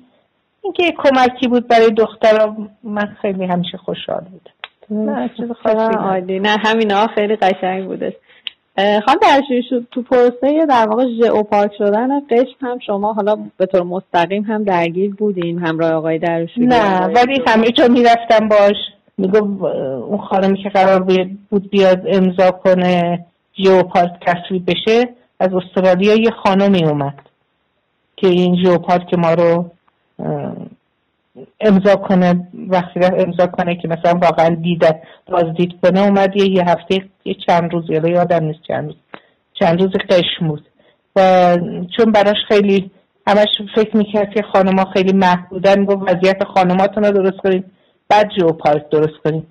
اینکه 0.62 0.84
یک 0.84 0.96
کمکی 0.98 1.48
بود 1.48 1.68
برای 1.68 1.92
دخترها 1.92 2.58
من 2.84 3.16
خیلی 3.22 3.46
همیشه 3.46 3.78
خوشحال 3.78 4.26
بود. 4.32 4.50
نه 4.90 5.30
چیز 5.38 5.52
خاصی 5.52 5.98
عالی. 5.98 6.40
نه 6.40 6.56
همینا 6.66 7.08
خیلی 7.08 7.36
قشنگ 7.36 7.86
بودش 7.86 8.14
خانم 8.78 9.44
شد 9.70 9.88
تو 9.92 10.02
پروسه 10.02 10.66
در 10.70 10.88
واقع 10.90 11.06
ژئوپارک 11.22 11.72
شدن 11.78 12.20
قشم 12.30 12.56
هم 12.62 12.80
شما 12.80 13.14
حالا 13.14 13.38
به 13.58 13.66
طور 13.66 13.84
مستقیم 13.84 14.44
هم 14.44 14.64
درگیر 14.64 15.16
بودین 15.16 15.60
همراه 15.60 15.92
آقای 15.92 16.20
درشوی 16.20 16.66
نه 16.66 17.08
ولی 17.08 17.42
همه 17.48 17.72
جا 17.72 17.88
می‌رفتم 17.88 18.48
باش. 18.48 18.76
میگو 19.18 19.66
اون 19.66 20.18
خانمی 20.18 20.64
که 20.64 20.70
قرار 20.70 21.00
بود 21.50 21.70
بیاد 21.70 22.02
امضا 22.08 22.52
کنه 22.52 23.26
ژئوپارک 23.64 24.12
تصویب 24.26 24.72
بشه 24.72 25.10
از 25.40 25.50
استرالیا 25.54 26.14
یه 26.14 26.32
خانمی 26.44 26.86
اومد 26.86 27.20
که 28.18 28.28
این 28.28 28.64
ژئوپارک 28.64 29.14
ما 29.14 29.34
رو 29.34 29.72
امضا 31.60 31.96
کنه 31.96 32.48
وقتی 32.70 33.00
امضا 33.04 33.48
کنه 33.48 33.76
که 33.76 33.88
مثلا 33.88 34.20
واقعا 34.22 34.56
دیده 34.56 35.02
بازدید 35.32 35.74
کنه 35.84 36.00
اومد 36.00 36.36
یه, 36.38 36.64
هفته 36.64 37.06
یه 37.26 37.36
چند 37.48 37.74
روز 37.74 37.90
یا 37.90 38.08
یادم 38.08 38.44
نیست 38.44 38.60
چند 38.68 38.86
روز. 38.86 38.96
چند 39.60 39.82
روز 39.82 39.92
قشم 40.10 40.48
بود. 40.48 40.66
و 41.16 41.56
چون 41.98 42.12
براش 42.12 42.38
خیلی 42.48 42.92
همش 43.28 43.48
فکر 43.76 43.98
می‌کرد 43.98 44.34
که 44.34 44.42
خانما 44.54 44.86
خیلی 44.94 45.14
محدودن 45.14 45.86
گفت 45.86 46.02
وضعیت 46.02 46.44
خانماتون 46.44 47.04
رو 47.04 47.12
درست 47.12 47.38
کنیم 47.38 47.64
بعد 48.10 48.30
جو 48.40 48.48
پارک 48.48 48.90
درست 48.90 49.18
کنیم 49.24 49.48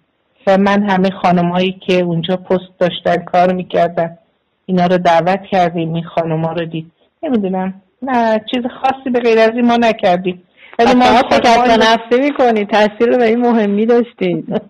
و 0.46 0.58
من 0.58 0.90
همه 0.90 1.10
خانمایی 1.10 1.80
که 1.86 2.00
اونجا 2.00 2.36
پست 2.36 2.78
داشتن 2.78 3.24
کار 3.24 3.52
می‌کردن 3.52 4.18
اینا 4.66 4.86
رو 4.86 4.98
دعوت 4.98 5.40
کردیم 5.50 5.94
این 5.94 6.04
خانما 6.04 6.52
رو 6.52 6.64
دید. 6.64 6.92
نمی‌دونم. 7.22 7.74
نه 8.02 8.44
چیز 8.54 8.62
خاصی 8.80 9.10
به 9.10 9.20
غیر 9.20 9.38
از 9.38 9.50
این 9.54 9.66
ما 9.66 9.76
نکردیم. 9.76 10.42
ولی 10.78 10.94
ما 10.94 11.05
فکر 11.31 11.77
نفسی 11.77 12.20
می‌کنی. 12.20 12.65
تاثیر 12.65 13.16
به 13.19 13.24
این 13.24 13.40
مهمی 13.40 13.86
داشتید 13.86 14.62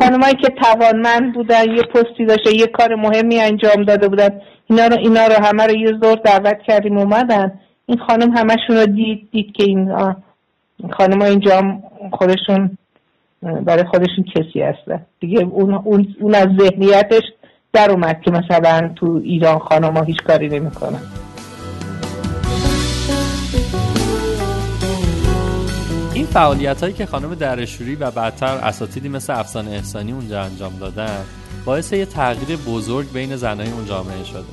خانمایی 0.00 0.34
که 0.34 0.48
توانمند 0.62 1.34
بودن 1.34 1.70
یه 1.70 1.82
پستی 1.82 2.26
داشته 2.26 2.56
یه 2.56 2.66
کار 2.66 2.94
مهمی 2.94 3.40
انجام 3.40 3.84
داده 3.84 4.08
بودن 4.08 4.40
اینا 4.70 4.86
رو 4.86 4.96
اینا 4.98 5.26
رو 5.26 5.44
همه 5.44 5.66
رو 5.66 5.76
یه 5.76 5.92
زور 6.02 6.16
دعوت 6.24 6.58
کردیم 6.66 6.98
اومدن. 6.98 7.60
این 7.86 7.98
خانم 7.98 8.36
همشون 8.36 8.76
رو 8.76 8.86
دید 8.86 9.28
دید 9.32 9.52
که 9.52 9.64
این 9.64 9.92
خانم 10.90 11.22
اینجا 11.22 11.62
خودشون 12.12 12.78
برای 13.42 13.84
خودشون 13.84 14.24
کسی 14.34 14.60
هستن. 14.60 15.06
دیگه 15.20 15.40
اون, 15.40 15.74
اون, 15.74 16.14
اون 16.20 16.34
از 16.34 16.48
ذهنیتش 16.60 17.22
در 17.72 17.90
اومد 17.90 18.20
که 18.20 18.30
مثلا 18.30 18.90
تو 18.96 19.20
ایران 19.24 19.58
خانم 19.58 19.96
ها 19.96 20.02
هیچ 20.02 20.22
کاری 20.26 20.48
نمی‌کنن. 20.48 21.00
فعالیت 26.32 26.80
هایی 26.80 26.94
که 26.94 27.06
خانم 27.06 27.34
درشوری 27.34 27.94
و 27.94 28.10
بعدتر 28.10 28.46
اساتیدی 28.46 29.08
مثل 29.08 29.32
افسانه 29.32 29.70
احسانی 29.70 30.12
اونجا 30.12 30.42
انجام 30.42 30.78
دادن 30.78 31.24
باعث 31.64 31.92
یه 31.92 32.06
تغییر 32.06 32.58
بزرگ 32.58 33.12
بین 33.12 33.36
زنای 33.36 33.70
اون 33.70 33.86
جامعه 33.86 34.24
شده. 34.24 34.44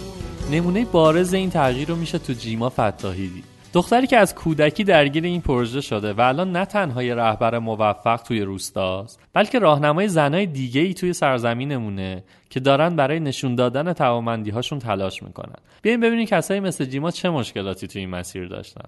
نمونه 0.52 0.85
بارز 0.85 1.34
این 1.34 1.49
تغییر 1.49 1.88
رو 1.88 1.95
میشه 1.95 2.18
تو 2.18 2.34
جیما 2.34 2.69
فتاحی 2.69 3.27
دید. 3.27 3.43
دختری 3.73 4.07
که 4.07 4.18
از 4.18 4.35
کودکی 4.35 4.84
درگیر 4.84 5.23
این 5.23 5.41
پروژه 5.41 5.81
شده 5.81 6.14
و 6.14 6.22
الان 6.22 6.52
نه 6.52 6.65
تنها 6.65 7.03
یه 7.03 7.15
رهبر 7.15 7.60
موفق 7.60 8.22
توی 8.22 8.41
روستاست 8.41 9.19
بلکه 9.34 9.60
راهنمای 9.60 10.07
زنای 10.07 10.45
دیگه 10.45 10.81
ای 10.81 10.93
توی 10.93 11.14
سرزمینمونه 11.14 12.23
که 12.49 12.60
دارن 12.60 12.95
برای 12.95 13.19
نشون 13.19 13.56
دادن 13.56 13.93
توامندی 13.93 14.49
هاشون 14.49 14.80
تلاش 14.80 15.23
می‌کنن. 15.23 15.60
بیاین 15.81 15.99
ببینیم 15.99 16.26
کسایی 16.26 16.60
مثل 16.60 16.85
جیما 16.85 17.11
چه 17.11 17.30
مشکلاتی 17.30 17.88
توی 17.88 18.02
این 18.02 18.10
مسیر 18.10 18.47
داشتن. 18.47 18.85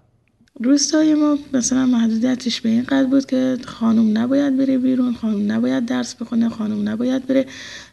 روستای 0.59 1.13
ما 1.13 1.37
مثلا 1.53 1.85
محدودیتش 1.85 2.61
به 2.61 2.69
این 2.69 2.83
قدر 2.83 3.05
بود 3.05 3.25
که 3.25 3.57
خانم 3.65 4.17
نباید 4.17 4.57
بره 4.57 4.77
بیرون 4.77 5.13
خانم 5.13 5.51
نباید 5.51 5.85
درس 5.85 6.15
بخونه 6.15 6.49
خانم 6.49 6.89
نباید 6.89 7.27
بره 7.27 7.45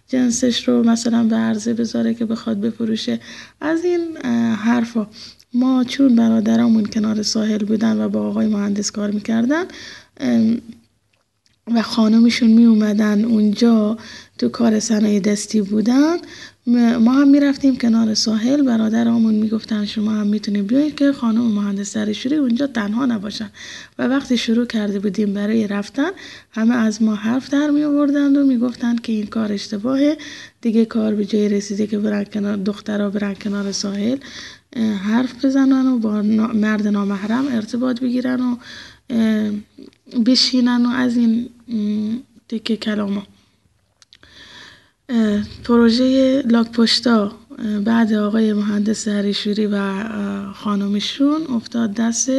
جنسش 0.08 0.68
رو 0.68 0.82
مثلا 0.82 1.24
به 1.24 1.36
عرضه 1.36 1.74
بذاره 1.74 2.14
که 2.14 2.24
بخواد 2.24 2.60
بفروشه. 2.60 3.20
از 3.60 3.84
این 3.84 4.16
حرفا. 4.54 5.06
ما 5.54 5.84
چون 5.84 6.16
برادرامون 6.16 6.86
کنار 6.86 7.22
ساحل 7.22 7.64
بودن 7.64 8.00
و 8.00 8.08
با 8.08 8.20
آقای 8.28 8.46
مهندس 8.46 8.90
کار 8.90 9.10
می‌کردن 9.10 9.64
و 11.74 11.82
خانمشون 11.82 12.50
می 12.50 12.64
اومدن 12.64 13.24
اونجا 13.24 13.98
تو 14.38 14.48
کار 14.48 14.80
صنایع 14.80 15.20
دستی 15.20 15.60
بودن 15.60 16.16
ما 16.66 17.12
هم 17.12 17.28
می‌رفتیم 17.28 17.76
کنار 17.76 18.14
ساحل 18.14 18.62
برادرامون 18.62 19.34
می‌گفتن 19.34 19.84
شما 19.84 20.10
هم 20.10 20.26
می‌تونید 20.26 20.66
بیایید 20.66 20.94
که 20.94 21.12
خانم 21.12 21.40
مهندس 21.40 21.90
سرشوری 21.90 22.36
اونجا 22.36 22.66
تنها 22.66 23.06
نباشن. 23.06 23.50
و 23.98 24.08
وقتی 24.08 24.36
شروع 24.36 24.66
کرده 24.66 24.98
بودیم 24.98 25.34
برای 25.34 25.66
رفتن 25.66 26.10
همه 26.50 26.74
از 26.74 27.02
ما 27.02 27.14
حرف 27.14 27.50
در 27.50 27.70
می 27.70 27.84
آوردند 27.84 28.36
و 28.36 28.46
می‌گفتند 28.46 29.00
که 29.00 29.12
این 29.12 29.26
کار 29.26 29.52
اشتباهه. 29.52 30.16
دیگه 30.60 30.84
کار 30.84 31.14
به 31.14 31.24
جای 31.24 31.48
رسیده 31.48 31.86
که 31.86 31.98
برن 31.98 32.24
کنار 32.24 32.56
دخترها 32.56 33.10
برن 33.10 33.34
کنار 33.34 33.72
ساحل 33.72 34.16
حرف 35.04 35.44
بزنن 35.44 35.86
و 35.86 35.98
با 35.98 36.22
مرد 36.52 36.88
نامحرم 36.88 37.44
ارتباط 37.48 38.00
بگیرن 38.00 38.40
و 38.40 38.56
بشینن 40.26 40.86
و 40.86 40.88
از 40.88 41.16
این 41.16 41.48
تکه 42.48 42.76
کلاما 42.76 43.22
پروژه 45.64 46.42
لاک 46.42 46.72
پشتا 46.72 47.32
بعد 47.84 48.12
آقای 48.12 48.52
مهندس 48.52 49.08
هریشوری 49.08 49.66
و 49.66 50.04
خانمشون 50.52 51.46
افتاد 51.46 51.94
دست 51.94 52.30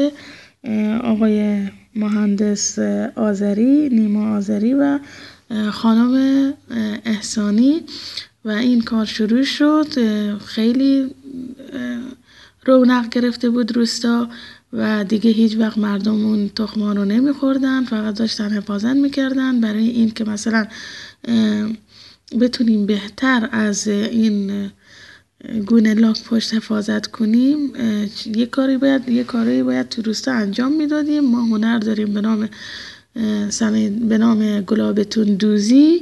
آقای 1.04 1.62
مهندس 1.96 2.80
آذری 3.16 3.90
نیما 3.90 4.38
آذری 4.38 4.74
و 4.74 5.00
خانم 5.72 6.54
احسانی 7.06 7.82
و 8.46 8.50
این 8.50 8.82
کار 8.82 9.06
شروع 9.06 9.44
شد. 9.44 9.88
خیلی 10.46 11.12
رونق 12.66 13.10
گرفته 13.10 13.50
بود 13.50 13.76
روستا 13.76 14.30
و 14.74 15.04
دیگه 15.04 15.32
هیچ 15.32 15.58
وقت 15.58 15.78
مردم 15.78 16.26
اون 16.26 16.50
تخمان 16.50 16.98
رو 16.98 17.06
نمیخوردن 17.06 17.84
فقط 17.84 18.16
داشتن 18.18 18.50
حفاظت 18.50 18.96
می‌کردن. 18.96 19.62
برای 19.62 19.88
این 19.88 20.12
که 20.12 20.24
مثلا 20.24 20.66
بتونیم 22.32 22.86
بهتر 22.86 23.50
از 23.52 23.88
این 23.88 24.72
گونه 25.66 25.94
لاک 25.94 26.24
پشت 26.24 26.54
حفاظت 26.54 27.08
کنیم 27.08 27.74
یه 28.36 28.46
کاری 28.46 28.78
باید 28.78 29.10
یه 29.10 29.24
کاری 29.24 29.64
باید 29.64 29.90
تو 29.90 30.02
روستا 30.02 30.32
انجام 30.32 30.72
می‌دادیم. 30.72 31.24
ما 31.24 31.42
هنر 31.42 31.80
داریم 31.80 32.14
به 32.14 32.22
نام 32.22 32.50
به 34.10 34.18
نام 34.18 34.62
گلابتون 34.62 35.36
دوزی 35.36 36.02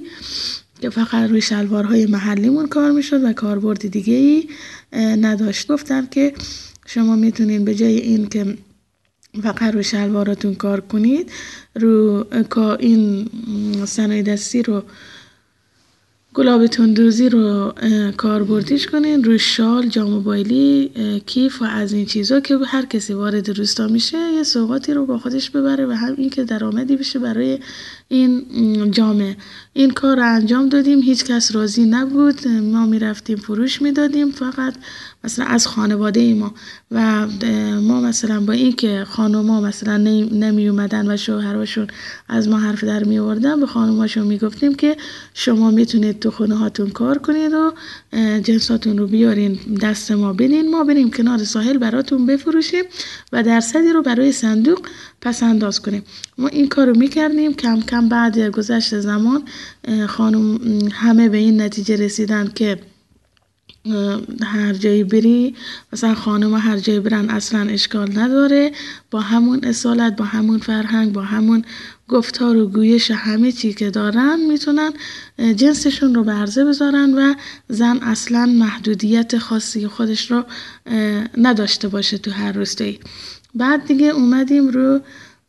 که 0.81 0.89
فقط 0.89 1.29
روی 1.29 1.41
شلوارهای 1.41 2.05
محلیمون 2.05 2.67
کار 2.67 2.91
می‌شد 2.91 3.23
و 3.23 3.33
کاربرد 3.33 3.87
دیگه 3.87 4.13
ای 4.13 4.47
نداشت. 4.97 5.67
گفتن 5.67 6.07
که 6.11 6.33
شما 6.85 7.15
می‌تونین 7.15 7.65
به 7.65 7.75
جای 7.75 7.97
این 7.97 8.29
که 8.29 8.57
فقط 9.43 9.73
روی 9.73 9.83
شلواراتون 9.83 10.55
کار 10.55 10.81
کنید 10.81 11.31
رو 11.75 12.25
این 12.79 13.29
صنایع 13.85 14.23
دستی 14.23 14.63
رو 14.63 14.83
گلاب 16.33 16.67
تندوزی 16.67 17.29
رو 17.29 17.73
کاربردیش 18.17 18.87
کنین 18.87 19.23
روی 19.23 19.39
شال 19.39 19.87
جام 19.87 20.23
بایلی 20.23 20.91
کیف 21.25 21.61
و 21.61 21.65
از 21.65 21.93
این 21.93 22.05
چیزا 22.05 22.39
که 22.39 22.57
هر 22.67 22.85
کسی 22.85 23.13
وارد 23.13 23.57
روستا 23.57 23.87
میشه 23.87 24.17
یه 24.17 24.43
سوقاتی 24.43 24.93
رو 24.93 25.05
با 25.05 25.17
خودش 25.17 25.49
ببره 25.49 25.85
و 25.85 25.91
هم 25.91 26.15
این 26.17 26.29
که 26.29 26.43
درآمدی 26.43 26.95
بشه 26.95 27.19
برای 27.19 27.59
این 28.07 28.91
جامعه 28.91 29.37
این 29.73 29.91
کار 29.91 30.17
رو 30.17 30.35
انجام 30.35 30.69
دادیم 30.69 31.01
هیچ 31.01 31.25
کس 31.25 31.55
راضی 31.55 31.85
نبود. 31.85 32.47
ما 32.47 32.85
می‌رفتیم 32.85 33.37
فروش 33.37 33.81
می‌دادیم 33.81 34.31
فقط 34.31 34.73
مثلا 35.23 35.45
از 35.45 35.67
خانواده 35.67 36.33
ما. 36.33 36.53
و 36.91 37.27
ما 37.81 38.01
مثلا 38.01 38.39
با 38.39 38.53
اینکه 38.53 39.05
خانوما 39.09 39.61
مثلا 39.61 39.97
نمی 39.97 40.67
اومدن 40.67 41.11
و 41.11 41.17
شوهراشون 41.17 41.87
از 42.29 42.47
ما 42.47 42.57
حرف 42.57 42.83
در 42.83 43.03
می 43.03 43.19
آوردن 43.19 43.59
به 43.59 43.65
خانوماشون 43.65 44.27
می‌گفتیم 44.27 44.75
که 44.75 44.97
شما 45.33 45.71
می‌تونید 45.71 46.19
تو 46.19 46.31
خونه 46.31 46.55
هاتون 46.55 46.89
کار 46.89 47.17
کنید 47.17 47.53
و 47.53 47.73
جنساتون 48.39 48.97
رو 48.97 49.07
بیارین 49.07 49.59
دست 49.81 50.11
ما 50.11 50.33
بدین 50.33 50.71
ما 50.71 50.83
بریم 50.83 51.11
کنار 51.11 51.43
ساحل 51.43 51.77
براتون 51.77 52.25
بفروشیم 52.25 52.83
و 53.31 53.43
درصدی 53.43 53.89
رو 53.89 54.01
برای 54.01 54.31
صندوق 54.31 54.79
پس 55.21 55.43
انداز 55.43 55.81
کنیم. 55.81 56.03
ما 56.37 56.47
این 56.47 56.67
کار 56.67 56.87
رو 56.87 56.97
می‌کردیم. 56.97 57.53
کم 57.53 57.81
کم 57.81 58.09
بعد 58.09 58.39
گذشت 58.39 58.99
زمان 58.99 59.43
خانم 60.07 60.59
همه 60.91 61.29
به 61.29 61.37
این 61.37 61.61
نتیجه 61.61 61.95
رسیدن 61.95 62.51
که 62.55 62.79
هر 64.43 64.73
جایی 64.73 65.03
بری 65.03 65.55
مثلا 65.93 66.15
خانم 66.15 66.55
هر 66.55 66.77
جایی 66.77 66.99
برن 66.99 67.29
اصلا 67.29 67.69
اشکال 67.69 68.19
نداره. 68.19 68.71
با 69.11 69.19
همون 69.21 69.59
اصالت 69.63 70.15
با 70.15 70.25
همون 70.25 70.57
فرهنگ 70.57 71.13
با 71.13 71.21
همون 71.21 71.65
گفتار 72.07 72.57
و 72.57 72.67
گویش 72.67 73.11
همه 73.11 73.51
چی 73.51 73.73
که 73.73 73.89
دارن 73.89 74.39
می‌تونن 74.49 74.93
جنسشون 75.55 76.15
رو 76.15 76.23
به 76.23 76.31
عرضه 76.31 76.65
بذارن 76.65 77.13
و 77.13 77.33
زن 77.69 77.97
اصلا 77.97 78.45
محدودیت 78.45 79.37
خاصی 79.37 79.87
خودش 79.87 80.31
رو 80.31 80.43
نداشته 81.37 81.87
باشه 81.87 82.17
تو 82.17 82.31
هر 82.31 82.51
روستایی. 82.51 82.99
بعد 83.55 83.85
دیگه 83.85 84.07
اومدیم 84.07 84.67
رو 84.67 84.99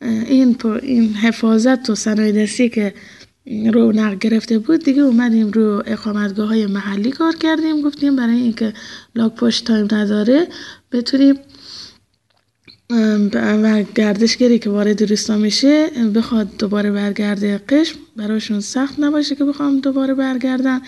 این, 0.01 0.57
این 0.81 1.13
حفاظت 1.13 1.89
و 1.89 1.95
صنایع 1.95 2.45
که 2.45 2.93
رونق 3.47 4.19
گرفته 4.19 4.59
بود 4.59 4.83
دیگه 4.83 5.01
اومدیم 5.01 5.51
رو 5.51 5.83
اقامتگاه 5.85 6.47
های 6.47 6.65
محلی 6.65 7.11
کار 7.11 7.35
کردیم 7.35 7.81
گفتیم 7.81 8.15
برای 8.15 8.37
اینکه 8.37 8.73
لاک 9.15 9.35
پشت 9.35 9.67
تایم 9.67 9.87
نداره 9.91 10.47
بتونیم 10.91 11.35
و 13.43 13.83
گردشگری 13.95 14.59
که 14.59 14.69
وارد 14.69 15.03
روستا 15.03 15.37
میشه 15.37 15.87
بخواد 16.15 16.57
دوباره 16.57 16.91
برگرده 16.91 17.57
قشم 17.57 17.99
براشون 18.15 18.59
سخت 18.59 18.99
نباشه 18.99 19.35
که 19.35 19.45
بخوام 19.45 19.79
دوباره 19.79 20.13
برگردن. 20.13 20.81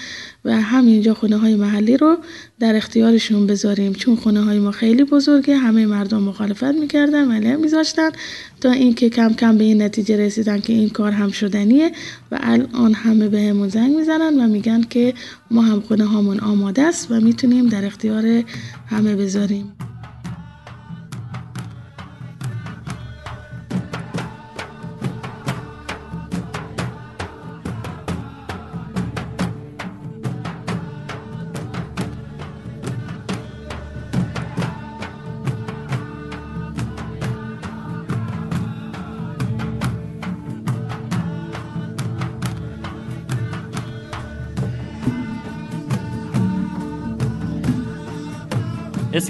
و 0.48 0.62
همینجا 0.62 1.14
خونه 1.14 1.38
های 1.38 1.56
محلی 1.56 1.98
رو 1.98 2.18
در 2.60 2.76
اختیارشون 2.76 3.48
بذاریم. 3.48 3.94
چون 3.94 4.16
خونه 4.16 4.42
های 4.42 4.60
ما 4.60 4.72
خیلی 4.72 5.04
بزرگه 5.04 5.58
همه 5.58 5.86
مردم 5.86 6.24
مخالفت 6.24 6.64
می‌کردن 6.64 7.28
ولی 7.28 7.56
میذاشتن 7.56 8.10
تا 8.62 8.72
اینکه 8.72 9.10
کم 9.10 9.34
کم 9.34 9.58
به 9.58 9.64
این 9.64 9.82
نتیجه 9.82 10.18
رسیدن 10.18 10.60
که 10.60 10.74
این 10.74 10.90
کار 10.90 11.12
هم 11.12 11.32
شدنیه 11.32 11.92
و 12.32 12.40
الان 12.42 12.94
همه 12.94 13.30
به 13.30 13.42
همون 13.42 13.68
زنگ 13.68 13.96
می‌زنن 13.96 14.40
و 14.40 14.48
میگن 14.48 14.82
که 14.82 15.14
ما 15.52 15.62
هم 15.62 15.82
خونه 15.82 16.06
هامون 16.06 16.40
آماده 16.40 16.82
است 16.82 17.12
و 17.12 17.20
می‌تونیم 17.20 17.68
در 17.70 17.86
اختیار 17.86 18.44
همه 18.88 19.16
بذاریم. 19.16 19.72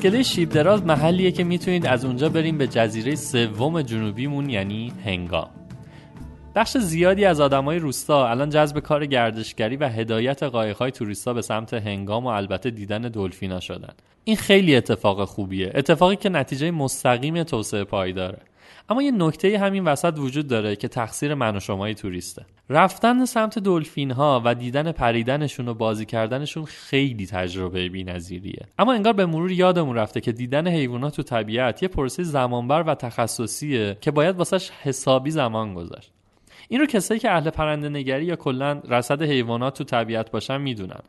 اسکله 0.07 0.23
شیب 0.23 0.49
دراز 0.49 0.83
محلیه 0.83 1.31
که 1.31 1.43
می‌تونید 1.43 1.85
از 1.85 2.05
اونجا 2.05 2.29
بریم 2.29 2.57
به 2.57 2.67
جزیره 2.67 3.15
سوم 3.15 3.81
جنوبیمون 3.81 4.49
یعنی 4.49 4.93
هنگام. 5.05 5.49
بخش 6.55 6.77
زیادی 6.77 7.25
از 7.25 7.41
آدمای 7.41 7.79
روستا 7.79 8.27
الان 8.27 8.49
جذب 8.49 8.79
کار 8.79 9.05
گردشگری 9.05 9.75
و 9.75 9.89
هدایت 9.89 10.43
قایق‌های 10.43 10.91
توریستا 10.91 11.33
به 11.33 11.41
سمت 11.41 11.73
هنگام 11.73 12.25
و 12.25 12.27
البته 12.27 12.69
دیدن 12.69 13.01
دلفینا 13.01 13.59
شدن. 13.59 13.93
این 14.23 14.35
خیلی 14.35 14.75
اتفاق 14.75 15.25
خوبیه 15.25 15.71
اتفاقی 15.75 16.15
که 16.15 16.29
نتیجه 16.29 16.71
مستقیم 16.71 17.43
توسعه 17.43 17.83
پایداره. 17.83 18.39
اما 18.89 19.01
یه 19.01 19.11
نکته 19.11 19.59
همین 19.59 19.83
وسط 19.83 20.13
وجود 20.17 20.47
داره 20.47 20.75
که 20.75 20.87
تقصیر 20.87 21.33
من 21.33 21.55
و 21.55 21.59
شمای 21.59 21.95
توریسته. 21.95 22.45
رفتن 22.69 23.25
سمت 23.25 23.59
دلفین 23.59 24.11
ها 24.11 24.41
و 24.45 24.55
دیدن 24.55 24.91
پریدنشون 24.91 25.67
و 25.67 25.73
بازی 25.73 26.05
کردنشون 26.05 26.65
خیلی 26.65 27.25
تجربه 27.25 27.89
بی‌نظیریه. 27.89 28.65
اما 28.79 28.93
انگار 28.93 29.13
به 29.13 29.25
مرور 29.25 29.51
یادمون 29.51 29.95
رفته 29.95 30.21
که 30.21 30.31
دیدن 30.31 30.67
حیوانات 30.67 31.15
تو 31.15 31.23
طبیعت 31.23 31.83
یه 31.83 31.89
پروسه 31.89 32.23
زمانبر 32.23 32.83
و 32.83 32.95
تخصصیه 32.95 33.97
که 34.01 34.11
باید 34.11 34.35
واسش 34.35 34.69
حسابی 34.69 35.31
زمان 35.31 35.73
گذاشت. 35.73 36.11
این 36.69 36.79
رو 36.79 36.85
کسایی 36.85 37.19
که 37.19 37.31
اهل 37.31 37.49
پرنده 37.49 37.89
نگری 37.89 38.25
یا 38.25 38.35
کلا 38.35 38.81
رصد 38.89 39.21
حیوانات 39.21 39.77
تو 39.77 39.83
طبیعت 39.83 40.31
باشن 40.31 40.61
می‌دونن. 40.61 40.99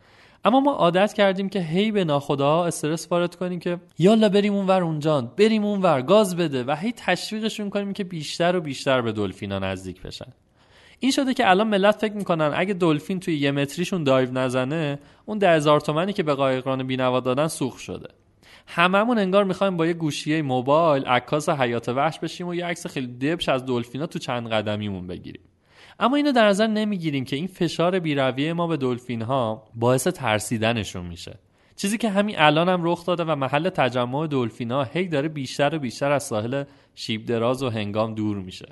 اما 0.45 0.61
ما 0.61 0.73
عادت 0.73 1.13
کردیم 1.13 1.49
که 1.49 1.61
هی 1.61 1.93
به 1.93 2.05
ناخداها 2.05 2.67
استرس 2.67 3.13
وارد 3.13 3.35
کنیم 3.35 3.59
که 3.59 3.79
یالا 3.99 4.29
بریم 4.29 4.55
اونور 4.55 4.83
اونجا 4.83 5.21
بریم 5.21 5.65
اونور 5.65 6.03
گاز 6.03 6.37
بده 6.37 6.65
و 6.65 6.77
هی 6.77 6.93
تشویقشون 6.97 7.71
کنیم 7.71 7.93
که 7.93 8.05
بیشتر 8.05 8.57
و 8.57 8.61
بیشتر 8.61 9.01
به 9.03 9.13
دلفینا 9.13 9.59
نزدیک 9.59 10.03
بشن. 10.03 10.33
این 11.01 11.11
شده 11.11 11.35
که 11.35 11.51
الان 11.51 11.69
ملت 11.69 11.97
فکر 11.97 12.13
می‌کنن 12.13 12.53
اگه 12.55 12.75
دلفین 12.75 13.21
توی 13.21 13.37
یه 13.37 13.51
متریشون 13.51 14.05
دایو 14.05 14.33
نزنه 14.33 14.99
اون 15.27 15.39
ده 15.39 15.51
هزار 15.51 15.81
تومنی 15.81 16.13
که 16.13 16.23
به 16.23 16.35
قایقران 16.35 16.87
بینوا 16.87 17.21
دادن 17.21 17.47
سوخ 17.47 17.79
شده. 17.79 18.09
هممون 18.67 19.19
انگار 19.19 19.45
می‌خوایم 19.45 19.77
با 19.77 19.87
یه 19.87 19.93
گوشیه 19.93 20.43
موبایل 20.43 21.05
عکاس 21.05 21.49
حیات 21.49 21.89
وحش 21.89 22.19
بشیم 22.19 22.49
و 22.49 22.55
یه 22.55 22.67
عکس 22.67 22.87
خیلی 22.87 23.07
دبش 23.07 23.49
از 23.49 23.67
دلفینا 23.67 24.07
تو 24.07 24.19
چند 24.19 24.49
قدمیمون 24.49 25.07
بگیریم. 25.07 25.43
اما 26.01 26.17
اینو 26.17 26.33
در 26.33 26.49
نظر 26.49 26.67
نمی‌گیریم 26.67 27.25
که 27.25 27.37
این 27.37 27.47
فشار 27.47 27.99
بیرویه 27.99 28.53
ما 28.53 28.67
به 28.67 28.77
دلفین 28.77 29.23
ها 29.23 29.65
باعث 29.75 30.07
ترسیدنشون 30.09 31.07
میشه. 31.07 31.39
چیزی 31.77 31.99
که 31.99 32.09
همین 32.09 32.35
الان 32.39 32.69
هم 32.69 32.81
رخ 32.85 33.07
داده 33.07 33.25
و 33.25 33.35
محل 33.35 33.69
تجمع 33.69 34.27
دلفین 34.27 34.71
ها 34.71 34.85
هی 34.85 35.09
داره 35.09 35.29
بیشتر 35.29 35.75
و 35.75 35.79
بیشتر 35.79 36.13
از 36.13 36.23
ساحل 36.23 36.65
شیب 36.95 37.27
دراز 37.27 37.63
و 37.63 37.71
هنگام 37.71 38.15
دور 38.15 38.37
میشه. 38.37 38.67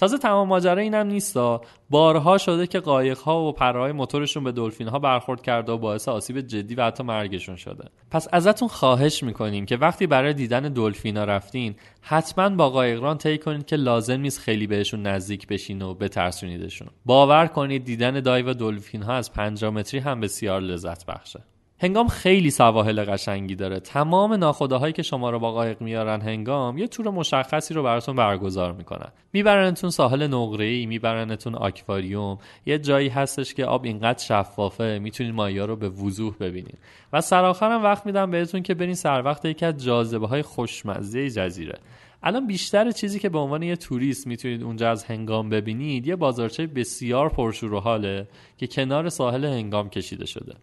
تازه 0.00 0.18
تمام 0.18 0.48
ماجرا 0.48 0.80
اینم 0.80 1.06
نیستا. 1.06 1.60
بارها 1.90 2.38
شده 2.38 2.66
که 2.66 2.80
قایق 2.80 3.18
ها 3.18 3.42
و 3.42 3.52
پرهای 3.52 3.92
موتورشون 3.92 4.44
به 4.44 4.52
دلفین 4.52 4.88
ها 4.88 4.98
برخورد 4.98 5.42
کرده 5.42 5.72
و 5.72 5.78
باعث 5.78 6.08
آسیب 6.08 6.40
جدی 6.40 6.74
و 6.74 6.84
حتی 6.84 7.02
مرگشون 7.02 7.56
شده. 7.56 7.84
پس 8.10 8.28
ازتون 8.32 8.68
خواهش 8.68 9.22
می‌کنیم 9.22 9.66
که 9.66 9.76
وقتی 9.76 10.06
برای 10.06 10.34
دیدن 10.34 10.62
دلفین 10.62 11.16
ها 11.16 11.24
رفتین 11.24 11.74
حتما 12.00 12.48
با 12.48 12.70
قایقران 12.70 13.18
طی 13.18 13.38
کنید 13.38 13.66
که 13.66 13.76
لازم 13.76 14.20
نیست 14.20 14.38
خیلی 14.38 14.66
بهشون 14.66 15.02
نزدیک 15.02 15.46
بشین 15.46 15.82
و 15.82 15.94
بترسونیدشون. 15.94 16.88
باور 17.04 17.46
کنید 17.46 17.84
دیدن 17.84 18.20
دایو 18.20 18.54
دلفین 18.54 19.02
ها 19.02 19.12
از 19.12 19.32
5 19.32 19.64
متری 19.64 20.00
هم 20.00 20.20
بسیار 20.20 20.60
لذت 20.60 21.06
بخشه. 21.06 21.40
هنگام 21.82 22.08
خیلی 22.08 22.50
سواحل 22.50 23.04
قشنگی 23.04 23.54
داره. 23.54 23.80
تمام 23.80 24.32
ناخداهایی 24.32 24.92
که 24.92 25.02
شما 25.02 25.30
رو 25.30 25.38
با 25.38 25.52
قایق 25.52 25.80
میارن 25.80 26.20
هنگام 26.20 26.78
یه 26.78 26.86
تور 26.86 27.10
مشخصی 27.10 27.74
رو 27.74 27.82
براتون 27.82 28.16
برگزار 28.16 28.72
می‌کنن. 28.72 29.08
میبرنتون 29.32 29.90
ساحل 29.90 30.26
نقره 30.26 30.64
ای 30.64 30.86
میبرنتون 30.86 31.54
آکواریوم. 31.54 32.38
یه 32.66 32.78
جایی 32.78 33.08
هستش 33.08 33.54
که 33.54 33.64
آب 33.64 33.84
اینقدر 33.84 34.24
شفافه 34.24 34.98
می‌تونید 35.02 35.34
مایا 35.34 35.64
رو 35.64 35.76
به 35.76 35.88
وضوح 35.88 36.34
ببینید. 36.40 36.78
و 37.12 37.20
سرآخرم 37.20 37.82
وقت 37.82 38.06
میدم 38.06 38.30
بهتون 38.30 38.62
که 38.62 38.74
برین 38.74 38.94
سر 38.94 39.22
وقت 39.24 39.44
یکی 39.44 39.66
از 39.66 39.84
جاذبه 39.84 40.26
های 40.26 40.42
خوشمزه 40.42 41.30
جزیره. 41.30 41.78
الان 42.22 42.46
بیشتر 42.46 42.90
چیزی 42.90 43.18
که 43.18 43.28
به 43.28 43.38
عنوان 43.38 43.62
یه 43.62 43.76
توریست 43.76 44.26
می‌تونید 44.26 44.62
اونجا 44.62 44.90
از 44.90 45.04
هنگام 45.04 45.48
ببینید 45.48 46.06
یه 46.06 46.16
بازارچه 46.16 46.66
بسیار 46.66 47.28
پرشور 47.28 47.74
و 47.74 47.80
حاله 47.80 48.28
که 48.58 48.66
کنار 48.66 49.08
ساحل 49.08 49.44
هنگام 49.44 49.90
کشیده 49.90 50.26
شده. 50.26 50.54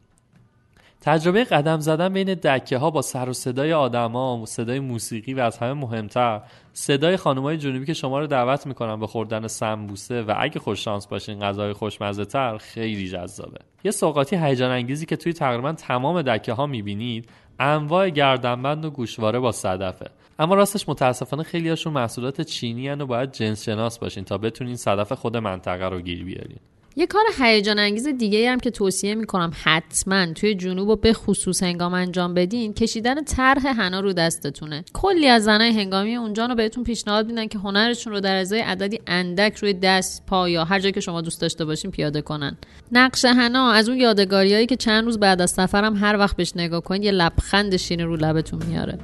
تجربه 1.08 1.44
قدم 1.44 1.80
زدن 1.80 2.14
بین 2.14 2.34
دکه 2.34 2.78
ها 2.78 2.90
با 2.90 3.02
سر 3.02 3.30
و 3.30 3.34
صدای 3.34 3.74
آدما 3.74 4.38
و 4.38 4.46
صدای 4.46 4.80
موسیقی 4.80 5.34
و 5.34 5.40
از 5.40 5.58
همه 5.58 5.74
مهمتر. 5.74 6.42
صدای 6.74 7.18
خانمای 7.18 7.58
جنوبی 7.58 7.86
که 7.86 7.94
شما 7.94 8.20
رو 8.20 8.28
دعوت 8.28 8.68
می‌کنن 8.68 9.00
به 9.00 9.08
خوردن 9.08 9.48
سمبوسه 9.48 10.22
و 10.22 10.34
اگه 10.38 10.60
خوش 10.60 10.84
شانس 10.84 11.08
باشین 11.08 11.40
غذای 11.40 11.74
خوشمزه 11.74 12.26
تر 12.26 12.58
خیلی 12.58 13.10
جذابه. 13.10 13.60
یه 13.84 13.92
سوقاتی 13.92 14.36
هیجان 14.36 14.72
انگیزی 14.72 15.06
که 15.06 15.16
توی 15.16 15.34
تقریبا 15.34 15.74
تمام 15.74 16.22
دکه 16.22 16.54
ها 16.54 16.66
می‌بینید 16.66 17.30
انواع 17.60 18.10
گردنبند 18.10 18.86
و 18.86 18.90
گوشواره 18.90 19.40
با 19.40 19.52
صدفه. 19.52 20.10
اما 20.40 20.56
راستش 20.56 20.90
متاسفانه 20.90 21.44
خیلی 21.44 21.70
هاشون 21.70 21.94
محصولات 21.94 22.42
چینی 22.42 22.88
هن 22.88 23.02
و 23.02 23.06
باید 23.06 23.32
جنس 23.32 23.66
شناس 23.66 24.00
باشین 24.00 24.24
تا 24.24 24.38
بتونین 24.38 24.76
صدف 24.76 25.12
خود 25.12 25.38
منطقه 25.38 25.86
رو 25.86 26.02
گیر 26.02 26.24
بیارین. 26.24 26.60
یه 27.00 27.08
کار 27.08 27.24
هیجان 27.40 27.80
انگیز 27.80 28.08
دیگه 28.08 28.52
هم 28.52 28.60
که 28.60 28.72
توصیه 28.72 29.16
می‌کنم 29.16 29.52
حتما 29.64 30.26
توی 30.26 30.56
جنوب 30.56 30.90
و 30.90 30.96
به 30.96 31.14
خصوص 31.14 31.64
هنگام 31.64 31.94
انجام 31.94 32.34
بدین 32.34 32.74
کشیدن 32.74 33.24
طرح 33.24 33.68
حنا 33.68 34.00
رو 34.00 34.14
دستتونه. 34.14 34.84
کلی 34.94 35.28
از 35.28 35.44
زنای 35.44 35.70
هنگامی 35.70 36.16
اونجا 36.16 36.46
رو 36.46 36.56
بهتون 36.56 36.84
پیشنهاد 36.84 37.28
میدن 37.28 37.48
که 37.48 37.60
هنرشون 37.60 38.14
رو 38.14 38.20
در 38.20 38.36
ازای 38.36 38.60
عددی 38.60 39.00
اندک 39.08 39.56
روی 39.56 39.74
دست 39.74 40.26
پا 40.26 40.50
یا 40.50 40.64
هر 40.64 40.80
جایی 40.80 40.92
که 40.92 41.00
شما 41.00 41.22
دوست 41.22 41.42
داشته 41.42 41.66
باشین 41.66 41.92
پیاده 41.92 42.22
کنن. 42.22 42.58
نقش 42.92 43.26
حنا 43.26 43.72
از 43.72 43.90
اون 43.90 43.98
یادگاریایی 43.98 44.66
که 44.66 44.76
چند 44.76 45.06
روز 45.06 45.20
بعد 45.20 45.42
از 45.42 45.52
سفرم 45.52 45.96
هر 45.96 46.18
وقت 46.18 46.36
بهش 46.36 46.52
نگاه 46.56 46.82
کنید 46.82 47.04
یه 47.04 47.12
لبخند 47.12 47.78
شیرین 47.78 48.06
رو 48.06 48.16
لبتون 48.16 48.66
میاره. 48.66 49.00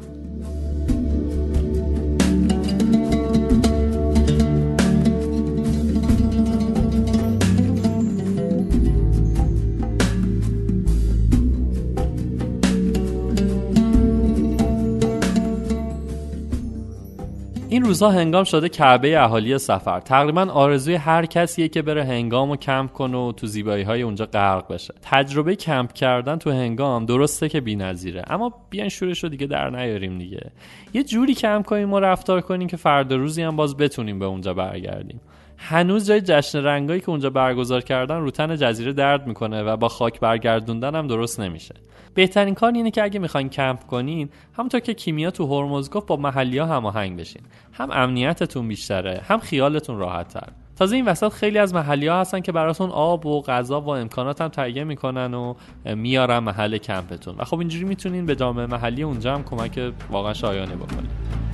روزها 17.82 18.12
هنگام 18.12 18.44
شده 18.44 18.70
کعبه 18.70 19.20
اهالی 19.20 19.58
سفر. 19.58 20.00
تقریبا 20.00 20.42
آرزوی 20.42 20.96
هر 20.96 21.26
کسیه 21.26 21.68
که 21.68 21.82
بره 21.82 22.04
هنگام 22.04 22.52
و 22.52 22.56
کمپ 22.56 22.92
کنه 22.92 23.18
و 23.18 23.32
تو 23.32 23.48
زیبایی 23.48 23.84
های 23.84 24.02
اونجا 24.02 24.26
غرق 24.26 24.74
بشه. 24.74 24.94
تجربه 25.02 25.56
کمپ 25.56 25.94
کردن 25.94 26.38
تو 26.38 26.52
هنگام 26.52 27.06
درسته 27.06 27.50
که 27.50 27.62
بی‌نظیره 27.62 28.24
اما 28.28 28.54
بیان 28.70 28.90
شورش 28.90 29.24
رو 29.24 29.30
دیگه 29.30 29.48
در 29.48 29.70
نیاریم 29.70 30.18
دیگه. 30.18 30.52
یه 30.94 31.04
جوری 31.04 31.34
کمپ 31.34 31.66
کنیم 31.66 31.94
و 31.94 32.00
رفتار 32.00 32.42
کنیم 32.42 32.68
که 32.68 32.78
فردا 32.78 33.16
روزی 33.16 33.42
هم 33.42 33.56
باز 33.56 33.78
بتونیم 33.78 34.20
به 34.20 34.26
اونجا 34.26 34.54
برگردیم. 34.54 35.22
هنوز 35.58 36.08
جای 36.08 36.22
جشن 36.22 36.64
رنگایی 36.64 37.00
که 37.00 37.10
اونجا 37.10 37.30
برگزار 37.30 37.82
کردن 37.82 38.20
رو 38.20 38.32
تن 38.32 38.56
جزیره 38.56 38.94
درد 38.94 39.28
می‌کنه 39.28 39.64
و 39.64 39.78
با 39.78 39.88
خاک 39.88 40.20
برگردوندن 40.20 40.96
هم 40.96 41.08
درست 41.08 41.40
نمیشه. 41.40 41.76
بهترین 42.14 42.56
کار 42.56 42.74
اینه 42.74 42.92
که 42.92 43.04
اگه 43.04 43.20
می‌خواین 43.20 43.50
کمپ 43.50 43.86
کنین 43.86 44.30
همونطور 44.58 44.80
که 44.80 44.94
کیمیا 44.94 45.32
تو 45.32 45.46
هرمز 45.48 45.90
گفت 45.90 46.08
با 46.08 46.16
محلی 46.16 46.58
ها 46.58 46.66
هماهنگ 46.66 47.20
بشین. 47.20 47.42
هم 47.74 47.92
امنیتتون 47.92 48.68
بیشتره 48.68 49.22
هم 49.28 49.40
خیالتون 49.40 49.98
راحت 49.98 50.28
تر 50.28 50.48
تازه 50.76 50.96
این 50.96 51.06
وسط 51.06 51.34
خیلی 51.34 51.58
از 51.58 51.74
محلی 51.74 52.08
ها 52.08 52.22
هستن 52.22 52.40
که 52.40 52.52
براتون 52.52 52.90
آب 52.90 53.26
و 53.26 53.42
غذا 53.42 53.82
و 53.82 53.90
امکانات 53.90 54.42
هم 54.42 54.48
تهیه 54.48 54.84
می‌کنن 54.84 55.34
و 55.34 55.54
میارن 55.86 56.40
محل 56.40 56.78
کمپتون. 56.78 57.36
و 57.38 57.44
خب 57.44 57.60
اینجوری 57.60 57.86
می‌تونین 57.86 58.26
به 58.26 58.36
جامعه 58.36 58.66
محلی 58.66 59.04
اونجا 59.04 59.36
هم 59.36 59.44
کمک 59.44 59.94
واقعا 60.12 60.34
شایانه 60.34 60.76
بکنید 60.76 61.53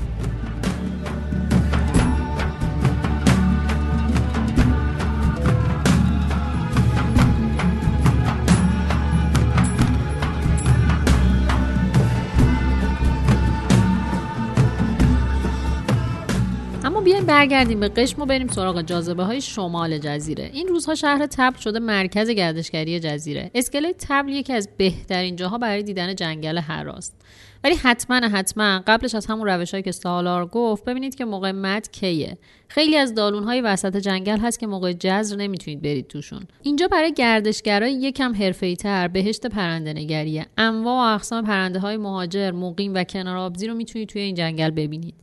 برگردیم 17.29 17.79
به 17.79 17.89
قشم 17.89 18.21
و 18.21 18.25
بریم 18.25 18.47
سراغ 18.47 18.81
جاذبه 18.81 19.23
های 19.23 19.41
شمال 19.41 19.97
جزیره. 19.97 20.49
این 20.53 20.67
روزها 20.67 20.95
شهر 20.95 21.25
تبل 21.25 21.59
شده 21.59 21.79
مرکز 21.79 22.29
گردشگری 22.29 22.99
جزیره. 22.99 23.51
اسکله 23.55 23.93
تبل 23.93 24.29
یکی 24.29 24.53
از 24.53 24.69
بهترین 24.77 25.35
جاها 25.35 25.57
برای 25.57 25.83
دیدن 25.83 26.15
جنگل 26.15 26.57
هراست 26.57 27.21
ولی 27.63 27.75
حتما 27.75 28.15
حتما 28.15 28.83
قبلش 28.87 29.15
از 29.15 29.25
همون 29.25 29.47
روش 29.47 29.75
که 29.75 29.91
سالار 29.91 30.45
گفت 30.45 30.85
ببینید 30.85 31.15
که 31.15 31.25
موقع 31.25 31.51
مد 31.51 31.91
کیه. 31.91 32.37
خیلی 32.67 32.97
از 32.97 33.15
دالون 33.15 33.43
های 33.43 33.61
وسط 33.61 33.97
جنگل 33.97 34.37
هست 34.37 34.59
که 34.59 34.67
موقع 34.67 34.93
جزر 34.93 35.35
نمی‌تونید 35.35 35.81
برید 35.81 36.07
توشون. 36.07 36.41
اینجا 36.61 36.87
برای 36.87 37.13
گردشگرای 37.13 37.93
یکم 37.93 38.35
حرفه‌ای 38.35 38.75
تر 38.75 39.07
بهشت 39.07 39.47
پرنده 39.47 39.93
نگریه 39.93 40.45
انواع 40.57 41.11
و 41.11 41.15
اقسام 41.15 41.45
پرنده 41.45 41.79
های 41.79 41.97
مهاجر 41.97 42.51
مقیم 42.51 42.93
و 42.93 43.03
کنار 43.03 43.37
آبزی 43.37 43.67
رو 43.67 43.73
می‌تونید 43.73 44.09
توی 44.09 44.21
این 44.21 44.35
جنگل 44.35 44.69
ببینید. 44.69 45.15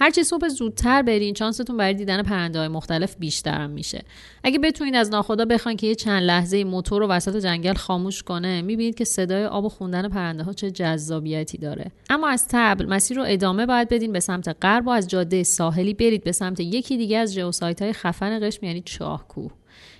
هرچی 0.00 0.24
صبح 0.24 0.48
زودتر 0.48 1.02
برین 1.02 1.34
چانستون 1.34 1.76
برای 1.76 1.94
دیدن 1.94 2.22
پرنده 2.22 2.58
های 2.58 2.68
مختلف 2.68 3.16
بیشتر 3.18 3.66
میشه. 3.66 4.02
اگه 4.44 4.58
بتونید 4.58 4.94
از 4.94 5.10
ناخدا 5.10 5.44
بخواین 5.44 5.76
که 5.78 5.86
یه 5.86 5.94
چند 5.94 6.22
لحظه 6.22 6.64
موتور 6.64 7.02
رو 7.02 7.08
وسط 7.08 7.36
جنگل 7.36 7.74
خاموش 7.74 8.22
کنه 8.22 8.62
می‌بینید 8.62 8.94
که 8.94 9.04
صدای 9.04 9.44
آب 9.44 9.64
و 9.64 9.68
خوندن 9.68 10.08
پرنده 10.08 10.42
ها 10.42 10.52
چه 10.52 10.70
جذابیتی 10.70 11.58
داره. 11.58 11.90
اما 12.10 12.28
از 12.28 12.48
تبل 12.48 12.86
مسیر 12.86 13.16
رو 13.16 13.24
ادامه 13.26 13.66
باید 13.66 13.88
بدین 13.88 14.12
به 14.12 14.20
سمت 14.20 14.56
غرب 14.62 14.86
و 14.86 14.90
از 14.90 15.08
جاده 15.08 15.42
ساحلی 15.42 15.94
برید 15.94 16.24
به 16.24 16.32
سمت 16.32 16.60
یکی 16.60 16.96
دیگه 16.96 17.18
از 17.18 17.34
جیوسایت 17.34 17.82
های 17.82 17.92
خفن 17.92 18.48
قشم 18.48 18.66
یعنی 18.66 18.82
چاهکوه. 18.84 19.50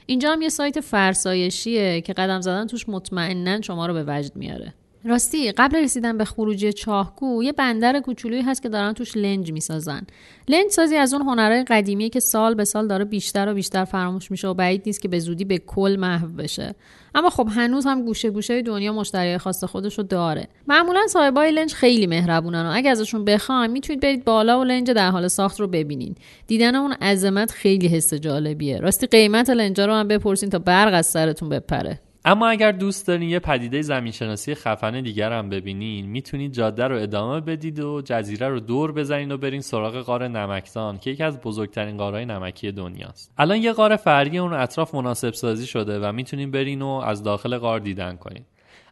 اینجا 0.07 0.33
هم 0.33 0.43
یه 0.43 0.49
سایت 0.49 0.81
فرسایشیه 0.81 2.01
که 2.01 2.13
قدم 2.13 2.41
زدن 2.41 2.67
توش 2.67 2.89
مطمئنا 2.89 3.61
شما 3.61 3.87
رو 3.87 3.95
به 3.95 4.05
وجد 4.07 4.37
میاره. 4.37 4.75
راستی 5.05 5.53
قبل 5.53 5.77
رسیدن 5.77 6.19
به 6.19 6.25
خروجی 6.25 6.73
چاهگو 6.73 7.43
یه 7.43 7.53
بندر 7.53 8.01
کوچولویی 8.01 8.43
هست 8.43 8.63
که 8.63 8.69
دارن 8.69 8.93
توش 8.93 9.17
لنج 9.17 9.53
می‌سازن. 9.53 10.07
لنج 10.49 10.71
سازی 10.71 10.97
از 10.97 11.15
اون 11.15 11.23
هنرهای 11.23 11.65
قدیمیه 11.65 12.09
که 12.09 12.21
سال 12.21 12.55
به 12.55 12.65
سال 12.65 12.87
داره 12.87 13.05
بیشتر 13.05 13.49
و 13.49 13.55
بیشتر 13.55 13.85
فراموش 13.85 14.31
میشه 14.31 14.49
و 14.49 14.55
بعید 14.55 14.83
نیست 14.87 15.03
که 15.03 15.09
به 15.09 15.19
زودی 15.19 15.45
به 15.45 15.59
کل 15.59 15.97
محو 16.01 16.29
بشه. 16.29 16.75
اما 17.15 17.31
خب 17.31 17.49
هنوز 17.51 17.87
هم 17.87 18.05
گوشه 18.05 18.31
گوشه 18.31 18.63
دنیا 18.63 18.93
مشتری 18.93 19.39
خاص 19.39 19.65
خودش 19.65 19.99
رو 19.99 20.05
داره. 20.05 20.49
معمولا 20.69 21.07
صاحبای 21.07 21.53
لنج 21.53 21.73
خیلی 21.73 22.07
مهربونن 22.07 22.67
و 22.67 22.71
اگه 22.75 22.91
ازشون 22.91 23.25
بخواین 23.25 23.71
می‌تونید 23.71 24.03
برید 24.03 24.25
بالا 24.25 24.61
و 24.61 24.65
لنج 24.65 24.91
در 24.91 25.11
حال 25.11 25.29
ساخت 25.29 25.61
رو 25.61 25.67
ببینین. 25.67 26.15
دیدن 26.47 26.75
اون 26.75 26.93
عظمت 26.93 27.51
خیلی 27.51 27.89
حس 27.89 28.15
جالبیه. 28.15 28.79
راستی 28.79 29.07
قیمت 29.07 29.51
لنجا 29.51 29.87
رو 29.87 29.93
هم 29.93 30.09
بپرسین 30.09 30.51
تا 30.51 30.59
برق 30.59 30.95
از 30.95 31.07
سرتون 31.07 31.49
بپره. 31.49 32.01
اما 32.25 32.49
اگر 32.49 32.73
دوست 32.73 33.07
دارین 33.07 33.29
یه 33.29 33.39
پدیده 33.39 33.83
زمینشناسی 33.83 34.55
خفن 34.55 35.01
دیگر 35.01 35.33
هم 35.33 35.49
ببینین 35.49 36.07
می‌تونید 36.07 36.53
جاده 36.53 36.89
رو 36.89 37.03
ادامه 37.03 37.41
بدید 37.41 37.81
و 37.81 38.03
جزیره 38.05 38.49
رو 38.49 38.61
دور 38.61 38.93
بزنین 38.93 39.33
و 39.33 39.37
برین 39.37 39.61
سراغ 39.61 40.01
غار 40.01 40.29
نمکدان 40.29 40.99
که 40.99 41.11
یکی 41.11 41.23
از 41.23 41.41
بزرگترین 41.41 41.97
غارهای 41.97 42.25
نمکی 42.25 42.73
دنیاست. 42.73 43.33
الان 43.39 43.59
یه 43.59 43.73
غار 43.73 43.97
فرعی 43.97 44.39
اون 44.39 44.53
اطراف 44.53 44.95
مناسب 44.95 45.33
سازی 45.33 45.67
شده 45.67 46.01
و 46.01 46.13
می‌تونین 46.13 46.51
برین 46.51 46.83
و 46.83 46.87
از 46.87 47.23
داخل 47.23 47.59
غار 47.59 47.81
دیدن 47.81 48.17
کنین. 48.17 48.45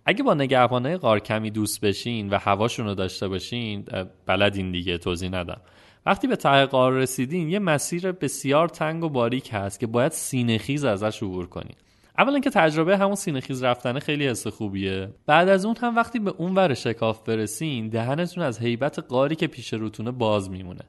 اگه 0.07 0.23
با 0.23 0.35
نگهبانای 0.35 0.97
غار 0.97 1.21
کمی 1.21 1.51
دوست 1.51 1.81
بشین 1.81 2.31
و 2.31 2.39
هواشون 2.39 2.87
رو 2.87 2.95
داشته 2.95 3.29
باشین 3.29 3.85
بلدین 4.27 4.73
دیگه 4.73 4.99
توضیح 4.99 5.31
ندم. 5.31 5.61
وقتی 6.07 6.27
به 6.27 6.37
ته 6.37 6.67
غار 6.67 6.93
رسیدین 6.93 7.49
یه 7.49 7.59
مسیر 7.59 8.13
بسیار 8.13 8.69
تنگ 8.69 9.05
و 9.05 9.09
باریک 9.09 9.51
هست 9.53 9.81
که 9.81 9.87
باید 9.87 10.13
سینه‌خیز 10.13 10.85
ازش 10.85 11.23
عبور 11.23 11.47
کنین. 11.47 11.77
اولا 12.19 12.41
که 12.41 12.51
تجربه 12.51 12.97
همون 12.97 13.15
سینه 13.15 13.41
خیز 13.41 13.63
رفتنه 13.63 14.01
خیلی 14.01 14.29
حس 14.29 14.47
خوبیه. 14.47 15.09
بعد 15.27 15.49
از 15.49 15.65
اون 15.65 15.77
هم 15.83 15.97
وقتی 15.97 16.19
به 16.19 16.35
اون 16.39 16.55
ور 16.55 16.75
شکاف 16.75 17.23
برسین 17.23 17.89
دهنتون 17.89 18.45
از 18.45 18.59
هیبت 18.59 18.99
قاری 18.99 19.37
که 19.37 19.47
پیش 19.47 19.73
روتونه 19.75 20.11
باز 20.11 20.51
میمونه. 20.51 20.81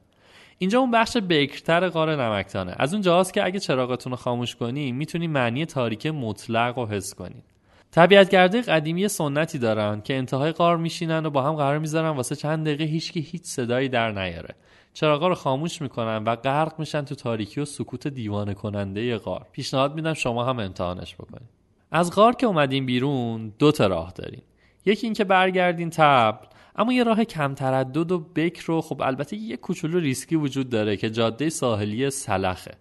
اینجا 0.58 0.80
اون 0.80 0.90
بخش 0.90 1.16
بکرتر 1.16 1.88
قار 1.88 2.22
نمکتانه. 2.22 2.74
از 2.76 2.92
اون 2.92 3.02
جاست 3.02 3.34
که 3.34 3.44
اگه 3.44 3.60
چراغتون 3.60 4.10
رو 4.10 4.16
خاموش 4.16 4.56
کنی 4.56 4.92
می‌تونی 4.92 5.26
معنی 5.26 5.66
تاریک 5.66 6.06
مطلق 6.06 6.78
رو 6.78 6.86
حس 6.86 7.14
کنی. 7.14 7.42
طبیعتگرده 7.90 8.62
قدیمی 8.62 9.08
سنتی 9.08 9.58
دارن 9.58 10.00
که 10.00 10.16
انتهای 10.16 10.52
قار 10.52 10.76
میشینن 10.76 11.26
و 11.26 11.30
با 11.30 11.42
هم 11.42 11.54
قرار 11.54 11.78
می‌ذارن 11.78 12.10
واسه 12.10 12.36
چند 12.36 12.64
دقیقه 12.64 12.84
هیچکی 12.84 13.20
هیچ 13.20 13.44
صدایی 13.44 13.88
در 13.88 14.12
نیاره. 14.12 14.54
چراغا 15.00 15.28
رو 15.28 15.34
خاموش 15.34 15.82
می‌کنن 15.82 16.24
و 16.24 16.36
غرق 16.36 16.74
میشن 16.78 17.04
تو 17.04 17.14
تاریکی 17.14 17.60
و 17.60 17.64
سکوت 17.64 18.08
دیوانه 18.08 18.54
کننده 18.54 19.18
غار. 19.18 19.46
پیشنهاد 19.52 19.94
میدم 19.94 20.14
شما 20.14 20.44
هم 20.44 20.58
امتحانش 20.58 21.14
بکنید. 21.14 21.48
از 21.90 22.12
غار 22.12 22.34
که 22.34 22.46
اومدین 22.46 22.86
بیرون 22.86 23.52
دو 23.58 23.72
تا 23.72 23.86
راه 23.86 24.12
دارین 24.12 24.42
یکی 24.84 25.06
اینکه 25.06 25.24
برگردین 25.24 25.90
تبل 25.90 26.46
اما 26.76 26.92
یه 26.92 27.04
راه 27.04 27.24
کم 27.24 27.54
تردد 27.54 28.12
و 28.12 28.18
بکر 28.18 28.64
رو 28.66 28.80
خب 28.80 29.02
البته 29.02 29.36
یه 29.36 29.56
کوچولو 29.56 29.98
ریسکی 29.98 30.36
وجود 30.36 30.68
داره 30.68 30.96
که 30.96 31.10
جاده 31.10 31.50
ساحلی 31.50 32.10
سلخه. 32.10 32.74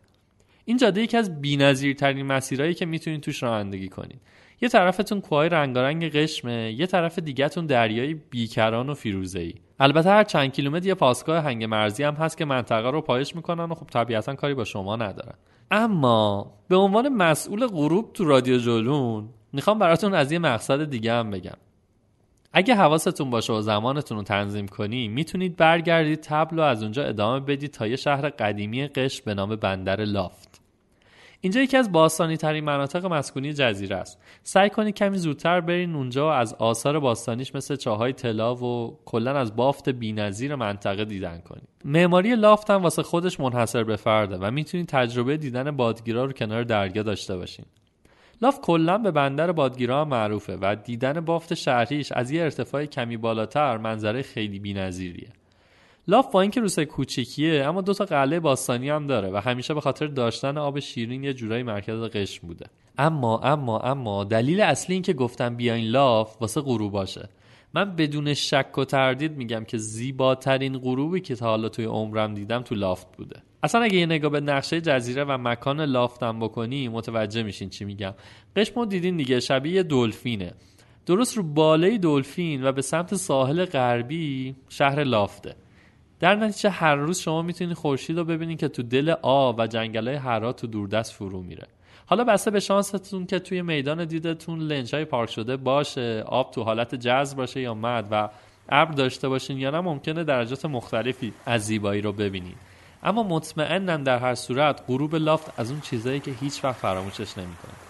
این 0.65 0.77
جاده 0.77 1.01
یکی 1.01 1.17
از 1.17 1.41
بی‌نظیرترین 1.41 2.25
مسیرهایی 2.25 2.73
که 2.73 2.85
می‌تونید 2.85 3.21
توش 3.21 3.43
رانندگی 3.43 3.87
کنید. 3.87 4.21
یه 4.61 4.69
طرفتون 4.69 5.21
کوههای 5.21 5.49
رنگارنگ 5.49 6.11
قشمه 6.11 6.73
یه 6.77 6.87
طرف 6.87 7.19
دیگهتون 7.19 7.65
دریای 7.65 8.13
بیکران 8.13 8.89
و 8.89 8.93
فیروزه‌ای. 8.93 9.53
البته 9.80 10.10
هر 10.10 10.23
چند 10.23 10.51
کیلومتر 10.51 10.88
یه 10.88 10.93
پاسگاه 10.93 11.43
هنگ 11.43 11.64
مرزی 11.64 12.03
هم 12.03 12.14
هست 12.14 12.38
که 12.38 12.45
منطقه 12.45 12.89
رو 12.89 13.01
پایش 13.01 13.35
می‌کنن 13.35 13.64
و 13.64 13.76
خب 13.76 13.88
طبیعتا 13.88 14.35
کاری 14.35 14.53
با 14.53 14.64
شما 14.64 14.95
ندارن. 14.95 15.34
اما 15.72 16.53
به 16.68 16.76
عنوان 16.76 17.10
مسئول 17.10 17.68
غروب 17.68 18.14
تو 18.14 18.26
رادیو 18.26 18.57
جلون 18.57 19.30
می‌خوام 19.53 19.80
براتون 19.80 20.14
از 20.14 20.31
یه 20.31 20.39
مقصد 20.39 20.89
دیگه 20.89 21.14
هم 21.14 21.31
بگم. 21.31 21.57
اگه 22.53 22.76
حواستون 22.76 23.30
باشه 23.30 23.53
و 23.53 23.61
زمانتون 23.61 24.18
رو 24.18 24.23
تنظیم 24.23 24.68
کنی 24.68 25.07
می‌تونید 25.07 25.57
برگردید 25.57 26.19
تبل 26.22 26.60
و 26.60 26.61
از 26.61 26.84
اونجا 26.84 27.03
ادامه 27.03 27.39
بدید 27.39 27.72
تا 27.72 27.88
یه 27.88 27.95
شهر 27.95 28.30
قدیمی 28.30 28.88
قش 28.88 29.22
به 29.22 29.34
نام 29.34 29.56
بندر 29.56 30.06
لافت. 30.06 30.48
اینجا 31.41 31.61
یکی 31.61 31.78
از 31.78 31.91
باستانی 31.91 32.38
ترین 32.38 32.64
مناطق 32.64 33.06
مسکونی 33.06 33.53
جزیره 33.53 33.95
است. 33.95 34.22
سعی 34.44 34.70
کنید 34.70 34.95
کمی 34.95 35.18
زودتر 35.18 35.61
برین 35.61 35.95
اونجا 35.95 36.28
و 36.28 36.32
از 36.32 36.53
آثار 36.53 36.99
باستانیش 36.99 37.56
مثل 37.56 37.76
چاهای 37.76 38.14
طلا 38.14 38.56
و 38.56 38.99
کلا 39.06 39.38
از 39.38 39.56
بافت 39.56 39.90
بینظیر 39.90 40.56
منطقه 40.56 41.06
دیدن 41.06 41.41
کنید. 41.41 41.70
معماری 41.86 42.36
لافت 42.36 42.70
هم 42.70 42.84
واسه 42.84 43.03
خودش 43.03 43.40
منحصر 43.40 43.84
به 43.84 43.95
فرده 43.95 44.38
و 44.38 44.52
می‌تونید 44.52 44.88
تجربه 44.88 45.38
دیدن 45.38 45.72
بادگیرا 45.72 46.26
رو 46.26 46.32
کنار 46.32 46.64
دریا 46.64 47.03
داشته 47.03 47.38
باشین. 47.38 47.66
لاف 48.41 48.61
کلا 48.61 48.98
به 48.98 49.11
بندر 49.11 49.52
بادگیرا 49.52 50.06
معروفه 50.06 50.57
و 50.61 50.76
دیدن 50.84 51.20
بافت 51.20 51.53
شهریش 51.53 52.11
از 52.11 52.32
یه 52.32 52.44
ارتفاع 52.44 52.86
کمی 52.86 53.18
بالاتر 53.18 53.78
منظره 53.78 54.22
خیلی 54.22 54.60
بینظیریه. 54.60 55.30
لاف 56.10 56.31
با 56.31 56.41
اینکه 56.41 56.61
روسای 56.61 56.86
کوچیکیه 56.86 57.65
اما 57.65 57.81
دو 57.81 57.94
تا 57.94 58.06
قلعه 58.06 58.40
باستانی 58.40 58.90
هم 58.90 59.07
داره 59.07 59.30
و 59.31 59.38
همیشه 59.38 59.73
به 59.73 59.81
خاطر 59.81 60.07
داشتن 60.07 60.57
آب 60.57 60.80
شیرین 60.80 61.23
یه 61.23 61.34
جورایی 61.34 61.64
مرکز 61.64 61.99
قشم 61.99 62.48
بوده. 62.48 62.65
اما 62.98 63.40
اما 63.40 63.80
اما 63.80 64.23
دلیل 64.23 64.61
اصلی 64.61 64.94
این 64.94 65.02
که 65.02 65.14
گفتم 65.14 65.56
بیاین 65.56 65.86
لاف 65.86 66.41
واسه 66.41 66.61
غروب 66.61 66.91
باشه. 66.91 67.30
من 67.73 67.95
بدون 67.95 68.34
شک 68.34 68.77
و 68.77 68.86
تردید 68.86 69.38
میگم 69.38 69.64
که 69.64 69.77
زیباترین 69.77 70.77
غروبی 70.77 71.22
که 71.22 71.36
تا 71.36 71.45
حالا 71.45 71.69
توی 71.69 71.86
عمرم 71.86 72.34
دیدم 72.34 72.61
تو 72.61 72.76
لافت 72.76 73.18
بوده. 73.18 73.41
اصلا 73.64 73.81
اگه 73.81 73.98
یه 73.98 74.06
نگاه 74.06 74.31
به 74.31 74.40
نقشه 74.40 74.81
جزیره 74.81 75.23
و 75.23 75.38
مکان 75.38 75.81
لافتم 75.81 76.40
بکنی 76.40 76.88
متوجه 76.88 77.44
میشین 77.44 77.69
چی 77.69 77.86
میگم. 77.86 78.14
قشمو 78.56 78.86
دیدین 78.86 79.18
دیگه؟ 79.18 79.40
شبیه 79.40 79.84
دلفینه. 79.84 80.53
درست 81.06 81.38
رو 81.38 81.44
بالای 81.44 81.98
دلفین 81.98 82.64
و 82.64 82.72
به 82.72 82.81
سمت 82.81 83.15
ساحل 83.15 83.65
غربی 83.65 84.56
شهر 84.69 85.03
لافته. 85.03 85.56
در 86.19 86.35
نتیجه 86.35 86.69
هر 86.69 86.95
روز 86.95 87.19
شما 87.19 87.41
می‌تونید 87.41 87.73
خورشید 87.73 88.17
رو 88.17 88.23
ببینید 88.23 88.59
که 88.59 88.67
تو 88.67 88.83
دل 88.83 89.13
آب 89.21 89.59
و 89.59 89.67
جنگل 89.67 90.07
های 90.07 90.17
هرا 90.17 90.53
تو 90.53 90.67
دوردست 90.67 91.13
فرو 91.13 91.41
میره. 91.41 91.67
حالا 92.05 92.23
بسته 92.23 92.51
به 92.51 92.59
شانستون 92.59 93.25
که 93.25 93.39
توی 93.39 93.61
میدان 93.61 94.05
دیدتون 94.05 94.59
لنج 94.59 94.95
های 94.95 95.05
پارک 95.05 95.29
شده 95.29 95.57
باشه 95.57 96.23
آب 96.27 96.51
تو 96.51 96.63
حالت 96.63 96.95
جذب 96.95 97.37
باشه 97.37 97.61
یا 97.61 97.73
مد 97.73 98.07
و 98.11 98.29
ابر 98.69 98.93
داشته 98.93 99.29
باشین 99.29 99.57
یا 99.57 99.71
نه 99.71 99.79
ممکنه 99.79 100.23
درجات 100.23 100.65
مختلفی 100.65 101.33
از 101.45 101.65
زیبایی 101.65 102.01
رو 102.01 102.13
ببینید 102.13 102.57
اما 103.03 103.23
مطمئنم 103.23 104.03
در 104.03 104.17
هر 104.17 104.35
صورت 104.35 104.81
غروب 104.87 105.15
لافت 105.15 105.59
از 105.59 105.71
اون 105.71 105.81
چیزایی 105.81 106.19
که 106.19 106.31
هیچ 106.31 106.63
وقت 106.63 106.75
فراموشش 106.75 107.37
نمی‌کنه. 107.37 107.89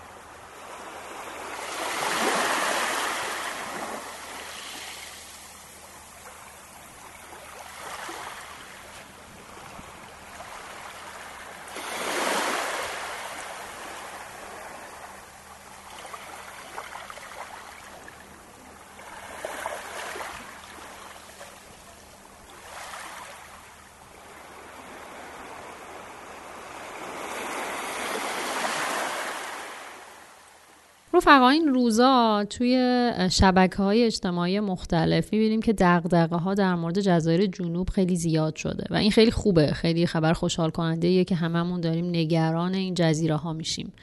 رفقا 31.29 31.49
این 31.49 31.67
روزا 31.67 32.45
توی 32.49 33.11
شبکه 33.31 33.75
های 33.75 34.03
اجتماعی 34.03 34.59
مختلف 34.59 35.33
می‌بینیم 35.33 35.61
که 35.61 35.73
دقدقه 35.73 36.35
ها 36.35 36.53
در 36.53 36.75
مورد 36.75 37.01
جزایر 37.01 37.45
جنوب 37.45 37.89
خیلی 37.89 38.15
زیاد 38.15 38.55
شده 38.55 38.83
و 38.89 38.95
این 38.95 39.11
خیلی 39.11 39.31
خوبه. 39.31 39.71
خیلی 39.71 40.05
خبر 40.05 40.33
خوشحال 40.33 40.69
کننده 40.69 41.23
که 41.23 41.35
هممون 41.35 41.81
داریم 41.81 42.05
نگران 42.05 42.73
این 42.73 42.93
جزیره 42.93 43.35
ها 43.35 43.53
میشیم. 43.53 43.93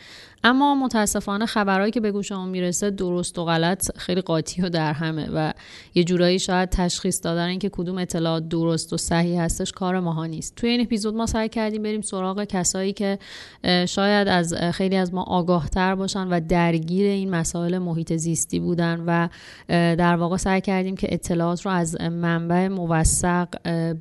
اما 0.46 0.74
متاسفانه 0.74 1.46
خبرهایی 1.46 1.92
که 1.92 2.00
به 2.00 2.12
گوشمون 2.12 2.48
می‌رسه 2.48 2.90
درست 2.90 3.38
و 3.38 3.44
غلط 3.44 3.98
خیلی 3.98 4.20
قاطی 4.20 4.62
و 4.62 4.68
در 4.68 4.92
همه 4.92 5.28
و 5.34 5.52
یه 5.94 6.04
جورایی 6.04 6.38
شاید 6.38 6.68
تشخیص 6.68 7.24
دادن 7.24 7.46
اینکه 7.46 7.68
کدوم 7.68 7.98
اطلاعات 7.98 8.48
درست 8.48 8.92
و 8.92 8.96
صحیح 8.96 9.42
هستش 9.42 9.72
کار 9.72 10.00
ماها 10.00 10.26
نیست. 10.26 10.54
توی 10.54 10.70
این 10.70 10.80
اپیزود 10.80 11.14
ما 11.14 11.26
سعی 11.26 11.48
کردیم 11.48 11.82
بریم 11.82 12.00
سراغ 12.00 12.44
کسایی 12.44 12.92
که 12.92 13.18
شاید 13.88 14.28
از 14.28 14.54
خیلی 14.54 14.96
از 14.96 15.14
ما 15.14 15.22
آگاهتر 15.22 15.94
باشن 15.94 16.28
و 16.28 16.40
درگیر 16.48 17.06
این 17.06 17.30
مسائل 17.30 17.78
محیط 17.78 18.12
زیستی 18.12 18.60
بودن 18.60 19.04
و 19.06 19.28
در 19.96 20.16
واقع 20.16 20.36
سعی 20.36 20.60
کردیم 20.60 20.96
که 20.96 21.08
اطلاعات 21.10 21.66
رو 21.66 21.72
از 21.72 22.00
منبع 22.00 22.68
موثق 22.68 23.48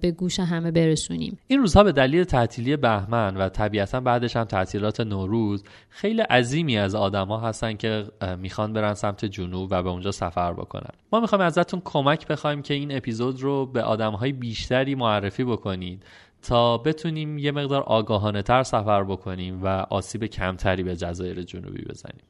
به 0.02 0.12
گوش 0.12 0.40
همه 0.40 0.72
برسونیم. 0.72 1.38
این 1.48 1.60
روزها 1.60 1.84
به 1.84 1.92
دلیل 1.92 2.24
تعطیلی 2.24 2.76
بهمن 2.76 3.38
و 3.38 3.50
طبیعتا 3.50 4.00
بعدش 4.00 4.36
هم 4.36 4.44
تعطیلات 4.44 5.00
نوروز 5.00 5.64
خیلی 5.90 6.24
عظیمی 6.36 6.78
از 6.78 6.96
آدما 6.96 7.40
هستن 7.40 7.74
که 7.74 8.06
می‌خوان 8.38 8.74
برن 8.74 8.94
سمت 8.94 9.26
جنوب 9.26 9.68
و 9.72 9.84
به 9.84 9.90
اونجا 9.90 10.12
سفر 10.12 10.54
بکنن. 10.54 10.90
ما 11.12 11.20
می‌خوایم 11.20 11.42
ازتون 11.46 11.82
کمک 11.86 12.28
بخوایم 12.28 12.62
که 12.62 12.74
این 12.74 12.98
اپیزود 12.98 13.42
رو 13.42 13.66
به 13.66 13.84
آدمهای 13.84 14.32
بیشتری 14.32 14.96
معرفی 14.96 15.44
بکنید 15.44 16.06
تا 16.42 16.78
بتونیم 16.78 17.38
یه 17.38 17.52
مقدار 17.52 17.82
آگاهانه 17.82 18.42
تر 18.42 18.64
سفر 18.64 19.04
بکنیم 19.04 19.64
و 19.64 19.68
آسیب 19.68 20.26
کمتری 20.26 20.84
به 20.84 20.96
جزایر 20.96 21.42
جنوبی 21.42 21.82
بزنیم. 21.82 22.24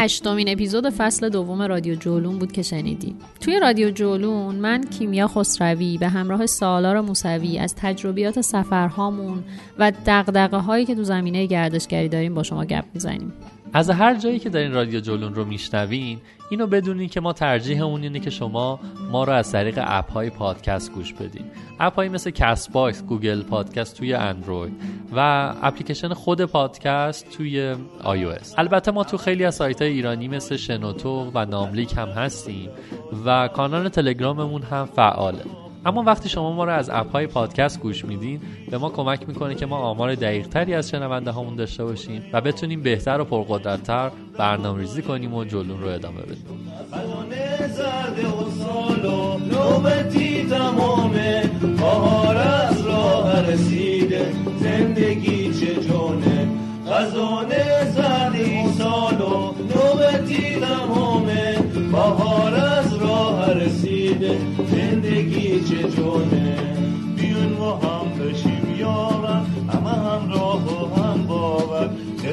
هشتمین 0.00 0.48
اپیزود 0.48 0.90
فصل 0.90 1.28
دوم 1.28 1.62
رادیو 1.62 1.94
جولون 1.94 2.38
بود 2.38 2.52
که 2.52 2.62
شنیدیم. 2.62 3.18
توی 3.40 3.60
رادیو 3.60 3.90
جولون 3.90 4.54
من 4.54 4.84
کیمیا 4.84 5.28
خسروی 5.28 5.98
به 5.98 6.08
همراه 6.08 6.46
سالار 6.46 7.00
موسوی 7.00 7.58
از 7.58 7.74
تجربیات 7.74 8.40
سفرهامون 8.40 9.44
و 9.78 9.92
دغدغه 10.06 10.56
هایی 10.56 10.84
که 10.84 10.94
تو 10.94 11.04
زمینه 11.04 11.46
گردشگری 11.46 12.08
داریم 12.08 12.34
با 12.34 12.42
شما 12.42 12.64
گپ 12.64 12.84
می‌زنیم. 12.94 13.32
از 13.72 13.90
هر 13.90 14.14
جایی 14.14 14.38
که 14.38 14.50
دارین 14.50 14.72
رادیو 14.72 15.00
جولون 15.00 15.34
رو 15.34 15.44
میشنوین 15.44 16.18
اینو 16.50 16.66
بدونین 16.66 17.08
که 17.08 17.20
ما 17.20 17.32
ترجیحمون 17.32 18.02
اینه 18.02 18.20
که 18.20 18.30
شما 18.30 18.80
ما 19.10 19.24
رو 19.24 19.32
از 19.32 19.52
طریق 19.52 19.78
app 19.86 20.12
های 20.12 20.30
پادکست 20.30 20.92
گوش 20.92 21.12
بدین. 21.12 21.44
app 21.80 21.94
هایی 21.94 22.08
مثل 22.08 22.30
Castbox 22.30 23.04
Google 23.04 23.42
Podcast 23.42 23.96
توی 23.96 24.14
اندروید 24.14 24.72
و 25.16 25.54
اپلیکیشن 25.62 26.14
خود 26.14 26.44
پادکست 26.44 27.30
توی 27.30 27.76
آی 28.04 28.34
البته 28.58 28.90
ما 28.90 29.04
تو 29.04 29.16
خیلی 29.16 29.44
از 29.44 29.54
سایت 29.54 29.82
های 29.82 29.90
ایرانی 29.90 30.28
مثل 30.28 30.56
شنوتو 30.56 31.30
و 31.34 31.46
ناملیک 31.46 31.96
هم 31.96 32.08
هستیم 32.08 32.70
و 33.26 33.48
کانال 33.48 33.88
تلگراممون 33.88 34.62
هم 34.62 34.84
فعاله. 34.84 35.69
اما 35.86 36.02
وقتی 36.02 36.28
شما 36.28 36.52
ما 36.52 36.64
رو 36.64 36.72
از 36.72 36.90
app 36.90 37.12
های 37.12 37.26
پادکست 37.26 37.80
گوش 37.80 38.04
میدین 38.04 38.40
به 38.70 38.78
ما 38.78 38.90
کمک 38.90 39.28
می‌کنه 39.28 39.54
که 39.54 39.66
ما 39.66 39.76
آمار 39.76 40.14
دقیق 40.14 40.46
تری 40.48 40.74
از 40.74 40.90
شنونده 40.90 41.30
هامون 41.30 41.56
داشته 41.56 41.84
باشیم 41.84 42.22
و 42.32 42.40
بتونیم 42.40 42.82
بهتر 42.82 43.20
و 43.20 43.24
پرقدرتتر 43.24 44.10
برنامه 44.38 44.80
ریزی 44.80 45.02
کنیم 45.02 45.34
و 45.34 45.44
جلون 45.44 45.80
رو 45.80 45.88
ادامه 45.88 46.20
بدیم. 46.22 46.44
رسیده 63.54 64.38
زندگی 65.50 65.68
چه 65.68 65.88
جونه 65.88 66.39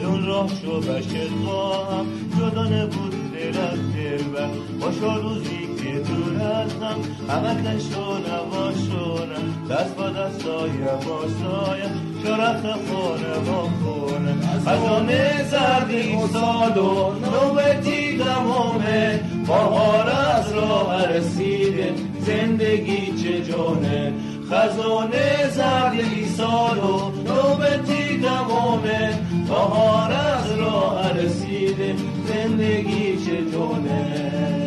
دلون 0.08 0.26
راه 0.26 0.50
شو 0.62 0.80
بشت 0.80 1.16
با 1.46 1.86
هم. 1.86 2.06
جدا 2.40 2.64
نبود 2.64 3.16
دل 3.34 3.58
از 3.60 3.80
دل 3.94 4.48
باشا 4.80 5.18
روزی 5.18 5.60
که 5.78 6.00
دور 6.00 6.36
هستم 6.36 6.96
نشو 7.68 8.18
نباشونم 8.18 9.68
دست 9.70 9.96
با 9.96 10.10
دست 10.10 10.42
سایه 10.42 10.86
با 11.06 11.22
سایه 11.42 11.90
شرخت 12.24 12.62
خونه 12.62 13.40
با 13.46 13.70
خونه 13.84 14.36
خزانه 14.66 15.44
زردی 15.52 16.18
سال 16.34 16.78
و 16.78 17.12
نوبتی 17.12 18.18
دمامه 18.18 19.20
بهار 19.48 20.10
از 20.10 20.54
راه 20.54 21.06
رسیده. 21.06 21.94
زندگی 22.20 23.14
چه 23.24 23.52
جانه. 23.52 24.14
خزانه 24.52 25.50
زردی 25.50 26.26
سال 26.26 26.78
و 26.78 27.12
نوبتی 27.12 28.18
دمامه 28.18 29.20
بهار 29.48 30.12
از 30.12 30.52
راه 30.52 31.14
رسیده 31.14 31.96
زندگی 32.28 33.26
چه 33.26 33.52
جانه 33.52 34.67